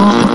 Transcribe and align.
More 0.00 0.30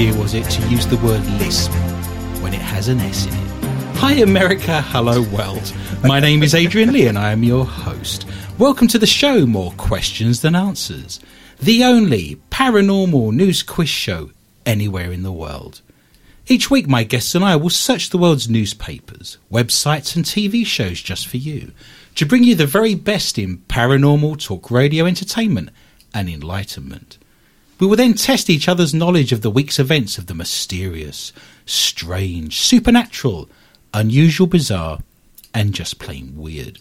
idea 0.00 0.18
was 0.18 0.32
it 0.32 0.48
to 0.48 0.66
use 0.70 0.86
the 0.86 0.96
word 0.98 1.22
lisp 1.38 1.70
when 2.40 2.54
it 2.54 2.60
has 2.60 2.88
an 2.88 2.98
S 3.00 3.26
in 3.26 3.34
it? 3.34 3.96
Hi, 3.96 4.14
America. 4.14 4.80
Hello, 4.80 5.20
world. 5.20 5.74
My 6.02 6.18
name 6.18 6.42
is 6.42 6.54
Adrian 6.54 6.90
Lee, 6.90 7.06
and 7.06 7.18
I 7.18 7.32
am 7.32 7.44
your 7.44 7.66
host. 7.66 8.24
Welcome 8.56 8.88
to 8.88 8.98
the 8.98 9.06
show, 9.06 9.44
More 9.44 9.72
Questions 9.72 10.40
Than 10.40 10.54
Answers, 10.54 11.20
the 11.58 11.84
only 11.84 12.40
paranormal 12.50 13.34
news 13.34 13.62
quiz 13.62 13.90
show 13.90 14.30
anywhere 14.64 15.12
in 15.12 15.22
the 15.22 15.32
world. 15.32 15.82
Each 16.46 16.70
week, 16.70 16.88
my 16.88 17.04
guests 17.04 17.34
and 17.34 17.44
I 17.44 17.56
will 17.56 17.68
search 17.68 18.08
the 18.08 18.16
world's 18.16 18.48
newspapers, 18.48 19.36
websites, 19.52 20.16
and 20.16 20.24
TV 20.24 20.64
shows 20.64 21.02
just 21.02 21.28
for 21.28 21.36
you 21.36 21.72
to 22.14 22.24
bring 22.24 22.42
you 22.42 22.54
the 22.54 22.64
very 22.64 22.94
best 22.94 23.38
in 23.38 23.58
paranormal 23.68 24.42
talk 24.42 24.70
radio 24.70 25.04
entertainment 25.04 25.68
and 26.14 26.30
enlightenment. 26.30 27.18
We 27.80 27.86
will 27.86 27.96
then 27.96 28.12
test 28.12 28.50
each 28.50 28.68
other's 28.68 28.92
knowledge 28.92 29.32
of 29.32 29.40
the 29.40 29.50
week's 29.50 29.78
events 29.78 30.18
of 30.18 30.26
the 30.26 30.34
mysterious, 30.34 31.32
strange, 31.64 32.60
supernatural, 32.60 33.48
unusual, 33.94 34.46
bizarre, 34.46 34.98
and 35.54 35.72
just 35.72 35.98
plain 35.98 36.36
weird. 36.36 36.78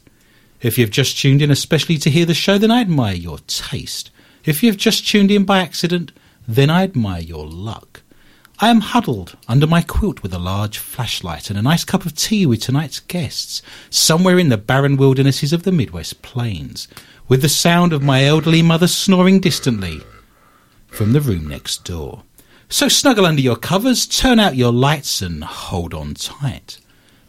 If 0.62 0.78
you've 0.78 0.92
just 0.92 1.18
tuned 1.18 1.42
in 1.42 1.52
especially 1.52 1.98
to 2.00 2.10
hear 2.10 2.26
the 2.26 2.34
show, 2.34 2.58
then 2.58 2.70
I 2.70 2.82
admire 2.82 3.16
your 3.16 3.40
taste. 3.48 4.12
If 4.44 4.62
you've 4.62 4.76
just 4.76 5.08
tuned 5.08 5.32
in 5.32 5.46
by 5.46 5.60
accident, 5.60 6.12
then 6.46 6.70
I 6.70 6.84
admire 6.84 7.22
your 7.22 7.48
luck. 7.48 8.02
I 8.60 8.68
am 8.68 8.82
huddled 8.82 9.38
under 9.48 9.68
my 9.68 9.82
quilt 9.82 10.22
with 10.22 10.34
a 10.34 10.38
large 10.38 10.80
flashlight 10.80 11.50
and 11.50 11.58
a 11.58 11.62
nice 11.62 11.86
cup 11.86 12.06
of 12.06 12.14
tea 12.14 12.46
with 12.46 12.60
tonight's 12.60 13.00
guests, 13.00 13.62
somewhere 13.90 14.38
in 14.38 14.50
the 14.50 14.58
barren 14.58 14.98
wildernesses 14.98 15.54
of 15.54 15.64
the 15.64 15.72
Midwest 15.72 16.22
Plains, 16.22 16.90
with 17.30 17.42
the 17.42 17.48
sound 17.48 17.94
of 17.94 18.04
my 18.04 18.26
elderly 18.26 18.62
mother 18.62 18.88
snoring 18.88 19.40
distantly 19.40 20.02
from 20.90 21.14
the 21.14 21.22
room 21.22 21.48
next 21.48 21.86
door. 21.86 22.24
So 22.68 22.88
snuggle 22.88 23.26
under 23.26 23.42
your 23.42 23.56
covers, 23.56 24.06
turn 24.06 24.40
out 24.40 24.56
your 24.56 24.72
lights, 24.72 25.22
and 25.22 25.44
hold 25.44 25.94
on 25.94 26.14
tight. 26.14 26.80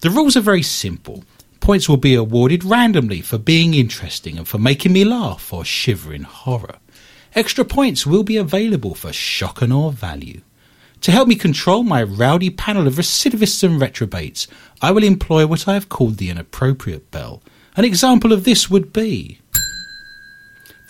The 0.00 0.10
rules 0.10 0.36
are 0.36 0.40
very 0.40 0.62
simple. 0.62 1.24
Points 1.60 1.88
will 1.88 1.96
be 1.96 2.14
awarded 2.14 2.64
randomly 2.64 3.20
for 3.20 3.38
being 3.38 3.74
interesting 3.74 4.38
and 4.38 4.48
for 4.48 4.58
making 4.58 4.92
me 4.92 5.04
laugh 5.04 5.52
or 5.52 5.64
shiver 5.64 6.12
in 6.12 6.24
horror. 6.24 6.76
Extra 7.34 7.64
points 7.64 8.06
will 8.06 8.22
be 8.22 8.36
available 8.36 8.94
for 8.94 9.12
shock 9.12 9.62
and 9.62 9.72
awe 9.72 9.90
value. 9.90 10.40
To 11.02 11.12
help 11.12 11.28
me 11.28 11.34
control 11.34 11.82
my 11.82 12.02
rowdy 12.02 12.50
panel 12.50 12.86
of 12.86 12.94
recidivists 12.94 13.62
and 13.62 13.80
retrobates, 13.80 14.46
I 14.82 14.90
will 14.90 15.04
employ 15.04 15.46
what 15.46 15.68
I 15.68 15.74
have 15.74 15.88
called 15.88 16.16
the 16.16 16.28
inappropriate 16.28 17.10
bell. 17.10 17.42
An 17.76 17.84
example 17.84 18.32
of 18.32 18.44
this 18.44 18.68
would 18.68 18.92
be 18.92 19.38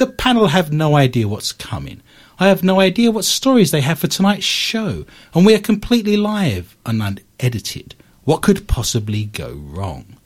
the 0.00 0.06
panel 0.06 0.46
have 0.48 0.72
no 0.72 0.96
idea 0.96 1.28
what's 1.28 1.52
coming. 1.52 2.00
I 2.40 2.48
have 2.48 2.64
no 2.64 2.80
idea 2.80 3.10
what 3.10 3.26
stories 3.26 3.70
they 3.70 3.82
have 3.82 3.98
for 3.98 4.06
tonight's 4.06 4.46
show, 4.46 5.04
and 5.34 5.44
we 5.44 5.54
are 5.54 5.60
completely 5.60 6.16
live 6.16 6.74
and 6.86 7.02
unedited. 7.02 7.94
What 8.24 8.40
could 8.40 8.66
possibly 8.66 9.26
go 9.26 9.52
wrong? 9.52 10.16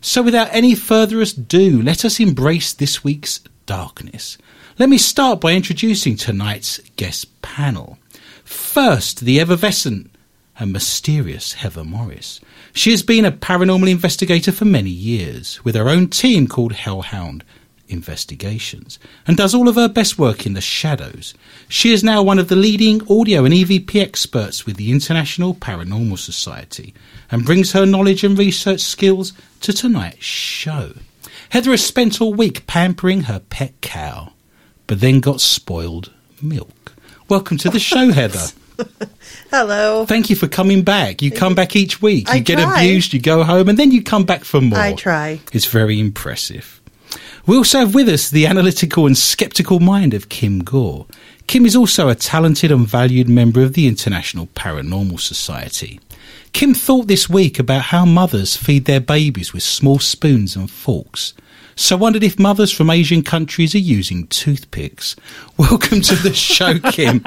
So, 0.00 0.22
without 0.22 0.48
any 0.52 0.76
further 0.76 1.20
ado, 1.20 1.82
let 1.82 2.04
us 2.04 2.20
embrace 2.20 2.72
this 2.72 3.02
week's 3.02 3.40
darkness. 3.66 4.38
Let 4.78 4.88
me 4.88 4.98
start 4.98 5.40
by 5.40 5.54
introducing 5.54 6.14
tonight's 6.14 6.78
guest 6.94 7.42
panel. 7.42 7.98
First, 8.44 9.20
the 9.22 9.40
effervescent 9.40 10.14
and 10.60 10.72
mysterious 10.72 11.54
Heather 11.54 11.82
Morris. 11.82 12.40
She 12.72 12.92
has 12.92 13.02
been 13.02 13.24
a 13.24 13.32
paranormal 13.32 13.90
investigator 13.90 14.52
for 14.52 14.64
many 14.64 14.90
years, 14.90 15.64
with 15.64 15.74
her 15.74 15.88
own 15.88 16.06
team 16.06 16.46
called 16.46 16.74
Hellhound 16.74 17.42
Investigations, 17.94 18.98
and 19.26 19.36
does 19.36 19.54
all 19.54 19.68
of 19.68 19.76
her 19.76 19.88
best 19.88 20.18
work 20.18 20.44
in 20.44 20.52
the 20.52 20.60
shadows. 20.60 21.32
She 21.68 21.92
is 21.92 22.04
now 22.04 22.22
one 22.22 22.38
of 22.38 22.48
the 22.48 22.56
leading 22.56 23.00
audio 23.08 23.44
and 23.44 23.54
EVP 23.54 23.98
experts 24.02 24.66
with 24.66 24.76
the 24.76 24.90
International 24.90 25.54
Paranormal 25.54 26.18
Society, 26.18 26.92
and 27.30 27.46
brings 27.46 27.72
her 27.72 27.86
knowledge 27.86 28.22
and 28.22 28.36
research 28.36 28.80
skills 28.80 29.32
to 29.62 29.72
tonight's 29.72 30.24
show. 30.24 30.92
Heather 31.48 31.70
has 31.70 31.86
spent 31.86 32.20
all 32.20 32.34
week 32.34 32.66
pampering 32.66 33.22
her 33.22 33.38
pet 33.38 33.72
cow, 33.80 34.32
but 34.86 35.00
then 35.00 35.20
got 35.20 35.40
spoiled 35.40 36.12
milk. 36.42 36.92
Welcome 37.28 37.56
to 37.58 37.70
the 37.70 37.78
show, 37.78 38.10
Heather. 38.10 38.48
Hello. 39.50 40.04
Thank 40.04 40.30
you 40.30 40.36
for 40.36 40.48
coming 40.48 40.82
back. 40.82 41.22
You 41.22 41.30
come 41.30 41.54
back 41.54 41.76
each 41.76 42.02
week. 42.02 42.28
You 42.28 42.34
I 42.34 42.38
get 42.40 42.58
try. 42.58 42.82
abused, 42.82 43.12
you 43.12 43.20
go 43.20 43.44
home, 43.44 43.68
and 43.68 43.78
then 43.78 43.92
you 43.92 44.02
come 44.02 44.24
back 44.24 44.44
for 44.44 44.60
more. 44.60 44.78
I 44.78 44.94
try. 44.94 45.40
It's 45.52 45.66
very 45.66 46.00
impressive. 46.00 46.73
We 47.46 47.58
also 47.58 47.80
have 47.80 47.94
with 47.94 48.08
us 48.08 48.30
the 48.30 48.46
analytical 48.46 49.06
and 49.06 49.18
skeptical 49.18 49.78
mind 49.78 50.14
of 50.14 50.30
Kim 50.30 50.60
Gore. 50.60 51.04
Kim 51.46 51.66
is 51.66 51.76
also 51.76 52.08
a 52.08 52.14
talented 52.14 52.72
and 52.72 52.86
valued 52.88 53.28
member 53.28 53.62
of 53.62 53.74
the 53.74 53.86
International 53.86 54.46
Paranormal 54.54 55.20
Society. 55.20 56.00
Kim 56.54 56.72
thought 56.72 57.06
this 57.06 57.28
week 57.28 57.58
about 57.58 57.82
how 57.82 58.06
mothers 58.06 58.56
feed 58.56 58.86
their 58.86 58.98
babies 58.98 59.52
with 59.52 59.62
small 59.62 59.98
spoons 59.98 60.56
and 60.56 60.70
forks. 60.70 61.34
So 61.76 61.96
wondered 61.96 62.22
if 62.22 62.38
mothers 62.38 62.70
from 62.70 62.90
Asian 62.90 63.22
countries 63.22 63.74
are 63.74 63.78
using 63.78 64.26
toothpicks. 64.28 65.16
Welcome 65.56 66.00
to 66.02 66.14
the 66.16 66.32
show, 66.32 66.78
Kim. 66.78 67.20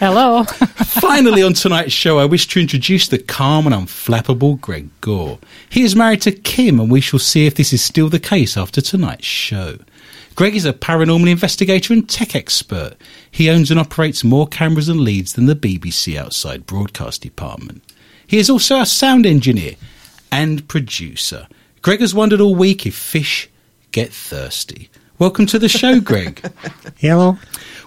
Hello. 0.00 0.44
Finally, 0.44 1.42
on 1.42 1.52
tonight's 1.52 1.92
show, 1.92 2.18
I 2.18 2.24
wish 2.24 2.46
to 2.48 2.60
introduce 2.60 3.08
the 3.08 3.18
calm 3.18 3.66
and 3.66 3.74
unflappable 3.74 4.60
Greg 4.60 4.88
Gore. 5.02 5.38
He 5.68 5.82
is 5.82 5.94
married 5.94 6.22
to 6.22 6.32
Kim, 6.32 6.80
and 6.80 6.90
we 6.90 7.00
shall 7.00 7.18
see 7.18 7.46
if 7.46 7.54
this 7.54 7.72
is 7.72 7.82
still 7.82 8.08
the 8.08 8.18
case 8.18 8.56
after 8.56 8.80
tonight's 8.80 9.26
show. 9.26 9.78
Greg 10.34 10.54
is 10.54 10.66
a 10.66 10.72
paranormal 10.72 11.30
investigator 11.30 11.92
and 11.92 12.08
tech 12.08 12.34
expert. 12.34 12.94
He 13.30 13.50
owns 13.50 13.70
and 13.70 13.80
operates 13.80 14.24
more 14.24 14.46
cameras 14.46 14.88
and 14.88 15.00
leads 15.00 15.32
than 15.32 15.46
the 15.46 15.56
BBC 15.56 16.16
outside 16.16 16.66
broadcast 16.66 17.22
department. 17.22 17.82
He 18.26 18.38
is 18.38 18.50
also 18.50 18.80
a 18.80 18.86
sound 18.86 19.24
engineer 19.24 19.76
and 20.32 20.66
producer. 20.68 21.46
Greg 21.80 22.00
has 22.00 22.14
wondered 22.14 22.40
all 22.40 22.54
week 22.54 22.84
if 22.84 22.94
fish 22.94 23.48
get 23.96 24.12
thirsty. 24.12 24.90
Welcome 25.18 25.46
to 25.46 25.58
the 25.58 25.70
show, 25.70 26.00
Greg. 26.02 26.44
Hello. 26.98 27.38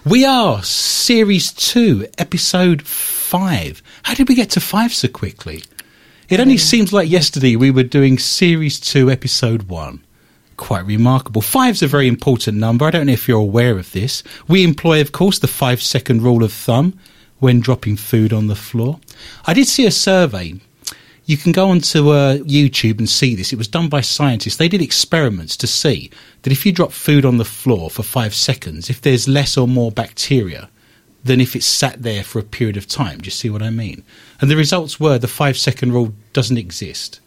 We 0.04 0.24
are 0.24 0.60
series 0.60 1.52
two, 1.52 2.08
episode 2.18 2.82
five. 2.82 3.80
How 4.02 4.14
did 4.14 4.28
we 4.28 4.34
get 4.34 4.50
to 4.50 4.60
five 4.60 4.92
so 4.92 5.06
quickly? 5.06 5.62
It 6.28 6.40
only 6.40 6.56
uh, 6.56 6.58
seems 6.58 6.92
like 6.92 7.08
yesterday 7.08 7.54
we 7.54 7.70
were 7.70 7.84
doing 7.84 8.18
series 8.18 8.80
two, 8.80 9.08
episode 9.08 9.68
one. 9.68 10.02
Quite 10.56 10.84
remarkable. 10.84 11.42
Five's 11.42 11.80
a 11.80 11.86
very 11.86 12.08
important 12.08 12.56
number. 12.56 12.86
I 12.86 12.90
don't 12.90 13.06
know 13.06 13.12
if 13.12 13.28
you're 13.28 13.38
aware 13.38 13.78
of 13.78 13.92
this. 13.92 14.24
We 14.48 14.64
employ, 14.64 15.00
of 15.00 15.12
course, 15.12 15.38
the 15.38 15.46
five 15.46 15.80
second 15.80 16.22
rule 16.22 16.42
of 16.42 16.52
thumb 16.52 16.98
when 17.38 17.60
dropping 17.60 17.98
food 17.98 18.32
on 18.32 18.48
the 18.48 18.56
floor. 18.56 18.98
I 19.46 19.54
did 19.54 19.68
see 19.68 19.86
a 19.86 19.92
survey 19.92 20.54
you 21.30 21.36
can 21.36 21.52
go 21.52 21.70
onto 21.70 22.10
uh, 22.10 22.38
YouTube 22.38 22.98
and 22.98 23.08
see 23.08 23.36
this. 23.36 23.52
It 23.52 23.56
was 23.56 23.68
done 23.68 23.88
by 23.88 24.00
scientists. 24.00 24.56
They 24.56 24.66
did 24.66 24.82
experiments 24.82 25.56
to 25.58 25.68
see 25.68 26.10
that 26.42 26.50
if 26.52 26.66
you 26.66 26.72
drop 26.72 26.90
food 26.90 27.24
on 27.24 27.36
the 27.36 27.44
floor 27.44 27.88
for 27.88 28.02
five 28.02 28.34
seconds, 28.34 28.90
if 28.90 29.00
there's 29.00 29.28
less 29.28 29.56
or 29.56 29.68
more 29.68 29.92
bacteria 29.92 30.68
than 31.22 31.40
if 31.40 31.54
it's 31.54 31.66
sat 31.66 32.02
there 32.02 32.24
for 32.24 32.40
a 32.40 32.42
period 32.42 32.76
of 32.76 32.88
time. 32.88 33.18
Do 33.18 33.26
you 33.26 33.30
see 33.30 33.48
what 33.48 33.62
I 33.62 33.70
mean? 33.70 34.02
And 34.40 34.50
the 34.50 34.56
results 34.56 34.98
were 34.98 35.18
the 35.18 35.28
five 35.28 35.56
second 35.56 35.92
rule 35.92 36.12
doesn't 36.32 36.58
exist. 36.58 37.20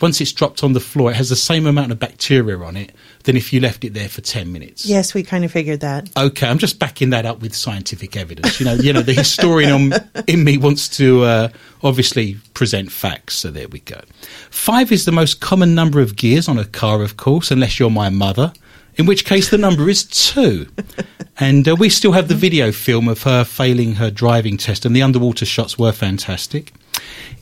Once 0.00 0.20
it's 0.20 0.32
dropped 0.32 0.62
on 0.62 0.72
the 0.72 0.80
floor, 0.80 1.10
it 1.10 1.14
has 1.14 1.28
the 1.28 1.36
same 1.36 1.66
amount 1.66 1.92
of 1.92 1.98
bacteria 1.98 2.58
on 2.58 2.76
it 2.76 2.92
than 3.24 3.36
if 3.36 3.52
you 3.52 3.60
left 3.60 3.84
it 3.84 3.94
there 3.94 4.08
for 4.08 4.20
10 4.20 4.52
minutes. 4.52 4.86
Yes, 4.86 5.14
we 5.14 5.22
kind 5.22 5.44
of 5.44 5.52
figured 5.52 5.80
that. 5.80 6.10
Okay, 6.16 6.46
I'm 6.46 6.58
just 6.58 6.78
backing 6.78 7.10
that 7.10 7.26
up 7.26 7.40
with 7.40 7.54
scientific 7.54 8.16
evidence. 8.16 8.60
You 8.60 8.66
know, 8.66 8.74
you 8.74 8.92
know, 8.92 9.02
the 9.02 9.14
historian 9.14 9.92
in 10.26 10.44
me 10.44 10.58
wants 10.58 10.88
to 10.96 11.24
uh, 11.24 11.48
obviously 11.82 12.36
present 12.54 12.92
facts. 12.92 13.34
So 13.34 13.50
there 13.50 13.68
we 13.68 13.80
go. 13.80 14.00
Five 14.50 14.92
is 14.92 15.04
the 15.04 15.12
most 15.12 15.40
common 15.40 15.74
number 15.74 16.00
of 16.00 16.16
gears 16.16 16.48
on 16.48 16.58
a 16.58 16.64
car, 16.64 17.02
of 17.02 17.16
course, 17.16 17.50
unless 17.50 17.78
you're 17.78 17.90
my 17.90 18.08
mother. 18.08 18.52
In 18.96 19.06
which 19.06 19.24
case, 19.24 19.50
the 19.50 19.58
number 19.58 19.88
is 19.88 20.04
two. 20.04 20.68
And 21.38 21.68
uh, 21.68 21.76
we 21.76 21.90
still 21.90 22.12
have 22.12 22.28
the 22.28 22.34
video 22.34 22.72
film 22.72 23.08
of 23.08 23.24
her 23.24 23.44
failing 23.44 23.96
her 23.96 24.10
driving 24.10 24.56
test, 24.56 24.86
and 24.86 24.96
the 24.96 25.02
underwater 25.02 25.44
shots 25.44 25.78
were 25.78 25.92
fantastic. 25.92 26.72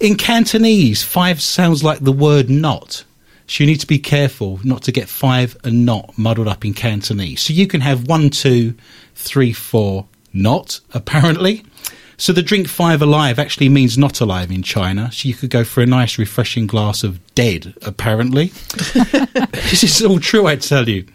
In 0.00 0.16
Cantonese, 0.16 1.04
five 1.04 1.40
sounds 1.40 1.84
like 1.84 2.00
the 2.00 2.10
word 2.10 2.50
not. 2.50 3.04
So 3.46 3.62
you 3.62 3.70
need 3.70 3.80
to 3.80 3.86
be 3.86 3.98
careful 3.98 4.58
not 4.64 4.82
to 4.82 4.92
get 4.92 5.08
five 5.08 5.56
and 5.62 5.86
not 5.86 6.16
muddled 6.18 6.48
up 6.48 6.64
in 6.64 6.74
Cantonese. 6.74 7.42
So 7.42 7.52
you 7.52 7.66
can 7.66 7.82
have 7.82 8.08
one, 8.08 8.30
two, 8.30 8.74
three, 9.14 9.52
four, 9.52 10.06
not, 10.32 10.80
apparently. 10.92 11.62
So 12.16 12.32
the 12.32 12.43
drink 12.43 12.69
five 12.69 13.02
alive 13.02 13.38
actually 13.38 13.69
means 13.69 13.99
not 13.99 14.20
alive 14.20 14.50
in 14.50 14.62
China. 14.62 15.11
So 15.12 15.28
you 15.28 15.34
could 15.34 15.50
go 15.50 15.64
for 15.64 15.82
a 15.82 15.87
nice, 15.87 16.19
refreshing 16.19 16.66
glass 16.66 17.02
of 17.02 17.20
dead, 17.34 17.75
apparently. 17.82 18.46
this 19.52 19.82
is 19.82 20.02
all 20.02 20.20
true, 20.20 20.46
I 20.46 20.56
tell 20.56 20.88
you. 20.88 21.06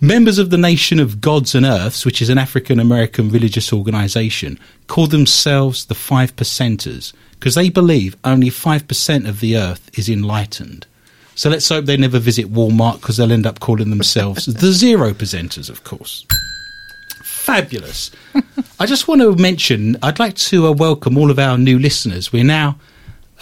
Members 0.00 0.38
of 0.38 0.50
the 0.50 0.58
Nation 0.58 1.00
of 1.00 1.20
Gods 1.20 1.54
and 1.54 1.64
Earths, 1.64 2.04
which 2.04 2.20
is 2.20 2.28
an 2.28 2.38
African 2.38 2.78
American 2.78 3.30
religious 3.30 3.72
organization, 3.72 4.58
call 4.86 5.06
themselves 5.06 5.86
the 5.86 5.94
Five 5.94 6.36
Percenters 6.36 7.12
because 7.42 7.54
they 7.54 7.70
believe 7.70 8.16
only 8.22 8.50
5% 8.50 9.28
of 9.28 9.40
the 9.40 9.56
earth 9.56 9.90
is 9.98 10.08
enlightened. 10.08 10.86
So 11.34 11.50
let's 11.50 11.68
hope 11.68 11.86
they 11.86 11.96
never 11.96 12.18
visit 12.18 12.52
Walmart 12.52 13.00
because 13.00 13.16
they'll 13.16 13.32
end 13.32 13.46
up 13.46 13.58
calling 13.58 13.90
themselves 13.90 14.46
the 14.46 14.70
Zero 14.70 15.12
Presenters, 15.12 15.70
of 15.70 15.82
course. 15.82 16.24
Fabulous. 17.42 18.12
I 18.78 18.86
just 18.86 19.08
want 19.08 19.20
to 19.20 19.34
mention, 19.34 19.98
I'd 20.00 20.20
like 20.20 20.36
to 20.36 20.68
uh, 20.68 20.70
welcome 20.70 21.18
all 21.18 21.28
of 21.28 21.40
our 21.40 21.58
new 21.58 21.76
listeners. 21.76 22.32
We're 22.32 22.44
now 22.44 22.78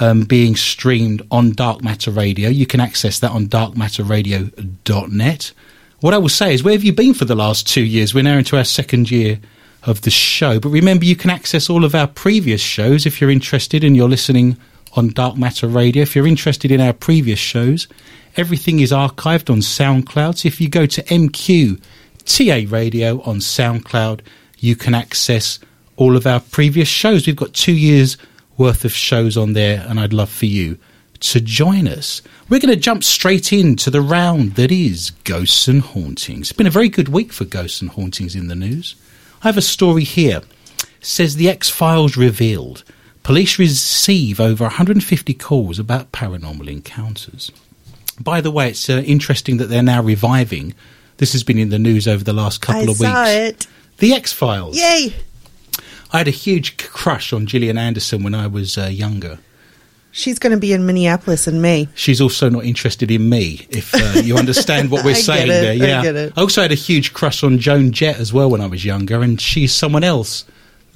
um, 0.01 0.23
being 0.23 0.57
streamed 0.57 1.21
on 1.31 1.53
Dark 1.53 1.85
Matter 1.85 2.11
Radio. 2.11 2.49
You 2.49 2.65
can 2.65 2.81
access 2.81 3.19
that 3.19 3.33
on 3.33 3.49
darkmatterradio.net. 3.49 5.53
What 6.01 6.15
I 6.15 6.19
will 6.19 6.31
say 6.31 6.55
is, 6.55 6.65
where 6.65 6.73
have 6.73 6.83
you 6.83 6.95
been 6.95 7.13
for 7.13 7.27
the 7.27 7.35
last 7.35 7.69
two 7.69 7.85
years? 7.85 8.15
We're 8.15 8.25
now 8.25 8.39
into 8.39 8.57
our 8.57 8.65
second 8.65 9.11
year 9.11 9.39
of 9.83 10.01
the 10.01 10.11
show. 10.11 10.59
But 10.59 10.71
remember, 10.71 11.05
you 11.05 11.15
can 11.15 11.29
access 11.29 11.69
all 11.69 11.85
of 11.85 11.95
our 11.95 12.07
previous 12.07 12.63
shows 12.63 13.05
if 13.05 13.21
you're 13.21 13.29
interested 13.29 13.85
and 13.85 13.95
you're 13.95 14.09
listening 14.09 14.57
on 14.97 15.11
Dark 15.11 15.37
Matter 15.37 15.69
Radio. 15.69 16.05
If 16.05 16.17
you're 16.17 16.27
interested 16.27 16.71
in 16.71 16.81
our 16.81 16.95
previous 16.95 17.39
shows, 17.39 17.87
everything 18.35 18.81
is 18.81 18.93
archived 18.93 19.51
on 19.51 19.59
SoundCloud. 19.59 20.39
So 20.39 20.47
if 20.47 20.59
you 20.59 20.71
go 20.71 20.87
to 20.87 21.07
MQTA 22.21 22.71
Radio 22.71 23.23
on 23.23 23.39
SoundCloud, 23.39 24.21
you 24.59 24.77
can 24.77 24.95
access 24.95 25.59
all 25.97 26.17
of 26.17 26.27
our 26.27 26.41
previous 26.41 26.89
shows. 26.89 27.27
We've 27.27 27.37
got 27.37 27.55
two 27.55 27.73
years 27.73 28.17
worth 28.57 28.85
of 28.85 28.93
shows 28.93 29.37
on 29.37 29.55
there, 29.55 29.85
and 29.89 29.99
I'd 29.99 30.13
love 30.13 30.31
for 30.31 30.47
you 30.47 30.79
to 31.21 31.41
join 31.41 31.87
us. 31.87 32.23
We're 32.49 32.61
going 32.61 32.75
to 32.75 32.81
jump 32.81 33.05
straight 33.05 33.53
into 33.53 33.91
the 33.91 34.01
round 34.01 34.55
that 34.55 34.71
is 34.71 35.11
Ghosts 35.25 35.69
and 35.69 35.83
Hauntings. 35.83 36.51
It's 36.51 36.57
been 36.57 36.67
a 36.67 36.71
very 36.71 36.89
good 36.89 37.09
week 37.09 37.33
for 37.33 37.45
Ghosts 37.45 37.81
and 37.81 37.91
Hauntings 37.91 38.35
in 38.35 38.49
the 38.49 38.55
news. 38.55 38.97
I 39.43 39.49
have 39.49 39.59
a 39.59 39.63
story 39.63 40.05
here. 40.05 40.43
It 40.79 41.07
says 41.07 41.37
the 41.37 41.49
X 41.49 41.69
Files 41.69 42.17
revealed. 42.17 42.85
Police 43.23 43.59
receive 43.59 44.41
over 44.41 44.65
150 44.65 45.35
calls 45.35 45.79
about 45.79 46.13
paranormal 46.13 46.69
encounters. 46.69 47.53
By 48.19 48.41
the 48.41 48.51
way, 48.51 48.71
it's 48.71 48.89
uh, 48.89 49.03
interesting 49.07 49.59
that 49.59 49.67
they're 49.67 49.83
now 49.83 50.03
reviving. 50.03 50.75
This 51.21 51.33
has 51.33 51.43
been 51.43 51.59
in 51.59 51.69
the 51.69 51.79
news 51.79 52.09
over 52.09 52.25
the 52.25 52.33
last 52.33 52.63
couple 52.63 52.89
I 52.89 52.93
of 52.93 52.97
saw 52.97 53.23
weeks. 53.25 53.31
it. 53.31 53.67
The 53.99 54.15
X 54.15 54.33
Files. 54.33 54.75
Yay! 54.79 55.15
I 56.13 56.19
had 56.19 56.29
a 56.29 56.33
huge 56.33 56.77
crush 56.79 57.33
on 57.35 57.47
Gillian 57.47 57.77
Anderson 57.77 58.23
when 58.23 58.35
I 58.35 58.47
was 58.47 58.79
uh, 58.79 58.87
younger. 58.87 59.39
She's 60.13 60.39
going 60.39 60.53
to 60.53 60.59
be 60.59 60.73
in 60.73 60.87
Minneapolis 60.87 61.47
in 61.47 61.61
May. 61.61 61.89
She's 61.95 62.23
also 62.23 62.49
not 62.49 62.65
interested 62.65 63.11
in 63.11 63.29
me, 63.29 63.67
if 63.69 63.95
uh, 63.95 64.21
you 64.21 64.37
understand 64.39 64.91
what 64.91 65.05
we're 65.05 65.11
I 65.11 65.15
saying 65.21 65.49
it, 65.49 65.49
there. 65.51 65.71
I 65.73 65.75
Yeah. 65.75 66.03
it. 66.11 66.33
I 66.37 66.41
also 66.41 66.63
had 66.63 66.73
a 66.73 66.75
huge 66.77 67.13
crush 67.13 67.45
on 67.45 67.59
Joan 67.59 67.93
Jett 67.93 68.19
as 68.19 68.33
well 68.33 68.51
when 68.51 68.63
I 68.63 68.67
was 68.67 68.83
younger, 68.85 69.21
and 69.23 69.39
she's 69.41 69.73
someone 69.75 70.03
else 70.03 70.47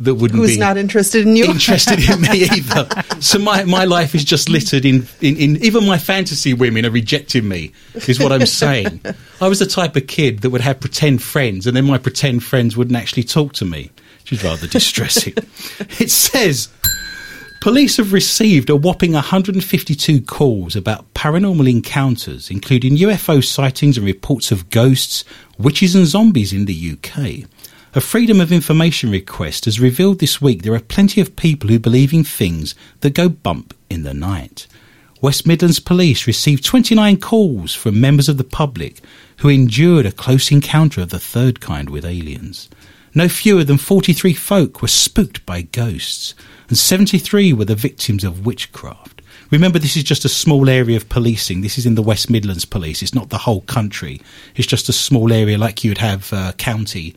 that 0.01 0.15
wouldn't 0.15 0.41
Who's 0.41 0.53
be 0.53 0.59
not 0.59 0.77
interested 0.77 1.27
in 1.27 1.37
you? 1.37 1.45
interested 1.45 1.99
in 2.09 2.21
me 2.21 2.45
either. 2.53 2.89
So 3.21 3.39
my, 3.39 3.65
my 3.65 3.85
life 3.85 4.15
is 4.15 4.25
just 4.25 4.49
littered 4.49 4.85
in, 4.85 5.07
in, 5.21 5.37
in 5.37 5.57
even 5.65 5.87
my 5.87 5.99
fantasy 5.99 6.53
women 6.55 6.85
are 6.85 6.91
rejecting 6.91 7.49
me, 7.49 7.73
is 7.95 8.19
what 8.19 8.33
I'm 8.33 8.47
saying. 8.47 9.01
I 9.41 9.49
was 9.49 9.61
the 9.61 9.67
type 9.67 9.97
of 9.97 10.07
kid 10.07 10.41
that 10.41 10.51
would 10.51 10.61
have 10.61 10.81
pretend 10.81 11.23
friends, 11.23 11.67
and 11.67 11.77
then 11.77 11.85
my 11.85 11.99
pretend 11.99 12.43
friends 12.43 12.77
wouldn't 12.77 12.97
actually 12.97 13.25
talk 13.25 13.53
to 13.55 13.65
me, 13.65 13.91
which 14.23 14.33
is 14.33 14.45
rather 14.45 14.67
distressing. 14.67 15.35
it 16.01 16.11
says. 16.11 16.69
Police 17.61 17.97
have 17.97 18.13
received 18.13 18.69
a 18.69 18.77
whopping 18.77 19.15
152 19.15 20.21
calls 20.21 20.77
about 20.77 21.15
paranormal 21.15 21.71
encounters, 21.71 22.51
including 22.51 22.99
UFO 22.99 23.43
sightings 23.43 23.97
and 23.97 24.05
reports 24.05 24.53
of 24.53 24.69
ghosts, 24.69 25.25
witches, 25.57 25.95
and 25.95 26.07
zombies 26.07 26.53
in 26.53 26.67
the 26.67 26.93
UK. 26.93 27.49
A 27.97 28.01
Freedom 28.01 28.41
of 28.41 28.51
Information 28.51 29.09
request 29.09 29.67
has 29.67 29.79
revealed 29.79 30.19
this 30.19 30.43
week 30.43 30.63
there 30.63 30.75
are 30.75 30.81
plenty 30.81 31.21
of 31.21 31.37
people 31.37 31.69
who 31.69 31.79
believe 31.79 32.13
in 32.13 32.25
things 32.25 32.75
that 33.03 33.15
go 33.15 33.29
bump 33.29 33.73
in 33.89 34.03
the 34.03 34.13
night. 34.13 34.67
West 35.21 35.47
Midlands 35.47 35.79
Police 35.79 36.27
received 36.27 36.65
29 36.65 37.21
calls 37.21 37.73
from 37.73 38.01
members 38.01 38.29
of 38.29 38.37
the 38.37 38.43
public 38.43 39.01
who 39.37 39.49
endured 39.49 40.07
a 40.07 40.11
close 40.11 40.51
encounter 40.51 41.03
of 41.03 41.11
the 41.11 41.21
third 41.21 41.61
kind 41.61 41.89
with 41.89 42.05
aliens. 42.05 42.69
No 43.15 43.29
fewer 43.29 43.63
than 43.63 43.79
43 43.79 44.35
folk 44.35 44.83
were 44.83 44.89
spooked 44.89 45.47
by 45.47 45.63
ghosts, 45.63 46.35
and 46.69 46.77
73 46.77 47.53
were 47.53 47.65
the 47.65 47.77
victims 47.77 48.25
of 48.25 48.45
witchcraft. 48.45 49.23
Remember, 49.53 49.79
this 49.79 49.97
is 49.97 50.03
just 50.03 50.25
a 50.25 50.29
small 50.29 50.69
area 50.69 50.97
of 50.97 51.09
policing. 51.09 51.61
This 51.61 51.79
is 51.79 51.87
in 51.87 51.95
the 51.95 52.03
West 52.03 52.29
Midlands 52.29 52.65
Police. 52.65 53.03
It's 53.03 53.15
not 53.15 53.29
the 53.29 53.39
whole 53.39 53.61
country. 53.61 54.21
It's 54.57 54.67
just 54.67 54.89
a 54.89 54.93
small 54.93 55.33
area 55.33 55.59
like 55.59 55.85
you'd 55.85 55.99
have 55.99 56.33
uh, 56.33 56.51
county 56.59 57.15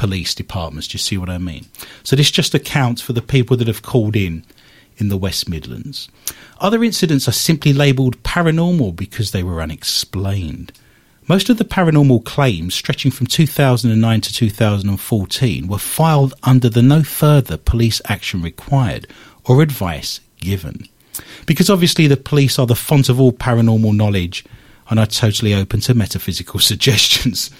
police 0.00 0.34
departments. 0.34 0.88
Do 0.88 0.94
you 0.94 0.98
see 0.98 1.18
what 1.18 1.28
I 1.28 1.36
mean? 1.36 1.66
So 2.04 2.16
this 2.16 2.30
just 2.30 2.54
accounts 2.54 3.02
for 3.02 3.12
the 3.12 3.20
people 3.20 3.54
that 3.58 3.68
have 3.68 3.82
called 3.82 4.16
in 4.16 4.46
in 4.96 5.10
the 5.10 5.18
West 5.18 5.46
Midlands. 5.46 6.08
Other 6.58 6.82
incidents 6.82 7.28
are 7.28 7.32
simply 7.32 7.74
labelled 7.74 8.22
paranormal 8.22 8.96
because 8.96 9.32
they 9.32 9.42
were 9.42 9.60
unexplained. 9.60 10.72
Most 11.28 11.50
of 11.50 11.58
the 11.58 11.66
paranormal 11.66 12.24
claims, 12.24 12.74
stretching 12.74 13.10
from 13.10 13.26
2009 13.26 14.20
to 14.22 14.32
2014, 14.32 15.68
were 15.68 15.76
filed 15.76 16.32
under 16.44 16.70
the 16.70 16.80
no 16.80 17.02
further 17.02 17.58
police 17.58 18.00
action 18.06 18.40
required 18.40 19.06
or 19.44 19.60
advice 19.60 20.20
given. 20.40 20.88
Because 21.44 21.68
obviously 21.68 22.06
the 22.06 22.16
police 22.16 22.58
are 22.58 22.66
the 22.66 22.74
font 22.74 23.10
of 23.10 23.20
all 23.20 23.34
paranormal 23.34 23.94
knowledge 23.94 24.46
and 24.90 24.98
are 24.98 25.06
totally 25.06 25.54
open 25.54 25.80
to 25.80 25.94
metaphysical 25.94 26.60
suggestions. 26.60 27.50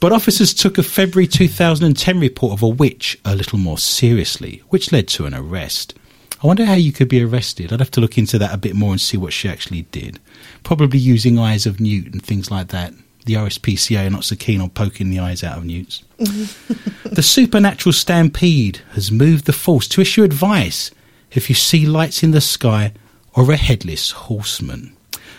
but 0.00 0.12
officers 0.12 0.54
took 0.54 0.78
a 0.78 0.82
February 0.82 1.26
2010 1.26 2.20
report 2.20 2.54
of 2.54 2.62
a 2.62 2.68
witch 2.68 3.18
a 3.24 3.36
little 3.36 3.58
more 3.58 3.78
seriously, 3.78 4.62
which 4.68 4.92
led 4.92 5.08
to 5.08 5.26
an 5.26 5.34
arrest. 5.34 5.94
I 6.42 6.46
wonder 6.46 6.64
how 6.64 6.74
you 6.74 6.92
could 6.92 7.08
be 7.08 7.22
arrested. 7.22 7.72
I'd 7.72 7.80
have 7.80 7.90
to 7.92 8.00
look 8.00 8.16
into 8.16 8.38
that 8.38 8.54
a 8.54 8.58
bit 8.58 8.76
more 8.76 8.92
and 8.92 9.00
see 9.00 9.16
what 9.16 9.32
she 9.32 9.48
actually 9.48 9.82
did. 9.82 10.20
Probably 10.62 10.98
using 10.98 11.36
eyes 11.36 11.66
of 11.66 11.80
newt 11.80 12.12
and 12.12 12.22
things 12.22 12.50
like 12.50 12.68
that. 12.68 12.94
The 13.26 13.34
RSPCA 13.34 14.06
are 14.06 14.10
not 14.10 14.24
so 14.24 14.36
keen 14.36 14.60
on 14.60 14.70
poking 14.70 15.10
the 15.10 15.18
eyes 15.18 15.42
out 15.42 15.58
of 15.58 15.64
newts. 15.64 16.04
the 16.16 17.22
supernatural 17.22 17.92
stampede 17.92 18.80
has 18.92 19.10
moved 19.10 19.46
the 19.46 19.52
force 19.52 19.88
to 19.88 20.00
issue 20.00 20.22
advice 20.22 20.92
if 21.32 21.48
you 21.48 21.56
see 21.56 21.86
lights 21.86 22.22
in 22.22 22.30
the 22.30 22.40
sky 22.40 22.92
or 23.34 23.50
a 23.50 23.56
headless 23.56 24.12
horseman. 24.12 24.96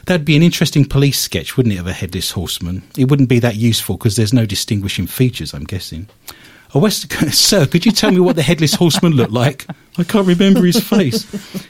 That'd 0.09 0.25
be 0.25 0.35
an 0.35 0.41
interesting 0.41 0.85
police 0.85 1.19
sketch, 1.19 1.55
wouldn't 1.55 1.75
it, 1.75 1.77
of 1.77 1.85
a 1.85 1.93
headless 1.93 2.31
horseman? 2.31 2.81
It 2.97 3.11
wouldn't 3.11 3.29
be 3.29 3.37
that 3.37 3.57
useful 3.57 3.95
because 3.95 4.15
there's 4.15 4.33
no 4.33 4.47
distinguishing 4.47 5.05
features, 5.05 5.53
I'm 5.53 5.65
guessing. 5.65 6.09
A 6.73 6.79
West, 6.79 7.13
sir, 7.31 7.67
could 7.67 7.85
you 7.85 7.91
tell 7.91 8.09
me 8.09 8.19
what 8.19 8.35
the 8.35 8.41
headless 8.41 8.73
horseman 8.73 9.13
looked 9.13 9.33
like? 9.33 9.67
I 9.99 10.03
can't 10.03 10.25
remember 10.25 10.65
his 10.65 10.83
face. 10.83 11.27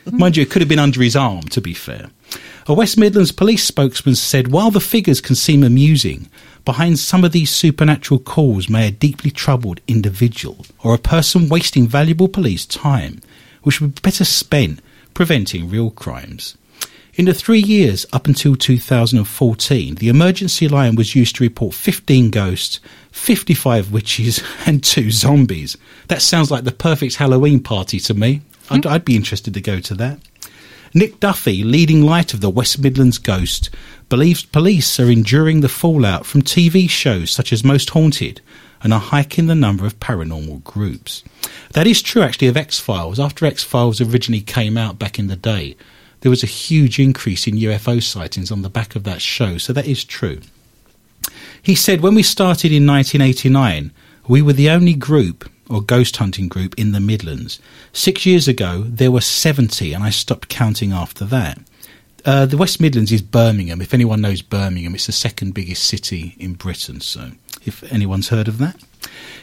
Mind 0.09 0.37
you, 0.37 0.43
it 0.43 0.51
could 0.51 0.61
have 0.61 0.69
been 0.69 0.79
under 0.79 1.03
his 1.03 1.17
arm, 1.17 1.41
to 1.49 1.59
be 1.59 1.73
fair. 1.73 2.11
A 2.67 2.73
West 2.73 2.97
Midlands 2.97 3.33
police 3.33 3.65
spokesman 3.65 4.15
said 4.15 4.53
while 4.53 4.71
the 4.71 4.79
figures 4.79 5.19
can 5.19 5.35
seem 5.35 5.61
amusing, 5.61 6.29
behind 6.63 6.97
some 6.97 7.25
of 7.25 7.33
these 7.33 7.51
supernatural 7.51 8.21
calls 8.21 8.69
may 8.69 8.87
a 8.87 8.91
deeply 8.91 9.31
troubled 9.31 9.81
individual 9.85 10.65
or 10.81 10.93
a 10.93 10.97
person 10.97 11.49
wasting 11.49 11.89
valuable 11.89 12.29
police 12.29 12.65
time, 12.65 13.19
which 13.63 13.81
would 13.81 13.95
be 13.95 14.01
better 14.01 14.23
spent 14.23 14.79
preventing 15.13 15.69
real 15.69 15.91
crimes. 15.91 16.55
In 17.19 17.25
the 17.25 17.33
three 17.33 17.59
years 17.59 18.05
up 18.13 18.27
until 18.27 18.55
2014, 18.55 19.95
the 19.95 20.07
emergency 20.07 20.69
line 20.69 20.95
was 20.95 21.15
used 21.15 21.35
to 21.35 21.43
report 21.43 21.73
15 21.73 22.29
ghosts, 22.29 22.79
55 23.11 23.91
witches, 23.91 24.41
and 24.65 24.81
two 24.81 25.11
zombies. 25.11 25.75
That 26.07 26.21
sounds 26.21 26.49
like 26.49 26.63
the 26.63 26.71
perfect 26.71 27.15
Halloween 27.15 27.59
party 27.59 27.99
to 27.99 28.13
me. 28.13 28.39
I'd, 28.69 28.85
hmm. 28.85 28.89
I'd 28.89 29.03
be 29.03 29.17
interested 29.17 29.53
to 29.53 29.59
go 29.59 29.81
to 29.81 29.95
that. 29.95 30.19
Nick 30.93 31.19
Duffy, 31.19 31.61
leading 31.65 32.03
light 32.03 32.33
of 32.33 32.39
the 32.39 32.49
West 32.49 32.79
Midlands 32.79 33.17
ghost, 33.17 33.69
believes 34.07 34.45
police 34.45 34.97
are 34.97 35.11
enduring 35.11 35.59
the 35.59 35.67
fallout 35.67 36.25
from 36.25 36.41
TV 36.41 36.89
shows 36.89 37.31
such 37.31 37.51
as 37.51 37.65
Most 37.65 37.89
Haunted 37.89 38.39
and 38.81 38.93
are 38.93 38.99
hiking 39.01 39.47
the 39.47 39.55
number 39.55 39.85
of 39.85 39.99
paranormal 39.99 40.63
groups. 40.63 41.25
That 41.73 41.85
is 41.85 42.01
true, 42.01 42.21
actually, 42.21 42.47
of 42.47 42.55
X 42.55 42.79
Files. 42.79 43.19
After 43.19 43.45
X 43.45 43.61
Files 43.61 43.99
originally 43.99 44.39
came 44.39 44.77
out 44.77 44.97
back 44.97 45.19
in 45.19 45.27
the 45.27 45.35
day, 45.35 45.75
there 46.21 46.29
was 46.29 46.43
a 46.43 46.47
huge 46.47 46.99
increase 46.99 47.47
in 47.47 47.55
UFO 47.55 48.01
sightings 48.01 48.51
on 48.51 48.61
the 48.61 48.69
back 48.69 48.95
of 48.95 49.03
that 49.03 49.21
show, 49.21 49.57
so 49.57 49.73
that 49.73 49.87
is 49.87 50.03
true. 50.03 50.41
He 51.61 51.75
said, 51.75 52.01
When 52.01 52.15
we 52.15 52.23
started 52.23 52.71
in 52.71 52.85
1989, 52.85 53.91
we 54.27 54.41
were 54.41 54.53
the 54.53 54.69
only 54.69 54.93
group 54.93 55.49
or 55.69 55.81
ghost 55.81 56.17
hunting 56.17 56.47
group 56.47 56.77
in 56.77 56.91
the 56.91 56.99
Midlands. 56.99 57.59
Six 57.93 58.25
years 58.25 58.47
ago, 58.47 58.83
there 58.85 59.11
were 59.11 59.21
70, 59.21 59.93
and 59.93 60.03
I 60.03 60.09
stopped 60.09 60.49
counting 60.49 60.91
after 60.91 61.25
that. 61.25 61.59
Uh, 62.25 62.45
the 62.45 62.57
West 62.57 62.81
Midlands 62.81 63.11
is 63.11 63.21
Birmingham. 63.21 63.81
If 63.81 63.93
anyone 63.93 64.21
knows 64.21 64.41
Birmingham, 64.41 64.95
it's 64.95 65.05
the 65.05 65.11
second 65.11 65.53
biggest 65.53 65.83
city 65.83 66.35
in 66.37 66.53
Britain. 66.53 67.01
So, 67.01 67.31
if 67.65 67.83
anyone's 67.91 68.29
heard 68.29 68.47
of 68.47 68.57
that, 68.57 68.81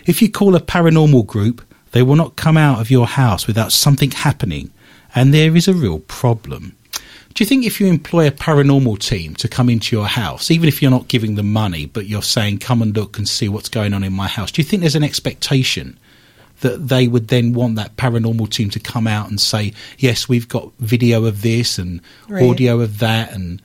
if 0.04 0.20
you 0.20 0.30
call 0.30 0.54
a 0.54 0.60
paranormal 0.60 1.26
group, 1.26 1.62
they 1.92 2.02
will 2.02 2.16
not 2.16 2.36
come 2.36 2.56
out 2.56 2.80
of 2.80 2.90
your 2.90 3.06
house 3.06 3.46
without 3.46 3.72
something 3.72 4.10
happening, 4.10 4.70
and 5.16 5.34
there 5.34 5.56
is 5.56 5.66
a 5.66 5.74
real 5.74 5.98
problem. 6.00 6.76
Do 7.34 7.42
you 7.42 7.46
think 7.46 7.66
if 7.66 7.80
you 7.80 7.86
employ 7.88 8.26
a 8.26 8.30
paranormal 8.30 8.98
team 8.98 9.34
to 9.36 9.48
come 9.48 9.68
into 9.68 9.94
your 9.94 10.06
house, 10.06 10.50
even 10.50 10.68
if 10.68 10.80
you're 10.80 10.90
not 10.90 11.08
giving 11.08 11.34
them 11.34 11.52
money, 11.52 11.84
but 11.84 12.06
you're 12.06 12.22
saying, 12.22 12.58
come 12.58 12.80
and 12.80 12.96
look 12.96 13.18
and 13.18 13.28
see 13.28 13.48
what's 13.48 13.68
going 13.68 13.92
on 13.92 14.04
in 14.04 14.12
my 14.14 14.26
house, 14.26 14.50
do 14.50 14.62
you 14.62 14.64
think 14.66 14.80
there's 14.80 14.94
an 14.94 15.04
expectation 15.04 15.98
that 16.60 16.88
they 16.88 17.06
would 17.08 17.28
then 17.28 17.52
want 17.52 17.76
that 17.76 17.94
paranormal 17.96 18.48
team 18.48 18.70
to 18.70 18.80
come 18.80 19.06
out 19.06 19.28
and 19.28 19.38
say, 19.38 19.74
yes, 19.98 20.28
we've 20.30 20.48
got 20.48 20.72
video 20.78 21.26
of 21.26 21.42
this 21.42 21.78
and 21.78 22.00
Right. 22.28 22.42
audio 22.42 22.80
of 22.80 23.00
that? 23.00 23.32
And 23.32 23.60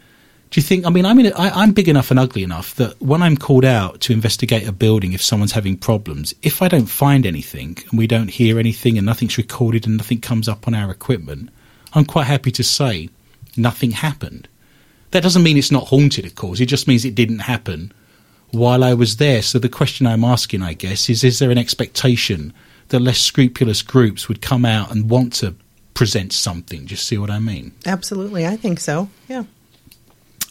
do 0.51 0.59
you 0.59 0.61
think, 0.61 0.85
I 0.85 0.89
mean, 0.89 1.05
I 1.05 1.13
mean, 1.13 1.31
I, 1.37 1.49
I'm 1.49 1.71
big 1.71 1.87
enough 1.87 2.11
and 2.11 2.19
ugly 2.19 2.43
enough 2.43 2.75
that 2.75 3.01
when 3.01 3.21
I'm 3.21 3.37
called 3.37 3.63
out 3.63 4.01
to 4.01 4.13
investigate 4.13 4.67
a 4.67 4.73
building, 4.73 5.13
if 5.13 5.23
someone's 5.23 5.53
having 5.53 5.77
problems, 5.77 6.35
if 6.43 6.61
I 6.61 6.67
don't 6.67 6.87
find 6.87 7.25
anything 7.25 7.77
and 7.89 7.97
we 7.97 8.05
don't 8.05 8.27
hear 8.27 8.59
anything 8.59 8.97
and 8.97 9.05
nothing's 9.05 9.37
recorded 9.37 9.87
and 9.87 9.95
nothing 9.95 10.19
comes 10.19 10.49
up 10.49 10.67
on 10.67 10.73
our 10.73 10.91
equipment, 10.91 11.49
I'm 11.93 12.03
quite 12.03 12.27
happy 12.27 12.51
to 12.51 12.63
say 12.65 13.09
nothing 13.55 13.91
happened. 13.91 14.49
That 15.11 15.23
doesn't 15.23 15.43
mean 15.43 15.57
it's 15.57 15.71
not 15.71 15.87
haunted, 15.87 16.25
of 16.25 16.35
course. 16.35 16.59
It 16.59 16.65
just 16.65 16.87
means 16.87 17.05
it 17.05 17.15
didn't 17.15 17.39
happen 17.39 17.93
while 18.51 18.83
I 18.83 18.93
was 18.93 19.17
there. 19.17 19.41
So 19.41 19.57
the 19.57 19.69
question 19.69 20.05
I'm 20.05 20.25
asking, 20.25 20.61
I 20.61 20.73
guess, 20.73 21.09
is 21.09 21.23
is 21.23 21.39
there 21.39 21.51
an 21.51 21.57
expectation 21.57 22.53
that 22.89 22.99
less 22.99 23.19
scrupulous 23.19 23.81
groups 23.81 24.27
would 24.27 24.41
come 24.41 24.65
out 24.65 24.91
and 24.91 25.09
want 25.09 25.31
to 25.35 25.55
present 25.93 26.33
something? 26.33 26.89
You 26.89 26.97
see 26.97 27.17
what 27.17 27.29
I 27.29 27.39
mean? 27.39 27.71
Absolutely, 27.85 28.45
I 28.45 28.57
think 28.57 28.81
so. 28.81 29.09
Yeah. 29.29 29.43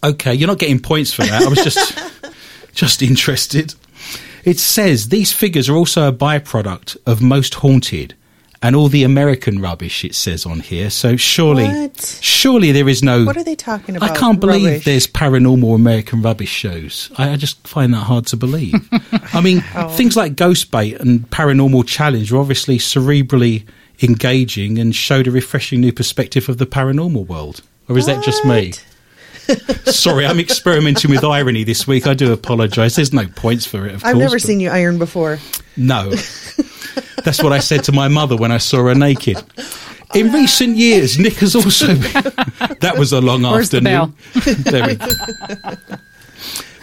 Okay, 0.03 0.35
you're 0.35 0.49
not 0.49 0.59
getting 0.59 0.81
points 0.81 1.13
for 1.13 1.23
that. 1.23 1.43
I 1.43 1.49
was 1.49 1.63
just 1.63 1.99
just 2.75 3.03
interested. 3.03 3.75
It 4.45 4.59
says 4.59 5.09
these 5.11 5.33
figures 5.33 5.69
are 5.69 5.77
also 5.77 6.09
a 6.09 6.13
byproduct 6.13 6.97
of 7.07 7.21
most 7.21 7.55
haunted 7.55 8.15
and 8.63 8.75
all 8.77 8.89
the 8.89 9.05
American 9.05 9.61
rubbish 9.61 10.05
it 10.05 10.15
says 10.15 10.45
on 10.47 10.61
here. 10.61 10.89
So 10.91 11.17
surely 11.17 11.65
What? 11.69 12.19
surely 12.23 12.73
there 12.73 12.89
is 12.89 13.03
no 13.03 13.25
What 13.25 13.37
are 13.37 13.45
they 13.45 13.55
talking 13.57 13.97
about? 13.97 14.11
I 14.11 14.17
can't 14.17 14.41
believe 14.41 14.65
Rubbish. 14.67 14.85
there's 14.85 15.07
paranormal 15.07 15.75
American 15.75 16.23
rubbish 16.23 16.51
shows. 16.51 17.11
I, 17.19 17.31
I 17.33 17.37
just 17.37 17.67
find 17.69 17.93
that 17.95 18.05
hard 18.05 18.27
to 18.29 18.37
believe. 18.37 18.75
I 19.35 19.41
mean, 19.43 19.63
Oh. 19.75 19.89
things 19.89 20.17
like 20.17 20.37
Ghost 20.37 20.71
Bait 20.71 20.99
and 21.01 21.29
Paranormal 21.31 21.87
Challenge 21.87 22.33
are 22.33 22.39
obviously 22.39 22.79
cerebrally 22.79 23.67
engaging 24.03 24.79
and 24.79 24.95
showed 24.95 25.27
a 25.27 25.31
refreshing 25.31 25.81
new 25.81 25.93
perspective 25.93 26.49
of 26.49 26.57
the 26.59 26.67
paranormal 26.67 27.27
world. 27.27 27.61
Or 27.89 27.99
is 27.99 28.07
that 28.07 28.23
just 28.25 28.45
me? 28.47 28.73
Sorry, 29.85 30.27
I'm 30.27 30.39
experimenting 30.41 31.11
with 31.11 31.25
irony 31.25 31.65
this 31.65 31.87
week. 31.87 32.07
I 32.07 32.15
do 32.15 32.33
apologise. 32.33 32.97
There's 32.97 33.13
no 33.13 33.27
points 33.27 33.67
for 33.67 33.87
it, 33.87 33.95
of 33.95 34.05
I've 34.05 34.13
course. 34.15 34.23
never 34.23 34.39
seen 34.39 34.61
you 34.61 34.71
iron 34.71 34.99
before. 34.99 35.39
no. 35.77 36.13
That's 37.25 37.43
what 37.43 37.53
I 37.53 37.59
said 37.59 37.85
to 37.85 37.93
my 37.93 38.09
mother 38.09 38.35
when 38.35 38.51
I 38.51 38.57
saw 38.59 38.79
her 38.85 38.95
naked. 38.95 39.43
In 40.15 40.33
recent 40.33 40.77
years, 40.79 41.19
Nick 41.19 41.35
has 41.35 41.55
also. 41.55 41.87
that 41.95 42.95
was 42.99 43.13
a 43.13 43.21
long 43.21 43.43
Where's 43.43 43.69
the 43.69 43.77
afternoon. 43.87 44.15
there 44.63 44.87
we 44.87 44.95
go. 44.97 45.07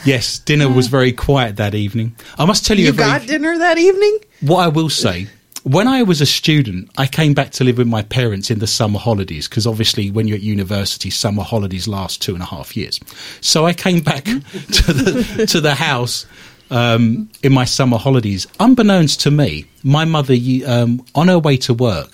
Yes, 0.05 0.37
dinner 0.39 0.69
was 0.69 0.87
very 0.87 1.11
quiet 1.11 1.55
that 1.57 1.73
evening. 1.75 2.15
I 2.37 2.45
must 2.45 2.65
tell 2.65 2.77
you, 2.77 2.85
You 2.85 2.89
a 2.91 2.93
very- 2.93 3.09
got 3.19 3.27
dinner 3.27 3.57
that 3.57 3.77
evening? 3.77 4.19
what 4.41 4.59
I 4.63 4.67
will 4.67 4.89
say, 4.89 5.27
when 5.67 5.87
I 5.87 6.03
was 6.03 6.21
a 6.21 6.25
student, 6.25 6.89
I 6.97 7.07
came 7.07 7.33
back 7.33 7.51
to 7.51 7.65
live 7.65 7.77
with 7.77 7.87
my 7.87 8.01
parents 8.01 8.49
in 8.49 8.59
the 8.59 8.67
summer 8.67 8.99
holidays 8.99 9.49
because 9.49 9.67
obviously, 9.67 10.09
when 10.09 10.27
you're 10.27 10.37
at 10.37 10.43
university, 10.43 11.09
summer 11.09 11.43
holidays 11.43 11.89
last 11.89 12.21
two 12.21 12.33
and 12.33 12.41
a 12.41 12.45
half 12.45 12.77
years. 12.77 12.99
So 13.41 13.65
I 13.65 13.73
came 13.73 13.99
back 13.99 14.23
to 14.23 14.93
the 14.93 15.45
to 15.49 15.59
the 15.59 15.75
house 15.75 16.25
um, 16.71 17.29
in 17.43 17.51
my 17.51 17.65
summer 17.65 17.97
holidays. 17.97 18.47
Unbeknownst 18.61 19.19
to 19.21 19.31
me, 19.31 19.65
my 19.83 20.05
mother, 20.05 20.35
um, 20.65 21.05
on 21.13 21.27
her 21.27 21.39
way 21.39 21.57
to 21.57 21.73
work, 21.73 22.11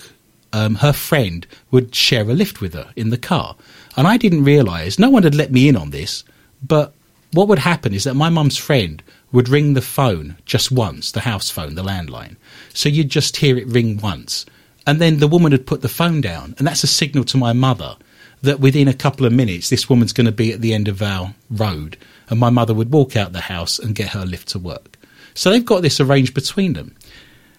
um, 0.52 0.74
her 0.76 0.92
friend 0.92 1.46
would 1.70 1.94
share 1.94 2.22
a 2.22 2.34
lift 2.34 2.60
with 2.60 2.74
her 2.74 2.92
in 2.96 3.10
the 3.10 3.18
car, 3.18 3.54
and 3.96 4.08
I 4.08 4.16
didn't 4.16 4.42
realise. 4.42 4.98
No 4.98 5.10
one 5.10 5.22
had 5.22 5.34
let 5.34 5.52
me 5.52 5.68
in 5.68 5.76
on 5.76 5.90
this, 5.90 6.24
but 6.60 6.92
what 7.32 7.46
would 7.46 7.60
happen 7.60 7.94
is 7.94 8.02
that 8.04 8.14
my 8.14 8.30
mum's 8.30 8.56
friend 8.56 9.00
would 9.30 9.48
ring 9.48 9.74
the 9.74 9.82
phone 9.82 10.36
just 10.44 10.70
once, 10.70 11.12
the 11.12 11.20
house 11.20 11.50
phone, 11.50 11.74
the 11.74 11.82
landline. 11.82 12.36
So 12.74 12.90
you'd 12.90 13.08
just 13.08 13.38
hear 13.38 13.56
it 13.56 13.66
ring 13.66 13.96
once. 13.96 14.44
And 14.86 15.00
then 15.00 15.18
the 15.18 15.28
woman 15.28 15.52
had 15.52 15.66
put 15.66 15.80
the 15.80 15.88
phone 15.88 16.20
down. 16.20 16.54
And 16.58 16.66
that's 16.66 16.84
a 16.84 16.88
signal 16.88 17.24
to 17.24 17.38
my 17.38 17.54
mother 17.54 17.96
that 18.42 18.60
within 18.60 18.88
a 18.88 18.94
couple 18.94 19.24
of 19.24 19.32
minutes, 19.32 19.70
this 19.70 19.88
woman's 19.88 20.12
going 20.12 20.26
to 20.26 20.32
be 20.32 20.52
at 20.52 20.60
the 20.60 20.74
end 20.74 20.88
of 20.88 21.00
our 21.00 21.34
road. 21.50 21.96
And 22.28 22.38
my 22.38 22.50
mother 22.50 22.74
would 22.74 22.92
walk 22.92 23.16
out 23.16 23.32
the 23.32 23.40
house 23.40 23.78
and 23.78 23.94
get 23.94 24.10
her 24.10 24.26
lift 24.26 24.48
to 24.48 24.58
work. 24.58 24.98
So 25.34 25.50
they've 25.50 25.64
got 25.64 25.80
this 25.80 26.00
arranged 26.00 26.34
between 26.34 26.74
them. 26.74 26.94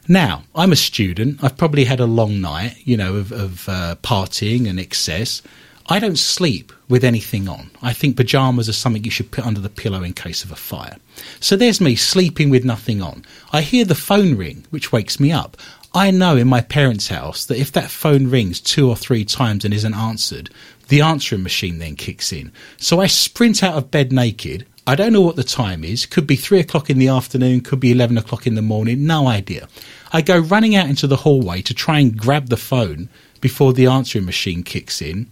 Now, 0.07 0.43
I'm 0.53 0.71
a 0.71 0.75
student. 0.75 1.43
I've 1.43 1.57
probably 1.57 1.85
had 1.85 1.99
a 1.99 2.05
long 2.05 2.39
night, 2.39 2.75
you 2.83 2.95
know, 2.95 3.15
of, 3.15 3.31
of 3.31 3.67
uh, 3.67 3.95
partying 4.03 4.69
and 4.69 4.79
excess. 4.79 5.41
I 5.87 5.99
don't 5.99 6.17
sleep 6.17 6.73
with 6.89 7.03
anything 7.03 7.47
on. 7.47 7.69
I 7.81 7.93
think 7.93 8.17
pajamas 8.17 8.67
are 8.67 8.73
something 8.73 9.03
you 9.03 9.11
should 9.11 9.29
put 9.29 9.45
under 9.45 9.59
the 9.59 9.69
pillow 9.69 10.01
in 10.01 10.13
case 10.13 10.43
of 10.43 10.51
a 10.51 10.55
fire. 10.55 10.97
So 11.39 11.55
there's 11.55 11.79
me 11.79 11.95
sleeping 11.95 12.49
with 12.49 12.65
nothing 12.65 13.03
on. 13.03 13.23
I 13.53 13.61
hear 13.61 13.85
the 13.85 13.93
phone 13.93 14.35
ring, 14.35 14.65
which 14.71 14.91
wakes 14.91 15.19
me 15.19 15.31
up. 15.31 15.57
I 15.93 16.09
know 16.09 16.37
in 16.37 16.47
my 16.47 16.61
parents' 16.61 17.09
house 17.09 17.45
that 17.45 17.59
if 17.59 17.71
that 17.73 17.91
phone 17.91 18.31
rings 18.31 18.59
two 18.59 18.89
or 18.89 18.95
three 18.95 19.23
times 19.23 19.63
and 19.63 19.73
isn't 19.73 19.93
answered, 19.93 20.49
the 20.87 21.01
answering 21.01 21.43
machine 21.43 21.77
then 21.77 21.95
kicks 21.95 22.33
in. 22.33 22.51
So 22.77 22.99
I 22.99 23.07
sprint 23.07 23.63
out 23.63 23.77
of 23.77 23.91
bed 23.91 24.11
naked. 24.11 24.65
I 24.87 24.95
don't 24.95 25.13
know 25.13 25.21
what 25.21 25.35
the 25.35 25.43
time 25.43 25.83
is. 25.83 26.07
Could 26.07 26.25
be 26.25 26.35
three 26.35 26.59
o'clock 26.59 26.89
in 26.89 26.97
the 26.97 27.07
afternoon, 27.09 27.61
could 27.61 27.79
be 27.79 27.91
11 27.91 28.17
o'clock 28.17 28.47
in 28.47 28.55
the 28.55 28.61
morning, 28.61 29.05
no 29.05 29.27
idea. 29.27 29.67
I 30.11 30.21
go 30.21 30.39
running 30.39 30.75
out 30.75 30.89
into 30.89 31.05
the 31.05 31.17
hallway 31.17 31.61
to 31.61 31.73
try 31.75 31.99
and 31.99 32.17
grab 32.17 32.49
the 32.49 32.57
phone 32.57 33.07
before 33.39 33.71
the 33.71 33.85
answering 33.85 34.25
machine 34.25 34.63
kicks 34.63 35.01
in. 35.01 35.27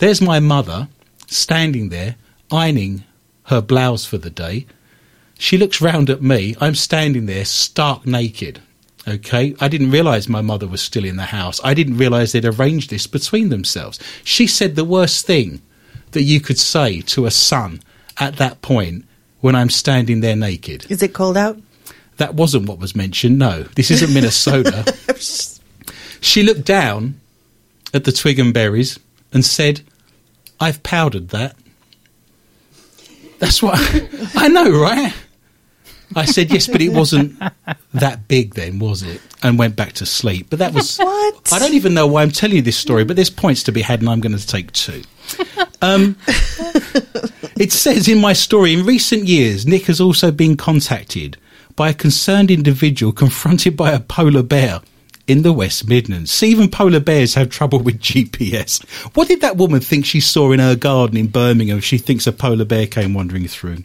There's 0.00 0.22
my 0.22 0.40
mother 0.40 0.88
standing 1.26 1.90
there 1.90 2.16
ironing 2.50 3.04
her 3.44 3.60
blouse 3.60 4.06
for 4.06 4.16
the 4.16 4.30
day. 4.30 4.64
She 5.38 5.58
looks 5.58 5.82
round 5.82 6.08
at 6.08 6.22
me. 6.22 6.56
I'm 6.58 6.74
standing 6.74 7.26
there 7.26 7.44
stark 7.44 8.06
naked. 8.06 8.62
Okay, 9.06 9.54
I 9.60 9.68
didn't 9.68 9.90
realise 9.90 10.26
my 10.26 10.40
mother 10.40 10.66
was 10.66 10.80
still 10.80 11.04
in 11.04 11.16
the 11.16 11.24
house. 11.24 11.60
I 11.62 11.74
didn't 11.74 11.98
realise 11.98 12.32
they'd 12.32 12.46
arranged 12.46 12.88
this 12.88 13.06
between 13.06 13.50
themselves. 13.50 14.00
She 14.24 14.46
said 14.46 14.74
the 14.74 14.86
worst 14.86 15.26
thing 15.26 15.60
that 16.12 16.22
you 16.22 16.40
could 16.40 16.58
say 16.58 17.02
to 17.02 17.26
a 17.26 17.30
son 17.30 17.82
at 18.18 18.36
that 18.36 18.62
point 18.62 19.04
when 19.40 19.54
I'm 19.54 19.68
standing 19.68 20.20
there 20.20 20.36
naked. 20.36 20.86
Is 20.90 21.02
it 21.02 21.12
cold 21.12 21.36
out? 21.36 21.58
That 22.16 22.34
wasn't 22.34 22.68
what 22.68 22.78
was 22.78 22.96
mentioned. 22.96 23.38
No, 23.38 23.64
this 23.64 23.90
isn't 23.90 24.14
Minnesota. 24.14 24.94
she 26.22 26.42
looked 26.42 26.64
down 26.64 27.20
at 27.92 28.04
the 28.04 28.12
twig 28.12 28.38
and 28.38 28.54
berries 28.54 28.98
and 29.32 29.44
said, 29.44 29.82
I've 30.60 30.82
powdered 30.82 31.30
that. 31.30 31.56
That's 33.38 33.62
what 33.62 33.78
I 34.36 34.48
know, 34.48 34.70
right? 34.70 35.14
I 36.14 36.24
said, 36.24 36.50
yes, 36.50 36.66
but 36.66 36.82
it 36.82 36.92
wasn't 36.92 37.40
that 37.94 38.28
big 38.28 38.54
then, 38.54 38.78
was 38.80 39.02
it? 39.02 39.20
And 39.42 39.58
went 39.58 39.76
back 39.76 39.92
to 39.94 40.06
sleep. 40.06 40.48
But 40.50 40.58
that 40.58 40.74
was. 40.74 40.98
What? 41.10 41.52
I 41.52 41.58
don't 41.58 41.74
even 41.74 41.94
know 41.94 42.06
why 42.06 42.22
I'm 42.22 42.30
telling 42.30 42.56
you 42.56 42.62
this 42.62 42.76
story, 42.76 43.04
but 43.04 43.16
there's 43.16 43.30
points 43.30 43.62
to 43.64 43.72
be 43.72 43.82
had, 43.82 44.00
and 44.00 44.08
I'm 44.08 44.20
going 44.20 44.36
to 44.36 44.46
take 44.46 44.72
two. 44.72 45.02
Um, 45.80 46.16
it 47.56 47.72
says 47.72 48.08
in 48.08 48.20
my 48.20 48.32
story, 48.32 48.74
in 48.74 48.84
recent 48.84 49.24
years, 49.24 49.66
Nick 49.66 49.86
has 49.86 50.00
also 50.00 50.30
been 50.30 50.56
contacted 50.56 51.36
by 51.76 51.90
a 51.90 51.94
concerned 51.94 52.50
individual 52.50 53.12
confronted 53.12 53.76
by 53.76 53.92
a 53.92 54.00
polar 54.00 54.42
bear 54.42 54.80
in 55.30 55.42
the 55.42 55.52
West 55.52 55.88
Midlands. 55.88 56.42
Even 56.42 56.68
polar 56.68 56.98
bears 56.98 57.34
have 57.34 57.50
trouble 57.50 57.78
with 57.78 58.00
GPS. 58.00 58.84
What 59.14 59.28
did 59.28 59.42
that 59.42 59.56
woman 59.56 59.80
think 59.80 60.04
she 60.04 60.18
saw 60.18 60.50
in 60.50 60.58
her 60.58 60.74
garden 60.74 61.16
in 61.16 61.28
Birmingham 61.28 61.78
if 61.78 61.84
she 61.84 61.98
thinks 61.98 62.26
a 62.26 62.32
polar 62.32 62.64
bear 62.64 62.88
came 62.88 63.14
wandering 63.14 63.46
through? 63.46 63.84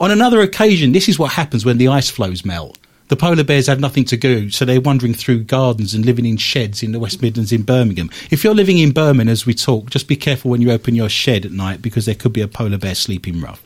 On 0.00 0.10
another 0.10 0.40
occasion, 0.40 0.90
this 0.90 1.08
is 1.08 1.16
what 1.16 1.30
happens 1.30 1.64
when 1.64 1.78
the 1.78 1.86
ice 1.86 2.10
floes 2.10 2.44
melt 2.44 2.76
The 3.06 3.14
polar 3.14 3.44
bears 3.44 3.68
have 3.68 3.78
nothing 3.78 4.04
to 4.06 4.16
do, 4.16 4.50
so 4.50 4.64
they're 4.64 4.80
wandering 4.80 5.14
through 5.14 5.44
gardens 5.44 5.94
and 5.94 6.04
living 6.04 6.26
in 6.26 6.38
sheds 6.38 6.82
in 6.82 6.90
the 6.90 6.98
West 6.98 7.22
Midlands 7.22 7.52
in 7.52 7.62
Birmingham. 7.62 8.10
If 8.32 8.42
you're 8.42 8.52
living 8.52 8.78
in 8.78 8.90
Birmingham 8.90 9.28
as 9.28 9.46
we 9.46 9.54
talk, 9.54 9.90
just 9.90 10.08
be 10.08 10.16
careful 10.16 10.50
when 10.50 10.60
you 10.60 10.72
open 10.72 10.96
your 10.96 11.08
shed 11.08 11.46
at 11.46 11.52
night 11.52 11.82
because 11.82 12.06
there 12.06 12.16
could 12.16 12.32
be 12.32 12.40
a 12.40 12.48
polar 12.48 12.78
bear 12.78 12.96
sleeping 12.96 13.40
rough. 13.40 13.62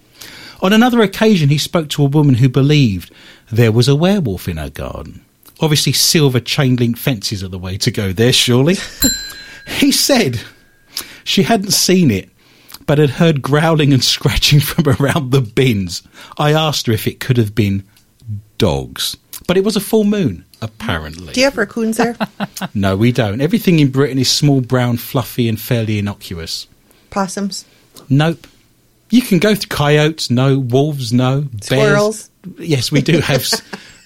On 0.61 0.75
another 0.75 1.01
occasion, 1.01 1.49
he 1.49 1.57
spoke 1.57 1.89
to 1.91 2.05
a 2.05 2.09
woman 2.09 2.35
who 2.35 2.51
believed 2.51 3.11
there 3.51 3.73
was 3.73 3.89
a 3.89 3.97
werewolf 3.97 4.47
in 4.47 4.59
her 4.59 4.69
garden. 4.69 5.25
Obviously, 5.61 5.93
silver 5.93 6.41
chain 6.41 6.77
link 6.77 6.97
fences 6.97 7.43
are 7.43 7.49
the 7.49 7.59
way 7.59 7.77
to 7.79 7.91
go 7.91 8.13
there, 8.13 8.33
surely. 8.33 8.77
he 9.67 9.91
said 9.91 10.41
she 11.25 11.43
hadn't 11.43 11.73
seen 11.73 12.11
it, 12.11 12.31
but 12.87 12.99
had 12.99 13.11
heard 13.11 13.43
growling 13.43 13.93
and 13.93 14.05
scratching 14.17 14.61
from 14.61 14.89
around 15.01 15.31
the 15.31 15.41
bins. 15.41 16.03
I 16.37 16.53
asked 16.53 16.87
her 16.87 16.93
if 16.93 17.07
it 17.07 17.21
could 17.21 17.37
have 17.37 17.55
been 17.55 17.85
dogs. 18.59 19.17
But 19.47 19.57
it 19.57 19.65
was 19.65 19.77
a 19.77 19.81
full 19.81 20.05
moon, 20.05 20.45
apparently. 20.61 21.33
Do 21.33 21.41
you 21.41 21.47
have 21.47 21.57
raccoons 21.57 21.97
there? 21.97 22.17
No, 22.75 22.97
we 22.97 23.13
don't. 23.13 23.41
Everything 23.41 23.79
in 23.79 23.91
Britain 23.91 24.19
is 24.19 24.31
small, 24.31 24.61
brown, 24.61 24.97
fluffy, 24.97 25.49
and 25.49 25.61
fairly 25.61 25.99
innocuous. 25.99 26.67
Possums? 27.11 27.65
Nope. 28.09 28.47
You 29.11 29.23
can 29.23 29.39
go 29.39 29.55
through 29.55 29.69
coyotes, 29.69 30.31
no. 30.31 30.59
Wolves, 30.59 31.13
no. 31.13 31.47
Bears. 31.69 32.31
Yes, 32.59 32.93
we 32.93 33.01
do 33.01 33.21
have. 33.21 33.45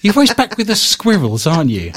You're 0.03 0.13
always 0.13 0.33
back 0.33 0.57
with 0.57 0.67
the 0.67 0.75
squirrels, 0.75 1.47
aren't 1.47 1.69
you? 1.69 1.93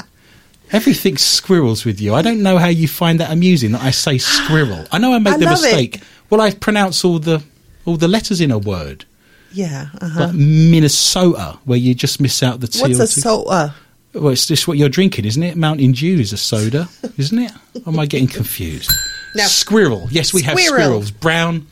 Everything's 0.71 1.21
squirrels 1.21 1.85
with 1.85 1.99
you. 2.01 2.15
I 2.15 2.21
don't 2.21 2.41
know 2.41 2.57
how 2.57 2.67
you 2.67 2.87
find 2.87 3.19
that 3.19 3.31
amusing 3.31 3.73
that 3.73 3.81
I 3.81 3.91
say 3.91 4.17
squirrel. 4.17 4.85
I 4.91 4.97
know 4.97 5.13
I 5.13 5.19
make 5.19 5.33
I 5.33 5.37
the 5.37 5.45
love 5.45 5.59
it. 5.59 5.63
mistake. 5.63 6.01
Well, 6.29 6.39
I 6.41 6.51
pronounce 6.51 7.05
all 7.05 7.19
the 7.19 7.43
all 7.85 7.97
the 7.97 8.07
letters 8.07 8.41
in 8.41 8.49
a 8.49 8.57
word. 8.57 9.05
Yeah. 9.51 9.89
Uh-huh. 10.01 10.31
Minnesota, 10.33 11.59
where 11.65 11.77
you 11.77 11.93
just 11.93 12.19
miss 12.21 12.41
out 12.41 12.59
the 12.61 12.67
T 12.67 12.81
What's 12.81 12.99
a 12.99 13.07
soa? 13.07 13.75
Well, 14.13 14.29
it's 14.29 14.45
just 14.47 14.67
what 14.67 14.77
you're 14.77 14.89
drinking, 14.89 15.25
isn't 15.25 15.43
it? 15.43 15.57
Mountain 15.57 15.91
Dew 15.91 16.19
is 16.19 16.31
a 16.33 16.37
soda, 16.37 16.87
isn't 17.17 17.37
it? 17.39 17.51
Or 17.85 17.89
am 17.93 17.99
I 17.99 18.05
getting 18.05 18.27
confused? 18.27 18.91
No. 19.35 19.43
Squirrel. 19.43 20.07
Yes, 20.11 20.33
we 20.33 20.41
have 20.43 20.57
squirrels. 20.59 21.11
Brown, 21.11 21.67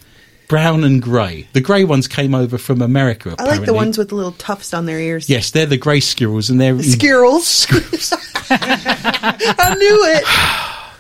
brown 0.48 0.84
and 0.84 1.02
grey. 1.02 1.48
The 1.54 1.62
grey 1.62 1.84
ones 1.84 2.08
came 2.08 2.36
over 2.36 2.58
from 2.58 2.82
America. 2.82 3.36
I 3.40 3.44
like 3.46 3.66
the 3.66 3.74
ones 3.74 3.98
with 3.98 4.10
the 4.10 4.16
little 4.16 4.34
tufts 4.34 4.74
on 4.74 4.86
their 4.86 5.00
ears. 5.00 5.30
Yes, 5.30 5.52
they're 5.52 5.66
the 5.66 5.78
grey 5.78 6.00
squirrels, 6.00 6.50
and 6.50 6.60
they're 6.60 6.82
Squirrels. 6.82 7.48
Squirrels. 7.48 8.14
I 8.50 9.76
knew 9.78 10.06
it. 10.06 10.24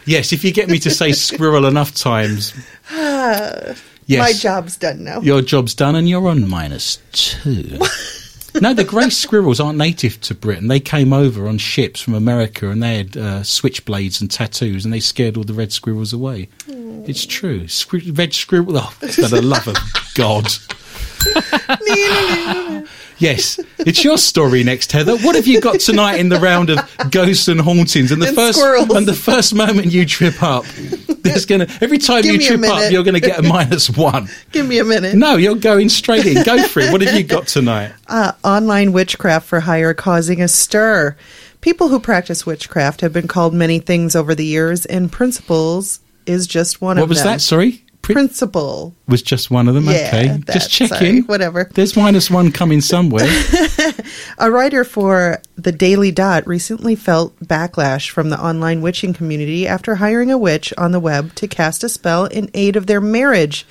yes, 0.07 0.33
if 0.33 0.43
you 0.43 0.51
get 0.51 0.69
me 0.69 0.79
to 0.79 0.89
say 0.89 1.11
squirrel 1.11 1.65
enough 1.65 1.93
times, 1.93 2.53
yes, 2.91 3.79
My 4.09 4.33
job's 4.33 4.77
done 4.77 5.03
now. 5.03 5.21
Your 5.21 5.41
job's 5.41 5.75
done, 5.75 5.95
and 5.95 6.09
you're 6.09 6.27
on 6.27 6.49
minus 6.49 6.99
two. 7.11 7.79
no, 8.61 8.73
the 8.73 8.83
grey 8.83 9.09
squirrels 9.09 9.59
aren't 9.59 9.77
native 9.77 10.19
to 10.21 10.35
Britain. 10.35 10.67
They 10.67 10.79
came 10.79 11.13
over 11.13 11.47
on 11.47 11.57
ships 11.57 12.01
from 12.01 12.13
America, 12.13 12.69
and 12.69 12.81
they 12.81 12.97
had 12.97 13.17
uh, 13.17 13.41
switchblades 13.41 14.21
and 14.21 14.29
tattoos, 14.29 14.85
and 14.85 14.93
they 14.93 14.99
scared 14.99 15.37
all 15.37 15.43
the 15.43 15.53
red 15.53 15.71
squirrels 15.71 16.13
away. 16.13 16.49
It's 16.67 17.25
true. 17.25 17.67
Red 18.13 18.33
squirrel. 18.33 18.77
Oh, 18.77 18.93
for 18.99 19.27
the 19.27 19.41
love 19.41 19.67
of 19.67 19.77
God. 20.15 20.47
Yes, 23.17 23.59
it's 23.79 24.03
your 24.03 24.17
story 24.17 24.63
next, 24.63 24.91
Heather. 24.91 25.17
What 25.17 25.35
have 25.35 25.47
you 25.47 25.61
got 25.61 25.79
tonight 25.79 26.15
in 26.19 26.29
the 26.29 26.39
round 26.39 26.69
of 26.69 26.79
ghosts 27.11 27.47
and 27.47 27.61
hauntings? 27.61 28.11
And 28.11 28.21
the 28.21 28.27
And 28.27 28.35
first 28.35 28.57
squirrels. 28.59 28.89
and 28.89 29.07
the 29.07 29.13
first 29.13 29.53
moment 29.55 29.87
you 29.87 30.05
trip 30.05 30.43
up, 30.43 30.65
there's 31.21 31.45
gonna 31.45 31.67
every 31.81 31.97
time 31.97 32.23
Give 32.23 32.35
you 32.41 32.47
trip 32.47 32.63
up, 32.69 32.91
you're 32.91 33.03
gonna 33.03 33.19
get 33.21 33.39
a 33.39 33.43
minus 33.43 33.89
one. 33.89 34.27
Give 34.51 34.67
me 34.67 34.79
a 34.79 34.83
minute. 34.83 35.15
No, 35.15 35.37
you're 35.37 35.55
going 35.55 35.89
straight 35.89 36.25
in. 36.25 36.43
Go 36.43 36.61
for 36.67 36.81
it. 36.81 36.91
What 36.91 37.01
have 37.01 37.15
you 37.15 37.23
got 37.23 37.47
tonight? 37.47 37.93
uh, 38.07 38.33
online 38.43 38.91
witchcraft 38.91 39.47
for 39.47 39.61
hire 39.61 39.93
causing 39.93 40.41
a 40.41 40.47
stir. 40.47 41.15
People 41.61 41.87
who 41.87 41.99
practice 41.99 42.45
witchcraft 42.45 43.01
have 43.01 43.13
been 43.13 43.27
called 43.27 43.53
many 43.53 43.79
things 43.79 44.15
over 44.15 44.35
the 44.35 44.45
years, 44.45 44.85
and 44.85 45.11
principles 45.11 45.99
is 46.25 46.47
just 46.47 46.81
one 46.81 46.97
What 46.97 47.03
of 47.03 47.09
was 47.09 47.23
that? 47.23 47.39
Sorry, 47.41 47.83
Pri- 48.05 48.13
Principle. 48.13 48.93
was 49.07 49.21
just 49.21 49.49
one 49.49 49.67
of 49.67 49.73
them. 49.73 49.85
Yeah, 49.85 50.09
okay, 50.13 50.27
that, 50.45 50.53
just 50.53 50.71
sorry, 50.71 50.89
checking. 50.89 51.23
whatever. 51.23 51.69
There's 51.73 51.95
minus 51.97 52.29
one 52.29 52.51
coming 52.51 52.81
somewhere. 52.81 53.25
A 54.37 54.51
writer 54.51 54.83
for 54.83 55.41
the 55.55 55.71
Daily 55.71 56.11
Dot 56.11 56.45
recently 56.45 56.95
felt 56.95 57.37
backlash 57.39 58.09
from 58.09 58.29
the 58.29 58.39
online 58.39 58.81
witching 58.81 59.13
community 59.13 59.67
after 59.67 59.95
hiring 59.95 60.29
a 60.31 60.37
witch 60.37 60.73
on 60.77 60.91
the 60.91 60.99
web 60.99 61.33
to 61.35 61.47
cast 61.47 61.83
a 61.83 61.89
spell 61.89 62.25
in 62.25 62.49
aid 62.53 62.75
of 62.75 62.85
their 62.87 63.01
marriage. 63.01 63.65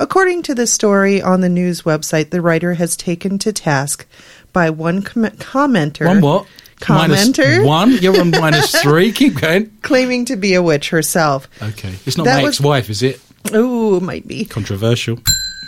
According 0.00 0.42
to 0.44 0.54
the 0.54 0.66
story 0.66 1.20
on 1.20 1.40
the 1.40 1.48
news 1.48 1.82
website, 1.82 2.30
the 2.30 2.40
writer 2.40 2.74
has 2.74 2.96
taken 2.96 3.38
to 3.40 3.52
task 3.52 4.06
by 4.52 4.70
one 4.70 5.02
com- 5.02 5.24
commenter. 5.24 6.06
one 6.06 6.20
what? 6.20 6.46
Commenter 6.80 7.64
one. 7.64 7.92
You're 7.92 8.18
on 8.20 8.30
minus 8.30 8.72
three. 8.82 9.12
Keep 9.12 9.40
going. 9.40 9.70
claiming 9.82 10.24
to 10.26 10.36
be 10.36 10.54
a 10.54 10.62
witch 10.62 10.90
herself. 10.90 11.48
Okay, 11.62 11.94
it's 12.06 12.16
not 12.16 12.24
That 12.24 12.38
my 12.38 12.42
was- 12.44 12.56
ex-wife, 12.56 12.90
is 12.90 13.02
it? 13.02 13.20
Ooh, 13.52 14.00
might 14.00 14.26
be. 14.26 14.44
Controversial. 14.44 15.18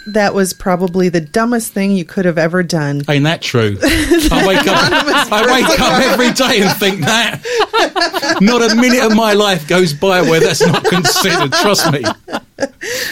That 0.09 0.35
was 0.35 0.53
probably 0.53 1.09
the 1.09 1.21
dumbest 1.21 1.73
thing 1.73 1.91
you 1.91 2.05
could 2.05 2.27
have 2.27 2.39
ever 2.39 2.63
done. 2.63 3.03
Ain't 3.09 3.25
that 3.25 3.43
true? 3.43 3.77
I 3.83 4.45
wake 4.47 4.67
up. 4.67 5.33
I 5.33 5.43
wake 5.53 5.81
up 5.81 6.01
every 6.01 6.33
day 6.33 6.63
and 6.63 6.77
think 6.79 7.01
that. 7.01 7.43
Not 8.41 8.71
a 8.71 8.75
minute 8.77 9.03
of 9.05 9.17
my 9.17 9.33
life 9.33 9.67
goes 9.67 9.93
by 9.93 10.23
where 10.23 10.39
that's 10.39 10.65
not 10.65 10.85
considered. 10.85 11.53
Trust 11.53 11.91
me. 11.91 12.05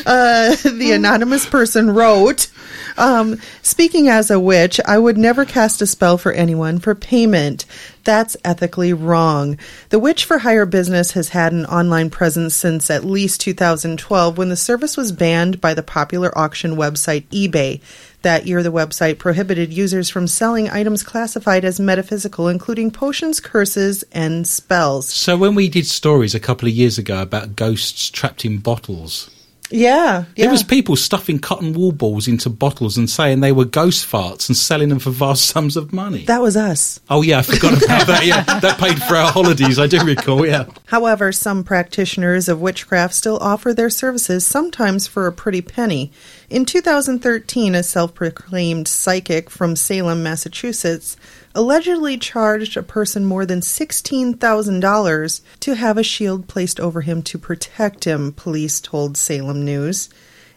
Uh, 0.06 0.54
the 0.56 0.92
anonymous 0.94 1.46
person 1.46 1.90
wrote, 1.90 2.48
um, 2.96 3.38
Speaking 3.62 4.08
as 4.08 4.30
a 4.30 4.38
witch, 4.38 4.80
I 4.86 4.98
would 4.98 5.18
never 5.18 5.44
cast 5.44 5.82
a 5.82 5.86
spell 5.86 6.18
for 6.18 6.32
anyone 6.32 6.78
for 6.78 6.94
payment. 6.94 7.64
That's 8.04 8.36
ethically 8.44 8.92
wrong. 8.92 9.58
The 9.88 9.98
Witch 9.98 10.26
for 10.26 10.38
Hire 10.38 10.66
business 10.66 11.12
has 11.12 11.30
had 11.30 11.52
an 11.52 11.64
online 11.66 12.10
presence 12.10 12.54
since 12.54 12.90
at 12.90 13.04
least 13.04 13.40
2012 13.40 14.36
when 14.36 14.50
the 14.50 14.56
service 14.56 14.96
was 14.96 15.12
banned 15.12 15.60
by 15.60 15.74
the 15.74 15.82
popular 15.82 16.36
auction 16.36 16.76
website 16.76 17.24
eBay. 17.28 17.80
That 18.22 18.46
year, 18.46 18.62
the 18.62 18.72
website 18.72 19.18
prohibited 19.18 19.72
users 19.72 20.08
from 20.08 20.28
selling 20.28 20.70
items 20.70 21.02
classified 21.02 21.64
as 21.64 21.80
metaphysical, 21.80 22.48
including 22.48 22.90
potions, 22.90 23.40
curses, 23.40 24.04
and 24.12 24.46
spells. 24.46 25.08
So 25.08 25.36
when 25.36 25.54
we 25.54 25.68
did 25.68 25.86
stories 25.86 26.34
a 26.34 26.40
couple 26.40 26.68
of 26.68 26.74
years 26.74 26.96
ago 26.96 27.20
about 27.20 27.56
ghosts 27.56 28.08
trapped 28.08 28.44
in 28.44 28.58
bottles, 28.58 29.30
Yeah, 29.74 30.24
yeah. 30.36 30.44
there 30.44 30.50
was 30.50 30.62
people 30.62 30.96
stuffing 30.96 31.38
cotton 31.38 31.72
wool 31.72 31.92
balls 31.92 32.28
into 32.28 32.48
bottles 32.48 32.96
and 32.96 33.10
saying 33.10 33.40
they 33.40 33.52
were 33.52 33.64
ghost 33.64 34.06
farts 34.06 34.48
and 34.48 34.56
selling 34.56 34.88
them 34.88 34.98
for 35.00 35.10
vast 35.10 35.46
sums 35.48 35.76
of 35.76 35.92
money. 35.92 36.24
that 36.26 36.40
was 36.40 36.56
us. 36.56 37.00
oh 37.10 37.22
yeah, 37.22 37.38
I 37.38 37.42
forgot 37.42 37.72
about 37.84 38.06
that. 38.06 38.24
Yeah, 38.24 38.42
that 38.60 38.78
paid 38.78 39.02
for 39.02 39.16
our 39.16 39.30
holidays. 39.32 39.78
I 39.78 39.86
do 39.86 40.04
recall. 40.04 40.46
Yeah. 40.46 40.66
However, 40.86 41.32
some 41.32 41.64
practitioners 41.64 42.48
of 42.48 42.60
witchcraft 42.60 43.14
still 43.14 43.38
offer 43.38 43.74
their 43.74 43.90
services, 43.90 44.46
sometimes 44.46 45.06
for 45.06 45.26
a 45.26 45.32
pretty 45.32 45.60
penny. 45.60 46.12
In 46.50 46.64
2013, 46.64 47.74
a 47.74 47.82
self 47.82 48.14
proclaimed 48.14 48.86
psychic 48.86 49.50
from 49.50 49.74
Salem, 49.76 50.22
Massachusetts, 50.22 51.16
allegedly 51.54 52.18
charged 52.18 52.76
a 52.76 52.82
person 52.82 53.24
more 53.24 53.46
than 53.46 53.60
$16,000 53.60 55.40
to 55.60 55.74
have 55.74 55.98
a 55.98 56.02
shield 56.02 56.48
placed 56.48 56.80
over 56.80 57.00
him 57.02 57.22
to 57.22 57.38
protect 57.38 58.04
him, 58.04 58.32
police 58.32 58.80
told 58.80 59.16
Salem 59.16 59.64
News. 59.64 60.08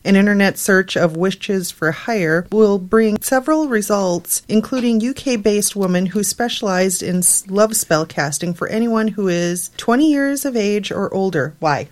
An 0.03 0.15
internet 0.15 0.57
search 0.57 0.95
of 0.95 1.17
witches 1.17 1.69
for 1.69 1.91
hire 1.91 2.47
will 2.51 2.79
bring 2.79 3.21
several 3.21 3.67
results, 3.67 4.41
including 4.47 5.05
UK 5.05 5.41
based 5.41 5.75
woman 5.75 6.05
who 6.05 6.23
specialized 6.23 7.03
in 7.03 7.23
love 7.49 7.75
spell 7.75 8.05
casting 8.05 8.53
for 8.53 8.69
anyone 8.69 9.10
who 9.10 9.27
is 9.27 9.69
20 9.75 10.10
years 10.10 10.45
of 10.45 10.55
age 10.55 10.91
or 10.91 11.13
older. 11.13 11.55
Why? 11.60 11.89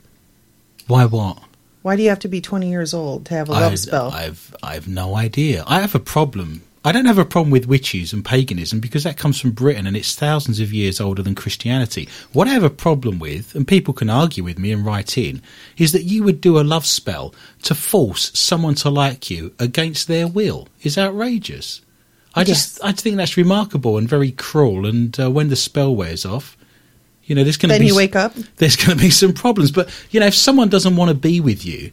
Why 0.87 1.05
what? 1.05 1.39
Why 1.81 1.95
do 1.95 2.03
you 2.03 2.09
have 2.09 2.19
to 2.19 2.27
be 2.27 2.41
20 2.41 2.69
years 2.69 2.93
old 2.93 3.25
to 3.25 3.33
have 3.33 3.49
a 3.49 3.51
love 3.51 3.73
I, 3.73 3.75
spell? 3.75 4.11
I've 4.11 4.55
I've 4.63 4.87
no 4.87 5.15
idea. 5.15 5.63
I 5.67 5.81
have 5.81 5.93
a 5.93 5.99
problem. 5.99 6.61
I 6.85 6.91
don't 6.91 7.05
have 7.05 7.17
a 7.17 7.25
problem 7.25 7.49
with 7.49 7.65
witches 7.65 8.13
and 8.13 8.23
paganism 8.23 8.79
because 8.79 9.03
that 9.05 9.17
comes 9.17 9.41
from 9.41 9.51
Britain 9.51 9.87
and 9.87 9.97
it's 9.97 10.13
thousands 10.13 10.59
of 10.59 10.71
years 10.71 11.01
older 11.01 11.23
than 11.23 11.33
Christianity. 11.33 12.07
What 12.31 12.47
I 12.47 12.51
have 12.51 12.63
a 12.63 12.69
problem 12.69 13.17
with, 13.17 13.55
and 13.55 13.67
people 13.67 13.91
can 13.91 14.07
argue 14.07 14.43
with 14.43 14.59
me 14.59 14.71
and 14.71 14.85
write 14.85 15.17
in, 15.17 15.41
is 15.77 15.93
that 15.93 16.03
you 16.03 16.23
would 16.23 16.41
do 16.41 16.59
a 16.59 16.61
love 16.61 16.85
spell 16.85 17.33
to 17.63 17.73
force 17.73 18.31
someone 18.37 18.75
to 18.75 18.91
like 18.91 19.31
you 19.31 19.51
against 19.57 20.07
their 20.07 20.27
will. 20.27 20.67
Is 20.83 20.95
outrageous. 20.95 21.81
I 22.35 22.43
just 22.43 22.83
I 22.83 22.91
think 22.91 23.17
that's 23.17 23.35
remarkable 23.35 23.97
and 23.97 24.07
very 24.07 24.31
cruel. 24.31 24.85
And 24.85 25.19
uh, 25.19 25.31
when 25.31 25.49
the 25.49 25.55
spell 25.55 25.95
wears 25.95 26.23
off, 26.23 26.55
you 27.23 27.33
know, 27.33 27.43
there's 27.43 27.57
going 27.57 27.69
to 27.69 27.73
then 27.73 27.81
be 27.81 27.87
you 27.87 27.95
wake 27.95 28.15
up. 28.15 28.33
there's 28.57 28.75
going 28.75 28.95
to 28.95 29.03
be 29.03 29.09
some 29.09 29.33
problems. 29.33 29.71
But 29.71 29.89
you 30.11 30.19
know, 30.19 30.27
if 30.27 30.35
someone 30.35 30.69
doesn't 30.69 30.95
want 30.95 31.09
to 31.09 31.15
be 31.15 31.41
with 31.41 31.65
you, 31.65 31.91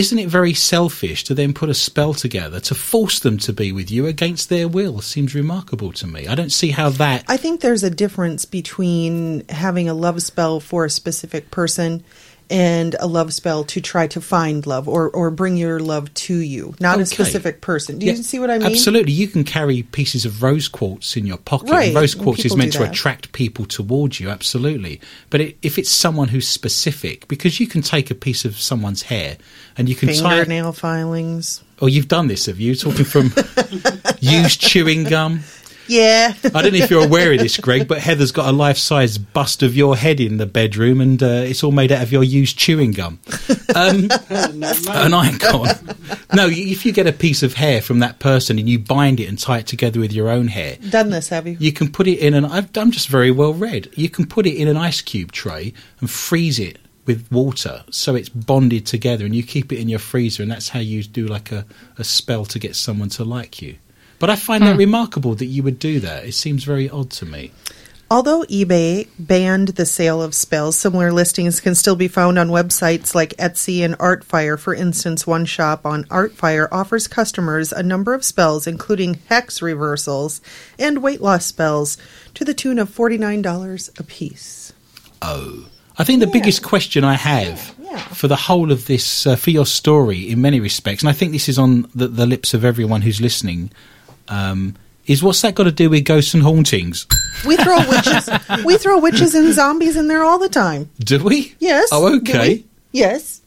isn't 0.00 0.18
it 0.18 0.30
very 0.30 0.54
selfish 0.54 1.24
to 1.24 1.34
then 1.34 1.52
put 1.52 1.68
a 1.68 1.74
spell 1.74 2.14
together 2.14 2.58
to 2.58 2.74
force 2.74 3.20
them 3.20 3.36
to 3.36 3.52
be 3.52 3.70
with 3.70 3.90
you 3.90 4.06
against 4.06 4.48
their 4.48 4.66
will? 4.66 5.02
Seems 5.02 5.34
remarkable 5.34 5.92
to 5.92 6.06
me. 6.06 6.26
I 6.26 6.34
don't 6.34 6.50
see 6.50 6.70
how 6.70 6.88
that. 6.88 7.26
I 7.28 7.36
think 7.36 7.60
there's 7.60 7.82
a 7.82 7.90
difference 7.90 8.46
between 8.46 9.46
having 9.50 9.90
a 9.90 9.94
love 9.94 10.22
spell 10.22 10.58
for 10.58 10.86
a 10.86 10.90
specific 10.90 11.50
person 11.50 12.02
and 12.50 12.96
a 12.98 13.06
love 13.06 13.32
spell 13.32 13.62
to 13.64 13.80
try 13.80 14.08
to 14.08 14.20
find 14.20 14.66
love 14.66 14.88
or, 14.88 15.08
or 15.10 15.30
bring 15.30 15.56
your 15.56 15.78
love 15.78 16.12
to 16.14 16.34
you, 16.36 16.74
not 16.80 16.98
a 17.00 17.06
specific 17.06 17.60
person. 17.60 17.98
Do 17.98 18.06
you 18.06 18.12
Yeah, 18.12 18.22
see 18.22 18.40
what 18.40 18.50
I 18.50 18.58
mean? 18.58 18.66
Absolutely. 18.66 19.12
You 19.12 19.28
can 19.28 19.44
carry 19.44 19.84
pieces 19.84 20.24
of 20.24 20.42
rose 20.42 20.66
quartz 20.66 21.16
in 21.16 21.26
your 21.26 21.38
pocket. 21.38 21.70
Right, 21.70 21.94
rose 21.94 22.14
quartz 22.14 22.44
is 22.44 22.56
meant 22.56 22.72
to 22.74 22.88
attract 22.88 23.32
people 23.32 23.64
towards 23.64 24.18
you, 24.18 24.28
absolutely. 24.28 25.00
But 25.30 25.40
it, 25.40 25.58
if 25.62 25.78
it's 25.78 25.90
someone 25.90 26.28
who's 26.28 26.48
specific, 26.48 27.28
because 27.28 27.60
you 27.60 27.68
can 27.68 27.82
take 27.82 28.10
a 28.10 28.14
piece 28.16 28.44
of 28.44 28.56
someone's 28.56 29.02
hair 29.02 29.36
and 29.78 29.88
you 29.88 29.94
can 29.94 30.08
tie 30.08 30.14
it, 30.14 30.46
Fingernail 30.46 30.72
filings. 30.72 31.62
Oh, 31.80 31.86
you've 31.86 32.08
done 32.08 32.26
this, 32.26 32.46
have 32.46 32.58
you? 32.58 32.74
Talking 32.74 33.04
from 33.04 33.32
used 34.20 34.60
chewing 34.60 35.04
gum. 35.04 35.40
Yeah. 35.90 36.34
I 36.54 36.62
don't 36.62 36.72
know 36.72 36.78
if 36.84 36.90
you're 36.90 37.04
aware 37.04 37.32
of 37.32 37.40
this, 37.40 37.56
Greg, 37.56 37.88
but 37.88 37.98
Heather's 37.98 38.30
got 38.32 38.48
a 38.48 38.52
life-size 38.52 39.18
bust 39.18 39.62
of 39.64 39.74
your 39.76 39.96
head 39.96 40.20
in 40.20 40.36
the 40.36 40.46
bedroom, 40.46 41.00
and 41.00 41.20
uh, 41.22 41.26
it's 41.26 41.64
all 41.64 41.72
made 41.72 41.90
out 41.90 42.02
of 42.02 42.12
your 42.12 42.22
used 42.22 42.56
chewing 42.56 42.92
gum. 42.92 43.18
Um, 43.74 44.08
an 44.30 45.14
icon. 45.14 45.68
No, 46.34 46.48
if 46.48 46.86
you 46.86 46.92
get 46.92 47.06
a 47.06 47.12
piece 47.12 47.42
of 47.42 47.54
hair 47.54 47.80
from 47.82 47.98
that 48.00 48.18
person 48.20 48.58
and 48.58 48.68
you 48.68 48.78
bind 48.78 49.20
it 49.20 49.28
and 49.28 49.38
tie 49.38 49.58
it 49.58 49.66
together 49.66 50.00
with 50.00 50.12
your 50.12 50.28
own 50.28 50.48
hair, 50.48 50.76
Done 50.90 51.10
this, 51.10 51.28
have 51.28 51.46
you? 51.46 51.56
you 51.58 51.72
can 51.72 51.90
put 51.90 52.06
it 52.06 52.18
in 52.18 52.34
an. 52.34 52.44
I've, 52.44 52.76
I'm 52.76 52.90
just 52.90 53.08
very 53.08 53.30
well 53.30 53.52
read. 53.54 53.90
You 53.96 54.08
can 54.08 54.26
put 54.26 54.46
it 54.46 54.54
in 54.54 54.68
an 54.68 54.76
ice 54.76 55.02
cube 55.02 55.32
tray 55.32 55.72
and 56.00 56.10
freeze 56.10 56.58
it 56.58 56.78
with 57.06 57.26
water, 57.32 57.82
so 57.90 58.14
it's 58.14 58.28
bonded 58.28 58.86
together, 58.86 59.24
and 59.24 59.34
you 59.34 59.42
keep 59.42 59.72
it 59.72 59.78
in 59.80 59.88
your 59.88 59.98
freezer, 59.98 60.42
and 60.42 60.50
that's 60.52 60.68
how 60.68 60.80
you 60.80 61.02
do 61.02 61.26
like 61.26 61.50
a, 61.50 61.64
a 61.98 62.04
spell 62.04 62.44
to 62.46 62.58
get 62.58 62.76
someone 62.76 63.08
to 63.10 63.24
like 63.24 63.60
you. 63.62 63.76
But 64.20 64.30
I 64.30 64.36
find 64.36 64.62
that 64.64 64.76
remarkable 64.76 65.34
that 65.34 65.46
you 65.46 65.64
would 65.64 65.80
do 65.80 65.98
that. 66.00 66.26
It 66.26 66.34
seems 66.34 66.62
very 66.62 66.88
odd 66.88 67.10
to 67.12 67.26
me. 67.26 67.50
Although 68.12 68.42
eBay 68.42 69.08
banned 69.20 69.68
the 69.68 69.86
sale 69.86 70.20
of 70.20 70.34
spells, 70.34 70.76
similar 70.76 71.12
listings 71.12 71.60
can 71.60 71.76
still 71.76 71.94
be 71.94 72.08
found 72.08 72.40
on 72.40 72.48
websites 72.48 73.14
like 73.14 73.36
Etsy 73.36 73.84
and 73.84 73.96
Artfire. 73.98 74.58
For 74.58 74.74
instance, 74.74 75.28
one 75.28 75.44
shop 75.46 75.86
on 75.86 76.04
Artfire 76.04 76.68
offers 76.72 77.06
customers 77.06 77.72
a 77.72 77.84
number 77.84 78.12
of 78.12 78.24
spells, 78.24 78.66
including 78.66 79.20
hex 79.28 79.62
reversals 79.62 80.40
and 80.76 81.04
weight 81.04 81.20
loss 81.20 81.46
spells, 81.46 81.96
to 82.34 82.44
the 82.44 82.52
tune 82.52 82.80
of 82.80 82.90
$49 82.90 83.98
a 83.98 84.02
piece. 84.02 84.72
Oh. 85.22 85.66
I 85.96 86.02
think 86.04 86.20
the 86.20 86.26
biggest 86.26 86.62
question 86.62 87.04
I 87.04 87.14
have 87.14 87.74
Yeah, 87.78 87.92
yeah. 87.92 87.98
for 87.98 88.26
the 88.26 88.36
whole 88.36 88.72
of 88.72 88.86
this, 88.86 89.26
uh, 89.26 89.36
for 89.36 89.50
your 89.50 89.66
story 89.66 90.28
in 90.30 90.40
many 90.40 90.58
respects, 90.58 91.02
and 91.02 91.10
I 91.10 91.12
think 91.12 91.30
this 91.30 91.48
is 91.48 91.58
on 91.58 91.88
the, 91.94 92.08
the 92.08 92.26
lips 92.26 92.54
of 92.54 92.64
everyone 92.64 93.02
who's 93.02 93.20
listening, 93.20 93.70
um, 94.30 94.74
is 95.06 95.22
what's 95.22 95.42
that 95.42 95.54
got 95.54 95.64
to 95.64 95.72
do 95.72 95.90
with 95.90 96.04
ghosts 96.04 96.34
and 96.34 96.42
hauntings? 96.42 97.06
We 97.46 97.56
throw 97.56 97.78
witches, 97.88 98.30
we 98.64 98.76
throw 98.78 98.98
witches 99.00 99.34
and 99.34 99.52
zombies 99.52 99.96
in 99.96 100.08
there 100.08 100.22
all 100.22 100.38
the 100.38 100.48
time. 100.48 100.88
Do 101.00 101.22
we? 101.22 101.54
Yes. 101.58 101.88
Oh, 101.92 102.16
okay. 102.16 102.64
Yes. 102.92 103.40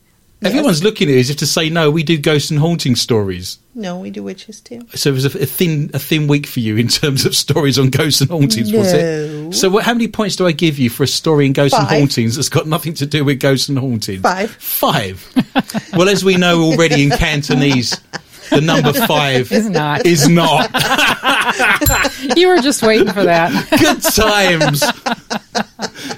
Everyone's 0.45 0.83
looking 0.83 1.09
at 1.09 1.15
it 1.15 1.19
as 1.19 1.29
if 1.29 1.37
to 1.37 1.47
say, 1.47 1.69
no, 1.69 1.89
we 1.89 2.03
do 2.03 2.17
ghosts 2.17 2.51
and 2.51 2.59
haunting 2.59 2.95
stories. 2.95 3.59
No, 3.75 3.97
we 3.99 4.09
do 4.09 4.23
witches 4.23 4.61
too. 4.61 4.81
So 4.93 5.09
it 5.09 5.13
was 5.13 5.35
a, 5.35 5.41
a 5.41 5.45
thin, 5.45 5.89
a 5.93 5.99
thin 5.99 6.27
week 6.27 6.45
for 6.45 6.59
you 6.59 6.75
in 6.75 6.87
terms 6.89 7.25
of 7.25 7.35
stories 7.35 7.79
on 7.79 7.89
ghosts 7.89 8.21
and 8.21 8.29
hauntings, 8.29 8.71
was 8.73 8.91
it? 8.91 9.53
So, 9.53 9.69
what, 9.69 9.83
how 9.83 9.93
many 9.93 10.07
points 10.07 10.35
do 10.35 10.45
I 10.45 10.51
give 10.51 10.77
you 10.77 10.89
for 10.89 11.03
a 11.03 11.07
story 11.07 11.45
in 11.45 11.53
ghosts 11.53 11.77
and 11.77 11.87
hauntings 11.87 12.35
that's 12.35 12.49
got 12.49 12.67
nothing 12.67 12.93
to 12.95 13.05
do 13.05 13.23
with 13.23 13.39
ghosts 13.39 13.69
and 13.69 13.79
hauntings? 13.79 14.21
Five. 14.21 14.51
Five. 14.51 15.91
well, 15.93 16.09
as 16.09 16.25
we 16.25 16.35
know 16.35 16.61
already 16.61 17.03
in 17.03 17.09
Cantonese, 17.17 17.99
the 18.49 18.61
number 18.61 18.93
five 18.93 19.51
Is 19.51 19.69
not. 19.69 20.05
Is 20.05 20.27
not. 20.29 20.69
You 22.37 22.47
were 22.47 22.59
just 22.61 22.81
waiting 22.81 23.11
for 23.13 23.23
that. 23.23 23.51
Good 23.79 24.01
times. 24.01 24.81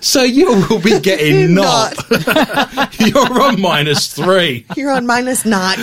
so 0.05 0.21
you 0.23 0.65
will 0.69 0.79
be 0.79 0.99
getting 0.99 1.53
not. 1.55 1.93
You're 2.99 3.41
on 3.41 3.59
minus 3.59 4.13
three. 4.13 4.65
You're 4.75 4.91
on 4.91 5.05
minus 5.07 5.45
not. 5.45 5.79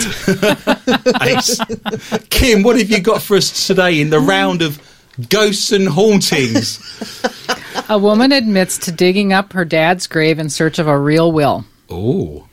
Ace. 1.21 1.59
Kim, 2.29 2.63
what 2.63 2.77
have 2.77 2.89
you 2.89 3.01
got 3.01 3.21
for 3.21 3.35
us 3.37 3.67
today 3.67 3.99
in 4.01 4.09
the 4.09 4.19
round 4.19 4.61
of 4.61 4.79
ghosts 5.29 5.71
and 5.71 5.87
hauntings? 5.89 6.79
A 7.89 7.97
woman 7.97 8.31
admits 8.31 8.77
to 8.79 8.91
digging 8.91 9.33
up 9.33 9.53
her 9.53 9.65
dad's 9.65 10.07
grave 10.07 10.39
in 10.39 10.49
search 10.49 10.79
of 10.79 10.87
a 10.87 10.97
real 10.97 11.31
will. 11.31 11.65
Oh. 11.89 12.47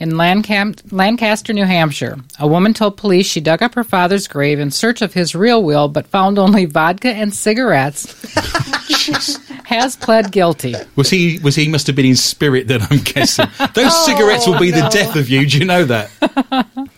In 0.00 0.10
Lancam- 0.12 0.92
Lancaster, 0.92 1.52
New 1.52 1.64
Hampshire, 1.64 2.18
a 2.40 2.48
woman 2.48 2.74
told 2.74 2.96
police 2.96 3.26
she 3.26 3.40
dug 3.40 3.62
up 3.62 3.74
her 3.74 3.84
father's 3.84 4.26
grave 4.26 4.58
in 4.58 4.70
search 4.72 5.02
of 5.02 5.14
his 5.14 5.34
real 5.36 5.62
will 5.62 5.88
but 5.88 6.06
found 6.08 6.38
only 6.38 6.64
vodka 6.64 7.08
and 7.10 7.32
cigarettes. 7.32 8.12
Has 9.64 9.96
pled 9.96 10.32
guilty. 10.32 10.74
Was 10.96 11.10
he? 11.10 11.38
Was 11.38 11.54
he? 11.54 11.68
Must 11.68 11.86
have 11.86 11.96
been 11.96 12.06
in 12.06 12.16
spirit. 12.16 12.68
Then 12.68 12.82
I'm 12.90 12.98
guessing 12.98 13.46
those 13.74 14.04
cigarettes 14.04 14.46
will 14.46 14.58
be 14.58 14.70
the 14.70 14.88
death 14.90 15.16
of 15.16 15.28
you. 15.28 15.46
Do 15.46 15.58
you 15.58 15.64
know 15.64 15.84
that? 15.84 16.10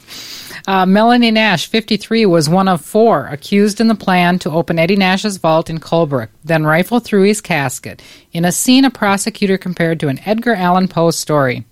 Uh, 0.68 0.84
Melanie 0.84 1.30
Nash, 1.30 1.68
53, 1.68 2.26
was 2.26 2.48
one 2.48 2.66
of 2.66 2.80
four 2.84 3.28
accused 3.28 3.80
in 3.80 3.86
the 3.86 3.94
plan 3.94 4.36
to 4.40 4.50
open 4.50 4.80
Eddie 4.80 4.96
Nash's 4.96 5.36
vault 5.36 5.70
in 5.70 5.78
Colebrook, 5.78 6.26
then 6.42 6.64
rifle 6.66 6.98
through 6.98 7.22
his 7.22 7.40
casket, 7.40 8.02
in 8.32 8.44
a 8.44 8.50
scene 8.50 8.84
a 8.84 8.90
prosecutor 8.90 9.58
compared 9.58 10.00
to 10.00 10.08
an 10.08 10.18
Edgar 10.26 10.56
Allan 10.56 10.88
Poe 10.88 11.12
story. 11.12 11.64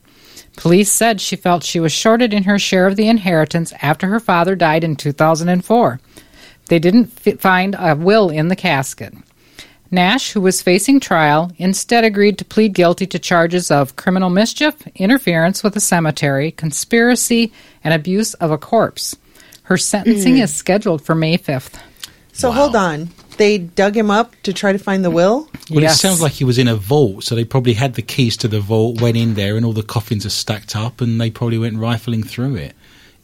Police 0.57 0.91
said 0.91 1.21
she 1.21 1.37
felt 1.37 1.65
she 1.65 1.81
was 1.81 1.93
shorted 1.93 2.33
in 2.33 2.45
her 2.45 2.59
share 2.59 2.87
of 2.87 2.97
the 2.97 3.09
inheritance 3.09 3.73
after 3.83 4.07
her 4.09 4.21
father 4.21 4.55
died 4.55 4.85
in 4.85 4.97
2004. 4.97 6.01
They 6.67 6.79
didn't 6.79 7.07
fi- 7.07 7.35
find 7.35 7.77
a 7.79 7.95
will 7.95 8.31
in 8.31 8.49
the 8.49 8.57
casket. 8.57 9.15
Nash, 9.91 10.33
who 10.33 10.41
was 10.41 10.63
facing 10.63 10.99
trial, 10.99 11.53
instead 11.57 12.05
agreed 12.05 12.39
to 12.39 12.45
plead 12.45 12.73
guilty 12.73 13.07
to 13.07 13.19
charges 13.19 13.71
of 13.71 13.97
criminal 13.97 14.31
mischief, 14.31 14.75
interference 14.97 15.63
with 15.63 15.77
a 15.77 15.81
cemetery, 15.81 16.51
conspiracy, 16.51 17.53
and 17.85 17.95
abuse 17.95 18.35
of 18.35 18.51
a 18.51 18.59
corpse. 18.59 19.17
Her 19.65 19.77
sentencing 19.77 20.37
mm. 20.37 20.43
is 20.43 20.55
scheduled 20.55 21.03
for 21.03 21.15
May 21.15 21.39
5th. 21.39 21.79
So 22.33 22.49
Wow. 22.51 22.57
hold 22.57 22.77
on. 22.77 23.09
They 23.37 23.59
dug 23.59 23.97
him 23.97 24.11
up 24.11 24.35
to 24.45 24.53
try 24.53 24.73
to 24.73 24.79
find 24.79 25.05
the 25.05 25.11
will? 25.11 25.49
Well, 25.71 25.83
Yes. 25.83 25.97
it 25.97 25.99
sounds 25.99 26.21
like 26.23 26.33
he 26.33 26.45
was 26.45 26.59
in 26.59 26.69
a 26.69 26.77
vault, 26.77 27.25
so 27.25 27.35
they 27.35 27.45
probably 27.45 27.75
had 27.75 27.95
the 27.95 28.03
keys 28.03 28.37
to 28.39 28.49
the 28.49 28.61
vault, 28.61 29.01
went 29.01 29.17
in 29.17 29.35
there, 29.35 29.57
and 29.57 29.65
all 29.67 29.73
the 29.73 29.83
coffins 29.83 30.25
are 30.25 30.31
stacked 30.31 30.77
up, 30.77 31.01
and 31.01 31.21
they 31.21 31.31
probably 31.31 31.59
went 31.59 31.79
rifling 31.79 32.23
through 32.23 32.57
it. 32.57 32.75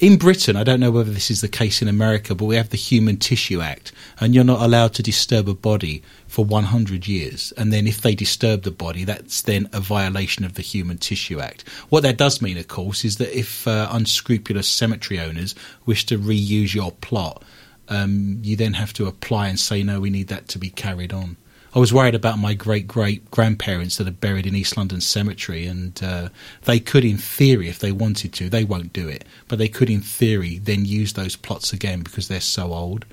In 0.01 0.16
Britain, 0.16 0.57
I 0.57 0.64
don't 0.64 0.81
know 0.81 0.90
whether 0.90 1.11
this 1.12 1.31
is 1.31 1.42
the 1.42 1.49
case 1.49 1.83
in 1.83 1.88
America, 1.88 2.35
but 2.35 2.46
we 2.46 2.57
have 2.57 2.70
the 2.70 2.79
Human 2.79 3.18
Tissue 3.18 3.61
Act, 3.61 3.92
and 4.18 4.35
you're 4.35 4.44
not 4.44 4.62
allowed 4.62 4.94
to 4.94 5.03
disturb 5.03 5.46
a 5.46 5.53
body 5.55 6.03
for 6.27 6.42
100 6.42 7.07
years. 7.07 7.53
And 7.59 7.70
then 7.70 7.87
if 7.87 8.01
they 8.01 8.14
disturb 8.14 8.62
the 8.62 8.70
body, 8.70 9.05
that's 9.05 9.42
then 9.42 9.68
a 9.75 9.81
violation 9.81 10.46
of 10.46 10.55
the 10.55 10.62
Human 10.62 10.96
Tissue 10.96 11.38
Act. 11.40 11.68
What 11.90 12.03
that 12.05 12.16
does 12.16 12.40
mean, 12.40 12.57
of 12.57 12.66
course, 12.66 13.05
is 13.05 13.18
that 13.18 13.38
if 13.38 13.68
uh, 13.68 13.88
unscrupulous 13.90 14.68
cemetery 14.68 15.20
owners 15.20 15.55
wish 15.85 16.07
to 16.07 16.18
reuse 16.18 16.75
your 16.75 16.92
plot, 16.92 17.42
um, 17.90 18.38
you 18.42 18.57
then 18.57 18.74
have 18.74 18.92
to 18.94 19.07
apply 19.07 19.48
and 19.48 19.59
say, 19.59 19.83
no, 19.83 20.00
we 20.00 20.11
need 20.11 20.29
that 20.29 20.48
to 20.48 20.59
be 20.59 20.70
carried 20.70 21.12
on. 21.12 21.37
I 21.74 21.79
was 21.79 21.92
worried 21.92 22.16
about 22.16 22.38
my 22.38 22.55
great 22.55 22.88
great 22.88 23.31
grandparents 23.31 23.96
that 23.96 24.09
are 24.09 24.12
buried 24.12 24.46
in 24.46 24.57
East 24.57 24.76
London 24.76 25.00
Cemetery, 25.00 25.66
and 25.66 26.00
uh, 26.03 26.29
they 26.64 26.81
could, 26.81 27.05
in 27.05 27.16
theory, 27.16 27.68
if 27.68 27.79
they 27.79 27.92
wanted 27.92 28.33
to, 28.35 28.48
they 28.48 28.64
won't 28.64 28.92
do 28.92 29.09
it, 29.09 29.24
but 29.46 29.59
they 29.59 29.68
could, 29.68 29.88
in 29.88 30.00
theory, 30.00 30.59
then 30.59 30.85
use 30.85 31.12
those 31.12 31.37
plots 31.37 31.72
again 31.72 32.00
because 32.00 32.26
they're 32.26 32.40
so 32.40 32.72
old. 32.72 33.05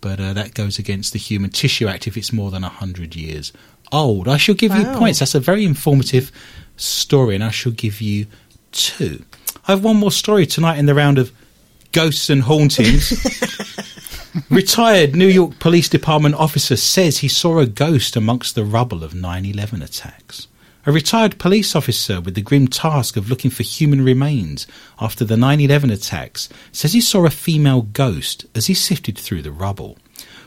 But 0.00 0.20
uh, 0.20 0.32
that 0.34 0.54
goes 0.54 0.78
against 0.78 1.12
the 1.12 1.18
Human 1.18 1.50
Tissue 1.50 1.88
Act 1.88 2.06
if 2.06 2.16
it's 2.16 2.32
more 2.32 2.52
than 2.52 2.62
100 2.62 3.16
years 3.16 3.52
old. 3.90 4.28
I 4.28 4.36
shall 4.36 4.54
give 4.54 4.72
you 4.74 4.84
points. 4.94 5.18
That's 5.18 5.34
a 5.34 5.40
very 5.40 5.64
informative 5.64 6.30
story, 6.76 7.34
and 7.34 7.42
I 7.42 7.50
shall 7.50 7.72
give 7.72 8.00
you 8.00 8.26
two. 8.70 9.24
I 9.66 9.72
have 9.72 9.82
one 9.82 9.96
more 9.96 10.12
story 10.12 10.46
tonight 10.46 10.78
in 10.78 10.86
the 10.86 10.94
round 10.94 11.18
of 11.18 11.32
ghosts 11.98 12.30
and 12.30 12.42
hauntings. 12.42 13.10
Retired 14.50 15.16
New 15.16 15.26
York 15.26 15.58
Police 15.58 15.88
Department 15.88 16.36
officer 16.36 16.76
says 16.76 17.18
he 17.18 17.26
saw 17.26 17.58
a 17.58 17.66
ghost 17.66 18.14
amongst 18.14 18.54
the 18.54 18.64
rubble 18.64 19.02
of 19.02 19.16
9 19.16 19.44
11 19.44 19.82
attacks. 19.82 20.46
A 20.86 20.92
retired 20.92 21.40
police 21.40 21.74
officer 21.74 22.20
with 22.20 22.36
the 22.36 22.40
grim 22.40 22.68
task 22.68 23.16
of 23.16 23.28
looking 23.28 23.50
for 23.50 23.64
human 23.64 24.04
remains 24.04 24.68
after 25.00 25.24
the 25.24 25.36
9 25.36 25.60
11 25.60 25.90
attacks 25.90 26.48
says 26.70 26.92
he 26.92 27.00
saw 27.00 27.26
a 27.26 27.30
female 27.30 27.82
ghost 27.82 28.46
as 28.54 28.66
he 28.66 28.74
sifted 28.74 29.18
through 29.18 29.42
the 29.42 29.50
rubble. 29.50 29.98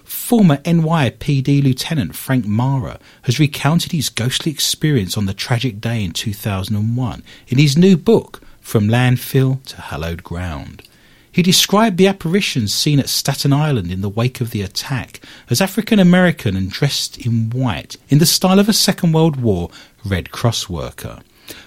Former 0.06 0.56
NYPD 0.60 1.62
Lieutenant 1.62 2.16
Frank 2.16 2.46
Mara 2.46 2.98
has 3.24 3.42
recounted 3.42 3.92
his 3.92 4.08
ghostly 4.08 4.54
experience 4.54 5.18
on 5.18 5.26
the 5.26 5.34
tragic 5.34 5.82
day 5.82 6.02
in 6.06 6.14
2001 6.14 7.24
in 7.50 7.58
his 7.58 7.78
new 7.78 7.98
book, 7.98 8.40
From 8.62 8.88
Landfill 8.88 9.62
to 9.66 9.82
Hallowed 9.82 10.24
Ground. 10.24 10.88
He 11.32 11.42
described 11.42 11.98
the 11.98 12.08
apparitions 12.08 12.74
seen 12.74 13.00
at 13.00 13.08
Staten 13.08 13.54
Island 13.54 13.92
in 13.92 14.02
the 14.02 14.10
wake 14.10 14.42
of 14.42 14.52
the 14.52 14.62
attack 14.62 15.22
as 15.50 15.62
African 15.62 15.98
American 15.98 16.58
and 16.58 16.70
dressed 16.70 17.18
in 17.18 17.50
white, 17.52 17.96
in 18.10 18.20
the 18.20 18.26
style 18.26 18.60
of 18.60 18.68
a 18.68 18.74
Second 18.74 19.14
World 19.14 19.38
War 19.42 19.70
Red 20.04 20.32
Cross 20.32 20.70
worker. 20.70 21.20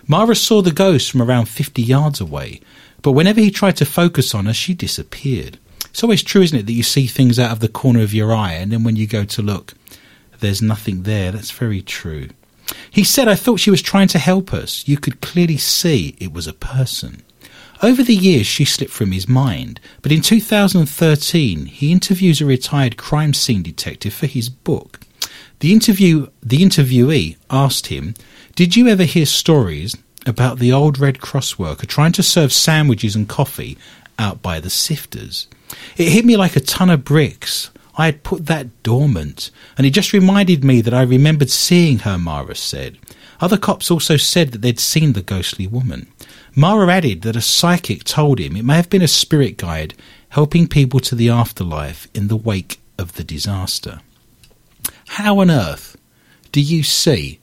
Mara 0.07 0.35
saw 0.35 0.61
the 0.61 0.71
ghost 0.71 1.11
from 1.11 1.23
around 1.23 1.47
50 1.47 1.81
yards 1.81 2.21
away, 2.21 2.61
but 3.01 3.13
whenever 3.13 3.41
he 3.41 3.51
tried 3.51 3.77
to 3.77 3.87
focus 3.87 4.35
on 4.35 4.47
her, 4.47 4.55
she 4.55 4.75
disappeared. 4.75 5.59
It's 5.87 6.03
always 6.03 6.23
true, 6.23 6.43
isn't 6.43 6.59
it, 6.59 6.67
that 6.67 6.73
you 6.73 6.83
see 6.83 7.07
things 7.07 7.39
out 7.39 7.53
of 7.53 7.61
the 7.61 7.69
corner 7.69 8.03
of 8.03 8.13
your 8.13 8.35
eye, 8.35 8.53
and 8.53 8.73
then 8.73 8.85
when 8.85 8.97
you 8.97 9.07
go 9.07 9.25
to 9.25 9.43
look, 9.43 9.75
there's 10.41 10.61
nothing 10.61 11.05
there. 11.05 11.33
That's 11.33 11.51
very 11.51 11.81
true. 11.81 12.29
He 12.91 13.05
said, 13.05 13.29
I 13.29 13.35
thought 13.35 13.61
she 13.61 13.71
was 13.71 13.83
trying 13.83 14.09
to 14.09 14.19
help 14.19 14.53
us. 14.53 14.87
You 14.89 14.97
could 14.99 15.21
clearly 15.21 15.57
see 15.57 16.17
it 16.19 16.33
was 16.33 16.47
a 16.47 16.53
person. 16.53 17.23
Over 17.85 18.03
the 18.03 18.17
years, 18.17 18.47
she 18.47 18.65
slipped 18.65 18.95
from 18.95 19.13
his 19.13 19.29
mind, 19.29 19.79
but 20.01 20.11
in 20.11 20.23
2013, 20.23 21.67
he 21.67 21.93
interviews 21.93 22.41
a 22.41 22.47
retired 22.47 22.97
crime 22.97 23.35
scene 23.35 23.63
detective 23.63 24.15
for 24.15 24.27
his 24.27 24.49
book. 24.49 25.01
The 25.61 25.71
interview, 25.71 26.29
the 26.43 26.63
interviewee 26.63 27.37
asked 27.51 27.89
him, 27.89 28.15
"Did 28.57 28.75
you 28.75 28.89
ever 28.89 29.05
hear 29.05 29.27
stories 29.27 29.99
about 30.25 30.61
the 30.61 30.73
old 30.73 30.99
Red 30.99 31.21
Cross 31.21 31.59
worker 31.59 31.85
trying 31.85 32.13
to 32.13 32.23
serve 32.23 32.55
sandwiches 32.55 33.15
and 33.15 33.29
coffee 33.29 33.77
out 34.19 34.41
by 34.41 34.61
the 34.61 34.71
sifters?" 34.71 35.47
It 35.99 36.09
hit 36.09 36.25
me 36.25 36.39
like 36.39 36.57
a 36.57 36.61
ton 36.61 36.89
of 36.89 37.05
bricks. 37.05 37.69
I 37.99 38.07
had 38.07 38.23
put 38.23 38.47
that 38.47 38.83
dormant, 38.83 39.51
and 39.77 39.87
it 39.87 39.91
just 39.91 40.15
reminded 40.15 40.65
me 40.65 40.81
that 40.81 40.95
I 40.95 41.03
remembered 41.03 41.51
seeing 41.51 41.99
her, 41.99 42.17
Mara 42.17 42.57
said. 42.57 42.97
Other 43.43 43.59
cops 43.59 43.91
also 43.91 44.17
said 44.17 44.53
that 44.53 44.63
they'd 44.63 44.81
seen 44.81 45.13
the 45.13 45.21
ghostly 45.21 45.67
woman. 45.67 46.07
Mara 46.57 46.89
added 46.89 47.23
that 47.23 47.35
a 47.37 47.41
psychic 47.41 48.05
told 48.05 48.39
him 48.39 48.57
it 48.57 48.65
may 48.65 48.77
have 48.77 48.91
been 48.91 49.03
a 49.03 49.09
spirit 49.09 49.57
guide 49.57 49.95
helping 50.31 50.69
people 50.69 51.01
to 51.01 51.15
the 51.15 51.29
afterlife 51.29 52.07
in 52.15 52.29
the 52.29 52.37
wake 52.37 52.81
of 52.97 53.15
the 53.15 53.25
disaster. 53.25 54.01
How 55.09 55.41
on 55.41 55.51
earth 55.51 55.97
do 56.53 56.61
you 56.61 56.85
see 56.85 57.41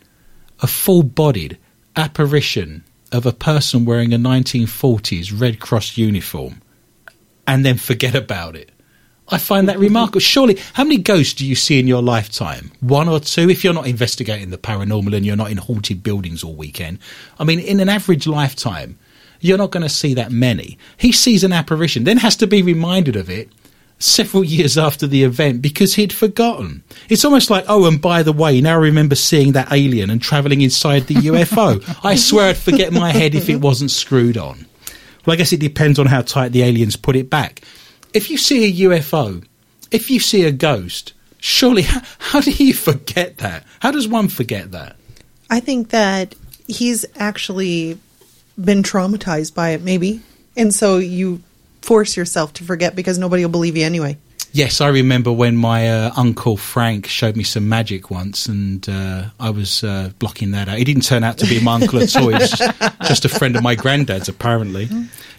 a 0.62 0.68
full 0.68 1.04
bodied 1.04 1.58
apparition 1.96 2.84
of 3.12 3.26
a 3.26 3.34
person 3.34 3.84
wearing 3.84 4.14
a 4.14 4.18
1940s 4.18 5.38
Red 5.38 5.60
Cross 5.60 5.98
uniform 5.98 6.62
and 7.46 7.66
then 7.66 7.78
forget 7.78 8.16
about 8.16 8.56
it? 8.56 8.71
I 9.32 9.38
find 9.38 9.70
that 9.70 9.80
remarkable. 9.80 10.20
Surely, 10.20 10.60
how 10.74 10.84
many 10.84 10.98
ghosts 10.98 11.34
do 11.34 11.46
you 11.46 11.56
see 11.56 11.80
in 11.80 11.88
your 11.88 12.02
lifetime? 12.02 12.72
One 12.82 13.08
or 13.08 13.20
two, 13.20 13.50
if 13.50 13.64
you're 13.64 13.74
not 13.74 13.88
investigating 13.88 14.50
the 14.50 14.58
paranormal 14.58 15.16
and 15.16 15.26
you're 15.26 15.38
not 15.38 15.52
in 15.52 15.58
haunted 15.58 16.04
buildings 16.04 16.44
all 16.44 16.54
weekend. 16.54 17.00
I 17.40 17.46
mean, 17.46 17.60
in 17.60 17.80
an 17.80 17.88
average 17.88 18.28
lifetime, 18.28 19.00
you're 19.40 19.58
not 19.58 19.72
going 19.72 19.84
to 19.84 19.90
see 19.90 20.14
that 20.16 20.32
many. 20.32 20.78
He 20.98 21.12
sees 21.14 21.44
an 21.44 21.54
apparition, 21.54 22.04
then 22.04 22.18
has 22.18 22.36
to 22.38 22.48
be 22.48 22.62
reminded 22.62 23.16
of 23.16 23.30
it 23.30 23.50
several 24.00 24.44
years 24.44 24.78
after 24.78 25.08
the 25.08 25.24
event 25.24 25.62
because 25.62 25.94
he'd 25.94 26.12
forgotten. 26.12 26.84
It's 27.08 27.24
almost 27.24 27.50
like, 27.50 27.64
oh, 27.70 27.88
and 27.88 28.02
by 28.02 28.24
the 28.24 28.34
way, 28.34 28.60
now 28.60 28.74
I 28.74 28.82
remember 28.82 29.16
seeing 29.16 29.54
that 29.54 29.72
alien 29.72 30.10
and 30.10 30.22
travelling 30.22 30.62
inside 30.62 31.08
the 31.08 31.16
UFO. 31.16 31.82
I 32.04 32.16
swear 32.16 32.50
I'd 32.50 32.58
forget 32.58 32.92
my 32.92 33.12
head 33.12 33.34
if 33.34 33.50
it 33.50 33.62
wasn't 33.62 33.92
screwed 33.92 34.38
on. 34.38 34.66
Well, 35.26 35.36
I 35.36 35.38
guess 35.38 35.54
it 35.54 35.60
depends 35.60 36.00
on 36.00 36.08
how 36.08 36.22
tight 36.22 36.52
the 36.52 36.64
aliens 36.64 36.96
put 36.96 37.16
it 37.16 37.30
back 37.30 37.62
if 38.14 38.30
you 38.30 38.38
see 38.38 38.66
a 38.66 38.90
UFO, 38.90 39.44
if 39.92 40.10
you 40.10 40.20
see 40.20 40.44
a 40.44 40.52
ghost, 40.52 41.14
surely 41.40 41.82
how, 41.84 42.02
how 42.20 42.42
do 42.42 42.52
you 42.52 42.74
forget 42.74 43.38
that? 43.38 43.66
How 43.80 43.92
does 43.92 44.08
one 44.08 44.28
forget 44.28 44.72
that? 44.72 44.96
I 45.50 45.60
think 45.60 45.90
that 45.90 46.36
he's 46.68 47.06
actually 47.18 47.98
been 48.64 48.84
traumatized 48.84 49.54
by 49.54 49.72
it, 49.72 49.82
maybe. 49.82 50.22
And 50.56 50.74
so 50.74 50.98
you 50.98 51.42
force 51.82 52.16
yourself 52.16 52.54
to 52.54 52.64
forget 52.64 52.96
because 52.96 53.18
nobody 53.18 53.44
will 53.44 53.52
believe 53.52 53.76
you 53.76 53.86
anyway. 53.86 54.18
Yes, 54.54 54.82
I 54.82 54.90
remember 54.90 55.32
when 55.32 55.56
my 55.56 55.90
uh, 55.90 56.12
uncle 56.18 56.58
Frank 56.58 57.08
showed 57.08 57.36
me 57.38 57.44
some 57.44 57.70
magic 57.70 58.12
once, 58.12 58.48
and 58.48 58.88
uh, 58.90 59.30
I 59.40 59.50
was 59.50 59.84
uh, 59.84 60.12
blocking 60.20 60.52
that 60.52 60.68
out. 60.68 60.78
He 60.78 60.84
didn't 60.84 61.04
turn 61.04 61.24
out 61.24 61.38
to 61.38 61.46
be 61.48 61.62
my 61.64 61.76
uncle 61.76 62.00
at 62.02 62.14
all. 62.18 62.28
He 62.30 62.34
was 62.36 62.52
just 63.08 63.24
a 63.26 63.30
friend 63.30 63.56
of 63.56 63.64
my 63.64 63.76
granddad's, 63.76 64.28
apparently. 64.28 64.90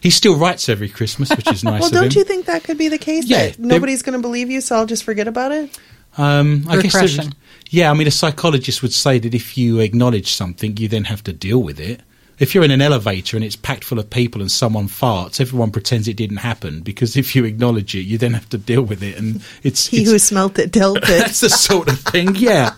He 0.01 0.09
still 0.11 0.37
writes 0.37 0.69
every 0.69 0.89
Christmas, 0.89 1.29
which 1.31 1.47
is 1.51 1.63
nice. 1.63 1.83
well, 1.83 1.91
don't 1.91 2.13
him. 2.15 2.19
you 2.19 2.25
think 2.25 2.47
that 2.47 2.65
could 2.65 2.79
be 2.79 2.89
the 2.89 2.99
case? 2.99 3.27
Yeah, 3.27 3.49
that 3.49 3.59
nobody's 3.59 4.03
going 4.03 4.19
to 4.19 4.23
believe 4.23 4.51
you, 4.51 4.61
so 4.63 4.77
I'll 4.77 4.87
just 4.87 5.05
forget 5.05 5.29
about 5.29 5.53
it. 5.53 5.79
Um, 6.17 6.65
I. 6.69 6.77
Repression. 6.77 7.17
there's- 7.25 7.33
Yeah, 7.71 7.91
I 7.91 7.95
mean, 7.95 8.07
a 8.07 8.11
psychologist 8.11 8.81
would 8.83 8.93
say 8.95 9.19
that 9.19 9.35
if 9.35 9.57
you 9.59 9.79
acknowledge 9.81 10.33
something, 10.33 10.77
you 10.79 10.89
then 10.89 11.05
have 11.05 11.23
to 11.25 11.33
deal 11.33 11.63
with 11.63 11.79
it. 11.79 12.01
If 12.39 12.55
you're 12.55 12.65
in 12.65 12.71
an 12.73 12.83
elevator 12.83 13.37
and 13.37 13.45
it's 13.45 13.57
packed 13.57 13.85
full 13.85 13.99
of 13.99 14.11
people 14.11 14.41
and 14.41 14.51
someone 14.51 14.89
farts, 14.89 15.41
everyone 15.41 15.71
pretends 15.71 16.09
it 16.09 16.17
didn't 16.17 16.39
happen 16.39 16.81
because 16.81 17.17
if 17.17 17.37
you 17.37 17.45
acknowledge 17.45 17.95
it, 17.95 18.01
you 18.03 18.19
then 18.19 18.33
have 18.33 18.49
to 18.51 18.59
deal 18.59 18.83
with 18.83 19.03
it, 19.03 19.17
and 19.19 19.43
it's 19.63 19.87
He 19.87 19.99
it's- 19.99 20.11
who 20.13 20.19
smelt 20.19 20.59
it 20.59 20.73
dealt 20.73 20.99
it. 21.03 21.07
that's 21.07 21.41
the 21.41 21.51
sort 21.51 21.89
of 21.89 21.99
thing, 22.01 22.35
yeah. 22.37 22.75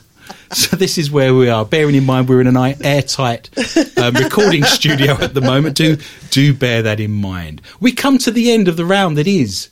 So 0.52 0.76
this 0.76 0.98
is 0.98 1.10
where 1.10 1.34
we 1.34 1.48
are. 1.48 1.64
Bearing 1.64 1.94
in 1.94 2.04
mind 2.04 2.28
we're 2.28 2.40
in 2.40 2.46
an 2.46 2.56
airtight 2.84 3.50
um, 3.98 4.14
recording 4.14 4.62
studio 4.64 5.12
at 5.14 5.34
the 5.34 5.40
moment. 5.40 5.76
Do 5.76 5.96
do 6.30 6.54
bear 6.54 6.82
that 6.82 7.00
in 7.00 7.10
mind. 7.12 7.60
We 7.80 7.92
come 7.92 8.18
to 8.18 8.30
the 8.30 8.50
end 8.52 8.68
of 8.68 8.76
the 8.76 8.84
round 8.86 9.16
that 9.18 9.26
is 9.26 9.68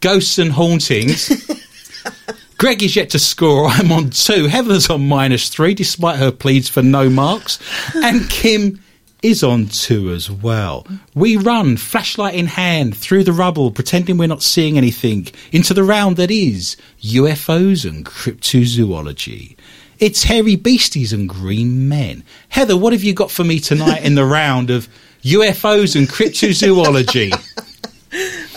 ghosts 0.00 0.38
and 0.38 0.52
hauntings. 0.52 1.30
Greg 2.58 2.82
is 2.82 2.96
yet 2.96 3.10
to 3.10 3.18
score. 3.18 3.66
I'm 3.68 3.92
on 3.92 4.10
two. 4.10 4.46
Heather's 4.46 4.90
on 4.90 5.06
minus 5.06 5.48
three, 5.48 5.74
despite 5.74 6.18
her 6.18 6.32
pleads 6.32 6.68
for 6.68 6.82
no 6.82 7.08
marks. 7.08 7.58
And 7.94 8.28
Kim 8.28 8.80
is 9.22 9.42
on 9.42 9.66
two 9.66 10.10
as 10.12 10.30
well. 10.30 10.86
We 11.14 11.36
run, 11.36 11.76
flashlight 11.76 12.34
in 12.34 12.46
hand, 12.46 12.96
through 12.96 13.24
the 13.24 13.32
rubble, 13.32 13.70
pretending 13.70 14.16
we're 14.16 14.28
not 14.28 14.42
seeing 14.42 14.78
anything, 14.78 15.28
into 15.52 15.74
the 15.74 15.84
round 15.84 16.16
that 16.16 16.30
is 16.30 16.76
UFOs 17.02 17.88
and 17.88 18.04
cryptozoology. 18.04 19.56
It's 19.98 20.24
hairy 20.24 20.54
beasties 20.54 21.12
and 21.12 21.28
green 21.28 21.88
men. 21.88 22.22
Heather, 22.50 22.76
what 22.76 22.92
have 22.92 23.02
you 23.02 23.12
got 23.14 23.32
for 23.32 23.42
me 23.42 23.58
tonight 23.58 24.04
in 24.04 24.14
the 24.14 24.24
round 24.38 24.70
of 24.70 24.88
UFOs 25.22 25.96
and 25.96 26.08
cryptozoology? 26.08 27.32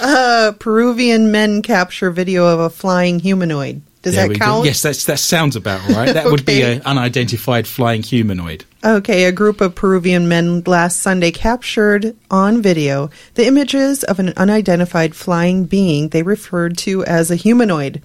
Uh, 0.04 0.54
Peruvian 0.58 1.30
men 1.30 1.62
capture 1.62 2.10
video 2.10 2.48
of 2.48 2.60
a 2.60 2.70
flying 2.70 3.20
humanoid. 3.20 3.84
Does 4.02 4.16
There 4.16 4.24
that 4.24 4.30
we 4.30 4.36
go. 4.36 4.46
count? 4.46 4.66
Yes, 4.66 4.82
that's, 4.82 5.06
that 5.06 5.20
sounds 5.20 5.56
about 5.56 5.88
right. 5.90 6.14
That 6.14 6.26
would 6.26 6.46
be 6.46 6.62
an 6.64 6.82
unidentified 6.82 7.68
flying 7.68 8.02
humanoid. 8.02 8.66
Okay, 8.84 9.26
a 9.26 9.32
group 9.32 9.62
of 9.62 9.76
Peruvian 9.76 10.28
men 10.28 10.64
last 10.66 11.02
Sunday 11.02 11.32
captured 11.32 12.16
on 12.32 12.64
video 12.64 13.12
the 13.36 13.46
images 13.46 14.04
of 14.04 14.20
an 14.20 14.34
unidentified 14.38 15.14
flying 15.16 15.66
being 15.66 16.10
they 16.10 16.24
referred 16.24 16.78
to 16.80 17.06
as 17.06 17.30
a 17.30 17.36
humanoid. 17.36 18.02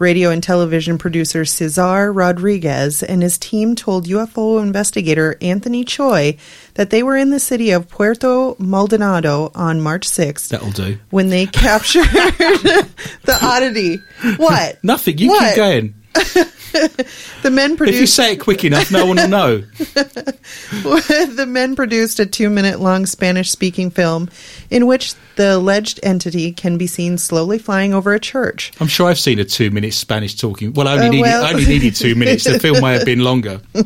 Radio 0.00 0.30
and 0.30 0.42
television 0.42 0.96
producer 0.96 1.44
Cesar 1.44 2.10
Rodriguez 2.10 3.02
and 3.02 3.22
his 3.22 3.36
team 3.36 3.76
told 3.76 4.06
UFO 4.06 4.60
investigator 4.62 5.36
Anthony 5.42 5.84
Choi 5.84 6.38
that 6.74 6.88
they 6.88 7.02
were 7.02 7.18
in 7.18 7.28
the 7.28 7.38
city 7.38 7.70
of 7.72 7.86
Puerto 7.86 8.56
Maldonado 8.58 9.52
on 9.54 9.82
March 9.82 10.08
6th 10.08 10.48
That'll 10.48 10.70
do. 10.70 10.98
when 11.10 11.28
they 11.28 11.44
captured 11.44 12.04
the 12.04 13.38
oddity. 13.42 13.98
What? 14.38 14.78
Nothing. 14.82 15.18
You 15.18 15.28
What? 15.28 15.48
keep 15.48 15.56
going. 15.56 15.94
The 17.42 17.50
men 17.50 17.72
If 17.72 17.80
you 17.80 17.84
produced 17.86 18.14
say 18.14 18.32
it 18.34 18.36
quick 18.40 18.64
enough, 18.64 18.90
no 18.90 19.06
one 19.06 19.16
will 19.16 19.28
know. 19.28 19.58
the 19.58 21.46
men 21.48 21.74
produced 21.74 22.20
a 22.20 22.26
two 22.26 22.50
minute 22.50 22.80
long 22.80 23.06
Spanish 23.06 23.50
speaking 23.50 23.90
film 23.90 24.28
in 24.70 24.86
which 24.86 25.14
the 25.36 25.56
alleged 25.56 26.00
entity 26.02 26.52
can 26.52 26.76
be 26.76 26.86
seen 26.86 27.16
slowly 27.16 27.58
flying 27.58 27.94
over 27.94 28.12
a 28.12 28.20
church. 28.20 28.72
I'm 28.80 28.88
sure 28.88 29.08
I've 29.08 29.18
seen 29.18 29.38
a 29.38 29.44
two 29.44 29.70
minute 29.70 29.94
Spanish 29.94 30.34
talking. 30.36 30.72
Well, 30.74 30.86
I 30.86 30.94
only, 30.94 31.06
Uh, 31.06 31.10
needed, 31.10 31.22
well- 31.22 31.44
I 31.44 31.50
only 31.52 31.66
needed 31.66 31.96
two 31.96 32.14
minutes. 32.14 32.44
The 32.44 32.58
film 32.60 32.80
may 32.82 32.92
have 32.94 33.04
been 33.06 33.20
longer. 33.20 33.60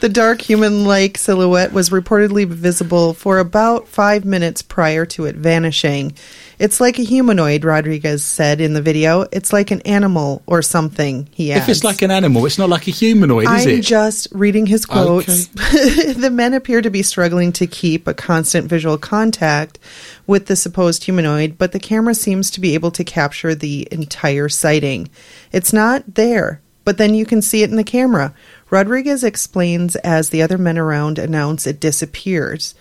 The 0.00 0.08
dark 0.08 0.42
human 0.42 0.84
like 0.84 1.16
silhouette 1.16 1.72
was 1.72 1.90
reportedly 1.90 2.46
visible 2.46 3.14
for 3.14 3.38
about 3.38 3.88
five 3.88 4.24
minutes 4.24 4.60
prior 4.62 5.06
to 5.06 5.24
it 5.24 5.36
vanishing. 5.36 6.12
It's 6.58 6.80
like 6.80 6.98
a 6.98 7.02
humanoid, 7.02 7.64
Rodriguez 7.64 8.24
said 8.24 8.60
in 8.60 8.74
the 8.74 8.82
video. 8.82 9.22
It's 9.32 9.52
like 9.52 9.70
an 9.70 9.80
animal 9.82 10.42
or 10.46 10.62
something, 10.62 11.28
he 11.32 11.52
adds. 11.52 11.64
If 11.64 11.68
it's 11.68 11.84
like 11.84 12.02
an 12.02 12.10
animal, 12.10 12.46
it's 12.46 12.58
not 12.58 12.68
like 12.68 12.86
a 12.86 12.92
humanoid, 12.92 13.44
is 13.44 13.66
I'm 13.66 13.68
it? 13.68 13.80
just 13.82 14.28
reading 14.32 14.66
his 14.66 14.86
quotes. 14.86 15.46
the 15.48 16.30
men 16.32 16.54
appear 16.54 16.80
to 16.80 16.90
be 16.90 17.02
struggling 17.02 17.52
to 17.52 17.66
keep 17.66 18.06
a 18.06 18.14
constant 18.14 18.68
visual 18.68 18.98
contact 18.98 19.78
with 20.26 20.46
the 20.46 20.56
supposed 20.56 21.04
humanoid, 21.04 21.58
but 21.58 21.72
the 21.72 21.80
camera 21.80 22.14
seems 22.14 22.50
to 22.52 22.60
be 22.60 22.74
able 22.74 22.90
to 22.92 23.04
capture 23.04 23.54
the 23.54 23.88
entire 23.90 24.48
sighting. 24.48 25.10
It's 25.52 25.72
not 25.72 26.14
there, 26.14 26.60
but 26.84 26.98
then 26.98 27.14
you 27.14 27.26
can 27.26 27.42
see 27.42 27.62
it 27.62 27.70
in 27.70 27.76
the 27.76 27.84
camera. 27.84 28.34
Rodriguez 28.70 29.24
explains 29.24 29.96
as 29.96 30.30
the 30.30 30.42
other 30.42 30.58
men 30.58 30.78
around 30.78 31.18
announce 31.18 31.66
it 31.66 31.80
disappears. 31.80 32.74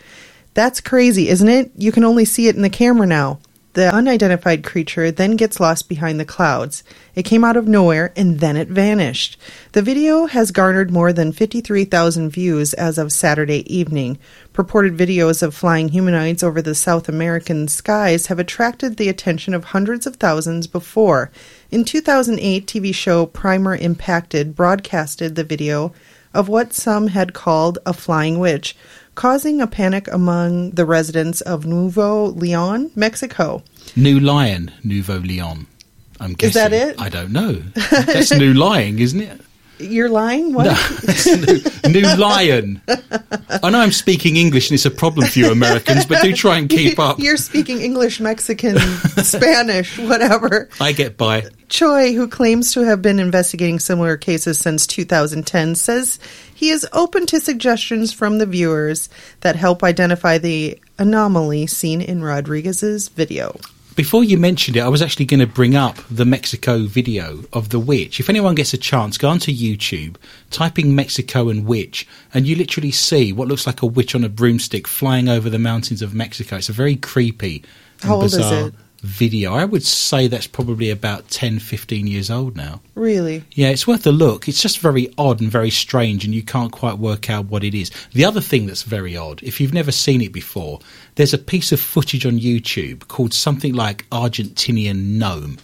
That's 0.54 0.82
crazy, 0.82 1.30
isn't 1.30 1.48
it? 1.48 1.72
You 1.76 1.92
can 1.92 2.04
only 2.04 2.26
see 2.26 2.48
it 2.48 2.56
in 2.56 2.62
the 2.62 2.70
camera 2.70 3.08
now. 3.08 3.40
The 3.74 3.92
unidentified 3.92 4.64
creature 4.64 5.10
then 5.10 5.36
gets 5.36 5.60
lost 5.60 5.90
behind 5.90 6.20
the 6.20 6.26
clouds. 6.26 6.84
It 7.16 7.24
came 7.24 7.44
out 7.44 7.58
of 7.58 7.68
nowhere 7.68 8.14
and 8.16 8.40
then 8.40 8.56
it 8.56 8.68
vanished. 8.68 9.36
The 9.72 9.82
video 9.82 10.28
has 10.28 10.52
garnered 10.52 10.92
more 10.92 11.12
than 11.12 11.32
53,000 11.32 12.30
views 12.30 12.76
as 12.76 13.00
of 13.00 13.12
Saturday 13.12 13.66
evening. 13.76 14.20
Purported 14.54 14.96
videos 14.96 15.42
of 15.42 15.56
flying 15.56 15.90
humanoids 15.90 16.44
over 16.44 16.62
the 16.62 16.76
South 16.76 17.10
American 17.10 17.68
skies 17.68 18.28
have 18.28 18.38
attracted 18.38 18.98
the 18.98 19.10
attention 19.10 19.56
of 19.56 19.64
hundreds 19.66 20.06
of 20.06 20.18
thousands 20.18 20.68
before. 20.68 21.32
In 21.72 21.84
2008, 21.84 22.68
TV 22.68 22.94
show 22.94 23.26
Primer 23.26 23.76
Impacto 23.76 24.44
broadcasted 24.44 25.34
the 25.34 25.44
video 25.44 25.94
of 26.32 26.48
what 26.48 26.74
some 26.74 27.08
had 27.08 27.34
called 27.34 27.80
a 27.86 27.94
flying 27.94 28.40
witch, 28.40 28.76
causing 29.15 29.62
a 29.62 29.67
panic 29.67 30.08
among 30.08 30.71
the 30.71 30.86
residents 30.86 31.41
of 31.41 31.65
Nuevo 31.65 32.28
Leon, 32.28 32.91
Mexico. 32.95 33.63
New 33.95 34.19
Lion, 34.19 34.71
Nuevo 34.84 35.19
Leon. 35.19 35.67
I'm 36.19 36.34
guessing. 36.34 36.49
Is 36.49 36.54
that 36.54 36.73
it? 36.73 37.02
I 37.02 37.10
don't 37.10 37.32
know. 37.32 37.54
That's 37.91 38.34
new 38.34 38.54
lying, 38.54 38.99
isn't 38.99 39.21
it? 39.21 39.41
You're 39.80 40.10
lying? 40.10 40.54
What? 40.54 40.66
New 41.90 42.16
Lion. 42.16 42.82
I 42.88 43.70
know 43.70 43.80
I'm 43.80 43.92
speaking 43.92 44.38
English 44.38 44.70
and 44.70 44.76
it's 44.76 44.86
a 44.86 44.92
problem 44.92 45.28
for 45.28 45.40
you 45.40 45.52
Americans, 45.52 46.06
but 46.06 46.22
do 46.22 46.34
try 46.34 46.58
and 46.58 46.70
keep 46.70 47.00
up. 47.00 47.20
You're 47.20 47.38
speaking 47.38 47.82
English, 47.82 48.20
Mexican, 48.20 48.78
Spanish, 48.78 49.98
whatever. 49.98 50.70
I 50.80 50.92
get 50.92 51.18
by. 51.18 51.48
Choi, 51.70 52.14
who 52.14 52.28
claims 52.28 52.72
to 52.74 52.82
have 52.82 53.02
been 53.02 53.20
investigating 53.20 53.80
similar 53.80 54.16
cases 54.16 54.60
since 54.60 54.86
2010, 54.86 55.76
says 55.76 56.20
he 56.54 56.70
is 56.70 56.88
open 56.94 57.26
to 57.26 57.40
suggestions 57.40 58.14
from 58.14 58.38
the 58.38 58.46
viewers 58.46 59.10
that 59.42 59.56
help 59.56 59.84
identify 59.84 60.38
the 60.38 60.80
anomaly 61.00 61.66
seen 61.68 62.00
in 62.00 62.24
Rodriguez's 62.24 63.10
video. 63.10 63.58
Before 63.95 64.23
you 64.23 64.39
mentioned 64.39 64.75
it, 64.75 64.79
I 64.79 64.88
was 64.88 65.03
actually 65.03 65.25
going 65.25 65.39
to 65.39 65.47
bring 65.47 65.75
up 65.75 65.97
the 66.10 66.25
Mexico 66.25 66.86
video 66.86 67.43
of 67.53 67.69
the 67.69 67.79
witch. 67.79 68.19
If 68.19 68.27
anyone 68.27 68.56
gets 68.56 68.73
a 68.73 68.77
chance, 68.77 69.19
go 69.19 69.29
onto 69.29 69.51
YouTube, 69.51 70.15
type 70.49 70.79
in 70.79 70.95
Mexico 70.95 71.49
and 71.49 71.65
witch, 71.65 72.08
and 72.34 72.47
you 72.47 72.56
literally 72.56 72.89
see 72.89 73.32
what 73.32 73.47
looks 73.47 73.67
like 73.67 73.84
a 73.84 73.86
witch 73.86 74.15
on 74.15 74.23
a 74.23 74.29
broomstick 74.29 74.88
flying 74.88 75.29
over 75.29 75.47
the 75.47 75.60
mountains 75.60 76.01
of 76.01 76.15
Mexico. 76.15 76.56
It's 76.56 76.69
a 76.69 76.73
very 76.73 76.95
creepy 76.95 77.63
and 78.01 78.10
How 78.10 78.15
old 78.15 78.25
is 78.25 78.36
bizarre 78.36 78.67
it? 78.69 78.73
Video. 79.04 79.54
I 79.54 79.66
would 79.66 79.84
say 79.84 80.28
that's 80.28 80.48
probably 80.48 80.89
about 80.89 81.28
10, 81.28 81.60
15 81.60 82.08
years 82.08 82.32
old 82.32 82.56
now. 82.56 82.82
Really? 82.96 83.44
Yeah, 83.52 83.68
it's 83.68 83.86
worth 83.86 84.08
a 84.08 84.12
look. 84.12 84.48
It's 84.48 84.62
just 84.62 84.80
very 84.80 85.13
odd 85.18 85.42
and 85.42 85.52
very 85.52 85.70
strange, 85.70 86.24
and 86.24 86.34
you 86.34 86.42
can't 86.42 86.72
quite 86.72 86.98
work 86.98 87.30
out 87.30 87.48
what 87.48 87.66
it 87.66 87.76
is. 87.76 87.92
The 88.13 88.26
other 88.26 88.42
thing 88.42 88.66
that's 88.66 88.84
very 88.84 89.16
odd, 89.16 89.44
if 89.44 89.60
you've 89.60 89.74
never 89.74 89.92
seen 89.92 90.22
it 90.22 90.32
before, 90.32 90.80
there's 91.16 91.34
a 91.34 91.38
piece 91.38 91.74
of 91.74 91.82
footage 91.82 92.26
on 92.26 92.39
YouTube 92.39 93.08
called 93.10 93.34
something 93.34 93.74
like 93.74 94.10
Argentinian 94.10 95.18
Gnome. 95.18 95.58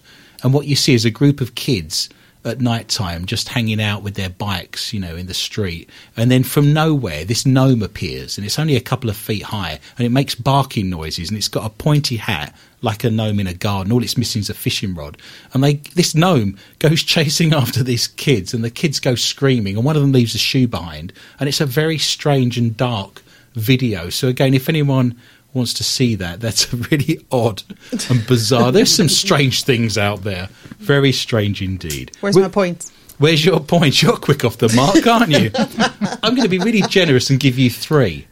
And 0.44 0.54
what 0.54 0.68
you 0.68 0.76
see 0.76 0.94
is 0.94 1.06
a 1.06 1.12
group 1.12 1.40
of 1.40 1.56
kids 1.56 2.10
at 2.46 2.62
night 2.62 2.88
time 2.88 3.26
just 3.26 3.50
hanging 3.50 3.82
out 3.82 4.02
with 4.02 4.16
their 4.16 4.30
bikes, 4.30 4.94
you 4.94 5.00
know, 5.00 5.16
in 5.16 5.28
the 5.28 5.34
street. 5.34 5.90
And 6.16 6.32
then 6.32 6.44
from 6.44 6.74
nowhere, 6.74 7.26
this 7.26 7.46
gnome 7.46 7.84
appears, 7.84 8.38
and 8.38 8.46
it's 8.46 8.60
only 8.60 8.76
a 8.76 8.82
couple 8.82 9.10
of 9.10 9.18
feet 9.18 9.44
high, 9.44 9.80
and 9.98 10.06
it 10.06 10.10
makes 10.10 10.36
barking 10.36 10.90
noises, 10.90 11.30
and 11.30 11.38
it's 11.38 11.48
got 11.48 11.66
a 11.66 11.70
pointy 11.70 12.18
hat 12.18 12.56
like 12.82 13.04
a 13.04 13.10
gnome 13.10 13.40
in 13.40 13.48
a 13.48 13.54
garden. 13.54 13.92
All 13.92 14.04
it's 14.04 14.18
missing 14.18 14.40
is 14.42 14.50
a 14.50 14.54
fishing 14.54 14.96
rod. 14.96 15.18
And 15.54 15.64
they, 15.64 15.76
this 15.96 16.16
gnome 16.16 16.58
goes 16.80 17.04
chasing 17.16 17.54
after 17.54 17.84
these 17.84 18.08
kids, 18.08 18.54
and 18.54 18.64
the 18.64 18.70
kids 18.70 19.00
go 19.00 19.16
screaming, 19.16 19.76
and 19.76 19.86
one 19.86 19.96
of 19.96 20.02
them 20.02 20.12
leaves 20.12 20.36
a 20.36 20.40
shoe 20.40 20.68
behind. 20.68 21.14
And 21.40 21.50
it's 21.50 21.62
a 21.62 21.66
very 21.66 21.98
strange 21.98 22.58
and 22.58 22.76
dark 22.76 23.22
video. 23.54 24.10
So 24.10 24.28
again, 24.28 24.54
if 24.54 24.70
anyone 24.70 25.16
wants 25.54 25.74
to 25.76 25.84
see 25.84 26.16
that, 26.16 26.40
that's 26.42 26.74
really 26.74 27.26
odd 27.32 27.64
and 28.10 28.26
bizarre. 28.28 28.72
There's 28.72 28.94
some 28.94 29.10
strange 29.10 29.64
things 29.64 29.98
out 29.98 30.24
there. 30.24 30.50
Very 30.78 31.12
strange 31.12 31.62
indeed. 31.62 32.12
Where's 32.22 32.36
Wh- 32.36 32.42
my 32.42 32.50
points? 32.50 32.92
Where's 33.18 33.46
your 33.46 33.60
point? 33.60 34.02
You're 34.02 34.16
quick 34.16 34.46
off 34.46 34.58
the 34.58 34.72
mark, 34.74 35.06
aren't 35.06 35.32
you? 35.32 35.52
I'm 36.24 36.36
going 36.36 36.44
to 36.44 36.50
be 36.50 36.60
really 36.60 36.82
generous 36.84 37.30
and 37.30 37.38
give 37.38 37.60
you 37.60 37.70
three. 37.70 38.28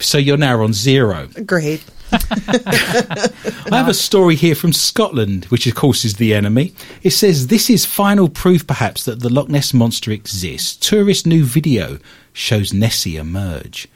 So 0.00 0.18
you're 0.18 0.36
now 0.36 0.62
on 0.62 0.72
zero. 0.72 1.28
Great. 1.46 1.84
I 2.12 3.28
have 3.72 3.88
a 3.88 3.94
story 3.94 4.34
here 4.34 4.54
from 4.54 4.72
Scotland, 4.72 5.46
which 5.46 5.66
of 5.66 5.74
course 5.74 6.04
is 6.04 6.14
the 6.14 6.34
enemy. 6.34 6.74
It 7.02 7.10
says 7.10 7.46
this 7.46 7.68
is 7.70 7.84
final 7.84 8.28
proof, 8.28 8.66
perhaps, 8.66 9.04
that 9.04 9.20
the 9.20 9.32
Loch 9.32 9.48
Ness 9.48 9.74
monster 9.74 10.10
exists. 10.10 10.76
Tourist 10.76 11.26
new 11.26 11.44
video 11.44 11.98
shows 12.32 12.72
Nessie 12.72 13.16
emerge. 13.16 13.88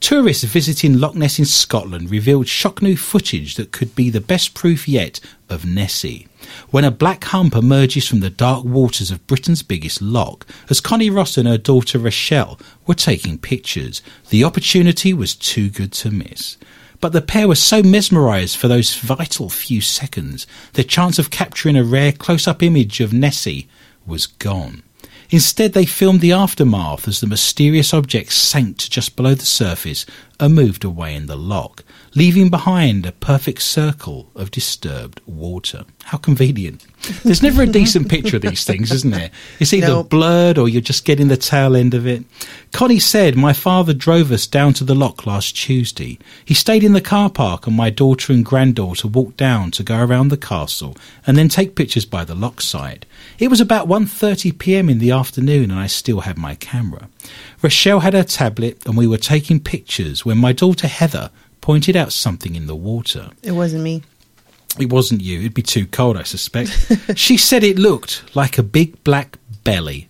Tourists 0.00 0.44
visiting 0.44 0.98
Loch 0.98 1.14
Ness 1.14 1.38
in 1.38 1.44
Scotland 1.44 2.10
revealed 2.10 2.48
shock 2.48 2.80
new 2.80 2.96
footage 2.96 3.56
that 3.56 3.70
could 3.70 3.94
be 3.94 4.08
the 4.08 4.20
best 4.20 4.54
proof 4.54 4.88
yet 4.88 5.20
of 5.50 5.66
Nessie. 5.66 6.26
When 6.70 6.84
a 6.84 6.90
black 6.90 7.24
hump 7.24 7.54
emerges 7.54 8.08
from 8.08 8.20
the 8.20 8.30
dark 8.30 8.64
waters 8.64 9.10
of 9.10 9.26
Britain's 9.26 9.62
biggest 9.62 10.00
loch, 10.00 10.46
as 10.70 10.80
Connie 10.80 11.10
Ross 11.10 11.36
and 11.36 11.46
her 11.46 11.58
daughter 11.58 11.98
Rochelle 11.98 12.58
were 12.86 12.94
taking 12.94 13.36
pictures, 13.38 14.00
the 14.30 14.42
opportunity 14.42 15.12
was 15.12 15.34
too 15.34 15.68
good 15.68 15.92
to 15.92 16.10
miss. 16.10 16.56
But 17.00 17.12
the 17.12 17.22
pair 17.22 17.48
were 17.48 17.54
so 17.54 17.82
mesmerised 17.82 18.56
for 18.56 18.68
those 18.68 18.94
vital 18.96 19.48
few 19.48 19.80
seconds, 19.80 20.46
their 20.74 20.84
chance 20.84 21.18
of 21.18 21.30
capturing 21.30 21.76
a 21.76 21.84
rare 21.84 22.12
close 22.12 22.46
up 22.46 22.62
image 22.62 23.00
of 23.00 23.12
Nessie 23.12 23.68
was 24.06 24.26
gone. 24.26 24.82
Instead, 25.30 25.72
they 25.72 25.86
filmed 25.86 26.20
the 26.20 26.32
aftermath 26.32 27.06
as 27.06 27.20
the 27.20 27.26
mysterious 27.26 27.94
object 27.94 28.32
sank 28.32 28.78
to 28.78 28.90
just 28.90 29.16
below 29.16 29.34
the 29.34 29.46
surface 29.46 30.04
and 30.38 30.54
moved 30.54 30.84
away 30.84 31.14
in 31.14 31.26
the 31.26 31.36
loch, 31.36 31.84
leaving 32.14 32.48
behind 32.50 33.06
a 33.06 33.12
perfect 33.12 33.62
circle 33.62 34.30
of 34.34 34.50
disturbed 34.50 35.20
water. 35.26 35.84
How 36.04 36.18
convenient. 36.18 36.84
There's 37.22 37.42
never 37.42 37.62
a 37.62 37.66
decent 37.66 38.08
picture 38.08 38.36
of 38.36 38.42
these 38.42 38.64
things, 38.64 38.90
isn't 38.90 39.10
there? 39.10 39.30
It's 39.60 39.72
either 39.72 39.86
Nope. 39.86 40.10
blurred 40.10 40.58
or 40.58 40.68
you're 40.68 40.80
just 40.82 41.04
getting 41.04 41.28
the 41.28 41.36
tail 41.36 41.76
end 41.76 41.94
of 41.94 42.06
it. 42.06 42.24
Connie 42.72 42.98
said, 42.98 43.36
My 43.36 43.52
father 43.52 43.94
drove 43.94 44.32
us 44.32 44.46
down 44.46 44.74
to 44.74 44.84
the 44.84 44.94
lock 44.94 45.24
last 45.24 45.56
Tuesday. 45.56 46.18
He 46.44 46.52
stayed 46.54 46.82
in 46.84 46.92
the 46.92 47.00
car 47.00 47.30
park 47.30 47.66
and 47.66 47.76
my 47.76 47.90
daughter 47.90 48.32
and 48.32 48.44
granddaughter 48.44 49.08
walked 49.08 49.36
down 49.36 49.70
to 49.72 49.82
go 49.82 49.98
around 50.02 50.28
the 50.28 50.36
castle 50.36 50.96
and 51.26 51.36
then 51.36 51.48
take 51.48 51.76
pictures 51.76 52.04
by 52.04 52.24
the 52.24 52.34
loch 52.34 52.60
side. 52.60 53.06
It 53.38 53.48
was 53.48 53.60
about 53.60 53.88
1:30 53.88 54.58
p.m. 54.58 54.88
in 54.90 54.98
the 54.98 55.12
afternoon 55.12 55.70
and 55.70 55.78
I 55.80 55.86
still 55.86 56.20
had 56.20 56.36
my 56.38 56.54
camera. 56.56 57.08
Rochelle 57.62 58.00
had 58.00 58.14
her 58.14 58.24
tablet 58.24 58.84
and 58.84 58.96
we 58.96 59.06
were 59.06 59.16
taking 59.18 59.60
pictures 59.60 60.24
when 60.24 60.38
my 60.38 60.52
daughter 60.52 60.88
Heather 60.88 61.30
pointed 61.60 61.96
out 61.96 62.12
something 62.12 62.54
in 62.54 62.66
the 62.66 62.76
water. 62.76 63.30
It 63.42 63.52
wasn't 63.52 63.82
me. 63.82 64.02
It 64.78 64.90
wasn't 64.90 65.20
you. 65.20 65.40
It'd 65.40 65.54
be 65.54 65.62
too 65.62 65.86
cold, 65.86 66.16
I 66.16 66.22
suspect. 66.22 66.70
she 67.16 67.36
said 67.36 67.64
it 67.64 67.78
looked 67.78 68.34
like 68.36 68.58
a 68.58 68.62
big 68.62 69.02
black 69.04 69.38
belly. 69.64 70.08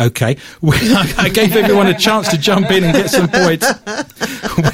Okay, 0.00 0.36
we, 0.60 0.76
I 1.18 1.28
gave 1.28 1.54
everyone 1.54 1.86
a 1.86 1.98
chance 1.98 2.28
to 2.30 2.38
jump 2.38 2.70
in 2.70 2.84
and 2.84 2.94
get 2.94 3.10
some 3.10 3.28
points. 3.28 3.66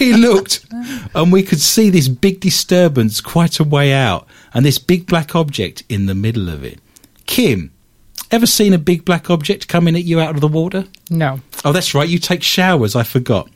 We 0.00 0.12
looked 0.12 0.66
and 1.14 1.32
we 1.32 1.44
could 1.44 1.60
see 1.60 1.88
this 1.88 2.08
big 2.08 2.40
disturbance 2.40 3.20
quite 3.20 3.60
a 3.60 3.64
way 3.64 3.92
out 3.92 4.26
and 4.52 4.64
this 4.64 4.78
big 4.78 5.06
black 5.06 5.36
object 5.36 5.84
in 5.88 6.06
the 6.06 6.16
middle 6.16 6.48
of 6.48 6.64
it. 6.64 6.80
Kim, 7.26 7.70
ever 8.30 8.46
seen 8.46 8.72
a 8.72 8.78
big 8.78 9.04
black 9.04 9.30
object 9.30 9.68
coming 9.68 9.96
at 9.96 10.04
you 10.04 10.20
out 10.20 10.34
of 10.34 10.40
the 10.40 10.48
water? 10.48 10.84
No. 11.10 11.40
Oh, 11.64 11.72
that's 11.72 11.94
right. 11.94 12.08
You 12.08 12.18
take 12.18 12.42
showers. 12.42 12.94
I 12.94 13.02
forgot. 13.02 13.48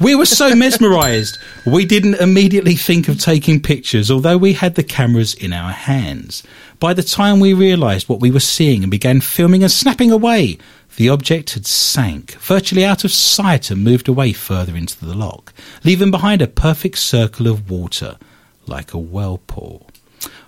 We 0.00 0.14
were 0.14 0.26
so 0.26 0.54
mesmerized, 0.54 1.38
we 1.64 1.84
didn't 1.84 2.16
immediately 2.16 2.74
think 2.74 3.08
of 3.08 3.18
taking 3.20 3.60
pictures, 3.60 4.10
although 4.10 4.36
we 4.36 4.52
had 4.52 4.74
the 4.74 4.82
cameras 4.82 5.34
in 5.34 5.52
our 5.52 5.72
hands. 5.72 6.42
By 6.78 6.92
the 6.92 7.02
time 7.02 7.40
we 7.40 7.54
realized 7.54 8.08
what 8.08 8.20
we 8.20 8.30
were 8.30 8.40
seeing 8.40 8.82
and 8.82 8.90
began 8.90 9.20
filming 9.20 9.62
and 9.62 9.72
snapping 9.72 10.10
away, 10.10 10.58
the 10.96 11.08
object 11.08 11.54
had 11.54 11.66
sank 11.66 12.32
virtually 12.32 12.84
out 12.84 13.04
of 13.04 13.12
sight 13.12 13.70
and 13.70 13.84
moved 13.84 14.08
away 14.08 14.32
further 14.32 14.76
into 14.76 15.04
the 15.04 15.14
lock, 15.14 15.52
leaving 15.84 16.10
behind 16.10 16.42
a 16.42 16.46
perfect 16.46 16.98
circle 16.98 17.46
of 17.46 17.70
water, 17.70 18.16
like 18.66 18.92
a 18.92 18.98
whirlpool. 18.98 19.85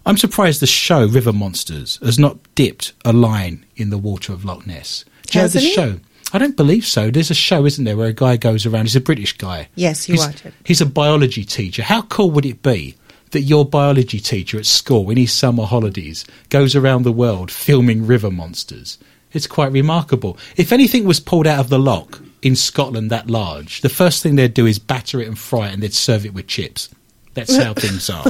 I'm 0.09 0.17
surprised 0.17 0.63
the 0.63 0.67
show 0.67 1.07
River 1.07 1.35
Monsters 1.35 1.99
has 2.03 2.19
not 2.19 2.39
dipped 2.55 2.95
a 3.05 3.13
line 3.13 3.67
in 3.77 3.91
the 3.91 3.99
water 3.99 4.33
of 4.33 4.43
Loch 4.43 4.67
Ness. 4.67 5.05
Do 5.27 5.39
you 5.39 5.43
know 5.43 5.49
the 5.49 5.61
Hasn't 5.61 5.65
he? 5.65 5.75
show? 5.75 6.01
I 6.33 6.39
don't 6.39 6.57
believe 6.57 6.87
so. 6.87 7.11
There's 7.11 7.31
a 7.31 7.35
show, 7.35 7.67
isn't 7.67 7.85
there, 7.85 7.95
where 7.95 8.09
a 8.09 8.15
guy 8.15 8.39
goes 8.39 8.65
around. 8.65 8.87
He's 8.87 8.97
a 8.97 9.03
British 9.03 9.37
guy. 9.37 9.69
Yes, 9.75 10.09
you 10.09 10.15
he's, 10.15 10.27
watch 10.27 10.47
it. 10.47 10.55
He's 10.65 10.81
a 10.81 10.87
biology 10.87 11.45
teacher. 11.45 11.83
How 11.83 12.01
cool 12.01 12.31
would 12.31 12.47
it 12.47 12.63
be 12.63 12.97
that 13.33 13.43
your 13.43 13.67
biology 13.67 14.19
teacher 14.19 14.57
at 14.57 14.65
school, 14.65 15.11
in 15.11 15.19
his 15.19 15.31
summer 15.31 15.67
holidays, 15.67 16.25
goes 16.49 16.75
around 16.75 17.03
the 17.03 17.13
world 17.13 17.51
filming 17.51 18.07
river 18.07 18.31
monsters? 18.31 18.97
It's 19.35 19.47
quite 19.47 19.73
remarkable. 19.73 20.39
If 20.57 20.73
anything 20.73 21.05
was 21.05 21.21
pulled 21.21 21.47
out 21.47 21.61
of 21.61 21.69
the 21.69 21.79
loch 21.79 22.23
in 22.41 22.57
Scotland 22.57 23.11
that 23.11 23.29
large, 23.29 23.83
the 23.83 23.91
first 23.91 24.23
thing 24.23 24.37
they'd 24.37 24.55
do 24.55 24.65
is 24.65 24.79
batter 24.79 25.21
it 25.21 25.29
and 25.29 25.39
fry 25.39 25.69
it, 25.69 25.75
and 25.75 25.83
they'd 25.83 25.93
serve 25.93 26.25
it 26.25 26.33
with 26.33 26.47
chips. 26.47 26.89
That's 27.39 27.57
how 27.57 27.75
things 27.75 28.11
are. 28.11 28.25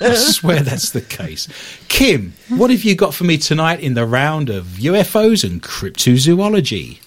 I 0.00 0.14
swear 0.14 0.60
that's 0.60 0.90
the 0.90 1.00
case. 1.00 1.46
Kim, 1.88 2.32
what 2.48 2.70
have 2.70 2.82
you 2.84 2.94
got 2.94 3.14
for 3.14 3.24
me 3.24 3.38
tonight 3.38 3.80
in 3.80 3.94
the 3.94 4.04
round 4.06 4.50
of 4.50 4.64
UFOs 4.80 5.44
and 5.48 5.62
cryptozoology? 5.62 6.98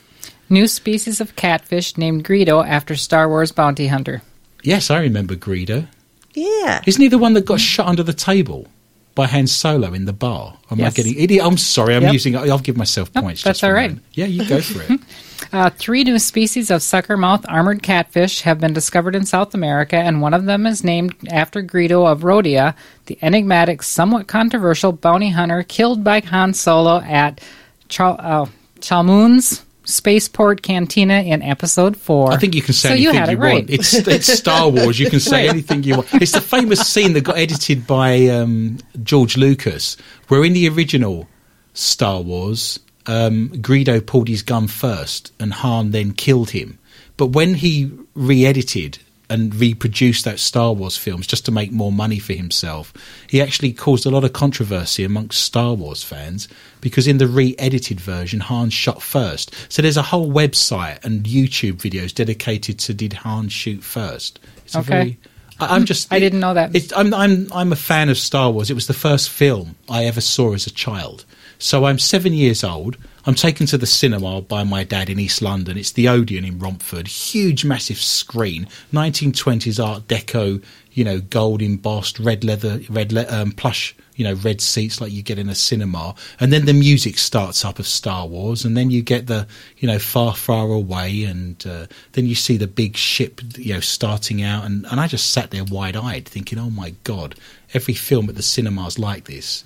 New 0.49 0.67
species 0.67 1.19
of 1.21 1.35
catfish 1.35 1.97
named 1.97 2.23
Greedo 2.25 2.65
after 2.67 2.95
Star 2.95 3.27
Wars 3.27 3.51
bounty 3.51 3.87
hunter. 3.87 4.21
Yes, 4.63 4.89
I 4.89 4.99
remember 5.01 5.35
Greedo. 5.35 5.87
Yeah. 6.33 6.81
Isn't 6.85 7.01
he 7.01 7.07
the 7.09 7.17
one 7.17 7.33
that 7.33 7.45
got 7.45 7.59
shot 7.59 7.87
under 7.87 8.03
the 8.03 8.13
table 8.13 8.67
by 9.15 9.27
Han 9.27 9.47
Solo 9.47 9.93
in 9.93 10.05
the 10.05 10.13
bar? 10.13 10.57
Am 10.71 10.81
I 10.81 10.89
getting 10.89 11.15
idiot? 11.19 11.45
I'm 11.45 11.57
sorry, 11.57 11.95
I'm 11.95 12.03
Yep. 12.03 12.13
using. 12.13 12.35
I'll 12.37 12.57
give 12.59 12.77
myself 12.77 13.11
Nope, 13.13 13.25
points. 13.25 13.43
that's 13.43 13.59
just 13.59 13.61
for 13.61 13.77
all 13.77 13.83
a 13.83 13.87
moment. 13.89 14.03
Yeah, 14.13 14.25
you 14.25 14.47
go 14.47 14.61
for 14.61 14.81
it. 14.93 14.99
Uh, 15.53 15.69
three 15.69 16.03
new 16.03 16.17
species 16.17 16.71
of 16.71 16.81
suckermouth 16.81 17.45
armored 17.47 17.83
catfish 17.83 18.41
have 18.41 18.59
been 18.59 18.73
discovered 18.73 19.15
in 19.15 19.23
South 19.23 19.53
America, 19.53 19.95
and 19.95 20.19
one 20.19 20.33
of 20.33 20.45
them 20.45 20.65
is 20.65 20.83
named 20.83 21.13
after 21.29 21.61
Greedo 21.61 22.11
of 22.11 22.21
Rodia, 22.21 22.75
the 23.05 23.19
enigmatic, 23.21 23.83
somewhat 23.83 24.25
controversial 24.27 24.91
bounty 24.91 25.29
hunter 25.29 25.61
killed 25.61 26.03
by 26.03 26.21
Han 26.21 26.55
Solo 26.55 27.01
at 27.01 27.39
Chal- 27.87 28.17
uh, 28.19 28.45
Chalmun's 28.79 29.63
Spaceport 29.85 30.63
Cantina 30.63 31.21
in 31.21 31.43
Episode 31.43 31.97
4. 31.97 32.31
I 32.31 32.37
think 32.37 32.55
you 32.55 32.61
can 32.63 32.73
say 32.73 32.89
so 32.89 32.95
you 32.95 33.09
anything 33.09 33.19
had 33.19 33.29
you, 33.31 33.37
it 33.37 33.39
right. 33.39 33.53
want. 33.55 33.69
It's, 33.69 33.93
it's 33.93 34.33
Star 34.33 34.69
Wars. 34.69 34.99
You 34.99 35.09
can 35.11 35.19
say 35.19 35.41
Right. 35.43 35.49
anything 35.49 35.83
you 35.83 35.97
want. 35.97 36.13
It's 36.15 36.31
the 36.31 36.41
famous 36.41 36.79
scene 36.87 37.13
that 37.13 37.25
got 37.25 37.37
edited 37.37 37.85
by 37.85 38.27
um, 38.29 38.79
George 39.03 39.37
Lucas, 39.37 39.97
where 40.29 40.43
in 40.43 40.53
the 40.53 40.67
original 40.69 41.27
Star 41.73 42.21
Wars, 42.21 42.79
um, 43.05 43.49
Greedo 43.49 44.05
pulled 44.05 44.27
his 44.27 44.41
gun 44.41 44.67
first, 44.67 45.31
and 45.39 45.53
Han 45.53 45.91
then 45.91 46.13
killed 46.13 46.51
him. 46.51 46.77
But 47.17 47.27
when 47.27 47.55
he 47.55 47.91
re-edited 48.15 48.97
and 49.29 49.55
reproduced 49.55 50.25
those 50.25 50.41
Star 50.41 50.73
Wars 50.73 50.97
films 50.97 51.25
just 51.27 51.45
to 51.45 51.51
make 51.51 51.71
more 51.71 51.91
money 51.91 52.19
for 52.19 52.33
himself, 52.33 52.93
he 53.27 53.41
actually 53.41 53.71
caused 53.73 54.05
a 54.05 54.09
lot 54.09 54.23
of 54.23 54.33
controversy 54.33 55.03
amongst 55.03 55.41
Star 55.43 55.73
Wars 55.73 56.03
fans 56.03 56.47
because 56.81 57.07
in 57.07 57.17
the 57.19 57.27
re-edited 57.27 57.99
version, 57.99 58.39
Han 58.41 58.69
shot 58.69 59.01
first. 59.01 59.53
So 59.69 59.81
there's 59.81 59.97
a 59.97 60.01
whole 60.03 60.31
website 60.31 61.03
and 61.05 61.23
YouTube 61.23 61.73
videos 61.77 62.13
dedicated 62.13 62.79
to 62.79 62.93
did 62.93 63.13
Han 63.13 63.49
shoot 63.49 63.83
first. 63.83 64.39
It's 64.65 64.75
Okay. 64.75 64.87
very 64.89 65.17
I- 65.59 65.75
I'm 65.75 65.85
just. 65.85 66.11
I 66.11 66.19
didn't 66.19 66.39
know 66.39 66.55
that. 66.55 66.91
I'm, 66.95 67.13
I'm, 67.13 67.47
I'm 67.53 67.71
a 67.71 67.75
fan 67.77 68.09
of 68.09 68.17
Star 68.17 68.49
Wars. 68.51 68.69
It 68.71 68.73
was 68.73 68.87
the 68.87 68.93
first 68.93 69.29
film 69.29 69.75
I 69.87 70.05
ever 70.05 70.19
saw 70.19 70.53
as 70.53 70.65
a 70.65 70.71
child. 70.71 71.25
So 71.59 71.85
I'm 71.85 71.99
seven 71.99 72.33
years 72.33 72.63
old. 72.63 72.97
I'm 73.25 73.35
taken 73.35 73.65
to 73.67 73.77
the 73.77 73.85
cinema 73.85 74.41
by 74.41 74.65
my 74.65 74.83
dad 74.83 75.09
in 75.09 75.17
East 75.17 75.41
London. 75.41 75.77
It's 75.77 75.93
the 75.93 76.09
Odeon 76.09 76.43
in 76.43 76.59
Romford. 76.59 77.07
Huge, 77.07 77.63
massive 77.63 77.97
screen. 77.97 78.67
1920s 78.91 79.81
Art 79.81 80.09
Deco, 80.09 80.61
you 80.91 81.05
know, 81.05 81.21
gold 81.21 81.61
embossed, 81.61 82.19
red 82.19 82.43
leather, 82.43 82.81
red 82.89 83.13
le- 83.13 83.29
um, 83.29 83.53
plush, 83.53 83.95
you 84.15 84.25
know, 84.25 84.33
red 84.33 84.59
seats 84.59 84.99
like 84.99 85.13
you 85.13 85.23
get 85.23 85.39
in 85.39 85.47
a 85.47 85.55
cinema. 85.55 86.15
And 86.41 86.51
then 86.51 86.65
the 86.65 86.73
music 86.73 87.17
starts 87.17 87.63
up 87.63 87.79
of 87.79 87.87
Star 87.87 88.27
Wars. 88.27 88.65
And 88.65 88.75
then 88.75 88.91
you 88.91 89.01
get 89.01 89.27
the, 89.27 89.47
you 89.77 89.87
know, 89.87 89.99
far, 89.99 90.35
far 90.35 90.67
away. 90.67 91.23
And 91.23 91.65
uh, 91.65 91.87
then 92.11 92.25
you 92.25 92.35
see 92.35 92.57
the 92.57 92.67
big 92.67 92.97
ship, 92.97 93.39
you 93.57 93.73
know, 93.73 93.79
starting 93.79 94.43
out. 94.43 94.65
And, 94.65 94.85
and 94.87 94.99
I 94.99 95.07
just 95.07 95.31
sat 95.31 95.51
there 95.51 95.63
wide 95.63 95.95
eyed 95.95 96.25
thinking, 96.27 96.59
oh 96.59 96.69
my 96.69 96.93
God, 97.05 97.35
every 97.73 97.93
film 97.93 98.27
at 98.27 98.35
the 98.35 98.43
cinemas 98.43 98.99
like 98.99 99.25
this. 99.25 99.63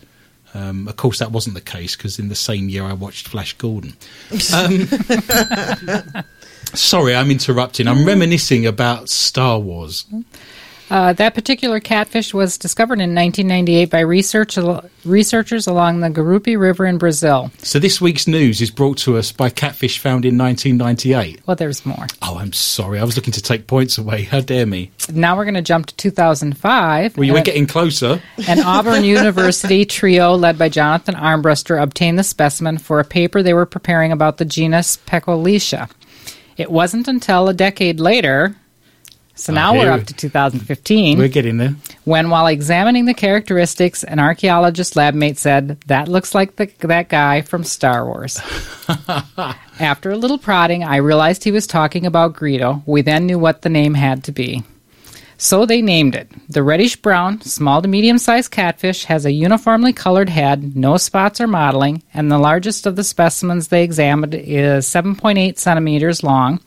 Um, 0.57 0.87
of 0.87 0.95
course, 0.95 1.19
that 1.19 1.31
wasn't 1.31 1.53
the 1.53 1.61
case 1.61 1.95
because 1.95 2.17
in 2.17 2.29
the 2.29 2.35
same 2.35 2.67
year 2.67 2.83
I 2.83 2.93
watched 2.93 3.27
Flash 3.27 3.53
Gordon. 3.53 3.93
Um, 4.53 4.87
sorry, 6.73 7.15
I'm 7.15 7.29
interrupting. 7.31 7.87
I'm 7.87 8.05
reminiscing 8.05 8.65
about 8.65 9.09
Star 9.09 9.59
Wars. 9.59 10.05
Uh, 10.89 11.13
that 11.13 11.35
particular 11.35 11.79
catfish 11.79 12.33
was 12.33 12.57
discovered 12.57 12.99
in 12.99 13.13
1998 13.13 13.89
by 13.89 13.99
research, 13.99 14.57
researchers 15.03 15.67
along 15.67 15.99
the 15.99 16.09
Gurupi 16.09 16.57
River 16.57 16.85
in 16.85 16.97
Brazil. 16.97 17.51
So 17.59 17.79
this 17.79 17.99
week's 17.99 18.27
news 18.27 18.61
is 18.61 18.71
brought 18.71 18.97
to 18.99 19.17
us 19.17 19.31
by 19.31 19.49
catfish 19.49 19.99
found 19.99 20.25
in 20.25 20.37
1998. 20.37 21.41
Well, 21.45 21.55
there's 21.55 21.85
more. 21.85 22.07
Oh, 22.21 22.37
I'm 22.37 22.53
sorry. 22.53 22.99
I 22.99 23.03
was 23.03 23.15
looking 23.15 23.33
to 23.33 23.41
take 23.41 23.67
points 23.67 23.97
away. 23.97 24.23
How 24.23 24.39
dare 24.39 24.65
me? 24.65 24.91
Now 25.11 25.35
we're 25.35 25.45
going 25.45 25.55
to 25.55 25.61
jump 25.61 25.87
to 25.87 25.95
2005. 25.95 27.17
Well, 27.17 27.23
you 27.23 27.33
were 27.33 27.41
getting 27.41 27.67
closer. 27.67 28.21
An 28.47 28.59
Auburn 28.59 29.03
University 29.03 29.85
trio 29.85 30.35
led 30.35 30.57
by 30.57 30.69
Jonathan 30.69 31.15
Armbruster 31.15 31.81
obtained 31.81 32.17
the 32.17 32.23
specimen 32.23 32.77
for 32.77 32.99
a 32.99 33.05
paper 33.05 33.43
they 33.43 33.53
were 33.53 33.65
preparing 33.65 34.11
about 34.11 34.37
the 34.37 34.45
genus 34.45 34.97
Peckoltia. 35.05 35.89
It 36.57 36.71
wasn't 36.71 37.07
until 37.07 37.47
a 37.47 37.53
decade 37.53 37.99
later, 37.99 38.55
so 39.37 39.53
Oh, 39.53 39.55
now 39.55 39.73
we're 39.73 39.91
up 39.91 40.03
to 40.05 40.13
2015, 40.13 41.17
We're 41.17 41.27
getting 41.27 41.57
there. 41.57 41.75
when 42.05 42.29
while 42.29 42.47
examining 42.47 43.05
the 43.05 43.13
characteristics, 43.13 44.03
an 44.03 44.19
archaeologist 44.19 44.95
lab 44.95 45.13
mate 45.13 45.37
said, 45.37 45.79
That 45.87 46.07
looks 46.07 46.33
like 46.35 46.55
the, 46.57 46.65
that 46.79 47.07
guy 47.09 47.41
from 47.41 47.63
Star 47.63 48.05
Wars. 48.05 48.39
After 49.79 50.11
a 50.11 50.17
little 50.17 50.37
prodding, 50.37 50.83
I 50.83 50.97
realized 50.97 51.43
he 51.43 51.51
was 51.51 51.67
talking 51.67 52.05
about 52.05 52.33
Greedo. 52.33 52.81
We 52.85 53.01
then 53.01 53.25
knew 53.27 53.39
what 53.39 53.61
the 53.61 53.69
name 53.69 53.93
had 53.93 54.23
to 54.25 54.31
be. 54.31 54.63
So 55.39 55.67
they 55.67 55.83
named 55.83 56.15
it. 56.15 56.31
The 56.49 56.63
reddish 56.63 56.95
brown, 56.95 57.41
small 57.41 57.83
to 57.83 57.87
medium 57.87 58.17
sized 58.17 58.49
catfish 58.49 59.05
has 59.05 59.23
a 59.23 59.31
uniformly 59.31 59.93
colored 59.93 60.29
head, 60.29 60.75
no 60.75 60.97
spots 60.97 61.39
or 61.39 61.45
mottling, 61.45 62.01
and 62.11 62.31
the 62.31 62.39
largest 62.39 62.87
of 62.87 62.95
the 62.95 63.03
specimens 63.03 63.67
they 63.67 63.83
examined 63.83 64.33
is 64.33 64.87
7.8 64.87 65.59
centimeters 65.59 66.23
long. 66.23 66.59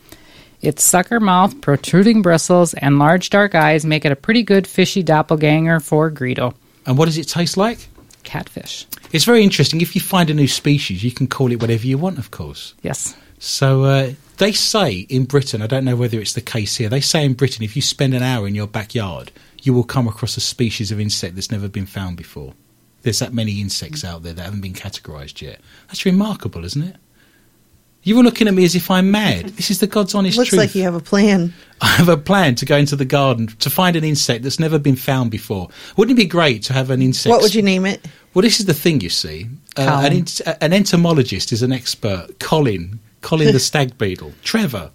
Its 0.63 0.83
sucker 0.83 1.21
mouth, 1.21 1.61
protruding 1.61 2.23
bristles, 2.23 2.75
and 2.75 2.99
large 2.99 3.31
dark 3.31 3.55
eyes 3.55 3.87
make 3.87 4.05
it 4.05 4.13
a 4.13 4.17
pretty 4.17 4.43
good 4.43 4.67
fishy 4.67 5.03
doppelganger 5.03 5.81
for 5.81 6.11
Greedo. 6.11 6.55
And 6.87 6.99
what 6.99 7.07
does 7.07 7.19
it 7.19 7.29
taste 7.29 7.57
like? 7.57 7.89
Catfish. 8.25 8.87
It's 9.13 9.25
very 9.25 9.43
interesting. 9.43 9.81
If 9.81 9.95
you 9.95 10.01
find 10.01 10.29
a 10.29 10.35
new 10.35 10.49
species, 10.49 11.03
you 11.03 11.13
can 11.13 11.27
call 11.27 11.51
it 11.51 11.61
whatever 11.61 11.87
you 11.87 11.99
want, 11.99 12.19
of 12.19 12.31
course. 12.31 12.75
Yes. 12.83 13.17
So 13.39 13.85
uh, 13.85 14.13
they 14.37 14.53
say 14.53 15.07
in 15.09 15.25
Britain, 15.25 15.63
I 15.63 15.67
don't 15.67 15.85
know 15.85 15.97
whether 15.97 16.21
it's 16.21 16.35
the 16.35 16.43
case 16.43 16.77
here, 16.77 16.91
they 16.91 17.01
say 17.01 17.25
in 17.25 17.33
Britain 17.33 17.65
if 17.65 17.75
you 17.75 17.83
spend 17.83 18.13
an 18.13 18.23
hour 18.23 18.47
in 18.47 18.55
your 18.55 18.67
backyard, 18.67 19.33
you 19.63 19.73
will 19.73 19.85
come 19.85 20.07
across 20.07 20.37
a 20.37 20.41
species 20.41 20.93
of 20.93 21.01
insect 21.01 21.35
that's 21.35 21.51
never 21.51 21.69
been 21.69 21.87
found 21.87 22.19
before. 22.19 22.53
There's 23.03 23.21
that 23.21 23.33
many 23.33 23.63
insects 23.63 24.05
out 24.05 24.23
there 24.23 24.35
that 24.35 24.43
haven't 24.43 24.61
been 24.61 24.75
categorised 24.75 25.41
yet. 25.41 25.61
That's 25.87 26.05
remarkable, 26.05 26.65
isn't 26.67 26.83
it? 26.83 26.97
You 28.03 28.17
were 28.17 28.23
looking 28.23 28.49
at 28.49 28.55
me 28.55 28.65
as 28.65 28.75
if 28.75 28.91
I'm 28.91 29.11
mad. 29.11 29.51
This 29.51 29.71
is 29.71 29.81
the 29.81 29.87
God's 29.87 30.15
honest 30.15 30.39
Looks 30.39 30.51
truth. 30.51 30.59
like 30.59 30.75
you 30.75 30.83
have 30.85 30.95
a 30.95 31.01
plan. 31.01 31.53
I 31.83 31.89
have 31.89 32.09
a 32.09 32.17
plan 32.17 32.55
to 32.57 32.65
go 32.65 32.77
into 32.77 32.97
the 32.97 33.05
garden 33.05 33.49
to 33.59 33.69
find 33.69 33.95
an 33.95 34.05
insect 34.05 34.43
that's 34.43 34.59
never 34.59 34.79
been 34.79 34.97
found 34.97 35.31
before. 35.31 35.69
Wouldn't 35.97 36.19
it 36.19 36.23
be 36.23 36.27
great 36.29 36.63
to 36.65 36.73
have 36.73 36.89
an 36.91 37.03
insect? 37.03 37.31
What 37.31 37.43
would 37.43 37.55
you 37.55 37.63
name 37.63 37.85
it? 37.85 38.07
Well, 38.33 38.43
this 38.43 38.59
is 38.59 38.67
the 38.67 38.75
thing, 38.75 39.01
you 39.01 39.11
see. 39.11 39.49
Uh, 39.77 40.03
an, 40.05 40.13
ent- 40.13 40.41
an 40.61 40.73
entomologist 40.73 41.53
is 41.53 41.63
an 41.63 41.73
expert. 41.73 42.39
Colin, 42.39 43.01
Colin 43.21 43.53
the 43.53 43.61
stag 43.61 43.99
beetle. 43.99 44.33
Trevor. 44.43 44.91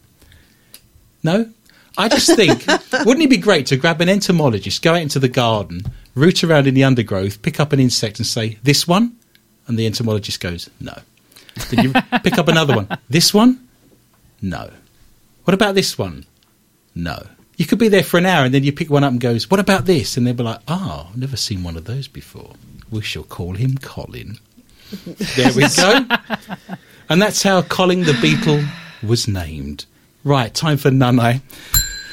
No? 1.22 1.50
I 1.98 2.10
just 2.10 2.36
think, 2.36 2.66
wouldn't 3.06 3.24
it 3.24 3.30
be 3.30 3.38
great 3.38 3.68
to 3.68 3.78
grab 3.78 4.02
an 4.02 4.10
entomologist, 4.10 4.82
go 4.82 4.94
out 4.94 5.02
into 5.02 5.20
the 5.20 5.30
garden, 5.30 5.84
root 6.14 6.44
around 6.44 6.68
in 6.68 6.74
the 6.74 6.84
undergrowth, 6.84 7.42
pick 7.42 7.60
up 7.60 7.72
an 7.72 7.80
insect 7.80 8.18
and 8.20 8.26
say, 8.26 8.58
this 8.64 8.88
one? 8.88 9.16
And 9.68 9.78
the 9.78 9.86
entomologist 9.86 10.40
goes, 10.40 10.70
no. 10.80 10.94
Then 11.70 11.86
you 11.86 11.94
pick 12.24 12.38
up 12.38 12.48
another 12.48 12.76
one. 12.76 12.88
This 13.10 13.34
one? 13.34 13.68
No. 14.42 14.70
What 15.46 15.54
about 15.54 15.76
this 15.76 15.98
one? 15.98 16.26
No. 16.94 17.28
You 17.58 17.66
could 17.66 17.80
be 17.80 17.88
there 17.88 18.04
for 18.04 18.18
an 18.18 18.26
hour 18.26 18.46
and 18.46 18.54
then 18.54 18.64
you 18.64 18.74
pick 18.74 18.90
one 18.90 19.04
up 19.04 19.12
and 19.12 19.22
goes, 19.22 19.50
what 19.50 19.60
about 19.60 19.86
this? 19.86 20.18
And 20.18 20.28
they'll 20.28 20.34
be 20.34 20.44
like, 20.44 20.60
oh, 20.68 21.08
I've 21.10 21.18
never 21.18 21.38
seen 21.38 21.64
one 21.64 21.78
of 21.78 21.86
those 21.86 22.08
before. 22.08 22.54
We 22.92 23.02
shall 23.02 23.24
call 23.24 23.54
him 23.54 23.78
Colin. 23.78 24.40
There 25.36 25.54
we 25.54 25.66
go. 25.76 26.06
and 27.10 27.22
that's 27.22 27.42
how 27.44 27.62
Colin 27.64 28.02
the 28.02 28.18
Beetle 28.22 28.64
was 29.02 29.28
named. 29.28 29.86
Right, 30.24 30.54
time 30.54 30.78
for 30.78 30.90
Nunai. 30.90 31.42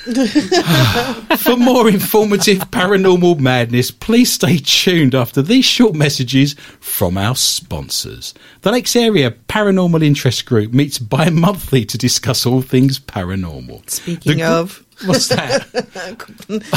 for 1.39 1.57
more 1.57 1.89
informative 1.89 2.59
paranormal 2.71 3.39
madness, 3.39 3.93
please 3.93 4.33
stay 4.33 4.59
tuned 4.59 5.15
after 5.15 5.43
these 5.43 5.65
short 5.65 5.95
messages 5.95 6.55
from 6.81 7.17
our 7.17 7.37
sponsors. 7.37 8.35
The 8.63 8.73
Lakes 8.73 8.97
Area 8.97 9.31
Paranormal 9.31 10.03
Interest 10.03 10.45
Group 10.45 10.73
meets 10.73 10.99
bi 10.99 11.31
monthly 11.31 11.85
to 11.85 11.97
discuss 11.97 12.45
all 12.45 12.63
things 12.63 12.99
paranormal. 12.99 13.89
Speaking 13.89 14.39
The 14.39 14.45
of 14.45 14.85
What's 15.05 15.29
that? 15.29 15.67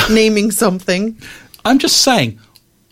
naming 0.12 0.52
something, 0.52 1.18
I'm 1.64 1.80
just 1.80 2.04
saying, 2.04 2.40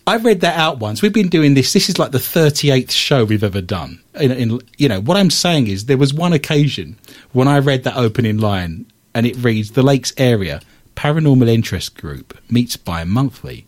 I 0.06 0.16
read 0.16 0.40
that 0.40 0.58
out 0.58 0.80
once. 0.80 1.00
We've 1.00 1.12
been 1.12 1.28
doing 1.28 1.54
this. 1.54 1.72
This 1.72 1.88
is 1.88 1.98
like 1.98 2.10
the 2.10 2.18
38th 2.18 2.90
show 2.90 3.24
we've 3.24 3.44
ever 3.44 3.60
done. 3.60 4.02
In, 4.14 4.32
in, 4.32 4.60
you 4.78 4.88
know, 4.88 5.00
what 5.00 5.16
I'm 5.16 5.30
saying 5.30 5.68
is 5.68 5.86
there 5.86 5.96
was 5.96 6.12
one 6.12 6.32
occasion 6.32 6.98
when 7.32 7.46
I 7.46 7.60
read 7.60 7.84
that 7.84 7.96
opening 7.96 8.38
line 8.38 8.86
and 9.14 9.26
it 9.26 9.36
reads, 9.36 9.72
The 9.72 9.82
Lakes 9.82 10.12
Area 10.16 10.60
Paranormal 10.96 11.48
Interest 11.48 11.96
Group 11.96 12.38
meets 12.50 12.76
bi-monthly. 12.76 13.66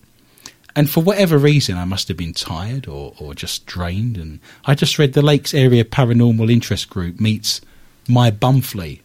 And 0.74 0.90
for 0.90 1.02
whatever 1.02 1.38
reason, 1.38 1.76
I 1.76 1.84
must 1.84 2.08
have 2.08 2.16
been 2.16 2.34
tired 2.34 2.86
or, 2.86 3.14
or 3.18 3.34
just 3.34 3.64
drained. 3.64 4.18
And 4.18 4.40
I 4.66 4.74
just 4.74 4.98
read 4.98 5.14
the 5.14 5.22
Lakes 5.22 5.54
Area 5.54 5.84
Paranormal 5.84 6.52
Interest 6.52 6.90
Group 6.90 7.18
meets 7.18 7.60
my 8.08 8.30
bumflea. 8.30 9.00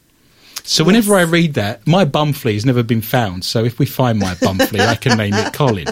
So 0.64 0.84
whenever 0.84 1.16
I 1.16 1.22
read 1.22 1.56
that, 1.56 1.86
my 1.88 2.06
bum 2.06 2.34
flea 2.34 2.54
has 2.54 2.66
never 2.66 2.84
been 2.84 3.02
found. 3.02 3.44
So 3.46 3.64
if 3.64 3.80
we 3.80 3.86
find 3.86 4.20
my 4.20 4.36
bum 4.36 4.60
flea, 4.60 4.82
I 4.82 4.96
can 4.96 5.18
name 5.18 5.34
it 5.34 5.54
Colin. 5.54 5.88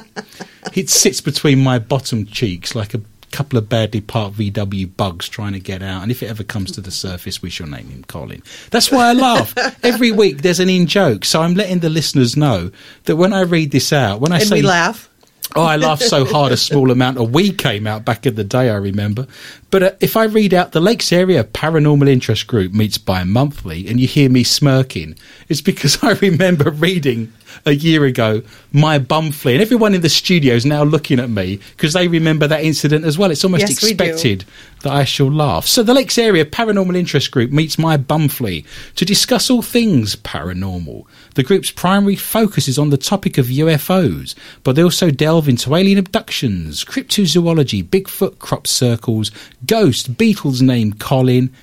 It 0.74 0.90
sits 0.90 1.22
between 1.22 1.64
my 1.64 1.80
bottom 1.80 2.26
cheeks 2.26 2.76
like 2.76 2.94
a 2.94 3.02
couple 3.32 3.58
of 3.58 3.70
badly 3.70 4.02
parked 4.02 4.38
VW 4.38 4.96
bugs 4.96 5.30
trying 5.30 5.54
to 5.54 5.60
get 5.60 5.82
out. 5.82 6.04
And 6.04 6.12
if 6.12 6.24
it 6.24 6.30
ever 6.30 6.44
comes 6.44 6.72
to 6.74 6.82
the 6.82 6.92
surface, 6.92 7.42
we 7.42 7.50
shall 7.50 7.68
name 7.68 7.90
him 7.90 8.04
Colin. 8.06 8.42
That's 8.72 8.92
why 8.92 9.10
I 9.10 9.14
laugh. 9.14 9.54
Every 9.84 10.12
week 10.12 10.42
there's 10.42 10.60
an 10.60 10.70
in 10.70 10.88
joke. 10.88 11.26
So 11.26 11.42
I'm 11.42 11.54
letting 11.54 11.80
the 11.80 11.90
listeners 11.90 12.36
know 12.36 12.72
that 13.06 13.16
when 13.16 13.34
I 13.34 13.42
read 13.42 13.72
this 13.72 13.94
out, 13.94 14.20
when 14.20 14.32
I 14.32 14.40
and 14.40 14.48
say 14.48 14.56
we 14.56 14.62
laugh. 14.62 15.10
Oh, 15.56 15.64
I 15.64 15.78
laughed 15.78 16.04
so 16.04 16.26
hard 16.26 16.52
a 16.52 16.58
small 16.70 16.92
amount 16.92 17.18
of 17.18 17.34
we 17.34 17.52
came 17.52 17.88
out 17.88 18.06
back 18.06 18.28
in 18.28 18.36
the 18.36 18.44
day, 18.44 18.70
I 18.70 18.76
remember. 18.76 19.26
But 19.72 19.84
uh, 19.84 19.92
if 20.00 20.18
I 20.18 20.26
read 20.26 20.54
out 20.54 20.72
the 20.72 20.80
Lakes 20.80 21.12
Area 21.12 21.44
Paranormal 21.44 22.10
Interest 22.10 22.48
Group 22.48 22.74
meets 22.74 22.98
bi 22.98 23.24
monthly 23.24 23.88
and 23.88 24.00
you 24.00 24.08
hear 24.08 24.30
me 24.30 24.44
smirking, 24.44 25.16
it's 25.48 25.62
because 25.62 26.04
I 26.04 26.14
remember 26.14 26.72
reading 26.72 27.34
a 27.66 27.72
year 27.72 28.06
ago, 28.06 28.42
my 28.72 29.00
bum 29.00 29.32
flea, 29.32 29.54
and 29.54 29.62
everyone 29.62 29.96
in 29.96 30.02
the 30.02 30.10
studio 30.10 30.54
is 30.54 30.66
now 30.66 30.84
looking 30.84 31.20
at 31.20 31.30
me 31.30 31.60
because 31.72 31.94
they 31.94 32.08
remember 32.08 32.48
that 32.48 32.64
incident 32.64 33.06
as 33.06 33.18
well. 33.18 33.32
It's 33.32 33.44
almost 33.44 33.62
Yes, 33.62 33.72
expected 33.72 34.46
that 34.82 34.94
I 34.94 35.04
shall 35.04 35.32
laugh. 35.32 35.66
So 35.66 35.84
the 35.84 35.94
Lakes 35.94 36.18
Area 36.18 36.46
Paranormal 36.46 36.96
Interest 36.96 37.30
Group 37.32 37.52
meets 37.52 37.78
my 37.78 37.98
bum 37.98 38.30
flea 38.30 38.66
to 38.96 39.06
discuss 39.06 39.50
all 39.50 39.62
things 39.62 40.16
paranormal. 40.16 41.06
The 41.36 41.44
group's 41.44 41.72
primary 41.72 42.16
focus 42.16 42.68
is 42.68 42.80
on 42.80 42.90
the 42.90 42.98
topic 42.98 43.38
of 43.38 43.48
UFOs, 43.48 44.36
but 44.64 44.76
they 44.76 44.84
also 44.84 45.12
delve 45.12 45.50
into 45.50 45.76
alien 45.76 45.98
abductions, 45.98 46.84
cryptozoology, 46.86 47.84
Bigfoot 47.84 48.40
crop 48.40 48.68
circles, 48.68 49.32
ghosts, 49.66 50.08
beetles 50.08 50.62
named 50.62 51.00
Colin, 51.00 51.54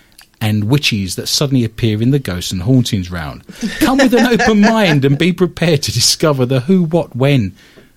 and 0.41 0.65
witches 0.65 1.17
that 1.17 1.29
suddenly 1.29 1.65
appear 1.65 2.03
in 2.03 2.11
the 2.11 2.19
Ghosts 2.19 2.53
and 2.53 2.63
Hauntings 2.63 3.11
round. 3.11 3.47
Come 3.81 3.99
with 3.99 4.15
an 4.15 4.27
open 4.41 4.61
mind 4.61 5.05
and 5.05 5.19
be 5.19 5.33
prepared 5.33 5.83
to 5.85 5.93
discover 5.93 6.45
the 6.45 6.61
who, 6.61 6.85
what, 6.85 7.17
when, 7.17 7.55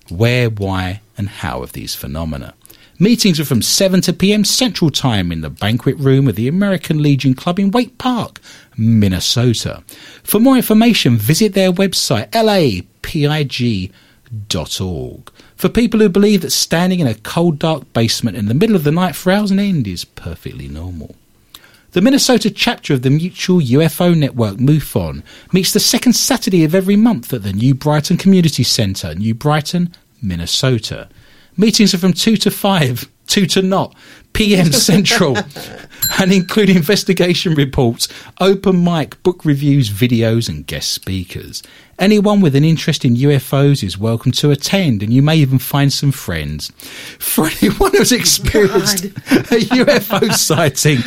where, 0.08 0.48
why, 0.48 1.00
and 1.16 1.28
how 1.28 1.62
of 1.62 1.72
these 1.72 1.94
phenomena. 1.94 2.54
Meetings 2.98 3.40
are 3.40 3.46
from 3.46 3.62
7 3.62 4.02
to 4.02 4.12
pm 4.12 4.44
Central 4.44 4.90
Time 4.90 5.32
in 5.32 5.40
the 5.40 5.48
banquet 5.48 5.96
room 5.96 6.28
of 6.28 6.36
the 6.36 6.48
American 6.48 7.02
Legion 7.02 7.32
Club 7.32 7.58
in 7.58 7.70
Wake 7.70 7.96
Park, 7.96 8.40
Minnesota. 8.76 9.82
For 10.22 10.38
more 10.38 10.56
information, 10.56 11.16
visit 11.16 11.54
their 11.54 11.72
website, 11.72 12.28
For 15.56 15.68
people 15.68 16.00
who 16.00 16.08
believe 16.08 16.42
that 16.42 16.50
standing 16.50 17.00
in 17.00 17.06
a 17.06 17.14
cold, 17.14 17.58
dark 17.58 17.92
basement 17.92 18.36
in 18.36 18.46
the 18.46 18.54
middle 18.54 18.76
of 18.76 18.84
the 18.84 18.92
night 18.92 19.16
for 19.16 19.32
hours 19.32 19.50
on 19.50 19.58
end 19.58 19.86
is 19.86 20.04
perfectly 20.04 20.68
normal. 20.68 21.16
The 21.92 22.00
Minnesota 22.00 22.50
chapter 22.50 22.94
of 22.94 23.02
the 23.02 23.10
Mutual 23.10 23.60
UFO 23.60 24.16
Network, 24.16 24.58
MUFON, 24.58 25.24
meets 25.52 25.72
the 25.72 25.80
second 25.80 26.12
Saturday 26.12 26.62
of 26.62 26.72
every 26.72 26.94
month 26.94 27.32
at 27.32 27.42
the 27.42 27.52
New 27.52 27.74
Brighton 27.74 28.16
Community 28.16 28.62
Centre, 28.62 29.12
New 29.12 29.34
Brighton, 29.34 29.92
Minnesota. 30.22 31.08
Meetings 31.56 31.92
are 31.92 31.98
from 31.98 32.12
2 32.12 32.36
to 32.36 32.50
5, 32.52 33.10
2 33.26 33.46
to 33.46 33.62
not, 33.62 33.96
PM 34.32 34.72
Central, 34.72 35.36
and 36.18 36.32
include 36.32 36.70
investigation 36.70 37.54
reports, 37.54 38.08
open 38.40 38.82
mic, 38.82 39.22
book 39.22 39.44
reviews, 39.44 39.90
videos, 39.90 40.48
and 40.48 40.66
guest 40.66 40.92
speakers. 40.92 41.62
Anyone 42.00 42.40
with 42.40 42.56
an 42.56 42.64
interest 42.64 43.04
in 43.04 43.14
UFOs 43.14 43.84
is 43.84 43.98
welcome 43.98 44.32
to 44.32 44.50
attend, 44.50 45.02
and 45.02 45.12
you 45.12 45.20
may 45.20 45.36
even 45.36 45.58
find 45.58 45.92
some 45.92 46.12
friends. 46.12 46.72
For 47.18 47.46
anyone 47.60 47.92
who's 47.92 48.10
experienced 48.10 49.04
a 49.04 49.60
UFO 49.68 50.32
sighting 50.32 51.00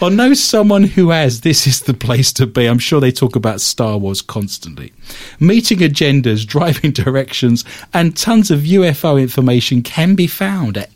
or 0.00 0.10
knows 0.10 0.42
someone 0.42 0.82
who 0.82 1.10
has, 1.10 1.42
this 1.42 1.68
is 1.68 1.82
the 1.82 1.94
place 1.94 2.32
to 2.32 2.48
be. 2.48 2.66
I'm 2.66 2.80
sure 2.80 3.00
they 3.00 3.12
talk 3.12 3.36
about 3.36 3.60
Star 3.60 3.96
Wars 3.96 4.22
constantly. 4.22 4.92
Meeting 5.38 5.78
agendas, 5.78 6.44
driving 6.44 6.90
directions, 6.90 7.64
and 7.94 8.16
tons 8.16 8.50
of 8.50 8.62
UFO 8.62 9.22
information 9.22 9.84
can 9.84 10.16
be 10.16 10.26
found 10.26 10.76
at 10.76 10.90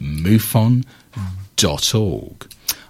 mnmufon.org. 0.00 0.84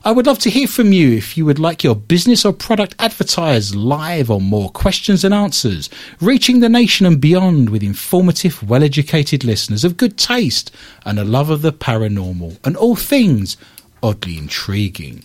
I 0.05 0.13
would 0.13 0.27
love 0.27 0.39
to 0.41 0.51
hear 0.51 0.69
from 0.69 0.93
you 0.93 1.13
if 1.13 1.37
you 1.37 1.45
would 1.45 1.59
like 1.59 1.83
your 1.83 1.97
business 1.97 2.45
or 2.45 2.53
product 2.53 2.95
advertised 2.99 3.75
live 3.75 4.31
or 4.31 4.41
more 4.41 4.71
questions 4.71 5.25
and 5.25 5.35
answers, 5.35 5.91
reaching 6.21 6.61
the 6.61 6.69
nation 6.69 7.05
and 7.05 7.21
beyond 7.21 7.71
with 7.71 7.83
informative, 7.83 8.63
well 8.69 8.85
educated 8.85 9.45
listeners 9.45 9.85
of 9.85 9.97
good 9.97 10.17
taste 10.17 10.71
and 11.05 11.19
a 11.19 11.25
love 11.25 11.51
of 11.51 11.63
the 11.63 11.73
paranormal 11.73 12.59
and 12.65 12.77
all 12.77 12.97
things 12.97 13.57
oddly 14.03 14.39
intriguing. 14.39 15.25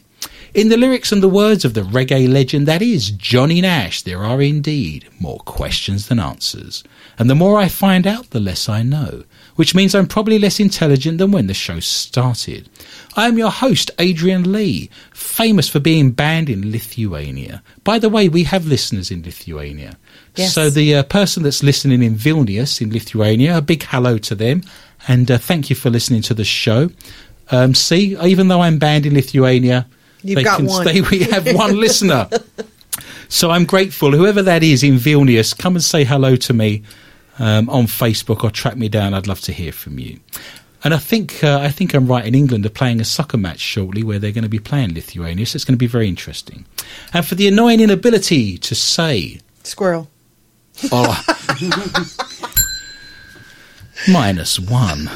In 0.53 0.69
the 0.69 0.77
lyrics 0.77 1.11
and 1.11 1.23
the 1.23 1.29
words 1.29 1.65
of 1.65 1.73
the 1.73 1.81
reggae 1.81 2.31
legend 2.31 2.67
that 2.67 2.81
is 2.81 3.09
Johnny 3.11 3.61
Nash, 3.61 4.01
there 4.01 4.23
are 4.23 4.41
indeed 4.41 5.07
more 5.19 5.39
questions 5.39 6.07
than 6.07 6.19
answers. 6.19 6.84
And 7.17 7.29
the 7.29 7.36
more 7.36 7.57
I 7.57 7.67
find 7.67 8.05
out, 8.05 8.31
the 8.31 8.39
less 8.39 8.67
I 8.67 8.84
know, 8.84 9.23
which 9.55 9.75
means 9.75 9.93
I'm 9.93 10.07
probably 10.07 10.39
less 10.39 10.59
intelligent 10.59 11.17
than 11.17 11.31
when 11.31 11.47
the 11.47 11.53
show 11.53 11.79
started. 11.79 12.69
I 13.15 13.27
am 13.27 13.37
your 13.37 13.51
host, 13.51 13.91
Adrian 13.99 14.51
Lee, 14.51 14.89
famous 15.13 15.69
for 15.69 15.79
being 15.79 16.11
banned 16.11 16.49
in 16.49 16.71
Lithuania. 16.71 17.61
By 17.83 17.99
the 17.99 18.09
way, 18.09 18.29
we 18.29 18.43
have 18.43 18.65
listeners 18.65 19.11
in 19.11 19.23
Lithuania. 19.23 19.97
Yes. 20.35 20.53
So 20.53 20.69
the 20.69 20.95
uh, 20.95 21.03
person 21.03 21.43
that's 21.43 21.63
listening 21.63 22.01
in 22.01 22.15
Vilnius 22.15 22.81
in 22.81 22.91
Lithuania, 22.91 23.57
a 23.57 23.61
big 23.61 23.83
hello 23.83 24.17
to 24.19 24.35
them, 24.35 24.63
and 25.07 25.29
uh, 25.29 25.37
thank 25.37 25.69
you 25.69 25.75
for 25.75 25.89
listening 25.89 26.21
to 26.23 26.33
the 26.33 26.45
show. 26.45 26.89
Um, 27.51 27.75
see, 27.75 28.17
even 28.23 28.47
though 28.47 28.61
I'm 28.61 28.79
banned 28.79 29.05
in 29.05 29.13
Lithuania, 29.13 29.87
You've 30.23 30.37
they 30.37 30.43
can 30.43 30.65
one. 30.65 30.87
stay. 30.87 31.01
We 31.01 31.19
have 31.23 31.53
one 31.53 31.79
listener. 31.79 32.29
So 33.29 33.49
I'm 33.49 33.65
grateful. 33.65 34.11
Whoever 34.11 34.43
that 34.43 34.61
is 34.61 34.83
in 34.83 34.97
Vilnius, 34.97 35.57
come 35.57 35.75
and 35.75 35.83
say 35.83 36.03
hello 36.03 36.35
to 36.35 36.53
me 36.53 36.83
um, 37.39 37.69
on 37.69 37.86
Facebook 37.86 38.43
or 38.43 38.51
track 38.51 38.77
me 38.77 38.89
down. 38.89 39.13
I'd 39.13 39.27
love 39.27 39.41
to 39.41 39.53
hear 39.53 39.71
from 39.71 39.99
you. 39.99 40.19
And 40.84 40.93
I 40.93 40.97
think 40.97 41.43
uh, 41.43 41.59
I 41.61 41.69
think 41.69 41.93
I'm 41.93 42.07
right. 42.07 42.25
In 42.25 42.36
England, 42.36 42.65
are 42.65 42.69
playing 42.69 42.99
a 42.99 43.05
soccer 43.05 43.38
match 43.38 43.59
shortly 43.59 44.03
where 44.03 44.19
they're 44.19 44.34
going 44.34 44.43
to 44.43 44.49
be 44.49 44.59
playing 44.59 44.93
Lithuania. 44.93 45.45
So 45.45 45.55
it's 45.55 45.63
going 45.63 45.75
to 45.75 45.77
be 45.77 45.88
very 45.88 46.09
interesting. 46.09 46.65
And 47.13 47.25
for 47.25 47.36
the 47.36 47.47
annoying 47.47 47.79
inability 47.79 48.57
to 48.57 48.75
say 48.75 49.39
Squirrel. 49.63 50.09
oh, 50.91 51.23
minus 54.09 54.59
one. 54.59 55.09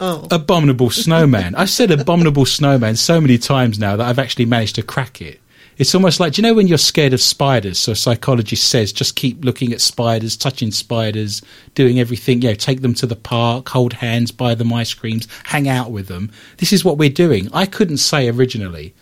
Oh. 0.00 0.28
Abominable 0.30 0.90
snowman. 0.90 1.56
I've 1.56 1.70
said 1.70 1.90
abominable 1.90 2.46
snowman 2.46 2.94
so 2.94 3.20
many 3.20 3.36
times 3.36 3.80
now 3.80 3.96
that 3.96 4.06
I've 4.06 4.20
actually 4.20 4.44
managed 4.44 4.76
to 4.76 4.82
crack 4.82 5.20
it. 5.20 5.40
It's 5.78 5.94
almost 5.94 6.18
like, 6.18 6.32
do 6.32 6.42
you 6.42 6.48
know 6.48 6.54
when 6.54 6.66
you're 6.66 6.76
scared 6.76 7.12
of 7.12 7.20
spiders? 7.20 7.78
So 7.78 7.92
a 7.92 7.96
psychologist 7.96 8.68
says 8.68 8.92
just 8.92 9.14
keep 9.16 9.44
looking 9.44 9.72
at 9.72 9.80
spiders, 9.80 10.36
touching 10.36 10.72
spiders, 10.72 11.40
doing 11.74 12.00
everything, 12.00 12.42
you 12.42 12.48
know, 12.48 12.54
take 12.54 12.82
them 12.82 12.94
to 12.94 13.06
the 13.06 13.16
park, 13.16 13.68
hold 13.68 13.92
hands, 13.94 14.32
buy 14.32 14.54
them 14.54 14.72
ice 14.72 14.92
creams, 14.92 15.28
hang 15.44 15.68
out 15.68 15.90
with 15.90 16.08
them. 16.08 16.32
This 16.56 16.72
is 16.72 16.84
what 16.84 16.98
we're 16.98 17.08
doing. 17.08 17.48
I 17.52 17.64
couldn't 17.66 17.98
say 17.98 18.28
originally 18.28 18.92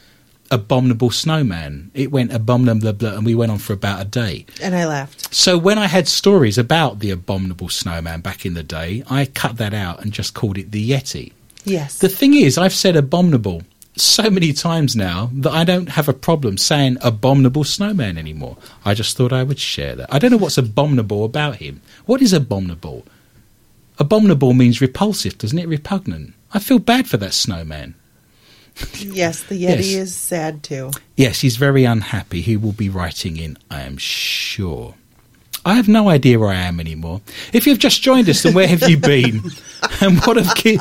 abominable 0.50 1.10
snowman. 1.10 1.90
It 1.94 2.12
went 2.12 2.32
abominable 2.32 2.80
blah, 2.80 2.92
blah, 2.92 3.16
and 3.16 3.26
we 3.26 3.34
went 3.34 3.52
on 3.52 3.58
for 3.58 3.72
about 3.72 4.02
a 4.02 4.04
day. 4.04 4.46
And 4.62 4.74
I 4.74 4.86
laughed. 4.86 5.34
So 5.34 5.58
when 5.58 5.78
I 5.78 5.86
had 5.86 6.06
stories 6.08 6.58
about 6.58 7.00
the 7.00 7.10
abominable 7.10 7.68
snowman 7.68 8.20
back 8.20 8.46
in 8.46 8.54
the 8.54 8.62
day, 8.62 9.02
I 9.10 9.26
cut 9.26 9.56
that 9.56 9.74
out 9.74 10.02
and 10.02 10.12
just 10.12 10.34
called 10.34 10.58
it 10.58 10.72
the 10.72 10.90
Yeti. 10.90 11.32
Yes. 11.64 11.98
The 11.98 12.08
thing 12.08 12.34
is, 12.34 12.58
I've 12.58 12.74
said 12.74 12.96
abominable 12.96 13.62
so 13.96 14.28
many 14.30 14.52
times 14.52 14.94
now 14.94 15.30
that 15.32 15.52
I 15.52 15.64
don't 15.64 15.88
have 15.90 16.08
a 16.08 16.12
problem 16.12 16.58
saying 16.58 16.98
abominable 17.00 17.64
snowman 17.64 18.18
anymore. 18.18 18.56
I 18.84 18.94
just 18.94 19.16
thought 19.16 19.32
I 19.32 19.42
would 19.42 19.58
share 19.58 19.96
that. 19.96 20.12
I 20.12 20.18
don't 20.18 20.30
know 20.30 20.36
what's 20.36 20.58
abominable 20.58 21.24
about 21.24 21.56
him. 21.56 21.80
What 22.04 22.20
is 22.22 22.32
abominable? 22.32 23.06
Abominable 23.98 24.52
means 24.52 24.80
repulsive, 24.82 25.38
doesn't 25.38 25.58
it? 25.58 25.68
Repugnant. 25.68 26.34
I 26.52 26.58
feel 26.58 26.78
bad 26.78 27.08
for 27.08 27.16
that 27.16 27.32
snowman. 27.32 27.94
yes, 28.98 29.42
the 29.44 29.54
Yeti 29.54 29.78
Yes. 29.78 29.86
is 29.86 30.14
sad 30.14 30.62
too. 30.62 30.90
Yes, 31.16 31.40
he's 31.40 31.56
very 31.56 31.84
unhappy. 31.84 32.42
He 32.42 32.56
will 32.58 32.72
be 32.72 32.90
writing 32.90 33.38
in, 33.38 33.56
I 33.70 33.82
am 33.82 33.96
sure. 33.96 34.94
I 35.66 35.74
have 35.74 35.88
no 35.88 36.08
idea 36.08 36.38
where 36.38 36.50
I 36.50 36.62
am 36.62 36.78
anymore. 36.78 37.20
If 37.52 37.66
you've 37.66 37.80
just 37.80 38.00
joined 38.00 38.28
us, 38.28 38.44
then 38.44 38.54
where 38.54 38.68
have 38.68 38.88
you 38.88 38.96
been? 38.96 39.42
And 40.00 40.18
what 40.24 40.36
have 40.36 40.54
ki- 40.56 40.78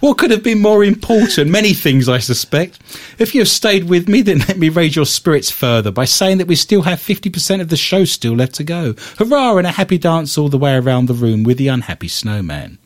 what 0.00 0.18
could 0.18 0.30
have 0.30 0.42
been 0.42 0.60
more 0.60 0.84
important? 0.84 1.50
Many 1.50 1.72
things, 1.72 2.08
I 2.08 2.18
suspect. 2.18 2.78
If 3.18 3.34
you 3.34 3.40
have 3.40 3.48
stayed 3.48 3.88
with 3.88 4.08
me, 4.08 4.20
then 4.20 4.40
let 4.40 4.58
me 4.58 4.68
raise 4.68 4.94
your 4.94 5.06
spirits 5.06 5.50
further 5.50 5.90
by 5.90 6.04
saying 6.04 6.38
that 6.38 6.48
we 6.48 6.54
still 6.56 6.82
have 6.82 6.98
50% 6.98 7.60
of 7.60 7.68
the 7.70 7.76
show 7.76 8.04
still 8.04 8.34
left 8.34 8.54
to 8.56 8.64
go. 8.64 8.94
Hurrah 9.18 9.56
and 9.56 9.66
a 9.66 9.70
happy 9.70 9.96
dance 9.96 10.36
all 10.36 10.48
the 10.48 10.58
way 10.58 10.74
around 10.74 11.06
the 11.06 11.14
room 11.14 11.44
with 11.44 11.56
the 11.56 11.68
unhappy 11.68 12.08
snowman. 12.08 12.78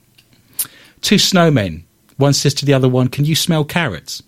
Two 1.01 1.17
snowmen. 1.17 1.83
One 2.17 2.35
says 2.35 2.55
to 2.55 2.67
the 2.67 2.75
other 2.75 2.89
one, 2.89 3.09
Can 3.09 3.25
you 3.25 3.35
smell 3.35 3.65
carrots? 3.65 4.23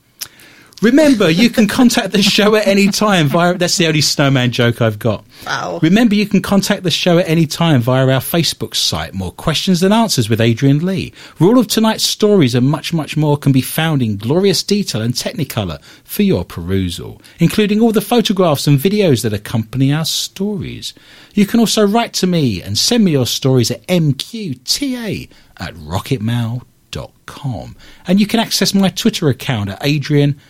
Remember, 0.82 1.30
you 1.30 1.48
can 1.48 1.68
contact 1.68 2.10
the 2.10 2.22
show 2.22 2.56
at 2.56 2.66
any 2.66 2.88
time 2.88 3.28
via. 3.28 3.54
That's 3.54 3.76
the 3.76 3.86
only 3.86 4.00
snowman 4.00 4.50
joke 4.50 4.82
I've 4.82 4.98
got. 4.98 5.24
Wow. 5.46 5.78
Remember, 5.80 6.16
you 6.16 6.26
can 6.26 6.42
contact 6.42 6.82
the 6.82 6.90
show 6.90 7.18
at 7.18 7.28
any 7.28 7.46
time 7.46 7.80
via 7.80 8.08
our 8.08 8.20
Facebook 8.20 8.74
site. 8.74 9.14
More 9.14 9.30
questions 9.30 9.78
than 9.78 9.92
answers 9.92 10.28
with 10.28 10.40
Adrian 10.40 10.84
Lee. 10.84 11.12
All 11.40 11.56
of 11.56 11.68
tonight's 11.68 12.02
stories 12.02 12.56
and 12.56 12.68
much, 12.68 12.92
much 12.92 13.16
more 13.16 13.36
can 13.36 13.52
be 13.52 13.60
found 13.60 14.02
in 14.02 14.16
glorious 14.16 14.64
detail 14.64 15.00
and 15.00 15.14
technicolor 15.14 15.80
for 16.02 16.24
your 16.24 16.44
perusal, 16.44 17.22
including 17.38 17.80
all 17.80 17.92
the 17.92 18.00
photographs 18.00 18.66
and 18.66 18.80
videos 18.80 19.22
that 19.22 19.32
accompany 19.32 19.92
our 19.92 20.04
stories. 20.04 20.94
You 21.32 21.46
can 21.46 21.60
also 21.60 21.86
write 21.86 22.12
to 22.14 22.26
me 22.26 22.60
and 22.60 22.76
send 22.76 23.04
me 23.04 23.12
your 23.12 23.26
stories 23.26 23.70
at 23.70 23.86
mqta 23.86 25.30
at 25.58 25.74
rocketmail.com. 25.74 27.76
And 28.06 28.20
you 28.20 28.26
can 28.26 28.40
access 28.40 28.74
my 28.74 28.88
Twitter 28.88 29.28
account 29.28 29.70
at 29.70 29.78
Adrian 29.82 30.40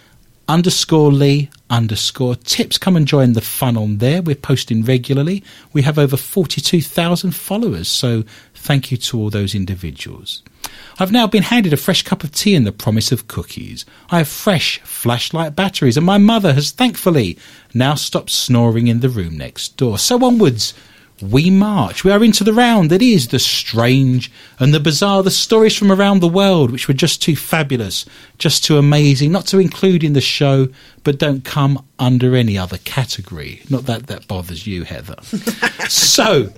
underscore 0.48 1.12
Lee 1.12 1.50
underscore 1.70 2.36
tips. 2.36 2.78
Come 2.78 2.96
and 2.96 3.06
join 3.06 3.32
the 3.32 3.40
fun 3.40 3.76
on 3.76 3.98
there. 3.98 4.22
We're 4.22 4.34
posting 4.36 4.84
regularly. 4.84 5.42
We 5.72 5.82
have 5.82 5.98
over 5.98 6.16
42,000 6.16 7.32
followers, 7.32 7.88
so 7.88 8.24
thank 8.54 8.90
you 8.90 8.96
to 8.98 9.18
all 9.18 9.30
those 9.30 9.54
individuals. 9.54 10.42
I've 10.98 11.12
now 11.12 11.26
been 11.26 11.42
handed 11.42 11.72
a 11.72 11.78
fresh 11.78 12.02
cup 12.02 12.22
of 12.22 12.32
tea 12.32 12.54
and 12.54 12.66
the 12.66 12.72
promise 12.72 13.12
of 13.12 13.28
cookies. 13.28 13.84
I 14.10 14.18
have 14.18 14.28
fresh 14.28 14.78
flashlight 14.80 15.56
batteries, 15.56 15.96
and 15.96 16.06
my 16.06 16.18
mother 16.18 16.52
has 16.52 16.70
thankfully 16.70 17.38
now 17.74 17.94
stopped 17.94 18.30
snoring 18.30 18.86
in 18.88 19.00
the 19.00 19.08
room 19.08 19.36
next 19.36 19.76
door. 19.76 19.98
So 19.98 20.24
onwards 20.24 20.74
we 21.22 21.50
march. 21.50 22.04
We 22.04 22.10
are 22.10 22.22
into 22.22 22.44
the 22.44 22.52
round 22.52 22.90
that 22.90 23.02
is 23.02 23.28
the 23.28 23.38
strange 23.38 24.30
and 24.58 24.74
the 24.74 24.80
bizarre, 24.80 25.22
the 25.22 25.30
stories 25.30 25.76
from 25.76 25.92
around 25.92 26.20
the 26.20 26.28
world 26.28 26.70
which 26.70 26.88
were 26.88 26.94
just 26.94 27.22
too 27.22 27.36
fabulous, 27.36 28.04
just 28.38 28.64
too 28.64 28.76
amazing, 28.76 29.32
not 29.32 29.46
to 29.46 29.58
include 29.58 30.02
in 30.02 30.12
the 30.12 30.20
show, 30.20 30.68
but 31.04 31.18
don't 31.18 31.44
come 31.44 31.84
under 31.98 32.34
any 32.34 32.58
other 32.58 32.78
category. 32.78 33.62
Not 33.70 33.86
that 33.86 34.08
that 34.08 34.26
bothers 34.26 34.66
you, 34.66 34.84
Heather. 34.84 35.16
so, 35.88 36.50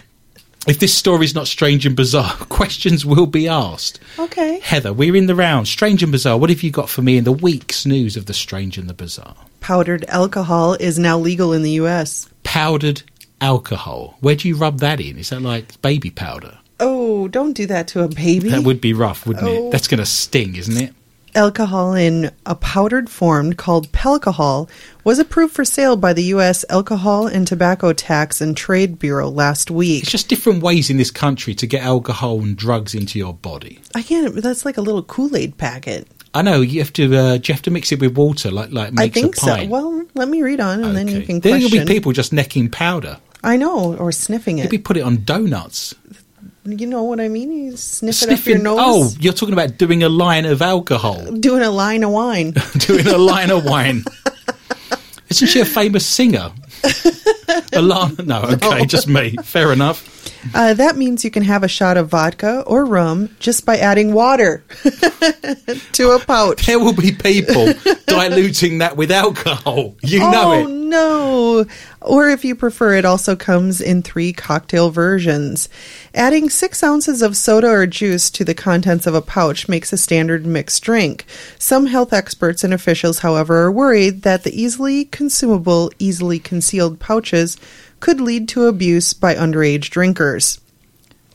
if 0.66 0.78
this 0.78 0.94
story 0.94 1.26
is 1.26 1.34
not 1.34 1.46
strange 1.46 1.84
and 1.84 1.94
bizarre, 1.94 2.32
questions 2.48 3.04
will 3.04 3.26
be 3.26 3.48
asked. 3.48 4.00
Okay. 4.18 4.60
Heather, 4.60 4.92
we're 4.92 5.16
in 5.16 5.26
the 5.26 5.34
round. 5.34 5.68
Strange 5.68 6.02
and 6.02 6.10
bizarre. 6.10 6.38
What 6.38 6.50
have 6.50 6.62
you 6.62 6.70
got 6.70 6.88
for 6.88 7.02
me 7.02 7.18
in 7.18 7.24
the 7.24 7.32
week's 7.32 7.84
news 7.84 8.16
of 8.16 8.26
the 8.26 8.34
strange 8.34 8.78
and 8.78 8.88
the 8.88 8.94
bizarre? 8.94 9.36
Powdered 9.60 10.04
alcohol 10.08 10.74
is 10.74 10.98
now 10.98 11.18
legal 11.18 11.52
in 11.52 11.62
the 11.62 11.72
U.S. 11.72 12.28
Powdered 12.42 13.02
alcohol. 13.40 14.16
Where 14.20 14.34
do 14.36 14.48
you 14.48 14.56
rub 14.56 14.78
that 14.80 15.00
in? 15.00 15.18
Is 15.18 15.30
that 15.30 15.40
like 15.42 15.80
baby 15.82 16.10
powder? 16.10 16.58
Oh, 16.80 17.28
don't 17.28 17.52
do 17.52 17.66
that 17.66 17.88
to 17.88 18.02
a 18.02 18.08
baby. 18.08 18.48
That 18.50 18.64
would 18.64 18.80
be 18.80 18.92
rough, 18.92 19.26
wouldn't 19.26 19.46
Oh. 19.46 19.68
it? 19.68 19.70
That's 19.70 19.86
going 19.88 19.98
to 20.00 20.06
sting, 20.06 20.56
isn't 20.56 20.76
it? 20.76 20.92
Alcohol 21.36 21.94
in 21.94 22.30
a 22.46 22.54
powdered 22.54 23.10
form 23.10 23.54
called 23.54 23.90
Palcohol 23.90 24.68
was 25.02 25.18
approved 25.18 25.52
for 25.52 25.64
sale 25.64 25.96
by 25.96 26.12
the 26.12 26.22
U.S. 26.34 26.64
Alcohol 26.70 27.26
and 27.26 27.44
Tobacco 27.44 27.92
Tax 27.92 28.40
and 28.40 28.56
Trade 28.56 29.00
Bureau 29.00 29.28
last 29.28 29.68
week. 29.68 30.02
It's 30.04 30.12
just 30.12 30.28
different 30.28 30.62
ways 30.62 30.90
in 30.90 30.96
this 30.96 31.10
country 31.10 31.52
to 31.56 31.66
get 31.66 31.82
alcohol 31.82 32.38
and 32.40 32.56
drugs 32.56 32.94
into 32.94 33.18
your 33.18 33.34
body. 33.34 33.80
I 33.96 34.02
can't. 34.02 34.36
That's 34.36 34.64
like 34.64 34.76
a 34.76 34.80
little 34.80 35.02
Kool 35.02 35.36
Aid 35.36 35.58
packet. 35.58 36.06
I 36.34 36.42
know 36.42 36.60
you 36.60 36.80
have 36.80 36.92
to. 36.94 37.04
Uh, 37.16 37.36
do 37.38 37.50
you 37.50 37.54
have 37.54 37.62
to 37.62 37.70
mix 37.70 37.92
it 37.92 38.00
with 38.00 38.16
water, 38.16 38.50
like 38.50 38.72
like 38.72 38.92
makes 38.92 39.16
I 39.16 39.20
think 39.20 39.36
a 39.36 39.40
so. 39.40 39.66
Well, 39.66 40.04
let 40.14 40.28
me 40.28 40.42
read 40.42 40.60
on, 40.60 40.82
and 40.82 40.96
then 40.96 41.06
you 41.06 41.22
can. 41.22 41.40
can 41.40 41.50
There 41.50 41.60
will 41.60 41.70
be 41.70 41.84
people 41.84 42.12
just 42.12 42.32
necking 42.32 42.68
powder. 42.68 43.18
I 43.44 43.56
know, 43.56 43.94
or 43.96 44.10
sniffing 44.10 44.58
it. 44.58 44.64
Maybe 44.64 44.78
put 44.78 44.96
it 44.96 45.02
on 45.02 45.24
donuts. 45.24 45.94
You 46.66 46.86
know 46.86 47.02
what 47.02 47.20
I 47.20 47.28
mean? 47.28 47.52
You 47.52 47.76
sniff 47.76 48.22
it 48.22 48.30
up 48.30 48.46
your 48.46 48.58
nose. 48.58 48.78
Oh, 48.80 49.12
you're 49.20 49.34
talking 49.34 49.52
about 49.52 49.76
doing 49.76 50.02
a 50.02 50.08
line 50.08 50.46
of 50.46 50.60
alcohol, 50.62 51.22
doing 51.38 51.62
a 51.62 51.70
line 51.70 52.02
of 52.02 52.10
wine. 52.10 52.54
doing 52.78 53.06
a 53.06 53.18
line 53.18 53.50
of 53.50 53.64
wine. 53.64 54.02
Isn't 55.28 55.48
she 55.48 55.60
a 55.60 55.64
famous 55.64 56.06
singer? 56.06 56.50
Alana? 57.72 58.24
No, 58.24 58.42
okay, 58.42 58.86
just 58.86 59.06
me. 59.06 59.36
Fair 59.42 59.72
enough. 59.72 60.10
Uh, 60.54 60.74
that 60.74 60.96
means 60.96 61.24
you 61.24 61.30
can 61.30 61.42
have 61.42 61.62
a 61.62 61.68
shot 61.68 61.96
of 61.96 62.08
vodka 62.08 62.62
or 62.66 62.84
rum 62.84 63.34
just 63.38 63.64
by 63.64 63.76
adding 63.78 64.12
water 64.12 64.64
to 65.92 66.10
a 66.10 66.18
pouch. 66.18 66.66
There 66.66 66.78
will 66.78 66.94
be 66.94 67.12
people 67.12 67.72
diluting 68.06 68.78
that 68.78 68.96
with 68.96 69.10
alcohol. 69.10 69.94
You 70.02 70.20
know 70.20 70.52
oh 70.52 70.66
it. 70.66 70.70
no! 70.70 71.66
Or 72.04 72.28
if 72.28 72.44
you 72.44 72.54
prefer, 72.54 72.94
it 72.96 73.06
also 73.06 73.34
comes 73.34 73.80
in 73.80 74.02
three 74.02 74.34
cocktail 74.34 74.90
versions. 74.90 75.70
Adding 76.14 76.50
six 76.50 76.82
ounces 76.82 77.22
of 77.22 77.34
soda 77.34 77.68
or 77.68 77.86
juice 77.86 78.28
to 78.32 78.44
the 78.44 78.54
contents 78.54 79.06
of 79.06 79.14
a 79.14 79.22
pouch 79.22 79.68
makes 79.68 79.90
a 79.90 79.96
standard 79.96 80.44
mixed 80.44 80.82
drink. 80.82 81.24
Some 81.58 81.86
health 81.86 82.12
experts 82.12 82.62
and 82.62 82.74
officials, 82.74 83.20
however, 83.20 83.62
are 83.62 83.72
worried 83.72 84.20
that 84.20 84.44
the 84.44 84.52
easily 84.54 85.06
consumable, 85.06 85.90
easily 85.98 86.38
concealed 86.38 87.00
pouches 87.00 87.56
could 88.00 88.20
lead 88.20 88.48
to 88.50 88.66
abuse 88.66 89.14
by 89.14 89.34
underage 89.34 89.88
drinkers. 89.88 90.60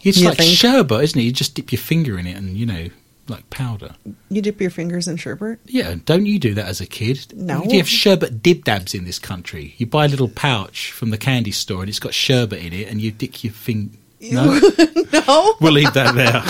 It's 0.04 0.20
You 0.20 0.30
like 0.30 0.38
think? 0.38 0.56
sherbet, 0.56 1.04
isn't 1.04 1.20
it? 1.20 1.24
You 1.24 1.32
just 1.32 1.56
dip 1.56 1.72
your 1.72 1.80
finger 1.80 2.20
in 2.20 2.28
it 2.28 2.38
and, 2.38 2.56
you 2.56 2.68
know, 2.68 2.90
like 3.30 3.50
powder. 3.50 3.96
You 4.30 4.42
dip 4.42 4.60
your 4.62 4.70
fingers 4.70 5.08
in 5.08 5.18
sherbet? 5.18 5.60
Yeah, 5.66 5.96
don't 6.06 6.26
you 6.26 6.40
do 6.40 6.54
that 6.56 6.66
as 6.66 6.82
a 6.82 6.86
kid? 6.86 7.34
No. 7.36 7.64
You 7.64 7.78
have 7.78 7.90
sherbet 7.90 8.42
dip 8.42 8.64
dabs 8.66 8.94
in 8.94 9.06
this 9.06 9.20
country. 9.20 9.76
You 9.78 9.86
buy 9.86 10.06
a 10.06 10.08
little 10.08 10.30
pouch 10.30 10.92
from 10.92 11.10
the 11.10 11.18
candy 11.18 11.52
store 11.52 11.82
and 11.82 11.90
it's 11.90 12.00
got 12.00 12.14
sherbet 12.14 12.60
in 12.64 12.74
it 12.74 12.88
and 12.90 13.02
you 13.02 13.12
dip 13.12 13.44
your 13.44 13.54
finger. 13.54 13.98
No? 14.22 14.60
No. 15.12 15.56
we'll 15.62 15.72
leave 15.74 15.94
that 15.94 16.14
there. 16.14 16.44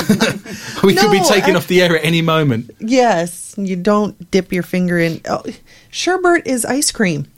we 0.84 0.96
could 0.96 1.12
be 1.12 1.24
taken 1.24 1.56
I- 1.56 1.58
off 1.58 1.68
the 1.68 1.82
air 1.82 1.96
at 1.98 2.04
any 2.04 2.22
moment. 2.22 2.72
Yes, 2.80 3.56
you 3.58 3.76
don't 3.76 4.30
dip 4.32 4.52
your 4.52 4.64
finger 4.64 5.00
in. 5.00 5.22
Oh, 5.30 5.44
sherbet 5.90 6.46
is 6.46 6.66
ice 6.66 6.92
cream. 6.92 7.32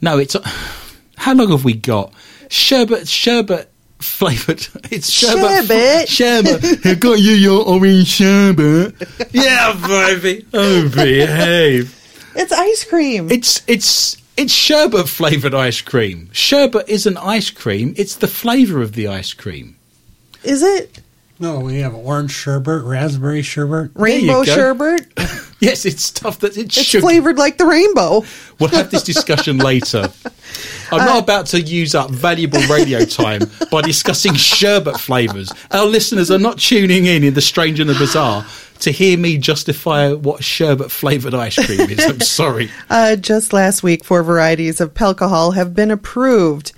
No, 0.00 0.18
it's. 0.18 0.36
How 1.16 1.32
long 1.34 1.50
have 1.50 1.64
we 1.64 1.74
got? 1.74 2.12
Sherbet, 2.50 3.08
sherbet 3.08 3.70
flavoured. 3.98 4.66
It's 4.90 5.10
sherbet. 5.10 5.66
Sherbet. 5.66 6.08
Sherbet. 6.08 6.86
I 6.86 6.94
got 6.94 7.18
you 7.18 7.32
your 7.32 7.66
orange 7.66 8.06
sherbet. 8.08 8.94
Yeah, 9.32 9.74
baby. 9.86 10.46
Oh, 10.54 10.88
behave. 10.88 11.92
It's 12.34 12.52
ice 12.52 12.84
cream. 12.84 13.30
It's 13.30 13.62
it's 13.66 14.16
it's 14.36 14.52
sherbet 14.52 15.08
flavoured 15.08 15.54
ice 15.54 15.80
cream. 15.80 16.28
Sherbet 16.32 16.88
isn't 16.88 17.16
ice 17.16 17.50
cream. 17.50 17.94
It's 17.96 18.16
the 18.16 18.28
flavour 18.28 18.82
of 18.82 18.92
the 18.92 19.08
ice 19.08 19.32
cream. 19.32 19.76
Is 20.44 20.62
it 20.62 21.00
No, 21.38 21.60
we 21.60 21.80
have 21.80 21.94
orange 21.94 22.30
sherbet, 22.32 22.82
raspberry 22.82 23.42
sherbet. 23.42 23.90
rainbow 23.94 24.44
sherbet? 24.44 25.06
Yes, 25.58 25.86
it's 25.86 26.02
stuff 26.02 26.40
that 26.40 26.54
it's, 26.58 26.76
It's 26.76 26.86
sugar. 26.86 27.00
flavored 27.00 27.38
like 27.38 27.56
the 27.56 27.64
rainbow. 27.64 28.24
We'll 28.60 28.68
have 28.70 28.90
this 28.90 29.02
discussion 29.02 29.56
later. 29.56 30.12
I'm 30.92 31.00
Uh, 31.00 31.04
not 31.06 31.22
about 31.22 31.46
to 31.46 31.60
use 31.62 31.94
up 31.94 32.10
valuable 32.10 32.60
radio 32.68 33.06
time 33.06 33.40
by 33.70 33.80
discussing 33.80 34.34
sherbet 34.34 35.00
flavours. 35.00 35.50
Our 35.70 35.86
listeners 35.86 36.30
are 36.30 36.38
not 36.38 36.58
tuning 36.58 37.06
in 37.06 37.24
in 37.24 37.32
the 37.32 37.40
strange 37.40 37.80
and 37.80 37.88
the 37.88 37.94
bizarre 37.94 38.44
to 38.80 38.90
hear 38.90 39.16
me 39.16 39.38
justify 39.38 40.12
what 40.12 40.44
sherbet 40.44 40.90
flavoured 40.90 41.32
ice 41.32 41.54
cream 41.56 41.88
is. 41.88 42.04
I'm 42.04 42.20
sorry. 42.40 42.70
Uh, 42.90 43.16
just 43.16 43.54
last 43.54 43.82
week, 43.82 44.04
four 44.04 44.22
varieties 44.22 44.78
of 44.82 44.92
Palcohol 44.92 45.54
have 45.54 45.74
been 45.74 45.90
approved: 45.90 46.72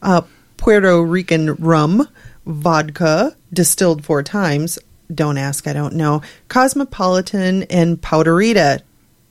uh, 0.00 0.22
Puerto 0.56 1.02
Rican 1.02 1.54
rum, 1.56 2.08
vodka 2.46 3.36
distilled 3.52 4.04
four 4.04 4.22
times. 4.22 4.78
Don't 5.14 5.36
ask, 5.38 5.66
I 5.66 5.72
don't 5.72 5.94
know. 5.94 6.22
Cosmopolitan 6.48 7.64
and 7.64 8.00
Powderita. 8.00 8.80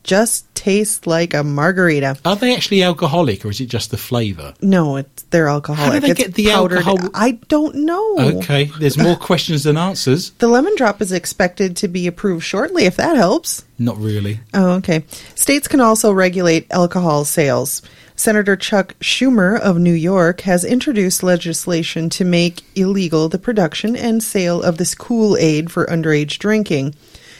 Just 0.03 0.45
tastes 0.55 1.05
like 1.05 1.35
a 1.35 1.43
margarita. 1.43 2.17
Are 2.25 2.35
they 2.35 2.55
actually 2.55 2.81
alcoholic 2.81 3.45
or 3.45 3.49
is 3.51 3.61
it 3.61 3.67
just 3.67 3.91
the 3.91 3.97
flavour? 3.97 4.55
No, 4.59 4.95
it's 4.95 5.21
they're 5.29 5.47
alcoholic. 5.47 5.93
How 5.93 5.99
do 5.99 5.99
they 5.99 6.09
It's 6.11 6.17
get 6.19 6.33
the 6.33 6.47
powdered- 6.47 6.79
alcohol? 6.87 7.09
I 7.13 7.31
don't 7.49 7.75
know. 7.75 8.15
Okay, 8.17 8.71
there's 8.79 8.97
more 8.97 9.15
questions 9.29 9.63
than 9.65 9.77
answers. 9.77 10.31
The 10.39 10.47
lemon 10.47 10.75
drop 10.75 11.03
is 11.03 11.11
expected 11.11 11.77
to 11.77 11.87
be 11.87 12.07
approved 12.07 12.43
shortly, 12.43 12.85
if 12.85 12.95
that 12.95 13.15
helps. 13.15 13.63
Not 13.77 13.97
really. 13.99 14.39
Oh, 14.55 14.71
okay. 14.77 15.03
States 15.35 15.67
can 15.67 15.81
also 15.81 16.11
regulate 16.11 16.65
alcohol 16.71 17.23
sales. 17.23 17.83
Senator 18.21 18.55
Chuck 18.55 18.93
Schumer 18.99 19.59
of 19.59 19.79
New 19.79 19.95
York 19.95 20.41
has 20.41 20.63
introduced 20.63 21.23
legislation 21.23 22.07
to 22.11 22.23
make 22.23 22.61
illegal 22.75 23.29
the 23.29 23.39
production 23.39 23.95
and 23.95 24.21
sale 24.21 24.61
of 24.61 24.77
this 24.77 24.93
Kool 24.93 25.35
Aid 25.37 25.71
for 25.71 25.87
underage 25.87 26.37
drinking. 26.37 26.93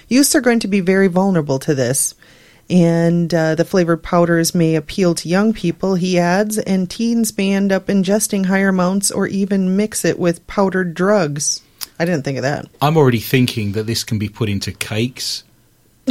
Youths 0.08 0.34
are 0.34 0.42
going 0.42 0.60
to 0.62 0.68
be 0.68 0.80
very 0.80 1.06
vulnerable 1.06 1.60
to 1.60 1.76
this. 1.76 2.16
And 2.68 3.32
uh, 3.32 3.54
the 3.54 3.64
flavored 3.64 4.02
powders 4.02 4.56
may 4.56 4.74
appeal 4.74 5.14
to 5.14 5.30
young 5.30 5.54
people, 5.54 5.94
he 5.94 6.18
adds, 6.18 6.58
and 6.58 6.90
teens 6.90 7.38
may 7.38 7.54
end 7.54 7.72
up 7.72 7.86
ingesting 7.86 8.48
higher 8.48 8.70
amounts 8.70 9.12
or 9.12 9.28
even 9.28 9.78
mix 9.78 10.04
it 10.04 10.18
with 10.18 10.48
powdered 10.48 10.96
drugs. 10.96 11.62
I 12.00 12.06
didn't 12.06 12.24
think 12.24 12.40
of 12.40 12.44
that. 12.44 12.66
I'm 12.82 12.98
already 12.98 13.20
thinking 13.20 13.74
that 13.74 13.86
this 13.86 14.04
can 14.04 14.18
be 14.18 14.30
put 14.30 14.50
into 14.50 14.72
cakes, 14.72 15.44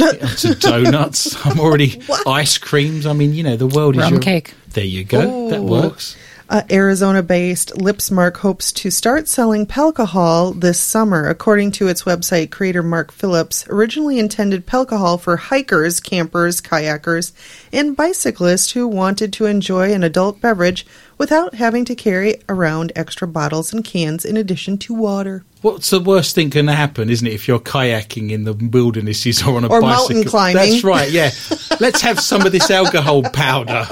into 0.01 0.55
donuts. 0.55 1.35
I'm 1.45 1.59
already 1.59 2.01
ice 2.25 2.57
creams. 2.57 3.05
I 3.05 3.13
mean, 3.13 3.33
you 3.33 3.43
know, 3.43 3.55
the 3.55 3.67
world 3.67 3.95
is 3.95 4.01
Rum 4.01 4.13
your- 4.13 4.21
cake. 4.21 4.53
There 4.69 4.85
you 4.85 5.03
go. 5.03 5.49
That 5.49 5.63
works. 5.63 6.15
Uh, 6.49 6.63
Arizona 6.69 7.23
based 7.23 7.73
Lipsmark 7.75 8.35
hopes 8.37 8.73
to 8.73 8.89
start 8.91 9.29
selling 9.29 9.65
Palcohol 9.65 10.59
this 10.59 10.77
summer. 10.77 11.29
According 11.29 11.71
to 11.73 11.87
its 11.87 12.03
website, 12.03 12.51
creator 12.51 12.83
Mark 12.83 13.13
Phillips 13.13 13.65
originally 13.69 14.19
intended 14.19 14.67
Palcohol 14.67 15.19
for 15.21 15.37
hikers, 15.37 16.01
campers, 16.01 16.59
kayakers, 16.59 17.31
and 17.71 17.95
bicyclists 17.95 18.71
who 18.71 18.85
wanted 18.85 19.31
to 19.31 19.45
enjoy 19.45 19.93
an 19.93 20.03
adult 20.03 20.41
beverage 20.41 20.85
without 21.21 21.53
having 21.53 21.85
to 21.85 21.93
carry 21.93 22.33
around 22.49 22.91
extra 22.95 23.27
bottles 23.27 23.71
and 23.71 23.85
cans 23.85 24.25
in 24.25 24.35
addition 24.35 24.75
to 24.75 24.91
water. 24.91 25.43
What's 25.61 25.91
the 25.91 25.99
worst 25.99 26.33
thing 26.33 26.49
can 26.49 26.67
happen, 26.67 27.11
isn't 27.11 27.27
it, 27.27 27.31
if 27.33 27.47
you're 27.47 27.59
kayaking 27.59 28.31
in 28.31 28.43
the 28.45 28.53
wildernesses 28.53 29.43
or 29.43 29.55
on 29.57 29.63
a 29.63 29.67
Or 29.67 29.81
bicycle? 29.81 30.15
mountain 30.15 30.23
climbing. 30.23 30.55
That's 30.71 30.83
right, 30.83 31.11
yeah. 31.11 31.29
Let's 31.79 32.01
have 32.01 32.19
some 32.19 32.43
of 32.47 32.51
this 32.51 32.71
alcohol 32.71 33.21
powder 33.21 33.87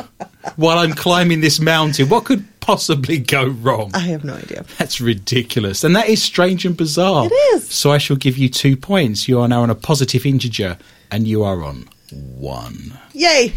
while 0.56 0.80
I'm 0.80 0.94
climbing 0.94 1.42
this 1.42 1.60
mountain. 1.60 2.10
What 2.10 2.26
could 2.26 2.44
possibly 2.62 3.20
go 3.20 3.46
wrong? 3.46 3.92
I 3.94 4.00
have 4.00 4.24
no 4.24 4.34
idea. 4.34 4.66
That's 4.80 5.00
ridiculous. 5.00 5.84
And 5.84 5.96
that 5.96 6.10
is 6.10 6.24
strange 6.24 6.66
and 6.66 6.76
bizarre. 6.76 7.28
It 7.28 7.34
is. 7.54 7.70
So 7.70 7.92
I 7.92 8.00
shall 8.00 8.18
give 8.18 8.40
you 8.40 8.50
two 8.50 8.76
points. 8.76 9.28
You 9.28 9.40
are 9.40 9.48
now 9.48 9.62
on 9.62 9.70
a 9.70 9.76
positive 9.76 10.26
integer 10.26 10.80
and 11.12 11.28
you 11.28 11.44
are 11.44 11.62
on 11.64 11.88
one. 12.12 12.98
Yay! 13.14 13.54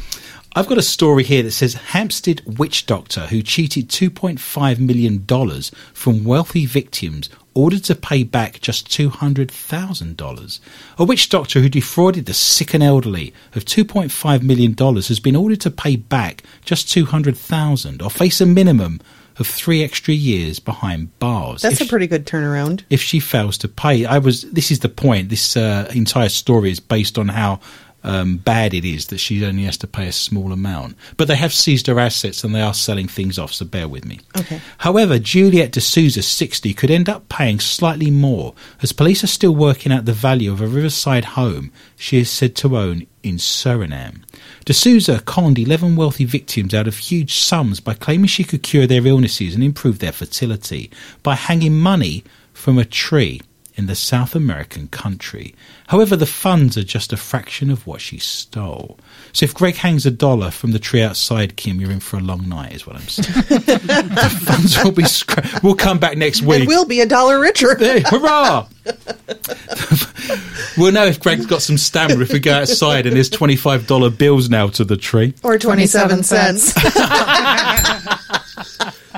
I've 0.55 0.67
got 0.67 0.77
a 0.77 0.83
story 0.83 1.25
here 1.25 1.43
that 1.43 1.53
says 1.53 1.75
Hampstead 1.75 2.43
witch 2.59 2.85
doctor 2.85 3.23
who 3.29 3.43
cheated 3.43 3.89
$2.5 3.89 4.79
million 4.79 5.63
from 5.95 6.25
wealthy 6.25 6.67
victims 6.67 7.31
ordered 7.55 7.85
to 7.85 7.95
pay 7.95 8.23
back 8.23 8.61
just 8.61 8.89
$200,000. 8.89 10.61
A 10.99 11.05
witch 11.05 11.29
doctor 11.31 11.61
who 11.61 11.69
defrauded 11.71 12.27
the 12.27 12.35
sick 12.35 12.75
and 12.75 12.83
elderly 12.83 13.33
of 13.55 13.65
$2.5 13.65 14.43
million 14.43 14.77
has 14.77 15.21
been 15.21 15.37
ordered 15.37 15.61
to 15.63 15.71
pay 15.71 15.97
back 15.97 16.43
just 16.65 16.91
200,000 16.91 18.03
or 18.03 18.11
face 18.11 18.41
a 18.41 18.47
minimum 18.47 19.01
of 19.39 19.47
three 19.47 19.83
extra 19.83 20.13
years 20.13 20.59
behind 20.59 21.19
bars. 21.19 21.63
That's 21.63 21.81
if, 21.81 21.87
a 21.87 21.91
pretty 21.91 22.07
good 22.07 22.27
turnaround. 22.27 22.83
if 22.91 23.01
she 23.01 23.21
fails 23.21 23.57
to 23.59 23.69
pay. 23.69 24.05
I 24.05 24.19
was. 24.19 24.43
This 24.43 24.71
is 24.71 24.81
the 24.81 24.91
point. 24.91 25.31
This 25.31 25.57
uh, 25.57 25.91
entire 25.95 26.29
story 26.29 26.71
is 26.71 26.81
based 26.81 27.17
on 27.17 27.29
how 27.29 27.61
um, 28.05 28.37
bad 28.37 28.75
it 28.75 28.85
is 28.85 29.07
that 29.09 29.19
she 29.19 29.45
only 29.45 29.65
has 29.65 29.77
to 29.79 29.87
pay 29.87 30.09
a 30.09 30.13
small 30.13 30.53
amount. 30.53 30.97
But 31.17 31.29
they 31.29 31.37
have 31.37 31.53
seized 31.53 31.87
her 31.87 31.99
assets 31.99 32.45
and 32.45 32.55
they 32.55 32.61
are 32.61 32.75
selling 32.75 33.09
things 33.09 33.39
off. 33.39 33.53
So 33.53 33.65
bear 33.65 33.89
with 33.89 34.05
me. 34.05 34.21
Okay. 34.37 34.61
However, 34.79 35.19
Juliet 35.19 35.73
D'Souza, 35.73 36.23
60, 36.23 36.75
could 36.75 36.91
end 36.91 37.09
up 37.09 37.29
paying 37.29 37.61
slightly 37.61 38.11
more 38.11 38.55
as 38.83 38.93
police 38.93 39.23
are 39.23 39.29
still 39.29 39.55
working 39.55 39.93
out 39.93 40.05
the 40.05 40.13
value 40.13 40.53
of 40.53 40.61
a 40.61 40.67
riverside 40.67 41.25
home 41.25 41.73
she 41.97 42.19
is 42.19 42.31
said 42.31 42.57
to 42.57 42.77
own 42.77 43.07
in 43.23 43.37
Suriname. 43.37 44.23
D'Souza 44.65 45.21
conned 45.21 45.59
11 45.59 45.97
wealthy 45.97 46.25
victims 46.25 46.75
out 46.75 46.89
of 46.89 46.97
huge 46.97 47.35
sums 47.35 47.79
by 47.81 47.95
claiming 47.95 48.27
she 48.27 48.45
could 48.45 48.63
cure 48.63 48.87
their 48.87 49.07
illnesses 49.07 49.55
and 49.55 49.63
improve 49.63 50.01
their 50.01 50.13
fertility 50.13 50.91
by 51.23 51.35
hanging 51.35 51.79
money 51.79 52.25
from 52.53 52.79
a 52.79 52.85
tree 52.85 53.41
in 53.75 53.87
the 53.87 53.95
South 53.95 54.35
American 54.35 54.89
country. 54.89 55.55
However, 55.89 56.17
the 56.17 56.27
funds 56.27 56.77
are 56.77 56.83
just 56.83 57.13
a 57.13 57.17
fraction 57.17 57.71
of 57.71 57.87
what 57.87 58.01
she 58.01 58.19
stole. 58.19 58.99
So 59.33 59.45
if 59.45 59.55
Greg 59.55 59.77
hangs 59.77 60.05
a 60.05 60.11
dollar 60.11 60.51
from 60.51 60.73
the 60.73 60.79
tree 60.79 61.03
outside, 61.03 61.57
Kim, 61.57 61.81
you're 61.81 61.91
in 61.91 62.01
for 62.01 62.19
a 62.19 62.21
long 62.21 62.49
night, 62.49 62.73
is 62.75 62.87
what 62.87 62.97
I'm 62.97 63.09
saying. 63.09 63.45
the 63.65 64.43
funds 64.45 64.83
will 64.83 64.93
be 64.93 65.05
scra- 65.05 65.63
We'll 65.63 65.75
come 65.75 65.99
back 65.99 66.17
next 66.17 66.43
week. 66.43 66.61
And 66.61 66.69
we'll 66.69 66.85
be 66.85 67.01
a 67.01 67.07
dollar 67.07 67.41
richer. 67.41 67.77
Hey, 67.77 68.03
hurrah! 68.05 68.67
we'll 70.77 70.93
know 70.93 71.07
if 71.07 71.21
Greg's 71.21 71.47
got 71.47 71.63
some 71.63 71.79
stamina 71.79 72.21
if 72.21 72.33
we 72.33 72.41
go 72.41 72.53
outside 72.53 73.07
and 73.07 73.15
there's 73.17 73.31
$25 73.31 74.19
bills 74.19 74.51
now 74.51 74.69
to 74.69 74.85
the 74.85 74.97
tree. 74.97 75.35
Or 75.43 75.59
27 75.59 76.23
cents. 76.23 76.73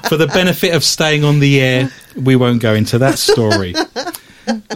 For 0.08 0.16
the 0.18 0.26
benefit 0.26 0.74
of 0.74 0.84
staying 0.84 1.24
on 1.24 1.40
the 1.40 1.60
air, 1.60 1.90
we 2.14 2.36
won't 2.36 2.60
go 2.60 2.74
into 2.74 2.98
that 2.98 3.18
story. 3.18 3.74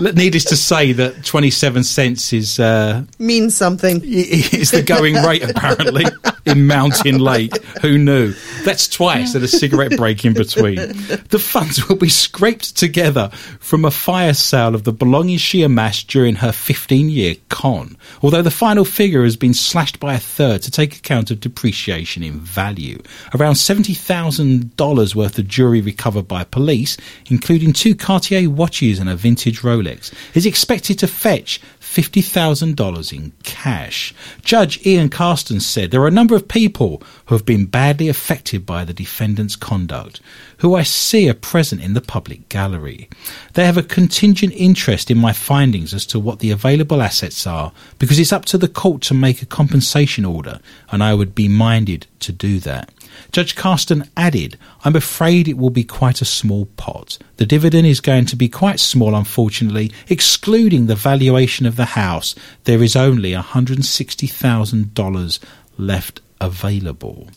Needless 0.00 0.44
to 0.46 0.56
say 0.56 0.92
that 0.92 1.24
27 1.24 1.84
cents 1.84 2.32
is 2.32 2.58
uh, 2.58 3.04
Means 3.18 3.56
something. 3.56 4.00
is 4.04 4.70
the 4.70 4.82
going 4.82 5.14
rate 5.16 5.42
apparently 5.42 6.04
in 6.48 6.66
Mountain 6.66 7.18
Lake. 7.18 7.56
Who 7.82 7.98
knew? 7.98 8.34
That's 8.64 8.88
twice 8.88 9.34
and 9.34 9.44
a 9.44 9.48
cigarette 9.48 9.96
break 9.96 10.24
in 10.24 10.32
between. 10.34 10.76
The 10.76 11.38
funds 11.38 11.88
will 11.88 11.96
be 11.96 12.08
scraped 12.08 12.76
together 12.76 13.30
from 13.60 13.84
a 13.84 13.90
fire 13.90 14.34
sale 14.34 14.74
of 14.74 14.84
the 14.84 14.92
belongings 14.92 15.40
she 15.40 15.62
amassed 15.62 16.08
during 16.08 16.36
her 16.36 16.52
15 16.52 17.10
year 17.10 17.36
con, 17.48 17.96
although 18.22 18.42
the 18.42 18.50
final 18.50 18.84
figure 18.84 19.24
has 19.24 19.36
been 19.36 19.54
slashed 19.54 20.00
by 20.00 20.14
a 20.14 20.18
third 20.18 20.62
to 20.62 20.70
take 20.70 20.96
account 20.96 21.30
of 21.30 21.40
depreciation 21.40 22.22
in 22.22 22.40
value. 22.40 23.00
Around 23.34 23.54
$70,000 23.54 25.14
worth 25.14 25.38
of 25.38 25.48
jewellery 25.48 25.80
recovered 25.80 26.28
by 26.28 26.44
police, 26.44 26.96
including 27.30 27.72
two 27.72 27.94
Cartier 27.94 28.48
watches 28.48 28.98
and 28.98 29.08
a 29.08 29.16
vintage 29.16 29.60
Rolex, 29.60 30.12
is 30.34 30.46
expected 30.46 30.98
to 30.98 31.06
fetch 31.06 31.60
$50,000 31.88 33.12
in 33.12 33.32
cash. 33.44 34.14
Judge 34.42 34.84
Ian 34.86 35.08
Karsten 35.08 35.58
said 35.58 35.90
there 35.90 36.02
are 36.02 36.08
a 36.08 36.12
number 36.12 36.36
of 36.36 36.46
people 36.46 37.02
who 37.26 37.34
have 37.34 37.46
been 37.46 37.64
badly 37.64 38.08
affected 38.08 38.66
by 38.66 38.84
the 38.84 38.92
defendant's 38.92 39.56
conduct, 39.56 40.20
who 40.58 40.74
I 40.74 40.82
see 40.82 41.28
are 41.30 41.34
present 41.34 41.82
in 41.82 41.94
the 41.94 42.02
public 42.02 42.48
gallery. 42.50 43.08
They 43.54 43.64
have 43.64 43.78
a 43.78 43.82
contingent 43.82 44.52
interest 44.54 45.10
in 45.10 45.16
my 45.16 45.32
findings 45.32 45.94
as 45.94 46.04
to 46.06 46.20
what 46.20 46.40
the 46.40 46.50
available 46.50 47.00
assets 47.00 47.46
are, 47.46 47.72
because 47.98 48.18
it's 48.18 48.34
up 48.34 48.44
to 48.46 48.58
the 48.58 48.68
court 48.68 49.00
to 49.02 49.14
make 49.14 49.40
a 49.40 49.46
compensation 49.46 50.26
order, 50.26 50.60
and 50.92 51.02
I 51.02 51.14
would 51.14 51.34
be 51.34 51.48
minded 51.48 52.06
to 52.20 52.32
do 52.32 52.60
that. 52.60 52.92
Judge 53.32 53.54
Karsten 53.54 54.08
added, 54.16 54.56
I'm 54.84 54.96
afraid 54.96 55.48
it 55.48 55.58
will 55.58 55.70
be 55.70 55.84
quite 55.84 56.20
a 56.20 56.24
small 56.24 56.66
pot. 56.76 57.18
The 57.36 57.46
dividend 57.46 57.86
is 57.86 58.00
going 58.00 58.26
to 58.26 58.36
be 58.36 58.48
quite 58.48 58.80
small, 58.80 59.14
unfortunately. 59.14 59.92
Excluding 60.08 60.86
the 60.86 60.94
valuation 60.94 61.66
of 61.66 61.76
the 61.76 61.84
house, 61.86 62.34
there 62.64 62.82
is 62.82 62.96
only 62.96 63.32
$160,000 63.32 65.38
left 65.76 66.20
available. 66.40 67.28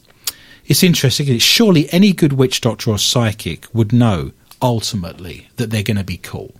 It's 0.65 0.83
interesting. 0.83 1.27
isn't? 1.27 1.41
Surely 1.41 1.91
any 1.91 2.13
good 2.13 2.33
witch 2.33 2.61
doctor 2.61 2.91
or 2.91 2.97
psychic 2.97 3.65
would 3.73 3.91
know 3.91 4.31
ultimately 4.61 5.49
that 5.57 5.69
they're 5.69 5.83
going 5.83 5.97
to 5.97 6.03
be 6.03 6.17
caught. 6.17 6.55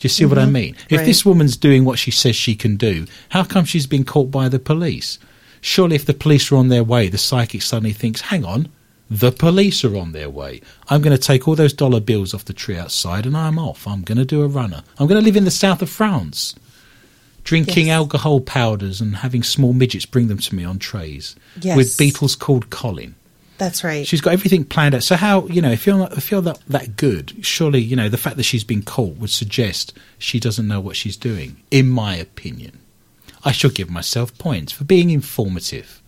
Do 0.00 0.06
you 0.06 0.08
see 0.08 0.24
what 0.24 0.38
I 0.38 0.44
mm-hmm. 0.44 0.52
mean? 0.52 0.76
If 0.88 0.98
Right. 0.98 1.06
this 1.06 1.26
woman's 1.26 1.58
doing 1.58 1.84
what 1.84 1.98
she 1.98 2.10
says 2.10 2.34
she 2.34 2.54
can 2.54 2.76
do, 2.76 3.06
how 3.28 3.44
come 3.44 3.66
she's 3.66 3.86
been 3.86 4.04
caught 4.04 4.30
by 4.30 4.48
the 4.48 4.58
police? 4.58 5.18
Surely, 5.60 5.96
if 5.96 6.06
the 6.06 6.14
police 6.14 6.50
are 6.50 6.56
on 6.56 6.68
their 6.68 6.84
way, 6.84 7.08
the 7.08 7.18
psychic 7.18 7.62
suddenly 7.62 7.92
thinks, 7.92 8.20
hang 8.22 8.44
on, 8.44 8.68
the 9.10 9.32
police 9.32 9.84
are 9.84 9.96
on 9.96 10.12
their 10.12 10.30
way. 10.30 10.60
I'm 10.88 11.02
going 11.02 11.16
to 11.16 11.22
take 11.22 11.46
all 11.48 11.56
those 11.56 11.72
dollar 11.72 12.00
bills 12.00 12.32
off 12.32 12.44
the 12.44 12.52
tree 12.52 12.76
outside 12.78 13.26
and 13.26 13.36
I'm 13.36 13.58
off. 13.58 13.86
I'm 13.86 14.02
going 14.02 14.18
to 14.18 14.24
do 14.24 14.42
a 14.42 14.46
runner. 14.48 14.82
I'm 14.98 15.06
going 15.06 15.20
to 15.20 15.24
live 15.24 15.36
in 15.36 15.44
the 15.44 15.50
south 15.50 15.82
of 15.82 15.90
France, 15.90 16.54
drinking 17.44 17.88
Yes. 17.88 17.94
alcohol 17.94 18.40
powders 18.40 19.00
and 19.00 19.16
having 19.16 19.42
small 19.42 19.72
midgets 19.72 20.06
bring 20.06 20.28
them 20.28 20.38
to 20.38 20.54
me 20.54 20.64
on 20.64 20.78
trays 20.78 21.34
Yes. 21.60 21.76
with 21.76 21.98
beetles 21.98 22.36
called 22.36 22.70
Colin. 22.70 23.14
That's 23.58 23.84
right. 23.84 24.06
She's 24.06 24.22
got 24.22 24.32
everything 24.32 24.64
planned 24.64 24.94
out. 24.94 25.02
So 25.02 25.16
how 25.16 25.46
you 25.48 25.60
know 25.60 25.70
if 25.70 25.86
you're 25.86 25.98
not, 25.98 26.16
if 26.16 26.30
you're 26.30 26.40
that 26.42 26.60
that 26.68 26.96
good, 26.96 27.44
surely 27.44 27.80
you 27.82 27.94
know 27.94 28.08
the 28.08 28.16
fact 28.16 28.38
that 28.38 28.44
she's 28.44 28.64
been 28.64 28.80
caught 28.82 29.18
would 29.18 29.28
suggest 29.28 29.92
she 30.18 30.40
doesn't 30.40 30.66
know 30.66 30.80
what 30.80 30.96
she's 30.96 31.14
doing. 31.16 31.56
In 31.70 31.86
my 31.86 32.16
opinion, 32.16 32.78
I 33.44 33.52
shall 33.52 33.70
give 33.70 33.90
myself 33.90 34.36
points 34.38 34.72
for 34.72 34.84
being 34.84 35.10
informative. 35.10 36.02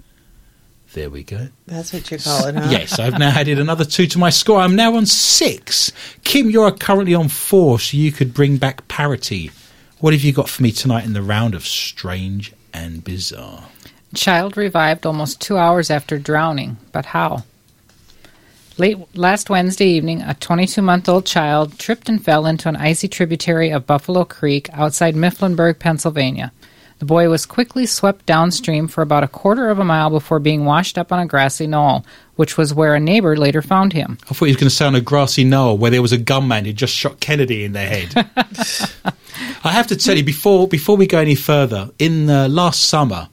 There 0.92 1.08
we 1.08 1.22
go. 1.22 1.48
That's 1.66 1.92
what 1.92 2.10
you 2.10 2.18
call 2.18 2.48
it, 2.48 2.54
huh? 2.54 2.68
Yes, 2.70 2.98
I've 2.98 3.18
now 3.18 3.30
added 3.30 3.58
another 3.58 3.84
two 3.84 4.06
to 4.08 4.18
my 4.18 4.28
score. 4.28 4.60
I'm 4.60 4.76
now 4.76 4.94
on 4.96 5.06
six. 5.06 5.90
Kim, 6.22 6.50
you're 6.50 6.70
currently 6.70 7.14
on 7.14 7.28
four, 7.28 7.80
so 7.80 7.96
you 7.96 8.12
could 8.12 8.34
bring 8.34 8.58
back 8.58 8.86
parity. 8.88 9.50
What 10.00 10.12
have 10.12 10.22
you 10.22 10.32
got 10.32 10.50
for 10.50 10.62
me 10.62 10.70
tonight 10.70 11.06
in 11.06 11.14
the 11.14 11.22
round 11.22 11.54
of 11.54 11.64
strange 11.64 12.52
and 12.74 13.02
bizarre? 13.02 13.68
Child 14.14 14.58
revived 14.58 15.06
almost 15.06 15.40
two 15.40 15.56
hours 15.56 15.90
after 15.90 16.18
drowning, 16.18 16.76
but 16.92 17.06
how? 17.06 17.44
Late 18.76 18.98
last 19.16 19.48
Wednesday 19.48 19.86
evening, 19.86 20.20
a 20.22 20.34
22 20.34 20.82
month 20.82 21.08
old 21.08 21.24
child 21.24 21.78
tripped 21.78 22.08
and 22.08 22.22
fell 22.22 22.44
into 22.44 22.68
an 22.68 22.76
icy 22.76 23.08
tributary 23.08 23.70
of 23.70 23.86
Buffalo 23.86 24.24
Creek 24.24 24.68
outside 24.72 25.14
Mifflinburg, 25.14 25.78
Pennsylvania. 25.78 26.52
The 27.02 27.06
boy 27.06 27.28
was 27.28 27.46
quickly 27.46 27.84
swept 27.86 28.26
downstream 28.26 28.86
for 28.86 29.02
about 29.02 29.24
a 29.24 29.26
quarter 29.26 29.70
of 29.70 29.80
a 29.80 29.84
mile 29.84 30.08
before 30.08 30.38
being 30.38 30.64
washed 30.64 30.96
up 30.96 31.10
on 31.10 31.18
a 31.18 31.26
grassy 31.26 31.66
knoll, 31.66 32.06
which 32.36 32.56
was 32.56 32.72
where 32.72 32.94
a 32.94 33.00
neighbor 33.00 33.36
later 33.36 33.60
found 33.60 33.92
him. 33.92 34.18
I 34.30 34.34
thought 34.34 34.44
he 34.44 34.52
was 34.52 34.56
going 34.56 34.68
to 34.68 34.70
say 34.70 34.84
on 34.84 34.94
a 34.94 35.00
grassy 35.00 35.42
knoll 35.42 35.76
where 35.76 35.90
there 35.90 36.00
was 36.00 36.12
a 36.12 36.16
gunman 36.16 36.64
who 36.64 36.72
just 36.72 36.94
shot 36.94 37.18
Kennedy 37.18 37.64
in 37.64 37.72
the 37.72 37.80
head. 37.80 38.14
I 39.64 39.72
have 39.72 39.88
to 39.88 39.96
tell 39.96 40.16
you 40.16 40.22
before 40.22 40.68
before 40.68 40.96
we 40.96 41.08
go 41.08 41.18
any 41.18 41.34
further. 41.34 41.90
In 41.98 42.30
uh, 42.30 42.46
last 42.46 42.84
summer, 42.84 43.28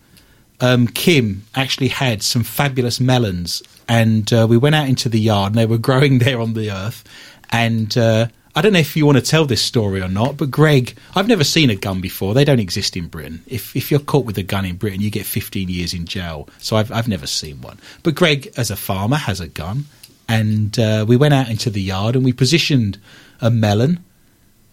um, 0.61 0.87
Kim 0.87 1.43
actually 1.53 1.89
had 1.89 2.23
some 2.23 2.43
fabulous 2.43 2.99
melons, 2.99 3.61
and 3.87 4.33
uh, 4.33 4.47
we 4.49 4.57
went 4.57 4.73
out 4.73 4.89
into 4.89 5.09
the 5.09 5.19
yard, 5.19 5.51
and 5.51 5.59
they 5.59 5.67
were 5.67 5.77
growing 5.89 6.17
there 6.17 6.41
on 6.41 6.53
the 6.53 6.71
earth. 6.71 7.03
And 7.51 7.95
uh, 7.95 8.29
I 8.55 8.61
don't 8.61 8.73
know 8.73 8.79
if 8.79 8.95
you 8.95 9.05
want 9.05 9.17
to 9.17 9.23
tell 9.23 9.45
this 9.45 9.61
story 9.61 10.01
or 10.01 10.07
not, 10.07 10.37
but 10.37 10.49
Greg, 10.49 10.97
I've 11.15 11.27
never 11.27 11.43
seen 11.43 11.69
a 11.69 11.75
gun 11.75 12.01
before. 12.01 12.33
They 12.33 12.45
don't 12.45 12.59
exist 12.59 12.97
in 12.97 13.07
Britain. 13.07 13.43
If 13.47 13.75
if 13.75 13.91
you're 13.91 13.99
caught 13.99 14.25
with 14.25 14.37
a 14.37 14.43
gun 14.43 14.65
in 14.65 14.75
Britain, 14.75 15.01
you 15.01 15.11
get 15.11 15.25
15 15.25 15.69
years 15.69 15.93
in 15.93 16.05
jail. 16.05 16.49
So 16.57 16.75
I've 16.75 16.91
I've 16.91 17.07
never 17.07 17.27
seen 17.27 17.61
one. 17.61 17.77
But 18.03 18.15
Greg, 18.15 18.51
as 18.57 18.71
a 18.71 18.75
farmer, 18.75 19.17
has 19.17 19.39
a 19.39 19.47
gun, 19.47 19.85
and 20.27 20.77
uh, 20.79 21.05
we 21.07 21.15
went 21.15 21.33
out 21.33 21.49
into 21.49 21.69
the 21.69 21.81
yard 21.81 22.15
and 22.15 22.25
we 22.25 22.33
positioned 22.33 22.99
a 23.39 23.51
melon 23.51 24.03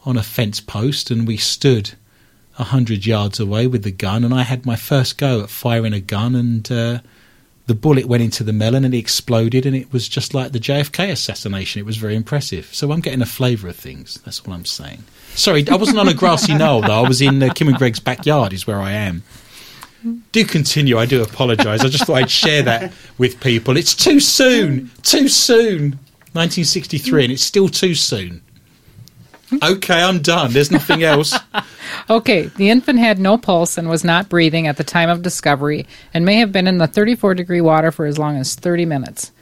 on 0.05 0.17
a 0.17 0.23
fence 0.23 0.61
post, 0.61 1.11
and 1.11 1.27
we 1.27 1.37
stood 1.37 1.95
a 2.59 2.65
hundred 2.65 3.05
yards 3.05 3.39
away 3.39 3.67
with 3.67 3.83
the 3.83 3.91
gun, 3.91 4.25
and 4.25 4.33
I 4.33 4.43
had 4.43 4.65
my 4.65 4.77
first 4.77 5.19
go 5.19 5.43
at 5.43 5.51
firing 5.51 5.93
a 5.93 6.01
gun, 6.01 6.35
and 6.35 6.73
uh, 6.73 7.01
the 7.67 7.75
bullet 7.75 8.07
went 8.07 8.23
into 8.23 8.45
the 8.45 8.53
melon 8.53 8.85
and 8.85 8.95
it 8.95 8.99
exploded, 8.99 9.67
and 9.67 9.75
it 9.75 9.93
was 9.93 10.09
just 10.09 10.35
like 10.35 10.53
the 10.53 10.61
JFK 10.61 11.11
assassination. 11.11 11.81
It 11.81 11.87
was 11.87 11.97
very 11.97 12.15
impressive. 12.15 12.67
So 12.73 12.93
I'm 12.93 13.01
getting 13.01 13.23
a 13.23 13.27
flavour 13.27 13.69
of 13.69 13.77
things. 13.77 14.21
That's 14.25 14.41
all 14.41 14.55
I'm 14.55 14.65
saying. 14.65 15.03
Sorry, 15.35 15.69
I 15.69 15.75
wasn't 15.75 15.99
on 15.99 16.09
a 16.09 16.15
grassy 16.15 16.55
knoll 16.59 16.83
though. 16.83 17.05
I 17.05 17.09
was 17.09 17.21
in 17.21 17.43
uh, 17.43 17.53
Kim 17.53 17.69
and 17.69 17.77
Greg's 17.77 18.01
backyard, 18.01 18.53
is 18.53 18.67
where 18.67 18.81
I 18.81 18.93
am. 18.93 19.25
Do 20.31 20.45
continue. 20.45 20.99
I 20.99 21.07
do 21.07 21.23
apologise. 21.23 21.81
I 21.81 21.89
just 21.89 22.05
thought 22.05 22.17
I'd 22.17 22.31
share 22.31 22.63
that 22.63 22.93
with 23.19 23.41
people. 23.41 23.77
It's 23.77 23.95
too 23.95 24.21
soon. 24.21 24.91
Too 25.03 25.29
soon. 25.29 25.99
1963, 26.37 27.25
and 27.25 27.33
it's 27.33 27.43
still 27.43 27.69
too 27.69 27.95
soon. 27.95 28.43
Okay, 29.63 30.03
I'm 30.03 30.23
done. 30.23 30.53
There's 30.53 30.71
nothing 30.71 31.03
else. 31.03 31.35
Okay, 32.11 32.47
the 32.57 32.69
infant 32.69 32.99
had 32.99 33.19
no 33.19 33.37
pulse 33.37 33.79
and 33.79 33.89
was 33.89 34.05
not 34.05 34.29
breathing 34.29 34.67
at 34.67 34.77
the 34.77 34.85
time 34.85 35.09
of 35.09 35.23
discovery 35.23 35.87
and 36.15 36.25
may 36.25 36.37
have 36.37 36.53
been 36.53 36.69
in 36.69 36.79
the 36.79 36.87
34 36.87 37.35
degree 37.35 37.61
water 37.61 37.91
for 37.91 38.07
as 38.07 38.19
long 38.19 38.37
as 38.37 38.55
30 38.55 38.85
minutes. 38.85 39.33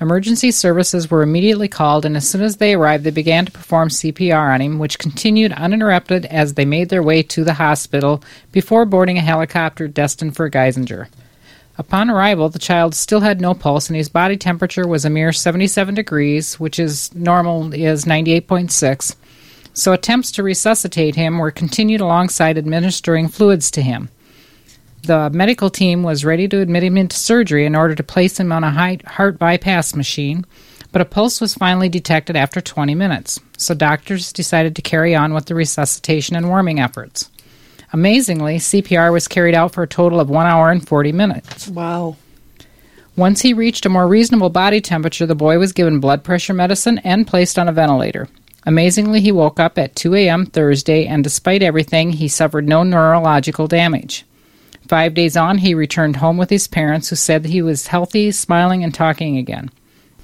Emergency 0.00 0.50
services 0.50 1.10
were 1.10 1.22
immediately 1.22 1.68
called, 1.68 2.04
and 2.04 2.16
as 2.16 2.28
soon 2.28 2.42
as 2.42 2.56
they 2.56 2.74
arrived, 2.74 3.04
they 3.04 3.10
began 3.10 3.44
to 3.44 3.52
perform 3.52 3.88
CPR 3.88 4.54
on 4.54 4.60
him, 4.60 4.78
which 4.78 4.98
continued 4.98 5.52
uninterrupted 5.52 6.24
as 6.26 6.54
they 6.54 6.64
made 6.64 6.88
their 6.88 7.02
way 7.02 7.22
to 7.22 7.44
the 7.44 7.54
hospital 7.54 8.22
before 8.52 8.84
boarding 8.84 9.18
a 9.18 9.22
helicopter 9.22 9.86
destined 9.86 10.34
for 10.34 10.50
Geisinger. 10.50 11.08
Upon 11.76 12.10
arrival, 12.10 12.48
the 12.48 12.58
child 12.58 12.94
still 12.94 13.20
had 13.20 13.40
no 13.40 13.52
pulse 13.52 13.88
and 13.88 13.96
his 13.96 14.08
body 14.08 14.36
temperature 14.36 14.86
was 14.86 15.04
a 15.04 15.10
mere 15.10 15.32
77 15.32 15.94
degrees, 15.94 16.60
which 16.60 16.78
is 16.78 17.12
normal 17.14 17.74
is 17.74 18.04
98.6. 18.04 19.16
So 19.74 19.92
attempts 19.92 20.30
to 20.32 20.42
resuscitate 20.42 21.16
him 21.16 21.38
were 21.38 21.50
continued 21.50 22.00
alongside 22.00 22.56
administering 22.56 23.28
fluids 23.28 23.70
to 23.72 23.82
him. 23.82 24.08
The 25.02 25.28
medical 25.30 25.68
team 25.68 26.02
was 26.02 26.24
ready 26.24 26.48
to 26.48 26.60
admit 26.60 26.84
him 26.84 26.96
into 26.96 27.16
surgery 27.16 27.66
in 27.66 27.74
order 27.74 27.94
to 27.94 28.02
place 28.02 28.40
him 28.40 28.52
on 28.52 28.64
a 28.64 28.70
heart 29.06 29.38
bypass 29.38 29.94
machine, 29.94 30.46
but 30.92 31.02
a 31.02 31.04
pulse 31.04 31.40
was 31.40 31.54
finally 31.54 31.88
detected 31.88 32.36
after 32.36 32.60
20 32.60 32.94
minutes. 32.94 33.40
So 33.58 33.74
doctors 33.74 34.32
decided 34.32 34.74
to 34.76 34.82
carry 34.82 35.14
on 35.14 35.34
with 35.34 35.46
the 35.46 35.54
resuscitation 35.54 36.36
and 36.36 36.48
warming 36.48 36.80
efforts. 36.80 37.30
Amazingly, 37.92 38.56
CPR 38.56 39.12
was 39.12 39.28
carried 39.28 39.54
out 39.54 39.72
for 39.72 39.82
a 39.82 39.88
total 39.88 40.20
of 40.20 40.30
1 40.30 40.46
hour 40.46 40.70
and 40.70 40.86
40 40.86 41.12
minutes. 41.12 41.68
Wow. 41.68 42.16
Once 43.16 43.42
he 43.42 43.52
reached 43.52 43.86
a 43.86 43.90
more 43.90 44.08
reasonable 44.08 44.50
body 44.50 44.80
temperature, 44.80 45.26
the 45.26 45.34
boy 45.34 45.58
was 45.58 45.72
given 45.72 46.00
blood 46.00 46.24
pressure 46.24 46.54
medicine 46.54 46.98
and 46.98 47.26
placed 47.26 47.58
on 47.58 47.68
a 47.68 47.72
ventilator. 47.72 48.28
Amazingly, 48.66 49.20
he 49.20 49.32
woke 49.32 49.60
up 49.60 49.78
at 49.78 49.94
2 49.96 50.14
a.m. 50.14 50.46
Thursday, 50.46 51.06
and 51.06 51.22
despite 51.22 51.62
everything, 51.62 52.12
he 52.12 52.28
suffered 52.28 52.66
no 52.66 52.82
neurological 52.82 53.66
damage. 53.66 54.24
Five 54.88 55.14
days 55.14 55.36
on, 55.36 55.58
he 55.58 55.74
returned 55.74 56.16
home 56.16 56.36
with 56.36 56.50
his 56.50 56.66
parents, 56.66 57.08
who 57.08 57.16
said 57.16 57.42
that 57.42 57.50
he 57.50 57.62
was 57.62 57.86
healthy, 57.86 58.30
smiling, 58.30 58.84
and 58.84 58.94
talking 58.94 59.36
again. 59.38 59.70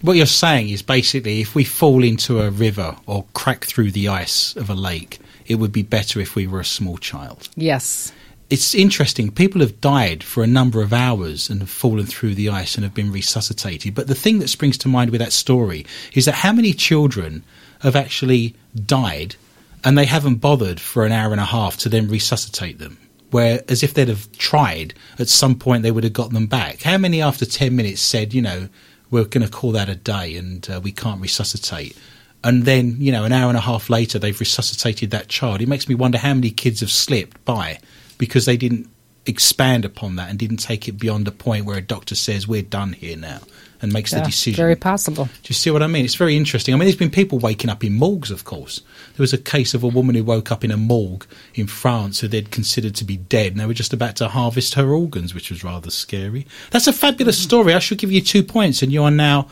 What 0.02 0.16
you're 0.16 0.26
saying 0.26 0.70
is 0.70 0.80
basically 0.80 1.40
if 1.40 1.54
we 1.54 1.64
fall 1.64 2.02
into 2.02 2.40
a 2.40 2.50
river 2.50 2.96
or 3.06 3.26
crack 3.34 3.66
through 3.66 3.90
the 3.90 4.08
ice 4.08 4.56
of 4.56 4.70
a 4.70 4.74
lake, 4.74 5.18
it 5.46 5.56
would 5.56 5.72
be 5.72 5.82
better 5.82 6.20
if 6.20 6.34
we 6.34 6.46
were 6.46 6.60
a 6.60 6.64
small 6.64 6.96
child. 6.96 7.48
Yes. 7.56 8.12
It's 8.48 8.74
interesting. 8.74 9.30
People 9.30 9.60
have 9.60 9.80
died 9.80 10.24
for 10.24 10.42
a 10.42 10.46
number 10.46 10.80
of 10.80 10.92
hours 10.92 11.50
and 11.50 11.60
have 11.60 11.70
fallen 11.70 12.06
through 12.06 12.34
the 12.34 12.48
ice 12.48 12.74
and 12.74 12.84
have 12.84 12.94
been 12.94 13.12
resuscitated. 13.12 13.94
But 13.94 14.06
the 14.06 14.14
thing 14.14 14.38
that 14.38 14.48
springs 14.48 14.78
to 14.78 14.88
mind 14.88 15.10
with 15.10 15.20
that 15.20 15.32
story 15.32 15.84
is 16.14 16.24
that 16.24 16.36
how 16.36 16.52
many 16.52 16.72
children 16.72 17.44
have 17.80 17.96
actually 17.96 18.54
died 18.86 19.36
and 19.84 19.96
they 19.96 20.04
haven't 20.04 20.36
bothered 20.36 20.80
for 20.80 21.04
an 21.04 21.12
hour 21.12 21.32
and 21.32 21.40
a 21.40 21.46
half 21.46 21.76
to 21.78 21.88
then 21.88 22.08
resuscitate 22.08 22.78
them? 22.78 22.98
Where, 23.30 23.62
as 23.68 23.82
if 23.82 23.94
they'd 23.94 24.08
have 24.08 24.30
tried, 24.32 24.94
at 25.18 25.28
some 25.28 25.54
point 25.54 25.82
they 25.82 25.92
would 25.92 26.04
have 26.04 26.12
got 26.12 26.32
them 26.32 26.46
back. 26.46 26.82
How 26.82 26.98
many 26.98 27.22
after 27.22 27.46
10 27.46 27.76
minutes 27.76 28.00
said, 28.00 28.34
you 28.34 28.42
know, 28.42 28.68
we're 29.10 29.24
going 29.24 29.46
to 29.46 29.52
call 29.52 29.72
that 29.72 29.88
a 29.88 29.94
day 29.94 30.36
and 30.36 30.68
uh, 30.68 30.80
we 30.82 30.92
can't 30.92 31.20
resuscitate? 31.20 31.96
and 32.42 32.64
then 32.64 32.96
you 32.98 33.12
know 33.12 33.24
an 33.24 33.32
hour 33.32 33.48
and 33.48 33.58
a 33.58 33.60
half 33.60 33.90
later 33.90 34.18
they've 34.18 34.40
resuscitated 34.40 35.10
that 35.10 35.28
child. 35.28 35.60
It 35.60 35.68
makes 35.68 35.88
me 35.88 35.94
wonder 35.94 36.18
how 36.18 36.34
many 36.34 36.50
kids 36.50 36.80
have 36.80 36.90
slipped 36.90 37.44
by 37.44 37.78
because 38.18 38.46
they 38.46 38.56
didn't 38.56 38.88
expand 39.26 39.84
upon 39.84 40.16
that 40.16 40.30
and 40.30 40.38
didn't 40.38 40.56
take 40.56 40.88
it 40.88 40.92
beyond 40.92 41.28
a 41.28 41.32
point 41.32 41.66
where 41.66 41.76
a 41.76 41.82
doctor 41.82 42.14
says 42.14 42.48
we're 42.48 42.62
done 42.62 42.94
here 42.94 43.16
now 43.16 43.40
and 43.82 43.92
makes 43.92 44.10
the 44.10 44.20
decision. 44.20 44.56
Very 44.56 44.76
possible. 44.76 45.24
Do 45.24 45.48
you 45.48 45.54
see 45.54 45.70
what 45.70 45.82
I 45.82 45.86
mean? 45.86 46.04
It's 46.04 46.14
very 46.14 46.36
interesting. 46.36 46.74
I 46.74 46.76
mean, 46.76 46.86
there's 46.86 46.96
been 46.96 47.10
people 47.10 47.38
waking 47.38 47.70
up 47.70 47.82
in 47.82 47.94
morgues, 47.94 48.30
of 48.30 48.44
course. 48.44 48.82
There 49.16 49.22
was 49.22 49.32
a 49.32 49.38
case 49.38 49.74
of 49.74 49.82
a 49.82 49.88
woman 49.88 50.14
who 50.14 50.24
woke 50.24 50.52
up 50.52 50.64
in 50.64 50.70
a 50.70 50.76
morgue 50.76 51.26
in 51.54 51.66
France 51.66 52.20
who 52.20 52.28
they'd 52.28 52.50
considered 52.50 52.94
to 52.96 53.04
be 53.04 53.16
dead, 53.16 53.52
and 53.52 53.60
they 53.60 53.66
were 53.66 53.74
just 53.74 53.92
about 53.92 54.16
to 54.16 54.28
harvest 54.28 54.74
her 54.74 54.90
organs, 54.90 55.34
which 55.34 55.50
was 55.50 55.64
rather 55.64 55.90
scary. 55.90 56.46
That's 56.70 56.86
a 56.86 56.92
fabulous 56.92 57.40
mm. 57.40 57.44
story. 57.44 57.74
I 57.74 57.78
should 57.78 57.98
give 57.98 58.12
you 58.12 58.20
two 58.20 58.42
points, 58.42 58.82
and 58.82 58.92
you 58.92 59.02
are 59.04 59.10
now 59.10 59.48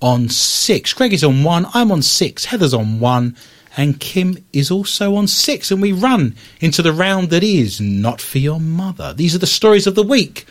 on 0.00 0.28
six. 0.28 0.92
Greg 0.92 1.12
is 1.12 1.24
on 1.24 1.44
one. 1.44 1.66
I'm 1.74 1.90
on 1.92 2.02
six. 2.02 2.44
Heather's 2.44 2.74
on 2.74 3.00
one. 3.00 3.36
And 3.76 3.98
Kim 3.98 4.36
is 4.52 4.70
also 4.70 5.14
on 5.16 5.26
six. 5.26 5.70
And 5.70 5.80
we 5.80 5.92
run 5.92 6.34
into 6.60 6.82
the 6.82 6.92
round 6.92 7.30
that 7.30 7.42
is 7.42 7.80
Not 7.80 8.20
for 8.20 8.38
Your 8.38 8.60
Mother. 8.60 9.14
These 9.14 9.34
are 9.34 9.38
the 9.38 9.46
stories 9.46 9.86
of 9.86 9.94
the 9.94 10.02
week 10.02 10.46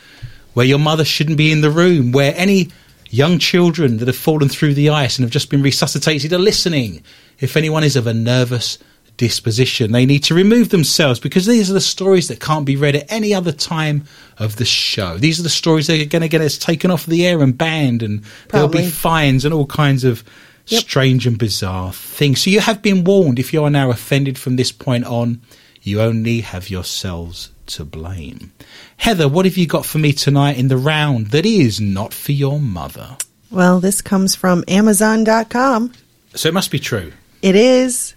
where 0.54 0.66
your 0.66 0.78
mother 0.78 1.04
shouldn't 1.04 1.38
be 1.38 1.52
in 1.52 1.60
the 1.60 1.70
room, 1.70 2.12
where 2.12 2.34
any 2.36 2.70
young 3.12 3.38
children 3.38 3.98
that 3.98 4.08
have 4.08 4.16
fallen 4.16 4.48
through 4.48 4.74
the 4.74 4.88
ice 4.88 5.18
and 5.18 5.24
have 5.24 5.30
just 5.30 5.50
been 5.50 5.62
resuscitated 5.62 6.32
are 6.32 6.38
listening. 6.38 7.02
If 7.38 7.56
anyone 7.56 7.84
is 7.84 7.94
of 7.94 8.06
a 8.06 8.14
nervous 8.14 8.78
disposition, 9.18 9.92
they 9.92 10.06
need 10.06 10.24
to 10.24 10.34
remove 10.34 10.70
themselves 10.70 11.20
because 11.20 11.44
these 11.44 11.70
are 11.70 11.74
the 11.74 11.80
stories 11.80 12.28
that 12.28 12.40
can't 12.40 12.64
be 12.64 12.74
read 12.74 12.96
at 12.96 13.12
any 13.12 13.34
other 13.34 13.52
time 13.52 14.04
of 14.38 14.56
the 14.56 14.64
show. 14.64 15.18
These 15.18 15.38
are 15.38 15.42
the 15.42 15.50
stories 15.50 15.86
that 15.88 16.00
are 16.00 16.06
going 16.06 16.22
to 16.22 16.28
get 16.28 16.40
us 16.40 16.56
taken 16.56 16.90
off 16.90 17.04
the 17.04 17.26
air 17.26 17.42
and 17.42 17.56
banned, 17.56 18.02
and 18.02 18.24
there'll 18.48 18.68
be 18.68 18.88
fines 18.88 19.44
and 19.44 19.52
all 19.54 19.66
kinds 19.66 20.04
of 20.04 20.24
Yep. 20.68 20.80
strange 20.80 21.26
and 21.26 21.36
bizarre 21.36 21.92
things. 21.92 22.42
So 22.42 22.50
you 22.50 22.60
have 22.60 22.82
been 22.82 23.02
warned. 23.02 23.40
If 23.40 23.52
you 23.52 23.64
are 23.64 23.70
now 23.70 23.90
offended 23.90 24.38
from 24.38 24.54
this 24.54 24.70
point 24.70 25.04
on, 25.04 25.40
you 25.82 26.00
only 26.00 26.40
have 26.40 26.70
yourselves 26.70 27.50
to 27.66 27.84
blame. 27.84 28.52
Heather, 28.96 29.28
what 29.28 29.44
have 29.44 29.56
you 29.56 29.66
got 29.66 29.86
for 29.86 29.98
me 29.98 30.12
tonight 30.12 30.58
in 30.58 30.68
the 30.68 30.76
round 30.76 31.28
that 31.28 31.46
is 31.46 31.80
not 31.80 32.12
for 32.14 32.32
your 32.32 32.60
mother? 32.60 33.16
Well, 33.50 33.80
this 33.80 34.00
comes 34.00 34.34
from 34.34 34.64
Amazon.com. 34.68 35.92
So 36.34 36.48
it 36.48 36.54
must 36.54 36.70
be 36.70 36.78
true. 36.78 37.12
It 37.42 37.54
is 37.56 38.14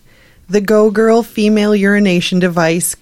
the 0.47 0.61
Go 0.61 0.91
Girl 0.91 1.23
female 1.23 1.75
urination 1.75 2.39
device, 2.39 2.95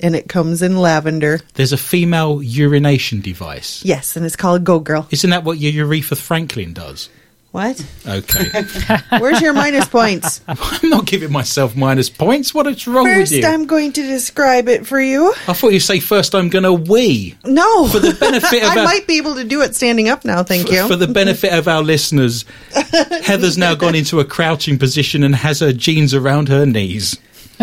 and 0.00 0.14
it 0.14 0.28
comes 0.28 0.62
in 0.62 0.76
lavender. 0.76 1.40
There's 1.54 1.72
a 1.72 1.78
female 1.78 2.42
urination 2.42 3.20
device. 3.20 3.84
Yes, 3.84 4.16
and 4.16 4.26
it's 4.26 4.36
called 4.36 4.64
Go 4.64 4.80
Girl. 4.80 5.06
Isn't 5.10 5.30
that 5.30 5.44
what 5.44 5.58
your 5.58 6.02
Franklin 6.02 6.72
does? 6.72 7.08
What? 7.52 7.84
Okay. 8.06 8.64
Where's 9.18 9.42
your 9.42 9.52
minus 9.52 9.86
points? 9.86 10.40
I'm 10.48 10.88
not 10.88 11.04
giving 11.04 11.30
myself 11.30 11.76
minus 11.76 12.08
points. 12.08 12.54
What 12.54 12.66
is 12.66 12.86
wrong 12.88 13.04
First, 13.04 13.30
with 13.32 13.42
you? 13.42 13.46
I'm 13.46 13.66
going 13.66 13.92
to 13.92 14.02
describe 14.02 14.68
it 14.68 14.86
for 14.86 14.98
you. 14.98 15.34
I 15.46 15.52
thought 15.52 15.68
you'd 15.74 15.80
say 15.80 16.00
first 16.00 16.34
I'm 16.34 16.48
going 16.48 16.64
to 16.64 16.72
wee. 16.72 17.36
No, 17.44 17.88
For 17.88 17.98
the 17.98 18.14
benefit 18.14 18.62
of 18.64 18.70
I 18.70 18.78
our- 18.78 18.84
might 18.84 19.06
be 19.06 19.18
able 19.18 19.34
to 19.34 19.44
do 19.44 19.60
it 19.60 19.74
standing 19.76 20.08
up 20.08 20.24
now. 20.24 20.42
Thank 20.42 20.70
you. 20.70 20.88
For 20.88 20.96
the 20.96 21.06
benefit 21.08 21.52
of 21.52 21.68
our 21.68 21.82
listeners, 21.82 22.46
Heather's 22.72 23.58
now 23.58 23.74
gone 23.74 23.94
into 23.94 24.18
a 24.20 24.24
crouching 24.24 24.78
position 24.78 25.22
and 25.22 25.34
has 25.34 25.60
her 25.60 25.74
jeans 25.74 26.14
around 26.14 26.48
her 26.48 26.64
knees. 26.64 27.18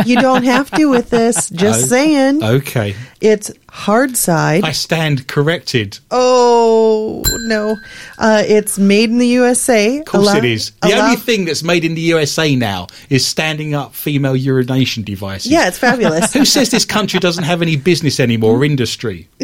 you 0.06 0.22
don't 0.22 0.44
have 0.44 0.70
to 0.72 0.86
with 0.86 1.10
this. 1.10 1.50
Just 1.50 1.86
Oh. 1.86 1.88
saying. 1.88 2.44
Okay. 2.44 2.96
It's 3.22 3.52
hard 3.72 4.18
side. 4.18 4.64
I 4.64 4.72
stand 4.72 5.28
corrected. 5.28 6.00
oh 6.12 7.24
no, 7.46 7.76
uh, 8.18 8.44
it's 8.46 8.78
made 8.80 9.10
in 9.10 9.18
the 9.18 9.28
USA. 9.28 10.00
Of 10.00 10.06
course 10.06 10.24
Allow- 10.24 10.38
it 10.38 10.46
is. 10.46 10.72
The 10.82 10.90
allow- 10.90 11.06
only 11.06 11.16
thing 11.18 11.46
that's 11.46 11.64
made 11.64 11.84
in 11.86 11.96
the 11.96 12.02
USA 12.02 12.56
now 12.56 12.88
is 13.10 13.26
standing 13.26 13.74
up 13.76 13.94
female 13.96 14.36
urination 14.36 15.04
devices. 15.04 15.52
Yeah, 15.52 15.68
it's 15.68 15.78
fabulous. 15.78 16.34
Who 16.40 16.46
says 16.46 16.70
this 16.72 16.86
country 16.86 17.20
doesn't 17.20 17.44
have 17.46 17.62
any 17.62 17.76
business 17.76 18.20
anymore 18.20 18.58
or 18.58 18.64
industry? 18.66 19.28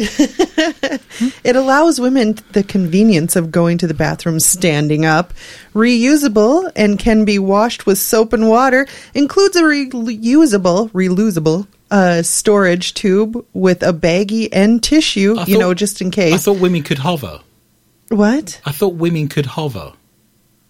It 1.44 1.56
allows 1.56 1.98
women 1.98 2.36
the 2.52 2.62
convenience 2.62 3.36
of 3.36 3.50
going 3.50 3.78
to 3.78 3.86
the 3.86 3.94
bathroom 3.94 4.38
standing 4.38 5.06
up. 5.06 5.32
Reusable 5.74 6.70
and 6.76 6.98
can 6.98 7.24
be 7.24 7.38
washed 7.38 7.86
with 7.86 7.98
soap 7.98 8.32
and 8.34 8.48
water. 8.48 8.86
Includes 9.14 9.56
a 9.56 9.62
reusable, 9.62 10.90
reusable 10.90 11.66
uh, 11.90 12.22
storage 12.22 12.94
tube 12.94 13.44
with 13.52 13.82
a 13.82 13.92
baggie 13.92 14.48
and 14.52 14.82
tissue. 14.82 15.36
I 15.38 15.44
you 15.44 15.58
know, 15.58 15.74
just 15.74 16.00
in 16.00 16.10
case. 16.10 16.34
I 16.34 16.38
thought 16.38 16.60
women 16.60 16.82
could 16.82 16.98
hover. 16.98 17.40
what? 18.08 18.60
I 18.64 18.72
thought 18.72 18.94
women 18.94 19.28
could 19.28 19.46
hover. 19.46 19.92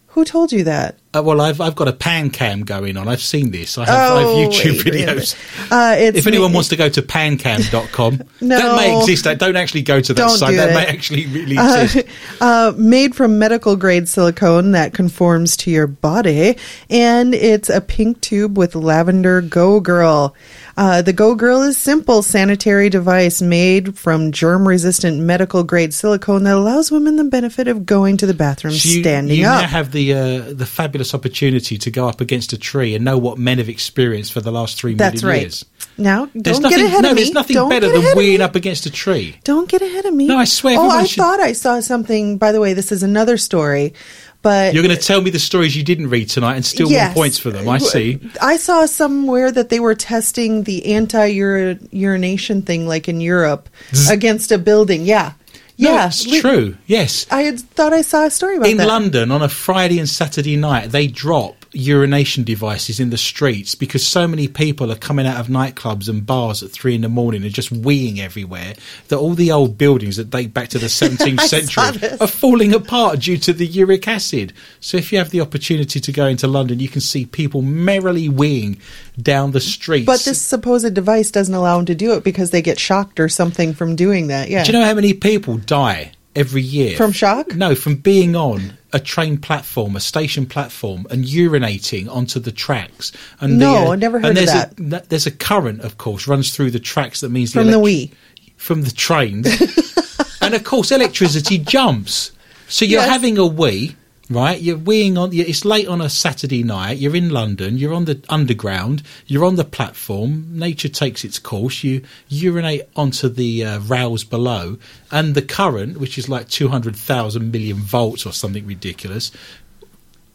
Who 0.09 0.25
told 0.25 0.53
you 0.53 0.65
that? 0.65 0.97
Uh, 1.19 1.23
well, 1.23 1.41
I've 1.41 1.61
I've 1.61 1.75
got 1.75 1.89
a 1.89 1.93
pan 1.93 2.31
cam 2.31 2.63
going 2.63 2.97
on. 2.97 3.09
I've 3.09 3.23
seen 3.23 3.51
this. 3.51 3.79
I 3.79 3.85
have, 3.87 3.95
I 3.95 4.23
Oh, 4.25 4.41
have 4.43 4.53
YouTube 4.53 4.81
videos. 4.83 5.35
Uh, 5.71 5.97
it's 5.99 6.19
If 6.19 6.27
anyone 6.27 6.53
ma- 6.53 6.57
wants 6.57 6.69
to 6.71 6.77
go 6.77 6.89
to 6.89 7.03
pancam.com, 7.03 8.23
No. 8.41 8.57
that 8.61 8.77
may 8.77 8.99
exist. 9.01 9.27
Uh, 9.27 9.35
Don't 9.35 9.57
actually 9.57 9.83
go 9.83 10.01
to 10.01 10.15
that 10.15 10.31
site. 10.31 10.57
That 10.57 10.71
it. 10.71 10.75
may 10.75 10.87
actually 10.87 11.27
really 11.27 11.57
exist. 11.59 12.07
uh, 12.41 12.73
made 12.77 13.15
from 13.15 13.39
medical 13.39 13.77
grade 13.77 14.09
silicone 14.09 14.73
that 14.73 14.93
conforms 14.95 15.57
to 15.59 15.71
your 15.71 15.87
body, 15.87 16.57
and 16.91 17.35
it's 17.35 17.69
a 17.69 17.81
pink 17.81 18.21
tube 18.21 18.59
with 18.59 18.75
lavender 18.75 19.41
Go 19.41 19.81
Girl. 19.81 20.35
Uh, 20.79 21.01
the 21.01 21.13
Go 21.15 21.35
Girl 21.35 21.63
is 21.63 21.79
simple 21.79 22.23
sanitary 22.23 22.91
device 22.91 23.41
made 23.41 23.97
from 23.99 24.31
germ 24.31 24.69
resistant 24.69 25.19
medical 25.21 25.65
grade 25.65 25.95
silicone 25.95 26.43
that 26.45 26.55
allows 26.55 26.91
women 26.93 27.17
the 27.17 27.25
benefit 27.25 27.67
of 27.67 27.87
going 27.87 28.19
to 28.19 28.27
the 28.27 28.35
bathroom 28.35 28.75
So 28.75 28.89
you, 28.91 29.01
standing 29.01 29.39
you 29.39 29.47
up. 29.47 29.63
now 29.63 29.69
have 29.69 29.93
the 29.93 30.13
uh, 30.13 30.53
the 30.53 30.67
fabulous 30.67 31.06
opportunity 31.15 31.77
to 31.79 31.91
go 31.91 32.09
up 32.09 32.21
against 32.21 32.53
a 32.53 32.59
tree 32.59 32.95
and 32.95 33.05
know 33.05 33.19
what 33.19 33.39
men 33.39 33.59
have 33.59 33.69
experienced 33.69 34.33
for 34.33 34.41
the 34.41 34.51
last 34.53 34.79
three 34.79 34.95
million 34.95 35.13
That's 35.13 35.25
right. 35.25 35.41
years. 35.43 35.65
now, 35.99 36.29
There's 36.35 36.57
don't 36.57 36.63
nothing, 36.65 36.79
get 36.79 36.87
ahead 36.87 37.03
no, 37.03 37.11
of 37.11 37.17
me. 37.17 37.23
there's 37.23 37.35
nothing 37.35 37.55
Don't 37.55 37.69
better 37.71 37.89
than 37.91 38.03
weeing 38.17 38.41
up 38.41 38.55
against 38.55 38.87
a 38.87 38.91
tree. 38.91 39.37
Don't 39.45 39.69
get 39.69 39.83
ahead 39.83 40.05
of 40.07 40.15
me. 40.15 40.27
No, 40.27 40.37
I 40.39 40.45
swear 40.45 40.77
Oh, 40.79 40.89
I 40.89 41.05
should- 41.05 41.17
thought 41.19 41.41
I 41.41 41.53
saw 41.53 41.81
something. 41.81 42.39
By 42.39 42.53
the 42.53 42.61
way, 42.61 42.73
this 42.75 42.93
is 42.93 43.03
another 43.03 43.37
story, 43.37 43.95
but 44.43 44.75
You're 44.75 44.83
going 44.83 44.95
to 44.97 45.03
tell 45.03 45.21
me 45.23 45.31
the 45.31 45.39
stories 45.39 45.75
you 45.77 45.83
didn't 45.83 46.09
read 46.11 46.29
tonight 46.29 46.57
and 46.57 46.65
still 46.65 46.91
Yes. 46.91 47.07
want 47.07 47.15
points 47.15 47.39
for 47.39 47.51
them. 47.51 47.69
I 47.69 47.79
see. 47.79 48.19
I 48.41 48.57
saw 48.59 48.87
somewhere 48.87 49.51
that 49.51 49.71
they 49.71 49.81
were 49.81 49.95
testing 49.95 50.63
the 50.65 50.87
anti-urination 50.95 52.63
thing, 52.63 52.87
like 52.87 53.09
in 53.09 53.21
Europe, 53.21 53.69
against 54.11 54.53
a 54.53 54.59
building. 54.59 55.05
Yeah, 55.05 55.33
No, 55.79 55.93
yeah, 55.93 56.07
it's 56.07 56.41
true. 56.41 56.77
Yes. 56.87 57.27
I 57.31 57.43
had 57.43 57.61
thought 57.61 57.93
I 57.93 58.01
saw 58.01 58.25
a 58.25 58.31
story 58.31 58.57
about 58.57 58.65
that. 58.65 58.71
in 58.71 58.77
that. 58.79 58.87
London 58.89 59.31
on 59.31 59.43
a 59.43 59.49
Friday 59.49 59.99
and 59.99 60.09
Saturday 60.09 60.57
night, 60.57 60.91
they 60.91 61.07
drop 61.07 61.66
urination 61.77 62.45
devices 62.45 63.01
in 63.01 63.11
the 63.11 63.19
streets 63.19 63.75
because 63.75 64.07
so 64.07 64.27
many 64.27 64.49
people 64.49 64.91
are 64.91 64.97
coming 64.97 65.27
out 65.27 65.39
of 65.39 65.49
nightclubs 65.49 66.09
and 66.09 66.25
bars 66.25 66.63
at 66.63 66.71
three 66.71 66.95
in 66.95 67.03
the 67.03 67.09
morning 67.09 67.43
and 67.43 67.53
just 67.53 67.73
weeing 67.73 68.19
everywhere 68.19 68.75
that 69.09 69.17
all 69.17 69.35
the 69.35 69.53
old 69.53 69.77
buildings 69.77 70.17
that 70.17 70.31
date 70.31 70.55
back 70.55 70.69
to 70.69 70.79
the 70.79 70.87
17th 70.87 71.41
century 71.41 72.19
are 72.21 72.27
falling 72.27 72.75
apart 72.75 73.21
due 73.21 73.37
to 73.37 73.53
the 73.53 73.67
uric 73.67 74.09
acid. 74.09 74.53
So 74.81 74.97
if 74.97 75.13
you 75.13 75.19
have 75.19 75.31
the 75.31 75.41
opportunity 75.41 76.01
to 76.01 76.13
go 76.13 76.27
into 76.27 76.47
London, 76.47 76.81
you 76.81 76.89
can 76.89 77.01
see 77.01 77.27
people 77.27 77.63
merrily 77.63 78.29
weeing 78.29 78.79
down 79.21 79.53
the 79.53 79.61
streets. 79.61 80.07
But 80.07 80.21
this 80.21 80.41
supposed 80.41 80.95
device 80.95 81.31
doesn't 81.31 81.55
allow 81.55 81.77
them 81.77 81.87
to 81.87 81.95
do 81.95 82.13
it 82.13 82.25
because 82.25 82.51
they 82.51 82.63
get 82.63 82.79
shocked 82.79 83.21
or 83.21 83.29
something 83.29 83.75
from 83.75 83.97
doing 83.97 84.29
that. 84.29 84.49
Yeah. 84.49 84.65
Do 84.65 84.73
you 84.73 84.79
know 84.79 84.85
how 84.85 84.95
many 84.95 85.15
people 85.15 85.59
die 85.59 86.13
every 86.35 86.63
year 86.63 86.97
From 86.97 87.13
shock? 87.13 87.55
No, 87.55 87.75
from 87.75 87.97
being 87.97 88.37
on 88.37 88.77
a 88.97 89.01
train 89.01 89.37
platform, 89.39 89.95
a 89.95 90.01
station 90.01 90.47
platform, 90.47 91.07
and 91.11 91.25
urinating 91.25 92.09
onto 92.11 92.41
the 92.41 92.51
tracks. 92.51 93.13
And 93.41 93.59
No, 93.59 93.73
the, 93.73 93.87
uh, 93.89 93.93
I 93.93 93.97
never 93.97 94.19
heard 94.19 94.29
and 94.31 94.39
of 94.39 94.47
there's 94.47 94.53
that. 94.79 95.05
A, 95.05 95.09
there's 95.09 95.27
a 95.27 95.31
current, 95.31 95.83
of 95.83 95.99
course, 95.99 96.27
runs 96.27 96.55
through 96.55 96.71
the 96.73 96.81
tracks. 96.81 97.21
That 97.21 97.31
means 97.31 97.53
From 97.53 97.67
the 97.67 97.75
elect- 97.75 97.85
wee. 97.85 98.11
from 98.57 98.83
the 98.83 98.91
trains, 98.91 99.47
and 100.41 100.55
of 100.55 100.65
course, 100.65 100.91
electricity 100.91 101.59
jumps. 101.59 102.33
So 102.69 102.85
you're 102.85 103.01
Yes. 103.03 103.11
having 103.11 103.39
a 103.39 103.47
wee. 103.47 103.95
Right, 104.29 104.61
you're 104.61 104.77
weeing 104.77 105.17
on. 105.17 105.33
It's 105.33 105.65
late 105.65 105.87
on 105.87 106.01
a 106.01 106.11
Saturday 106.11 106.65
night. 106.65 106.99
You're 106.99 107.15
in 107.15 107.31
London. 107.31 107.79
You're 107.79 107.95
on 107.95 108.07
the 108.07 108.21
underground. 108.29 109.05
You're 109.27 109.45
on 109.45 109.55
the 109.55 109.65
platform. 109.65 110.59
Nature 110.59 110.89
takes 110.89 111.25
its 111.25 111.39
course. 111.39 111.85
You 111.85 112.03
urinate 112.29 112.83
onto 112.97 113.29
the 113.29 113.65
uh, 113.65 113.81
rails 113.81 114.25
below, 114.25 114.79
and 115.13 115.37
the 115.37 115.43
current, 115.43 115.99
which 115.99 116.19
is 116.19 116.29
like 116.29 116.49
two 116.49 116.69
hundred 116.69 116.97
thousand 116.97 117.53
million 117.53 117.77
volts 117.77 118.27
or 118.27 118.33
something 118.33 118.67
ridiculous, 118.67 119.31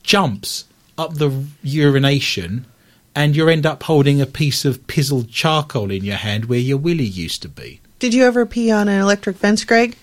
jumps 0.04 0.64
up 0.98 1.16
the 1.16 1.46
urination, 1.62 2.66
and 3.14 3.36
you 3.36 3.50
end 3.50 3.66
up 3.66 3.84
holding 3.84 4.22
a 4.22 4.26
piece 4.26 4.64
of 4.64 4.88
pizzled 4.88 5.30
charcoal 5.30 5.92
in 5.92 6.06
your 6.06 6.16
hand 6.16 6.46
where 6.46 6.60
your 6.60 6.78
willy 6.78 7.04
used 7.04 7.42
to 7.42 7.50
be. 7.50 7.82
Did 8.00 8.14
you 8.14 8.24
ever 8.24 8.46
pee 8.46 8.72
on 8.72 8.88
an 8.88 9.02
electric 9.02 9.36
fence, 9.36 9.66
Greg? 9.66 9.98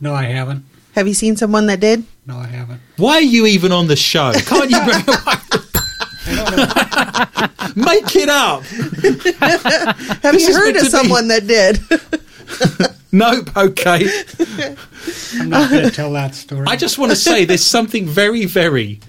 No, 0.00 0.14
I 0.14 0.24
haven't. 0.24 0.64
Have 0.94 1.06
you 1.06 1.12
seen 1.12 1.36
someone 1.36 1.66
that 1.66 1.80
did? 1.80 2.04
No, 2.26 2.38
I 2.38 2.46
haven't. 2.46 2.80
Why 2.96 3.14
are 3.14 3.20
you 3.20 3.46
even 3.46 3.72
on 3.72 3.86
the 3.86 3.96
show? 3.96 4.32
Can't 4.34 4.70
you 4.70 4.84
bring 4.84 4.98
Make 7.76 8.16
it 8.16 8.28
up. 8.28 8.62
Have 8.64 10.32
This 10.34 10.48
you 10.48 10.54
heard 10.54 10.70
of 10.76 10.78
to 10.78 10.84
be- 10.84 10.88
someone 10.90 11.28
that 11.28 11.46
did? 11.46 11.80
Nope. 13.12 13.56
Okay. 13.56 14.04
I'm 15.40 15.48
not 15.48 15.70
going 15.70 15.84
to 15.84 15.90
tell 15.90 16.12
that 16.12 16.34
story. 16.34 16.66
I 16.68 16.76
just 16.76 16.98
want 16.98 17.12
to 17.12 17.16
say 17.16 17.46
there's 17.46 17.64
something 17.64 18.04
very, 18.04 18.44
very 18.44 19.00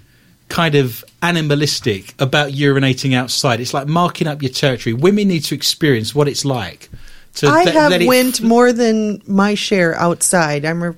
kind 0.48 0.76
of 0.76 1.04
animalistic 1.22 2.14
about 2.20 2.52
urinating 2.52 3.16
outside. 3.16 3.60
It's 3.60 3.74
like 3.74 3.88
marking 3.88 4.28
up 4.28 4.42
your 4.42 4.52
territory. 4.52 4.94
Women 4.94 5.28
need 5.28 5.44
to 5.46 5.56
experience 5.56 6.16
what 6.16 6.30
it's 6.30 6.46
like. 6.46 6.90
To 7.36 7.48
I 7.48 7.64
let- 7.66 7.74
have 7.74 7.92
let 7.92 8.02
it 8.04 8.08
went 8.08 8.42
more 8.42 8.72
than 8.72 9.22
my 9.28 9.56
share 9.56 9.94
outside. 9.96 10.64
I'm 10.64 10.84
a 10.84 10.96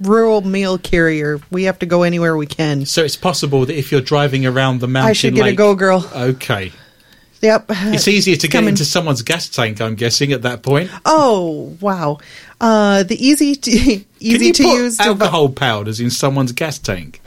rural 0.00 0.40
mail 0.40 0.78
carrier. 0.78 1.40
We 1.50 1.64
have 1.64 1.78
to 1.80 1.86
go 1.86 2.02
anywhere 2.02 2.36
we 2.36 2.46
can. 2.46 2.86
So 2.86 3.04
it's 3.04 3.16
possible 3.16 3.66
that 3.66 3.76
if 3.76 3.92
you're 3.92 4.00
driving 4.00 4.46
around 4.46 4.80
the 4.80 4.88
mountain 4.88 5.10
I 5.10 5.12
should 5.14 5.34
get 5.34 5.46
a 5.46 5.54
go 5.54 5.74
girl. 5.74 6.08
Okay. 6.14 6.72
Yep. 7.40 7.66
It's 7.68 8.08
easier 8.08 8.36
to 8.36 8.48
get 8.48 8.52
Coming. 8.52 8.70
into 8.70 8.86
someone's 8.86 9.20
gas 9.20 9.50
tank, 9.50 9.80
I'm 9.80 9.96
guessing, 9.96 10.32
at 10.32 10.42
that 10.42 10.62
point. 10.62 10.90
Oh 11.04 11.76
wow! 11.78 12.18
Uh, 12.58 13.02
the 13.02 13.22
easy 13.22 13.54
to 13.54 13.70
easy 14.20 14.46
you 14.46 14.52
to 14.54 14.62
put 14.62 14.74
use 14.74 14.98
alcohol 14.98 15.50
powders 15.50 16.00
in 16.00 16.08
someone's 16.08 16.52
gas 16.52 16.78
tank? 16.78 17.20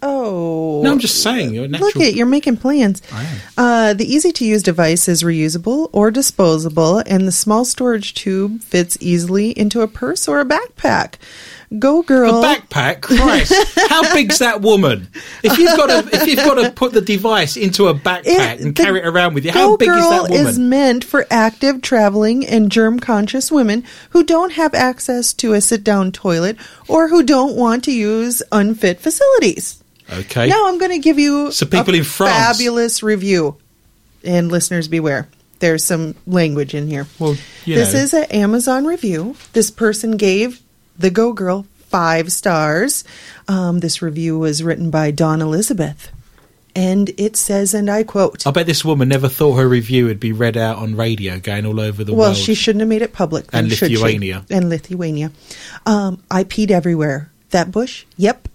Oh 0.00 0.80
No, 0.82 0.92
I'm 0.92 0.98
just 0.98 1.22
saying. 1.22 1.54
You're. 1.54 1.68
Look 1.68 1.96
at 1.96 2.14
you're 2.14 2.26
making 2.26 2.56
plans. 2.56 3.02
I 3.12 3.24
am. 3.24 3.38
Uh, 3.56 3.94
the 3.94 4.10
easy 4.10 4.32
to 4.32 4.44
use 4.46 4.62
device 4.62 5.08
is 5.08 5.22
reusable 5.22 5.90
or 5.92 6.10
disposable, 6.10 6.98
and 7.06 7.28
the 7.28 7.32
small 7.32 7.66
storage 7.66 8.14
tube 8.14 8.62
fits 8.62 8.96
easily 9.00 9.50
into 9.50 9.82
a 9.82 9.88
purse 9.88 10.26
or 10.26 10.40
a 10.40 10.44
backpack. 10.46 11.16
Go 11.78 12.02
girl. 12.02 12.42
A 12.42 12.46
backpack, 12.46 13.00
Christ! 13.02 13.52
How 13.88 14.12
big's 14.14 14.38
that 14.38 14.60
woman? 14.60 15.08
If 15.42 15.58
you've 15.58 15.76
got 15.76 15.86
to, 15.88 16.16
if 16.16 16.26
you've 16.26 16.36
got 16.38 16.54
to 16.54 16.70
put 16.70 16.92
the 16.92 17.00
device 17.00 17.56
into 17.56 17.88
a 17.88 17.94
backpack 17.94 18.54
It- 18.56 18.60
and 18.60 18.74
carry 18.76 19.00
it 19.00 19.06
around 19.06 19.34
with 19.34 19.44
you, 19.44 19.50
how 19.52 19.76
big 19.76 19.88
is 19.88 19.96
that 19.96 20.22
woman? 20.22 20.36
Girl 20.36 20.46
is 20.48 20.58
meant 20.58 21.04
for 21.04 21.26
active, 21.30 21.82
traveling, 21.82 22.46
and 22.46 22.70
germ 22.70 23.00
conscious 23.00 23.50
women 23.50 23.84
who 24.10 24.22
don't 24.24 24.52
have 24.52 24.74
access 24.74 25.32
to 25.34 25.52
a 25.54 25.60
sit 25.60 25.82
down 25.82 26.12
toilet 26.12 26.56
or 26.88 27.08
who 27.08 27.22
don't 27.22 27.56
want 27.56 27.84
to 27.84 27.92
use 27.92 28.42
unfit 28.52 29.00
facilities. 29.00 29.82
okay. 30.12 30.48
Now 30.48 30.68
I'm 30.68 30.78
going 30.78 30.92
to 30.92 30.98
give 30.98 31.18
you 31.18 31.50
So 31.50 31.66
people 31.66 31.94
a 31.94 31.98
in 31.98 32.04
France- 32.04 32.32
fabulous 32.58 33.02
review, 33.02 33.56
and 34.22 34.50
listeners 34.52 34.86
beware. 34.88 35.28
There's 35.60 35.82
some 35.84 36.14
language 36.26 36.74
in 36.74 36.88
here. 36.88 37.06
Well, 37.18 37.36
this 37.64 37.94
know. 37.94 38.00
is 38.00 38.12
an 38.12 38.24
Amazon 38.24 38.84
review. 38.84 39.34
This 39.54 39.70
person 39.70 40.16
gave 40.18 40.60
the 40.98 41.10
Go 41.10 41.32
Girl 41.32 41.66
five 41.88 42.32
stars. 42.32 43.04
Um, 43.48 43.80
this 43.80 44.02
review 44.02 44.38
was 44.38 44.62
written 44.62 44.90
by 44.90 45.10
Dawn 45.10 45.40
Elizabeth, 45.40 46.10
and 46.74 47.10
it 47.16 47.36
says, 47.36 47.72
and 47.74 47.88
I 47.90 48.02
quote. 48.02 48.46
I 48.46 48.50
bet 48.50 48.66
this 48.66 48.84
woman 48.84 49.08
never 49.08 49.28
thought 49.28 49.54
her 49.56 49.68
review 49.68 50.06
would 50.06 50.18
be 50.18 50.32
read 50.32 50.56
out 50.56 50.78
on 50.78 50.96
radio, 50.96 51.38
going 51.38 51.66
all 51.66 51.78
over 51.80 52.02
the 52.02 52.12
Well, 52.12 52.20
world. 52.20 52.36
Well, 52.36 52.42
she 52.44 52.54
shouldn't 52.54 52.80
have 52.80 52.88
made 52.88 53.02
it 53.02 53.12
public. 53.12 53.48
then, 53.52 53.64
And? 53.64 53.70
Lithuania. 53.80 54.44
And 54.50 54.68
Lithuania. 54.68 55.30
Um, 55.86 56.22
I 56.30 56.42
peed 56.44 56.70
everywhere. 56.70 57.30
That 57.50 57.70
bush? 57.70 58.04
Yep. 58.16 58.48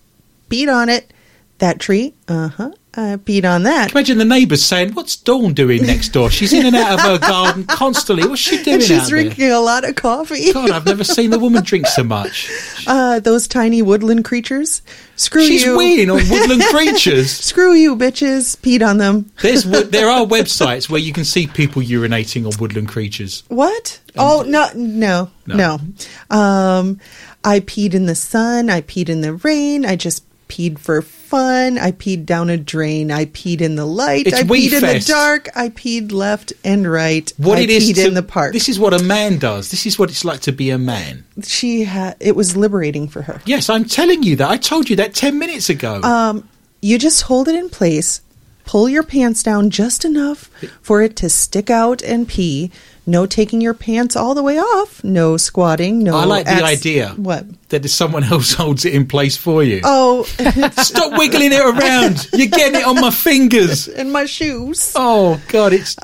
Peed 0.50 0.74
on 0.74 0.90
it. 0.90 1.12
That 1.60 1.80
tree? 1.80 2.14
Uh 2.28 2.50
huh. 2.50 2.72
I 3.02 3.16
peed 3.16 3.50
on 3.50 3.64
that. 3.64 3.92
Imagine 3.92 4.18
the 4.18 4.26
neighbours 4.26 4.64
saying, 4.64 4.94
"What's 4.94 5.16
Dawn 5.16 5.54
doing 5.54 5.86
next 5.86 6.10
door? 6.10 6.30
She's 6.30 6.52
in 6.52 6.66
and 6.66 6.76
out 6.76 6.94
of 6.94 7.00
her 7.02 7.18
garden 7.28 7.64
constantly. 7.66 8.28
What's 8.28 8.42
she 8.42 8.62
doing 8.64 8.76
And 8.76 8.84
she's 8.84 8.92
out 8.92 9.10
there?" 9.10 9.24
drinking 9.24 9.52
a 9.52 9.60
lot 9.60 9.88
of 9.88 9.96
coffee. 9.96 10.52
God, 10.52 10.70
I've 10.72 10.86
never 10.86 11.04
seen 11.04 11.30
the 11.30 11.40
woman 11.40 11.64
drink 11.64 11.88
so 11.88 12.04
much. 12.04 12.50
Uh, 12.88 13.20
those 13.20 13.48
tiny 13.48 13.82
woodland 13.84 14.26
creatures. 14.26 14.82
Screw 15.16 15.42
you. 15.42 15.48
She's 15.48 15.64
you. 15.66 15.78
weeing 15.78 16.10
on 16.12 16.28
woodland 16.30 16.64
creatures. 16.72 17.30
Screw 17.30 17.74
you, 17.74 17.96
bitches. 17.96 18.58
Peed 18.58 18.88
on 18.88 18.98
them. 18.98 19.30
There's 19.42 19.64
there 19.66 20.10
are 20.10 20.26
websites 20.26 20.90
where 20.90 21.00
you 21.00 21.14
can 21.14 21.24
see 21.24 21.46
people 21.46 21.84
urinating 21.84 22.52
on 22.52 22.58
woodland 22.60 22.88
creatures. 22.88 23.44
What? 23.50 24.00
Oh 24.18 24.44
no, 24.48 24.70
no, 24.74 25.30
No. 25.46 25.56
no. 25.56 26.36
Um, 26.36 27.00
I 27.44 27.60
peed 27.60 27.94
in 27.94 28.06
the 28.08 28.16
sun. 28.16 28.70
I 28.72 28.82
peed 28.82 29.10
in 29.10 29.22
the 29.22 29.34
rain. 29.34 29.86
I 29.86 29.96
just 29.96 30.24
peed 30.48 30.80
for 30.80 31.04
fun. 31.30 31.78
I 31.78 31.92
peed 31.92 32.26
down 32.26 32.50
a 32.50 32.58
drain. 32.58 33.12
I 33.12 33.26
peed 33.26 33.62
in 33.62 33.76
the 33.76 33.86
light. 33.86 34.26
It's 34.26 34.38
I 34.38 34.44
peed 34.44 34.74
in 34.74 34.82
the 34.82 35.06
dark. 35.08 35.48
I 35.56 35.70
peed 35.70 36.12
left 36.12 36.54
and 36.64 36.90
right. 36.90 37.32
What 37.38 37.60
I 37.60 37.62
it 37.62 37.70
is 37.70 37.90
peed 37.90 37.96
to, 37.96 38.08
in 38.08 38.14
the 38.16 38.24
park. 38.24 38.54
This 38.54 38.68
is 38.68 38.80
what 38.80 38.94
a 38.94 39.04
man 39.04 39.38
does. 39.38 39.70
This 39.70 39.86
is 39.86 40.00
what 40.00 40.10
it's 40.10 40.26
like 40.26 40.40
to 40.42 40.52
be 40.52 40.72
a 40.72 40.78
man. 40.80 41.26
she 41.44 41.84
had. 41.84 42.18
It 42.20 42.36
was 42.36 42.58
liberating 42.58 43.08
for 43.08 43.22
her. 43.22 43.42
Yes, 43.46 43.70
I'm 43.70 43.86
telling 43.86 44.24
you 44.24 44.36
that. 44.38 44.50
I 44.50 44.58
told 44.58 44.90
you 44.90 44.96
that 44.98 45.14
ten 45.14 45.38
minutes 45.38 45.70
ago. 45.70 46.02
Um, 46.02 46.50
you 46.82 46.98
just 46.98 47.24
hold 47.24 47.48
it 47.48 47.56
in 47.56 47.70
place, 47.70 48.22
pull 48.66 48.90
your 48.90 49.04
pants 49.04 49.44
down 49.44 49.70
just 49.70 50.06
enough 50.06 50.50
for 50.82 51.02
it 51.02 51.16
to 51.18 51.30
stick 51.30 51.70
out 51.70 52.02
and 52.02 52.28
pee. 52.28 52.72
No 53.10 53.26
taking 53.26 53.60
your 53.60 53.74
pants 53.74 54.16
all 54.16 54.36
the 54.36 54.44
way 54.44 54.60
off. 54.60 55.04
No 55.04 55.36
squatting. 55.36 56.04
No. 56.04 56.16
I 56.16 56.26
like 56.26 56.46
the 56.46 56.52
ax- 56.52 56.64
idea. 56.64 57.10
What? 57.18 57.46
that 57.70 57.88
someone 57.90 58.24
else 58.36 58.54
holds 58.54 58.86
it 58.86 58.94
in 58.94 59.08
place 59.08 59.36
for 59.36 59.64
you. 59.64 59.82
Oh, 59.84 60.24
Stop 60.78 61.18
wiggling 61.18 61.52
it 61.52 61.60
around. 61.60 62.28
You're 62.34 62.48
getting 62.48 62.82
it 62.82 62.86
on 62.86 63.02
my 63.02 63.10
fingers. 63.10 63.88
in 63.88 64.12
my 64.12 64.26
shoes. 64.26 64.94
Oh 64.96 65.42
God, 65.48 65.74
it's 65.74 65.96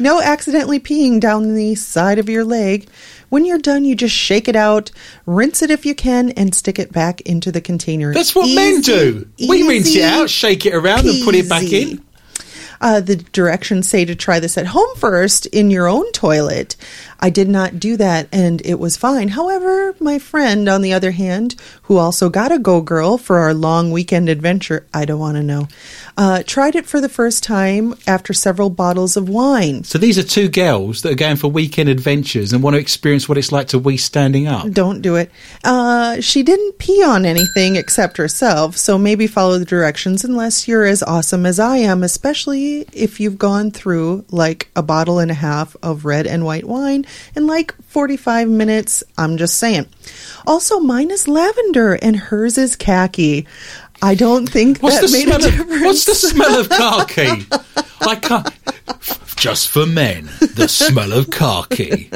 No 0.00 0.20
accidentally 0.20 0.80
peeing 0.80 1.20
down 1.20 1.54
the 1.54 1.76
side 1.76 2.18
of 2.18 2.28
your 2.28 2.44
leg. 2.44 2.88
When 3.28 3.44
you're 3.44 3.58
done, 3.58 3.84
you 3.84 3.94
just 3.96 4.14
shake 4.14 4.48
it 4.48 4.56
out, 4.56 4.90
rinse 5.26 5.62
it 5.62 5.70
if 5.70 5.86
you 5.86 5.94
can, 5.94 6.30
and 6.32 6.54
stick 6.54 6.78
it 6.78 6.92
back 6.92 7.20
into 7.22 7.50
the 7.50 7.60
container. 7.60 8.12
that's 8.12 8.34
what 8.34 8.52
men 8.54 8.80
do. 8.80 9.28
We 9.48 9.66
rinse 9.66 9.94
it 9.94 10.02
out, 10.02 10.30
shake 10.30 10.66
it 10.66 10.74
around, 10.74 11.06
and 11.06 11.24
put 11.24 11.34
it 11.34 11.48
back 11.48 11.64
in. 11.64 12.04
Uh, 12.84 13.00
the 13.00 13.16
directions 13.16 13.88
say 13.88 14.04
to 14.04 14.14
try 14.14 14.38
this 14.38 14.58
at 14.58 14.66
home 14.66 14.94
first 14.96 15.46
in 15.46 15.70
your 15.70 15.88
own 15.88 16.12
toilet. 16.12 16.76
I 17.18 17.30
did 17.30 17.48
not 17.48 17.80
do 17.80 17.96
that 17.96 18.28
and 18.30 18.60
it 18.66 18.78
was 18.78 18.98
fine. 18.98 19.28
However, 19.28 19.94
my 20.00 20.18
friend, 20.18 20.68
on 20.68 20.82
the 20.82 20.92
other 20.92 21.12
hand, 21.12 21.54
who 21.84 21.96
also 21.96 22.28
got 22.28 22.52
a 22.52 22.58
Go 22.58 22.82
Girl 22.82 23.16
for 23.16 23.38
our 23.38 23.54
long 23.54 23.90
weekend 23.90 24.28
adventure, 24.28 24.86
I 24.92 25.06
don't 25.06 25.18
want 25.18 25.38
to 25.38 25.42
know, 25.42 25.68
uh, 26.18 26.42
tried 26.46 26.76
it 26.76 26.84
for 26.84 27.00
the 27.00 27.08
first 27.08 27.42
time 27.42 27.94
after 28.06 28.34
several 28.34 28.68
bottles 28.68 29.16
of 29.16 29.30
wine. 29.30 29.84
So 29.84 29.96
these 29.96 30.18
are 30.18 30.22
two 30.22 30.50
girls 30.50 31.00
that 31.00 31.12
are 31.12 31.16
going 31.16 31.36
for 31.36 31.48
weekend 31.48 31.88
adventures 31.88 32.52
and 32.52 32.62
want 32.62 32.74
to 32.74 32.80
experience 32.80 33.26
what 33.26 33.38
it's 33.38 33.50
like 33.50 33.68
to 33.68 33.78
wee 33.78 33.96
standing 33.96 34.46
up. 34.46 34.70
Don't 34.70 35.00
do 35.00 35.16
it. 35.16 35.30
Uh, 35.64 36.20
she 36.20 36.42
didn't 36.42 36.76
pee 36.76 37.02
on 37.02 37.24
anything 37.24 37.76
except 37.76 38.18
herself, 38.18 38.76
so 38.76 38.98
maybe 38.98 39.26
follow 39.26 39.58
the 39.58 39.64
directions 39.64 40.24
unless 40.24 40.68
you're 40.68 40.84
as 40.84 41.02
awesome 41.02 41.46
as 41.46 41.58
I 41.58 41.78
am, 41.78 42.02
especially 42.02 42.73
if 42.92 43.20
you've 43.20 43.38
gone 43.38 43.70
through 43.70 44.24
like 44.30 44.68
a 44.76 44.82
bottle 44.82 45.18
and 45.18 45.30
a 45.30 45.34
half 45.34 45.76
of 45.82 46.04
red 46.04 46.26
and 46.26 46.44
white 46.44 46.64
wine 46.64 47.04
in 47.34 47.46
like 47.46 47.74
45 47.84 48.48
minutes. 48.48 49.02
I'm 49.16 49.36
just 49.36 49.56
saying. 49.58 49.86
Also, 50.46 50.80
mine 50.80 51.10
is 51.10 51.28
lavender 51.28 51.94
and 51.94 52.16
hers 52.16 52.58
is 52.58 52.76
khaki. 52.76 53.46
I 54.02 54.14
don't 54.14 54.46
think 54.46 54.80
What's 54.80 55.00
that 55.00 55.12
made 55.12 55.28
a? 55.28 55.36
Of, 55.36 55.42
difference. 55.42 55.82
what's 55.84 56.04
the 56.04 56.14
smell 56.14 56.60
of 56.60 56.68
khaki? 56.68 57.46
I 58.06 58.16
can't. 58.16 58.50
Just 59.36 59.68
for 59.68 59.86
men, 59.86 60.26
the 60.40 60.68
smell 60.68 61.12
of 61.12 61.30
khaki. 61.30 62.10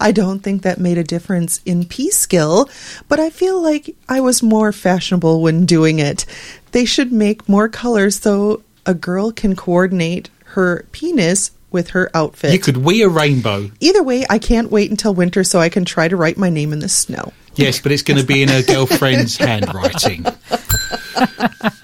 I 0.00 0.12
don't 0.12 0.40
think 0.40 0.62
that 0.62 0.78
made 0.78 0.98
a 0.98 1.04
difference 1.04 1.60
in 1.64 1.84
pee 1.84 2.10
skill, 2.10 2.68
but 3.08 3.18
I 3.20 3.30
feel 3.30 3.60
like 3.60 3.94
I 4.08 4.20
was 4.20 4.42
more 4.42 4.72
fashionable 4.72 5.42
when 5.42 5.66
doing 5.66 5.98
it. 5.98 6.24
They 6.72 6.84
should 6.84 7.12
make 7.12 7.48
more 7.48 7.68
colors 7.68 8.20
so 8.20 8.62
a 8.86 8.94
girl 8.94 9.32
can 9.32 9.54
coordinate 9.56 10.30
her 10.46 10.86
penis 10.92 11.50
with 11.70 11.90
her 11.90 12.10
outfit. 12.14 12.52
You 12.52 12.58
could 12.58 12.78
wee 12.78 13.02
a 13.02 13.08
rainbow. 13.08 13.70
Either 13.80 14.02
way, 14.02 14.24
I 14.28 14.38
can't 14.38 14.70
wait 14.70 14.90
until 14.90 15.14
winter 15.14 15.42
so 15.44 15.58
I 15.58 15.68
can 15.68 15.84
try 15.84 16.08
to 16.08 16.16
write 16.16 16.36
my 16.36 16.50
name 16.50 16.72
in 16.72 16.80
the 16.80 16.88
snow. 16.88 17.32
Yes, 17.54 17.80
but 17.80 17.92
it's 17.92 18.02
going 18.02 18.18
to 18.20 18.26
be 18.26 18.42
in 18.42 18.48
her 18.48 18.62
girlfriend's 18.62 19.36
handwriting. 19.38 20.24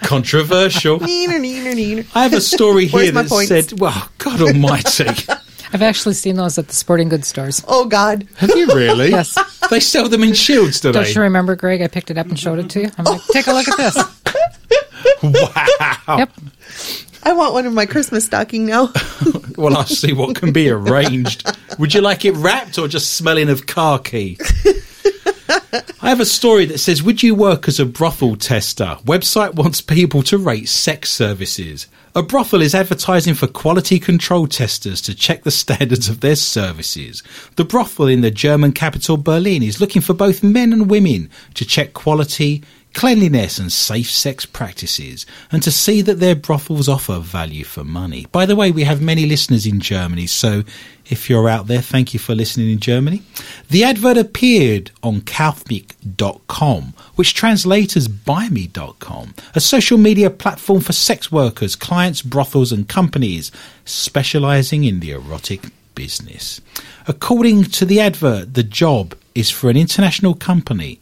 Controversial. 0.02 0.98
Neener, 1.00 1.38
neener, 1.40 1.74
neener. 1.74 2.06
I 2.14 2.22
have 2.22 2.32
a 2.32 2.40
story 2.40 2.86
here 2.86 3.00
Where's 3.00 3.12
my 3.12 3.22
that 3.22 3.28
points? 3.28 3.48
said, 3.48 3.78
"Well, 3.78 4.08
God 4.18 4.40
Almighty, 4.40 5.04
I've 5.72 5.82
actually 5.82 6.14
seen 6.14 6.36
those 6.36 6.56
at 6.58 6.68
the 6.68 6.74
sporting 6.74 7.08
goods 7.10 7.28
stores. 7.28 7.62
Oh 7.68 7.84
God! 7.86 8.26
have 8.36 8.50
you 8.50 8.66
really? 8.68 9.10
Yes. 9.18 9.36
They 9.68 9.80
sell 9.80 10.08
them 10.08 10.22
in 10.22 10.32
shields, 10.32 10.80
do 10.80 10.92
Don't 10.92 11.04
they? 11.04 11.12
you 11.12 11.20
remember, 11.20 11.54
Greg? 11.54 11.82
I 11.82 11.88
picked 11.88 12.10
it 12.10 12.16
up 12.16 12.26
and 12.28 12.38
showed 12.38 12.58
it 12.58 12.70
to 12.70 12.80
you. 12.82 12.90
I'm 12.96 13.04
like, 13.04 13.20
oh. 13.22 13.32
take 13.32 13.46
a 13.48 13.52
look 13.52 13.68
at 13.68 13.76
this. 13.76 14.17
Wow. 15.22 16.16
Yep. 16.18 16.30
I 17.24 17.32
want 17.32 17.52
one 17.52 17.66
in 17.66 17.74
my 17.74 17.86
Christmas 17.86 18.24
stocking 18.24 18.66
now. 18.66 18.92
Well, 19.58 19.76
I'll 19.76 19.84
see 19.86 20.12
what 20.12 20.36
can 20.36 20.52
be 20.52 20.70
arranged. 20.70 21.44
Would 21.80 21.92
you 21.92 22.00
like 22.00 22.24
it 22.24 22.30
wrapped 22.36 22.78
or 22.78 22.86
just 22.86 23.14
smelling 23.14 23.50
of 23.50 23.66
khaki? 23.66 24.38
I 26.00 26.10
have 26.10 26.20
a 26.20 26.24
story 26.24 26.64
that 26.66 26.78
says, 26.78 27.02
Would 27.02 27.24
you 27.24 27.34
work 27.34 27.66
as 27.66 27.80
a 27.80 27.84
brothel 27.84 28.36
tester? 28.36 28.98
Website 29.04 29.54
wants 29.54 29.80
people 29.80 30.22
to 30.22 30.38
rate 30.38 30.68
sex 30.68 31.10
services. 31.10 31.88
A 32.14 32.22
brothel 32.22 32.62
is 32.62 32.74
advertising 32.74 33.34
for 33.34 33.48
quality 33.48 33.98
control 33.98 34.46
testers 34.46 35.00
to 35.02 35.14
check 35.14 35.42
the 35.42 35.50
standards 35.50 36.08
of 36.08 36.20
their 36.20 36.36
services. 36.36 37.22
The 37.56 37.64
brothel 37.64 38.06
in 38.06 38.20
the 38.20 38.30
German 38.30 38.72
capital 38.72 39.16
Berlin 39.16 39.62
is 39.62 39.80
looking 39.80 40.02
for 40.02 40.14
both 40.14 40.42
men 40.42 40.72
and 40.72 40.88
women 40.88 41.30
to 41.54 41.64
check 41.64 41.94
quality, 41.94 42.62
cleanliness 42.94 43.58
and 43.58 43.70
safe 43.70 44.10
sex 44.10 44.46
practices 44.46 45.26
and 45.52 45.62
to 45.62 45.70
see 45.70 46.00
that 46.02 46.20
their 46.20 46.34
brothels 46.34 46.88
offer 46.88 47.18
value 47.18 47.64
for 47.64 47.84
money. 47.84 48.26
By 48.32 48.46
the 48.46 48.56
way, 48.56 48.70
we 48.70 48.84
have 48.84 49.00
many 49.00 49.26
listeners 49.26 49.66
in 49.66 49.80
Germany, 49.80 50.26
so 50.26 50.64
if 51.06 51.30
you're 51.30 51.48
out 51.48 51.68
there, 51.68 51.80
thank 51.80 52.12
you 52.12 52.20
for 52.20 52.34
listening 52.34 52.70
in 52.70 52.80
Germany. 52.80 53.22
The 53.70 53.84
advert 53.84 54.18
appeared 54.18 54.90
on 55.02 55.22
kaufmich.com, 55.22 56.94
which 57.14 57.34
translates 57.34 57.96
as 57.96 58.08
buyme.com, 58.08 59.34
a 59.54 59.60
social 59.60 59.98
media 59.98 60.30
platform 60.30 60.80
for 60.80 60.92
sex 60.92 61.32
workers, 61.32 61.76
clients, 61.76 62.22
brothels 62.22 62.72
and 62.72 62.88
companies 62.88 63.50
specializing 63.84 64.84
in 64.84 65.00
the 65.00 65.12
erotic 65.12 65.66
business. 65.94 66.60
According 67.06 67.64
to 67.64 67.84
the 67.84 68.00
advert, 68.00 68.54
the 68.54 68.62
job 68.62 69.14
is 69.34 69.50
for 69.50 69.70
an 69.70 69.76
international 69.76 70.34
company 70.34 71.00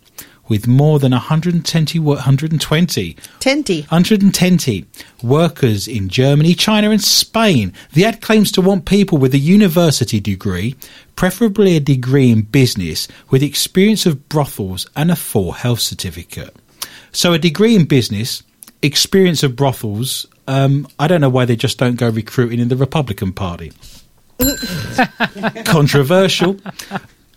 with 0.49 0.67
more 0.67 0.99
than 0.99 1.13
120, 1.13 1.99
120 1.99 3.17
Tenty. 3.41 3.81
120 3.83 4.87
workers 5.23 5.89
in 5.89 6.09
Germany, 6.09 6.55
China, 6.55 6.91
and 6.91 7.03
Spain. 7.03 7.73
The 7.93 8.05
ad 8.05 8.21
claims 8.21 8.53
to 8.53 8.61
want 8.61 8.85
people 8.85 9.19
with 9.19 9.35
a 9.35 9.39
university 9.39 10.21
degree, 10.21 10.75
preferably 11.17 11.77
a 11.77 11.81
degree 11.81 12.31
in 12.31 12.43
business, 12.43 13.09
with 13.31 13.43
experience 13.43 14.07
of 14.07 14.29
brothels 14.29 14.89
and 14.97 15.11
a 15.11 15.17
full 15.17 15.53
health 15.53 15.81
certificate. 15.81 16.55
So, 17.13 17.33
a 17.33 17.39
degree 17.39 17.75
in 17.75 17.87
business, 17.87 18.43
experience 18.83 19.43
of 19.43 19.57
brothels. 19.57 20.27
Um, 20.49 20.87
I 20.99 21.09
don't 21.09 21.21
know 21.21 21.29
why 21.29 21.45
they 21.45 21.57
just 21.57 21.79
don't 21.79 21.97
go 21.97 22.09
recruiting 22.09 22.61
in 22.61 22.69
the 22.69 22.77
Republican 22.77 23.33
Party. 23.33 23.73
Controversial. 25.65 26.57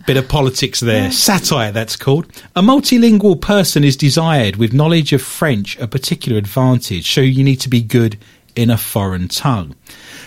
Bit 0.06 0.16
of 0.16 0.28
politics 0.28 0.80
there. 0.80 1.10
Satire, 1.12 1.72
that's 1.72 1.96
called. 1.96 2.26
A 2.56 2.62
multilingual 2.62 3.40
person 3.40 3.84
is 3.84 3.96
desired 3.96 4.56
with 4.56 4.72
knowledge 4.72 5.12
of 5.12 5.22
French, 5.22 5.78
a 5.78 5.86
particular 5.86 6.38
advantage, 6.38 7.12
so 7.12 7.20
you 7.20 7.44
need 7.44 7.60
to 7.60 7.68
be 7.68 7.82
good 7.82 8.18
in 8.56 8.70
a 8.70 8.76
foreign 8.76 9.28
tongue. 9.28 9.74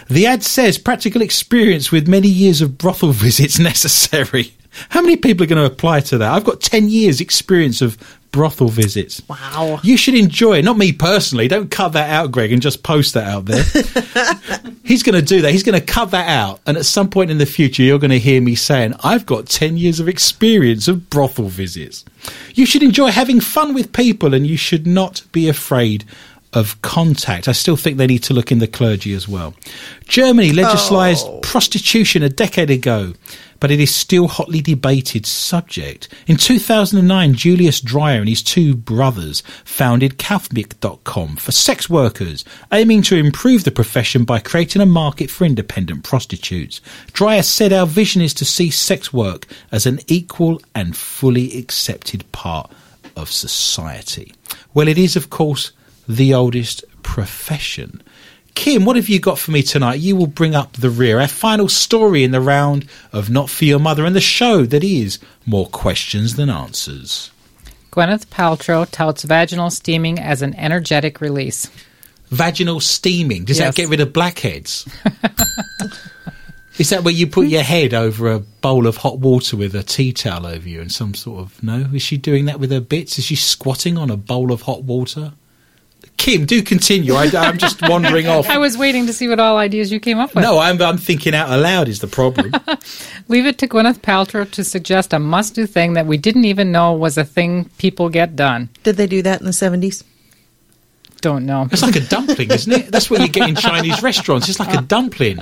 The 0.09 0.25
ad 0.25 0.43
says 0.43 0.77
practical 0.77 1.21
experience 1.21 1.91
with 1.91 2.07
many 2.07 2.27
years 2.27 2.61
of 2.61 2.77
brothel 2.77 3.11
visits 3.13 3.59
necessary. 3.59 4.53
How 4.89 5.01
many 5.01 5.17
people 5.17 5.43
are 5.43 5.47
going 5.47 5.61
to 5.61 5.71
apply 5.71 6.01
to 6.01 6.17
that? 6.17 6.31
I've 6.31 6.43
got 6.43 6.61
10 6.61 6.89
years 6.89 7.21
experience 7.21 7.81
of 7.81 7.97
brothel 8.31 8.67
visits. 8.67 9.21
Wow. 9.29 9.79
You 9.83 9.95
should 9.95 10.15
enjoy 10.15 10.57
it. 10.57 10.65
Not 10.65 10.77
me 10.77 10.91
personally. 10.91 11.47
Don't 11.47 11.69
cut 11.69 11.89
that 11.89 12.09
out, 12.09 12.31
Greg, 12.31 12.51
and 12.51 12.61
just 12.61 12.81
post 12.81 13.13
that 13.13 13.27
out 13.27 13.45
there. 13.45 13.63
He's 14.83 15.03
going 15.03 15.13
to 15.15 15.21
do 15.21 15.41
that. 15.41 15.51
He's 15.51 15.63
going 15.63 15.79
to 15.79 15.85
cut 15.85 16.11
that 16.11 16.27
out. 16.27 16.59
And 16.65 16.75
at 16.75 16.85
some 16.85 17.09
point 17.09 17.29
in 17.29 17.37
the 17.37 17.45
future, 17.45 17.83
you're 17.83 17.99
going 17.99 18.11
to 18.11 18.19
hear 18.19 18.41
me 18.41 18.55
saying, 18.55 18.95
I've 19.03 19.27
got 19.27 19.45
10 19.45 19.77
years 19.77 19.99
of 19.99 20.09
experience 20.09 20.87
of 20.87 21.09
brothel 21.11 21.47
visits. 21.47 22.03
You 22.55 22.65
should 22.65 22.83
enjoy 22.83 23.11
having 23.11 23.39
fun 23.39 23.73
with 23.75 23.93
people 23.93 24.33
and 24.33 24.47
you 24.47 24.57
should 24.57 24.87
not 24.87 25.21
be 25.31 25.47
afraid 25.47 26.03
of 26.53 26.81
contact. 26.81 27.47
I 27.47 27.51
still 27.51 27.75
think 27.75 27.97
they 27.97 28.07
need 28.07 28.23
to 28.23 28.33
look 28.33 28.51
in 28.51 28.59
the 28.59 28.67
clergy 28.67 29.13
as 29.13 29.27
well. 29.27 29.53
Germany 30.07 30.51
legislated 30.51 31.23
oh. 31.25 31.39
prostitution 31.41 32.23
a 32.23 32.29
decade 32.29 32.69
ago, 32.69 33.13
but 33.59 33.71
it 33.71 33.79
is 33.79 33.95
still 33.95 34.27
hotly 34.27 34.61
debated 34.61 35.25
subject. 35.25 36.09
In 36.27 36.37
2009, 36.37 37.33
Julius 37.33 37.79
Dreyer 37.79 38.19
and 38.19 38.27
his 38.27 38.43
two 38.43 38.75
brothers 38.75 39.41
founded 39.63 40.17
Kaufmich.com 40.17 41.37
for 41.37 41.51
sex 41.51 41.89
workers, 41.89 42.43
aiming 42.71 43.03
to 43.03 43.15
improve 43.15 43.63
the 43.63 43.71
profession 43.71 44.25
by 44.25 44.39
creating 44.39 44.81
a 44.81 44.85
market 44.85 45.29
for 45.29 45.45
independent 45.45 46.03
prostitutes. 46.03 46.81
Dreyer 47.13 47.41
said 47.41 47.71
our 47.71 47.87
vision 47.87 48.21
is 48.21 48.33
to 48.35 48.45
see 48.45 48.69
sex 48.69 49.13
work 49.13 49.47
as 49.71 49.85
an 49.85 50.01
equal 50.07 50.61
and 50.75 50.95
fully 50.95 51.57
accepted 51.57 52.29
part 52.31 52.69
of 53.15 53.31
society. 53.31 54.33
Well, 54.73 54.87
it 54.87 54.97
is, 54.97 55.15
of 55.15 55.29
course, 55.29 55.71
the 56.07 56.33
oldest 56.33 56.83
profession. 57.03 58.01
Kim, 58.55 58.85
what 58.85 58.95
have 58.95 59.09
you 59.09 59.19
got 59.19 59.39
for 59.39 59.51
me 59.51 59.63
tonight? 59.63 59.99
You 59.99 60.15
will 60.15 60.27
bring 60.27 60.53
up 60.53 60.73
the 60.73 60.89
rear. 60.91 61.19
Our 61.19 61.27
final 61.27 61.67
story 61.67 62.23
in 62.23 62.31
the 62.31 62.41
round 62.41 62.85
of 63.11 63.29
Not 63.29 63.49
For 63.49 63.65
Your 63.65 63.79
Mother 63.79 64.05
and 64.05 64.15
the 64.15 64.21
show 64.21 64.63
that 64.67 64.83
is 64.83 65.17
more 65.45 65.67
questions 65.67 66.35
than 66.35 66.49
answers. 66.51 67.31
Gwyneth 67.91 68.27
Paltrow 68.27 68.87
touts 68.91 69.23
vaginal 69.23 69.69
steaming 69.71 70.19
as 70.19 70.41
an 70.41 70.53
energetic 70.55 71.19
release. 71.21 71.69
Vaginal 72.29 72.79
steaming. 72.79 73.43
Does 73.45 73.57
Yes. 73.59 73.75
that 73.75 73.81
get 73.81 73.89
rid 73.89 73.99
of 74.01 74.13
blackheads? 74.13 74.87
is 76.79 76.89
that 76.89 77.03
where 77.03 77.13
you 77.13 77.27
put 77.27 77.47
your 77.47 77.61
head 77.63 77.93
over 77.93 78.31
a 78.31 78.39
bowl 78.39 78.87
of 78.87 78.97
hot 78.97 79.19
water 79.19 79.55
with 79.57 79.75
a 79.75 79.83
tea 79.83 80.11
towel 80.11 80.45
over 80.45 80.67
you 80.67 80.81
and 80.81 80.91
some 80.91 81.13
sort 81.13 81.41
of. 81.41 81.61
No? 81.63 81.87
Is 81.93 82.01
she 82.01 82.17
doing 82.17 82.45
that 82.45 82.59
with 82.59 82.71
her 82.71 82.81
bits? 82.81 83.19
Is 83.19 83.25
she 83.25 83.35
squatting 83.35 83.97
on 83.97 84.09
a 84.09 84.17
bowl 84.17 84.51
of 84.51 84.63
hot 84.63 84.83
water? 84.83 85.33
Kim, 86.17 86.45
do 86.45 86.61
continue. 86.63 87.15
I, 87.15 87.25
am 87.25 87.57
just 87.57 87.81
wandering 87.81 88.27
off. 88.27 88.49
I 88.49 88.57
was 88.57 88.77
waiting 88.77 89.07
to 89.07 89.13
see 89.13 89.27
what 89.27 89.39
all 89.39 89.57
ideas 89.57 89.91
you 89.91 89.99
came 89.99 90.19
up 90.19 90.33
with. 90.33 90.43
No, 90.43 90.57
I'm, 90.57 90.81
I'm 90.81 90.97
thinking 90.97 91.35
out 91.35 91.49
aloud 91.49 91.87
is 91.89 91.99
the 91.99 92.07
problem. 92.07 92.53
Leave 93.27 93.45
it 93.45 93.57
to 93.57 93.67
Gwyneth 93.67 93.99
Paltrow 93.99 94.49
to 94.51 94.63
suggest 94.63 95.11
a 95.11 95.19
must 95.19 95.55
do 95.55 95.65
thing 95.67 95.93
that 95.93 96.05
we 96.05 96.17
didn't 96.17 96.45
even 96.45 96.71
know 96.71 96.93
was 96.93 97.17
a 97.17 97.25
thing 97.25 97.65
people 97.77 98.07
get 98.09 98.35
done. 98.35 98.69
Did 98.83 98.95
they 98.95 99.07
do 99.07 99.21
that 99.23 99.41
in 99.41 99.45
the 99.45 99.51
70s? 99.51 100.03
Don't 101.19 101.45
know. 101.45 101.67
It's 101.71 101.81
like 101.81 101.95
a 101.95 102.01
dumpling, 102.01 102.51
isn't 102.51 102.71
it? 102.71 102.91
That's 102.91 103.09
what 103.09 103.21
you 103.21 103.27
get 103.29 103.47
in 103.49 103.55
Chinese 103.55 104.01
restaurants. 104.03 104.47
It's 104.49 104.59
like 104.59 104.77
a 104.77 104.81
dumpling. 104.81 105.39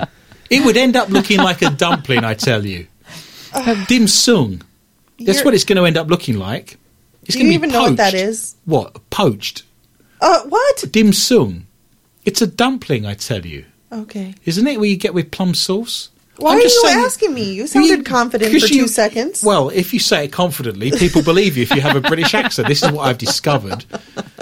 It 0.50 0.64
would 0.64 0.76
end 0.76 0.96
up 0.96 1.08
looking 1.08 1.38
like 1.38 1.62
a 1.62 1.70
dumpling, 1.70 2.24
I 2.24 2.34
tell 2.34 2.64
you. 2.64 2.86
Dim 3.88 4.06
sum. 4.06 4.60
That's 5.18 5.38
You're- 5.38 5.44
what 5.44 5.54
it's 5.54 5.64
going 5.64 5.76
to 5.76 5.84
end 5.84 5.96
up 5.96 6.08
looking 6.08 6.38
like. 6.38 6.76
It's 7.24 7.34
Do 7.34 7.40
going 7.40 7.52
you 7.52 7.58
to 7.58 7.60
be 7.60 7.68
even 7.68 7.72
know 7.72 7.82
what 7.82 7.96
that 7.98 8.14
is? 8.14 8.56
What? 8.64 9.08
Poached. 9.10 9.62
Uh, 10.22 10.42
what? 10.44 10.84
Dim 10.90 11.12
sum. 11.12 11.66
It's 12.24 12.40
a 12.40 12.46
dumpling, 12.46 13.04
I 13.04 13.14
tell 13.14 13.44
you. 13.44 13.64
Okay. 13.90 14.34
Isn't 14.46 14.66
it? 14.66 14.78
what 14.78 14.88
you 14.88 14.96
get 14.96 15.12
with 15.14 15.30
plum 15.32 15.54
sauce? 15.54 16.08
Why 16.36 16.52
I'm 16.52 16.58
are 16.58 16.62
just 16.62 16.74
you 16.76 16.88
saying- 16.88 16.98
asking 17.04 17.34
me? 17.34 17.52
You 17.52 17.62
Well, 17.62 17.68
sounded 17.68 17.98
you- 17.98 18.04
confident 18.04 18.52
because 18.52 18.68
for 18.68 18.74
you- 18.74 18.82
two 18.82 18.88
seconds. 18.88 19.42
Well, 19.44 19.68
if 19.68 19.92
you 19.92 19.98
say 20.00 20.24
it 20.24 20.32
confidently, 20.32 20.90
people 20.92 21.22
believe 21.22 21.56
you 21.56 21.64
if 21.64 21.70
you 21.74 21.80
have 21.82 21.96
a 21.96 22.00
British 22.00 22.32
accent. 22.34 22.68
This 22.68 22.82
is 22.82 22.90
what 22.90 23.02
I've 23.06 23.18
discovered. 23.18 23.84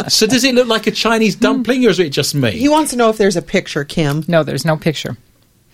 So 0.08 0.26
does 0.26 0.44
it 0.44 0.54
look 0.54 0.68
like 0.68 0.86
a 0.86 0.92
Chinese 0.92 1.34
dumpling 1.34 1.84
or 1.86 1.90
is 1.90 1.98
it 1.98 2.10
just 2.10 2.34
me? 2.34 2.52
he 2.52 2.68
wants 2.68 2.90
to 2.92 2.96
know 2.96 3.08
if 3.10 3.16
there's 3.18 3.36
a 3.36 3.42
picture, 3.42 3.82
Kim. 3.84 4.24
No, 4.28 4.42
there's 4.44 4.64
no 4.64 4.76
picture. 4.76 5.16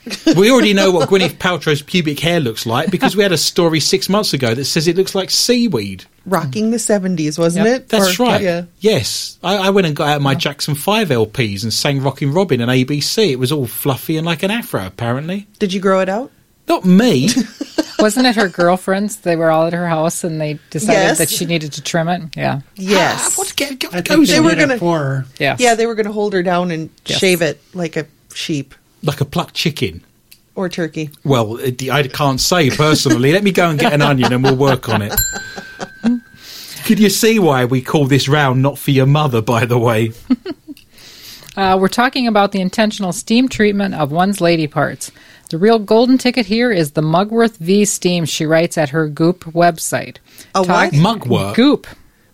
We 0.36 0.50
already 0.50 0.72
know 0.74 0.90
what 0.90 1.08
Gwyneth 1.08 1.36
Paltrow's 1.38 1.82
pubic 1.82 2.20
hair 2.20 2.40
looks 2.40 2.66
like 2.66 2.90
because 2.90 3.16
we 3.16 3.22
had 3.22 3.32
a 3.32 3.38
story 3.38 3.80
six 3.80 4.08
months 4.08 4.32
ago 4.34 4.54
that 4.54 4.64
says 4.66 4.86
it 4.86 4.96
looks 4.96 5.14
like 5.14 5.30
seaweed. 5.30 6.04
Rocking 6.26 6.70
the 6.70 6.76
70s, 6.76 7.38
wasn't 7.38 7.66
Yep, 7.66 7.76
it? 7.76 7.88
That's 7.88 8.18
Or- 8.20 8.24
right. 8.24 8.42
Yeah. 8.42 8.64
Yes. 8.80 9.38
I, 9.42 9.56
I 9.56 9.70
went 9.70 9.86
and 9.86 9.96
got 9.96 10.08
out 10.08 10.20
my 10.22 10.34
Jackson 10.34 10.74
5 10.74 11.08
LPs 11.08 11.62
and 11.62 11.72
sang 11.72 12.00
Rockin' 12.02 12.32
Robin 12.32 12.60
and 12.60 12.70
ABC. 12.70 13.30
It 13.30 13.38
was 13.38 13.50
all 13.52 13.66
fluffy 13.66 14.16
and 14.16 14.26
like 14.26 14.42
an 14.42 14.50
afro, 14.50 14.86
apparently. 14.86 15.46
Did 15.58 15.72
you 15.72 15.80
grow 15.80 16.00
it 16.00 16.08
out? 16.08 16.30
Not 16.68 16.84
me. 16.84 17.28
Wasn't 17.98 18.26
it 18.26 18.36
her 18.36 18.48
girlfriends? 18.48 19.18
They 19.18 19.36
were 19.36 19.50
all 19.50 19.66
at 19.66 19.72
her 19.72 19.88
house 19.88 20.22
and 20.24 20.40
they 20.40 20.58
decided 20.70 20.92
Yes. 21.00 21.18
that 21.18 21.30
she 21.30 21.46
needed 21.46 21.72
to 21.74 21.82
trim 21.82 22.08
it. 22.08 22.22
Yeah. 22.36 22.60
Yes. 22.74 23.30
Ah, 23.30 23.32
what 23.36 23.54
get, 23.56 23.78
get, 23.78 23.90
I 23.94 24.02
think 24.02 24.08
goes 24.08 24.28
they, 24.28 24.34
They 24.34 24.40
were 24.40 24.54
gonna- 24.54 24.74
it 24.74 24.78
for 24.80 24.98
her. 24.98 25.26
Yeah. 25.38 25.56
Yeah, 25.58 25.74
they 25.76 25.86
were 25.86 25.94
going 25.94 26.06
to 26.06 26.12
hold 26.12 26.32
her 26.34 26.42
down 26.42 26.70
and 26.72 26.90
Yes. 27.06 27.18
shave 27.18 27.40
it 27.40 27.60
like 27.72 27.96
a 27.96 28.06
sheep 28.34 28.74
like 29.06 29.20
a 29.20 29.24
plucked 29.24 29.54
chicken? 29.54 30.02
or 30.54 30.70
turkey. 30.70 31.10
Well, 31.22 31.58
it- 31.58 31.82
I 31.90 32.08
can't 32.08 32.40
say 32.40 32.70
personally. 32.70 33.30
Let 33.32 33.44
me 33.44 33.52
go 33.52 33.68
and 33.68 33.78
get 33.78 33.92
an 33.92 34.00
onion 34.00 34.32
and 34.32 34.42
we'll 34.42 34.56
work 34.56 34.88
on 34.88 35.02
it. 35.02 35.12
Could 36.86 36.98
you 36.98 37.10
see 37.10 37.38
why 37.38 37.66
we 37.66 37.82
call 37.82 38.06
this 38.06 38.26
round 38.26 38.62
not 38.62 38.78
for 38.78 38.90
your 38.90 39.04
mother, 39.06 39.42
by 39.42 39.66
the 39.66 39.78
way? 39.78 40.12
Uh, 41.56 41.74
we're 41.80 41.88
talking 41.88 42.26
about 42.26 42.52
the 42.52 42.60
intentional 42.60 43.14
steam 43.14 43.48
treatment 43.48 43.94
of 43.94 44.12
one's 44.12 44.42
lady 44.42 44.66
parts. 44.66 45.10
The 45.48 45.56
real 45.56 45.78
golden 45.78 46.18
ticket 46.18 46.44
here 46.44 46.70
is 46.70 46.90
the 46.92 47.00
Mugworth 47.00 47.56
V 47.56 47.86
steam 47.86 48.26
she 48.26 48.44
writes 48.44 48.76
at 48.76 48.90
her 48.90 49.08
Goop 49.08 49.42
website. 49.44 50.18
A 50.54 50.62
Talk- 50.62 50.68
what? 50.68 50.92
Mugwort. 50.92 51.54
Goop. 51.56 51.86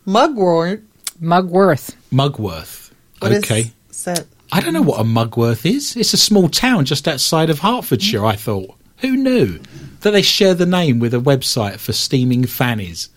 Mugwort. 0.04 0.82
Mugworth. 1.22 1.94
Mugworth. 2.12 2.90
What 3.20 3.30
is 3.30 3.44
okay. 3.44 3.70
that? 4.04 4.26
I 4.52 4.60
don't 4.60 4.74
know 4.74 4.82
what 4.82 5.00
a 5.00 5.04
Mugworth 5.04 5.64
is. 5.64 5.96
It's 5.96 6.12
a 6.12 6.18
small 6.18 6.48
town 6.48 6.84
just 6.84 7.08
outside 7.08 7.48
of 7.50 7.60
Hertfordshire, 7.60 8.24
I 8.24 8.36
thought. 8.36 8.74
Who 8.98 9.16
knew 9.16 9.58
that 10.00 10.10
they 10.10 10.22
share 10.22 10.54
the 10.54 10.66
name 10.66 10.98
with 10.98 11.14
a 11.14 11.18
website 11.18 11.78
for 11.78 11.92
steaming 11.92 12.44
fannies? 12.46 13.08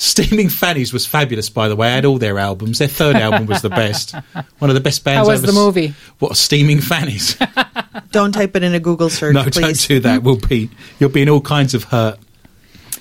Steaming 0.00 0.48
Fannies 0.48 0.92
was 0.92 1.04
fabulous, 1.06 1.50
by 1.50 1.68
the 1.68 1.74
way. 1.74 1.88
I 1.88 1.96
had 1.96 2.04
all 2.04 2.18
their 2.18 2.38
albums. 2.38 2.78
Their 2.78 2.86
third 2.86 3.16
album 3.16 3.46
was 3.46 3.62
the 3.62 3.68
best. 3.68 4.12
One 4.60 4.70
of 4.70 4.74
the 4.74 4.80
best 4.80 5.02
bands. 5.02 5.18
Ever. 5.18 5.26
How 5.26 5.32
was 5.32 5.42
ever 5.42 5.52
the 5.52 5.58
s- 5.58 5.64
movie? 5.64 5.94
What 6.20 6.36
Steaming 6.36 6.80
Fannies? 6.80 7.36
Don't 8.12 8.30
type 8.30 8.54
it 8.54 8.62
in 8.62 8.74
a 8.74 8.78
Google 8.80 9.10
search, 9.10 9.34
no, 9.34 9.42
please. 9.42 9.56
don't 9.56 9.88
do 9.88 10.00
that. 10.00 10.22
We'll 10.22 10.36
be 10.38 10.70
you'll 11.00 11.10
be 11.10 11.22
in 11.22 11.28
all 11.28 11.40
kinds 11.40 11.74
of 11.74 11.82
hurt. 11.84 12.18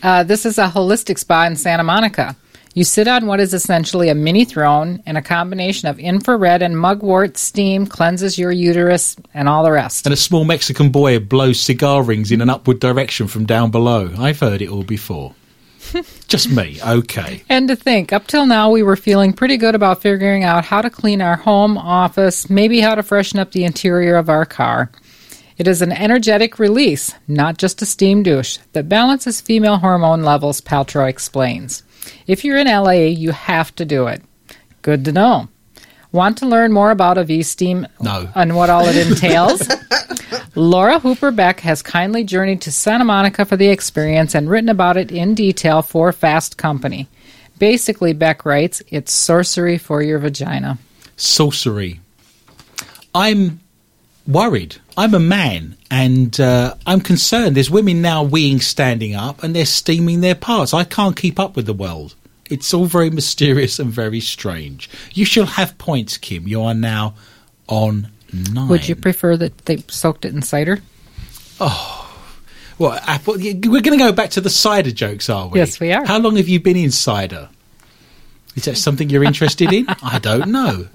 Uh, 0.02 0.24
this 0.24 0.44
is 0.46 0.58
a 0.58 0.68
holistic 0.68 1.20
spa 1.20 1.44
in 1.46 1.56
Santa 1.56 1.84
Monica. 1.84 2.36
You 2.78 2.84
sit 2.84 3.08
on 3.08 3.26
what 3.26 3.40
is 3.40 3.56
essentially 3.56 4.10
a 4.10 4.14
mini 4.14 4.46
throne, 4.46 5.02
and 5.08 5.18
a 5.18 5.22
combination 5.24 5.88
of 5.88 5.98
infrared 5.98 6.62
and 6.62 6.78
mugwort 6.78 7.36
steam 7.36 7.88
cleanses 7.88 8.38
your 8.38 8.52
uterus 8.52 9.16
and 9.34 9.50
all 9.50 9.64
the 9.64 9.72
rest. 9.72 10.06
And 10.06 10.14
a 10.14 10.16
small 10.16 10.46
Mexican 10.46 10.92
boy 10.92 11.18
blows 11.18 11.60
cigar 11.60 12.04
rings 12.04 12.32
in 12.32 12.40
an 12.40 12.52
upward 12.52 12.80
direction 12.80 13.28
from 13.28 13.48
down 13.48 13.72
below. 13.72 14.14
I've 14.20 14.40
heard 14.40 14.62
it 14.62 14.70
all 14.70 14.84
before. 14.84 15.34
Just 16.28 16.52
me, 16.52 16.78
okay. 16.86 17.42
And 17.50 17.68
to 17.68 17.76
think, 17.76 18.14
up 18.14 18.28
till 18.28 18.46
now, 18.46 18.70
we 18.70 18.84
were 18.84 18.96
feeling 18.96 19.34
pretty 19.34 19.58
good 19.58 19.74
about 19.74 20.04
figuring 20.04 20.44
out 20.44 20.64
how 20.64 20.84
to 20.84 20.92
clean 20.92 21.20
our 21.20 21.38
home, 21.38 21.80
office, 21.80 22.48
maybe 22.48 22.80
how 22.80 22.94
to 22.94 23.02
freshen 23.02 23.40
up 23.40 23.54
the 23.54 23.64
interior 23.64 24.18
of 24.18 24.30
our 24.30 24.46
car. 24.46 24.92
It 25.58 25.68
is 25.68 25.82
an 25.82 25.92
energetic 25.92 26.60
release, 26.60 27.12
not 27.28 27.58
just 27.58 27.82
a 27.82 27.88
steam 27.88 28.22
douche, 28.22 28.60
that 28.74 28.88
balances 28.88 29.42
female 29.42 29.78
hormone 29.78 30.22
levels, 30.22 30.62
Paltrow 30.62 31.10
explains. 31.10 31.82
If 32.28 32.44
you're 32.46 32.58
in 32.58 32.68
LA, 32.68 32.92
you 32.92 33.32
have 33.32 33.76
to 33.76 33.86
do 33.86 34.08
it. 34.08 34.22
Good 34.82 35.06
to 35.06 35.12
know. 35.12 35.48
Want 36.12 36.38
to 36.40 36.48
learn 36.48 36.72
more 36.72 36.92
about 36.92 37.18
a 37.18 37.24
V 37.24 37.44
steam 37.44 37.86
No. 38.02 38.30
and 38.34 38.56
what 38.56 38.70
all 38.70 38.86
it 38.86 38.96
entails? 39.08 39.68
Laura 40.56 41.00
Hooper 41.00 41.32
Beck 41.32 41.60
has 41.60 41.82
kindly 41.82 42.24
journeyed 42.24 42.62
to 42.62 42.72
Santa 42.72 43.06
Monica 43.06 43.46
for 43.46 43.58
the 43.58 43.68
experience 43.68 44.34
and 44.34 44.50
written 44.50 44.70
about 44.70 44.98
it 44.98 45.12
in 45.12 45.36
detail 45.36 45.82
for 45.82 46.12
Fast 46.12 46.58
Company. 46.58 47.08
Basically, 47.60 48.14
Beck 48.14 48.46
writes, 48.46 48.82
it's 48.88 49.12
sorcery 49.12 49.78
for 49.78 50.02
your 50.02 50.20
vagina. 50.20 50.78
Sorcery. 51.16 52.00
I'm 53.14 53.60
worried. 54.28 54.76
I'm 54.96 55.14
a 55.14 55.20
man 55.20 55.78
and 55.90 56.40
uh, 56.40 56.76
I'm 56.86 57.02
concerned. 57.02 57.56
There's 57.56 57.70
women 57.70 58.02
now 58.02 58.26
weeing 58.26 58.62
standing 58.62 59.16
up 59.16 59.44
and 59.44 59.56
they're 59.56 59.66
steaming 59.66 60.22
their 60.22 60.36
parts. 60.36 60.74
I 60.74 60.84
can't 60.84 61.16
keep 61.16 61.40
up 61.40 61.56
with 61.56 61.66
the 61.66 61.74
world. 61.74 62.16
It's 62.50 62.74
all 62.74 62.86
very 62.86 63.10
mysterious 63.10 63.80
and 63.80 63.90
very 63.90 64.20
strange. 64.20 64.90
You 65.14 65.26
shall 65.26 65.46
have 65.46 65.78
points, 65.78 66.18
Kim. 66.18 66.48
You 66.48 66.62
are 66.64 66.74
now 66.74 67.16
on 67.68 68.10
nine. 68.32 68.70
Would 68.70 68.88
you 68.88 68.96
prefer 68.96 69.36
that 69.38 69.58
they 69.66 69.84
soaked 69.88 70.26
it 70.26 70.34
in 70.34 70.42
cider? 70.42 70.80
Oh. 71.60 72.04
Well, 72.80 73.00
apple? 73.06 73.36
We're 73.36 73.82
going 73.82 73.98
to 73.98 73.98
go 73.98 74.12
back 74.12 74.30
to 74.32 74.42
the 74.42 74.50
cider 74.50 74.92
jokes, 74.92 75.30
are 75.30 75.48
we? 75.48 75.60
Yes, 75.60 75.80
we 75.80 75.92
are. 75.92 76.06
How 76.06 76.20
long 76.20 76.36
have 76.38 76.48
you 76.48 76.60
been 76.60 76.78
in 76.78 76.92
cider? 76.92 77.50
Is 78.56 78.66
that 78.66 78.78
something 78.78 79.10
you're 79.10 79.24
interested 79.24 79.74
in? 79.74 79.88
I 80.02 80.20
don't 80.20 80.50
know. 80.52 80.88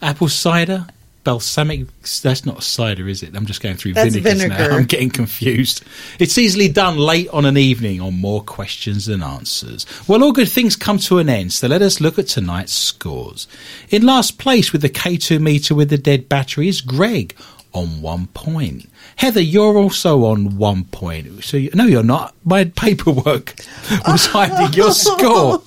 Apple 0.00 0.28
cider, 0.28 0.86
balsamic. 1.24 1.86
That's 2.22 2.44
not 2.44 2.62
cider, 2.62 3.08
is 3.08 3.22
it? 3.22 3.34
I'm 3.36 3.46
just 3.46 3.62
going 3.62 3.76
through 3.76 3.94
vinegars 3.94 4.24
now. 4.24 4.48
vinegar. 4.48 4.74
I'm 4.74 4.84
getting 4.84 5.10
confused. 5.10 5.84
It's 6.18 6.38
easily 6.38 6.68
done 6.68 6.96
late 6.96 7.28
on 7.28 7.44
an 7.44 7.56
evening 7.56 8.00
on 8.00 8.14
more 8.14 8.42
questions 8.42 9.06
than 9.06 9.22
answers. 9.22 9.86
Well, 10.08 10.22
all 10.22 10.32
good 10.32 10.48
things 10.48 10.76
come 10.76 10.98
to 10.98 11.18
an 11.18 11.28
end, 11.28 11.52
so 11.52 11.68
let 11.68 11.82
us 11.82 12.00
look 12.00 12.18
at 12.18 12.28
tonight's 12.28 12.72
scores. 12.72 13.46
In 13.90 14.02
last 14.04 14.38
place 14.38 14.72
with 14.72 14.82
the 14.82 14.90
K2 14.90 15.40
meter 15.40 15.74
with 15.74 15.90
the 15.90 15.98
dead 15.98 16.28
battery 16.28 16.68
is 16.68 16.80
Greg 16.80 17.34
on 17.72 18.02
one 18.02 18.26
point. 18.28 18.88
Heather, 19.16 19.40
you're 19.40 19.76
also 19.76 20.24
on 20.24 20.56
one 20.56 20.84
point. 20.84 21.44
So 21.44 21.56
you, 21.56 21.70
no, 21.74 21.84
you're 21.84 22.02
not. 22.02 22.34
My 22.44 22.64
paperwork 22.64 23.54
was 24.06 24.26
hiding 24.26 24.72
your 24.74 24.90
score. 24.92 25.62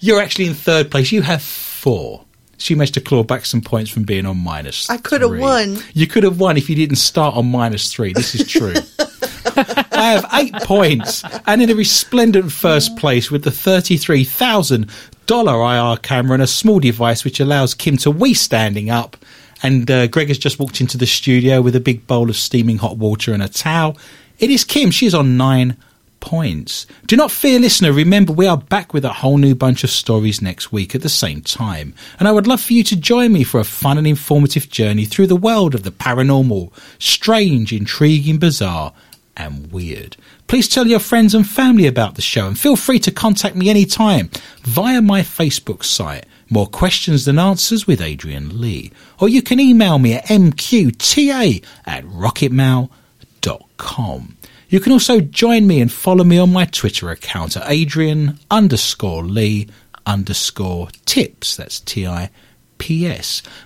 You're 0.00 0.20
actually 0.20 0.46
in 0.46 0.54
third 0.54 0.90
place. 0.90 1.12
You 1.12 1.22
have 1.22 1.42
four. 1.42 2.24
You 2.68 2.76
managed 2.76 2.94
to 2.94 3.00
claw 3.00 3.22
back 3.22 3.46
some 3.46 3.60
points 3.60 3.90
from 3.90 4.04
being 4.04 4.26
on 4.26 4.36
minus. 4.36 4.90
I 4.90 4.98
could 4.98 5.22
have 5.22 5.38
won. 5.38 5.78
You 5.94 6.06
could 6.06 6.24
have 6.24 6.40
won 6.40 6.56
if 6.56 6.68
you 6.68 6.76
didn't 6.76 6.96
start 6.96 7.36
on 7.36 7.50
minus 7.50 7.92
three. 7.92 8.12
This 8.12 8.34
is 8.34 8.46
true. 8.46 8.74
I 9.56 10.12
have 10.12 10.26
eight 10.34 10.52
points 10.64 11.24
and 11.46 11.62
in 11.62 11.70
a 11.70 11.74
resplendent 11.74 12.52
first 12.52 12.96
place 12.96 13.30
with 13.30 13.44
the 13.44 13.50
$33,000 13.50 15.92
IR 15.92 15.96
camera 15.98 16.34
and 16.34 16.42
a 16.42 16.46
small 16.46 16.80
device 16.80 17.24
which 17.24 17.40
allows 17.40 17.74
Kim 17.74 17.96
to 17.98 18.10
wee 18.10 18.34
standing 18.34 18.90
up. 18.90 19.16
And 19.62 19.90
uh, 19.90 20.06
Greg 20.06 20.28
has 20.28 20.38
just 20.38 20.58
walked 20.58 20.80
into 20.80 20.96
the 20.96 21.06
studio 21.06 21.60
with 21.60 21.76
a 21.76 21.80
big 21.80 22.06
bowl 22.06 22.30
of 22.30 22.36
steaming 22.36 22.78
hot 22.78 22.96
water 22.96 23.34
and 23.34 23.42
a 23.42 23.48
towel. 23.48 23.98
It 24.38 24.48
is 24.50 24.64
Kim. 24.64 24.90
She's 24.90 25.14
on 25.14 25.36
nine 25.36 25.76
points. 26.20 26.86
Do 27.06 27.16
not 27.16 27.30
fear, 27.30 27.58
listener. 27.58 27.92
Remember, 27.92 28.32
we 28.32 28.46
are 28.46 28.56
back 28.56 28.94
with 28.94 29.04
a 29.04 29.12
whole 29.12 29.38
new 29.38 29.54
bunch 29.54 29.84
of 29.84 29.90
stories 29.90 30.40
next 30.40 30.70
week 30.70 30.94
at 30.94 31.02
the 31.02 31.08
same 31.08 31.40
time. 31.40 31.94
And 32.18 32.28
I 32.28 32.32
would 32.32 32.46
love 32.46 32.60
for 32.60 32.72
you 32.72 32.84
to 32.84 32.96
join 32.96 33.32
me 33.32 33.42
for 33.42 33.58
a 33.58 33.64
fun 33.64 33.98
and 33.98 34.06
informative 34.06 34.70
journey 34.70 35.04
through 35.04 35.26
the 35.26 35.36
world 35.36 35.74
of 35.74 35.82
the 35.82 35.90
paranormal, 35.90 36.72
strange, 36.98 37.72
intriguing, 37.72 38.38
bizarre, 38.38 38.92
and 39.36 39.72
weird. 39.72 40.16
Please 40.46 40.68
tell 40.68 40.86
your 40.86 40.98
friends 40.98 41.34
and 41.34 41.48
family 41.48 41.86
about 41.86 42.16
the 42.16 42.22
show 42.22 42.46
and 42.46 42.58
feel 42.58 42.76
free 42.76 42.98
to 43.00 43.10
contact 43.10 43.56
me 43.56 43.70
anytime 43.70 44.30
via 44.62 45.00
my 45.00 45.22
Facebook 45.22 45.84
site. 45.84 46.26
More 46.50 46.66
questions 46.66 47.24
than 47.24 47.38
answers 47.38 47.86
with 47.86 48.00
Adrian 48.00 48.60
Lee. 48.60 48.90
Or 49.20 49.28
you 49.28 49.42
can 49.42 49.60
email 49.60 49.98
me 49.98 50.14
at 50.14 50.26
mqta 50.26 51.64
at 51.86 52.04
rocketmail.com. 52.04 54.36
You 54.70 54.78
can 54.78 54.92
also 54.92 55.20
join 55.20 55.66
me 55.66 55.80
and 55.80 55.92
follow 55.92 56.24
me 56.24 56.38
on 56.38 56.52
my 56.52 56.64
Twitter 56.64 57.10
account 57.10 57.56
at 57.56 57.68
Adrian 57.68 58.38
underscore 58.50 59.24
Lee 59.24 59.68
underscore 60.06 60.88
tips. 61.04 61.56
That's. 61.56 61.80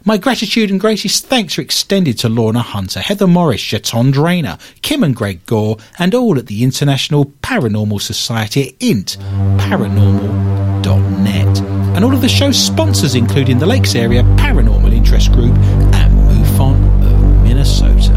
My 0.04 0.16
gratitude 0.16 0.70
and 0.70 0.80
greatest 0.80 1.26
thanks 1.26 1.58
are 1.58 1.62
extended 1.62 2.18
to 2.18 2.28
Lorna 2.28 2.62
Hunter, 2.62 3.00
Heather 3.00 3.26
Morris, 3.26 3.60
Chaton 3.60 4.10
Drainer, 4.10 4.58
Kim 4.82 5.04
and 5.04 5.14
Greg 5.14 5.44
Gore, 5.46 5.76
and 5.98 6.14
all 6.14 6.38
at 6.38 6.46
the 6.46 6.64
International 6.64 7.26
Paranormal 7.26 8.00
Society 8.00 8.68
at 8.68 8.74
int 8.80 9.18
paranormal.net. 9.58 11.60
And 11.94 12.04
all 12.04 12.12
of 12.12 12.22
the 12.22 12.28
show's 12.28 12.58
sponsors, 12.58 13.14
including 13.14 13.58
the 13.58 13.66
Lakes 13.66 13.94
Area 13.94 14.24
Paranormal 14.36 14.92
Interest 14.92 15.30
Group 15.32 15.54
and 15.94 16.12
MUFON 16.28 16.74
of 17.04 17.44
Minnesota. 17.44 18.13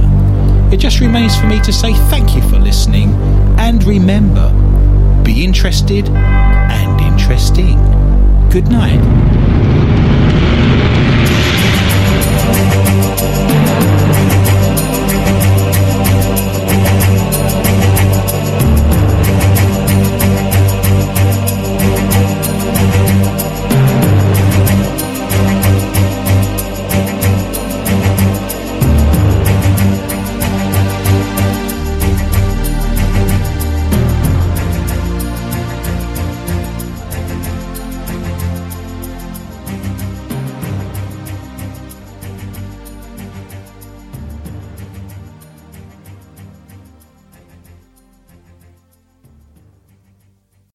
It 0.72 0.78
just 0.78 1.00
remains 1.00 1.36
for 1.40 1.48
me 1.48 1.62
to 1.62 1.72
say 1.72 1.94
thank 2.10 2.36
you 2.36 2.42
for 2.50 2.60
listening 2.60 3.14
and 3.58 3.84
remember, 3.84 4.52
be 5.24 5.44
interested 5.44 6.10
and 6.10 7.02
interesting. 7.02 7.78
Good 8.50 8.68
night. 8.70 9.37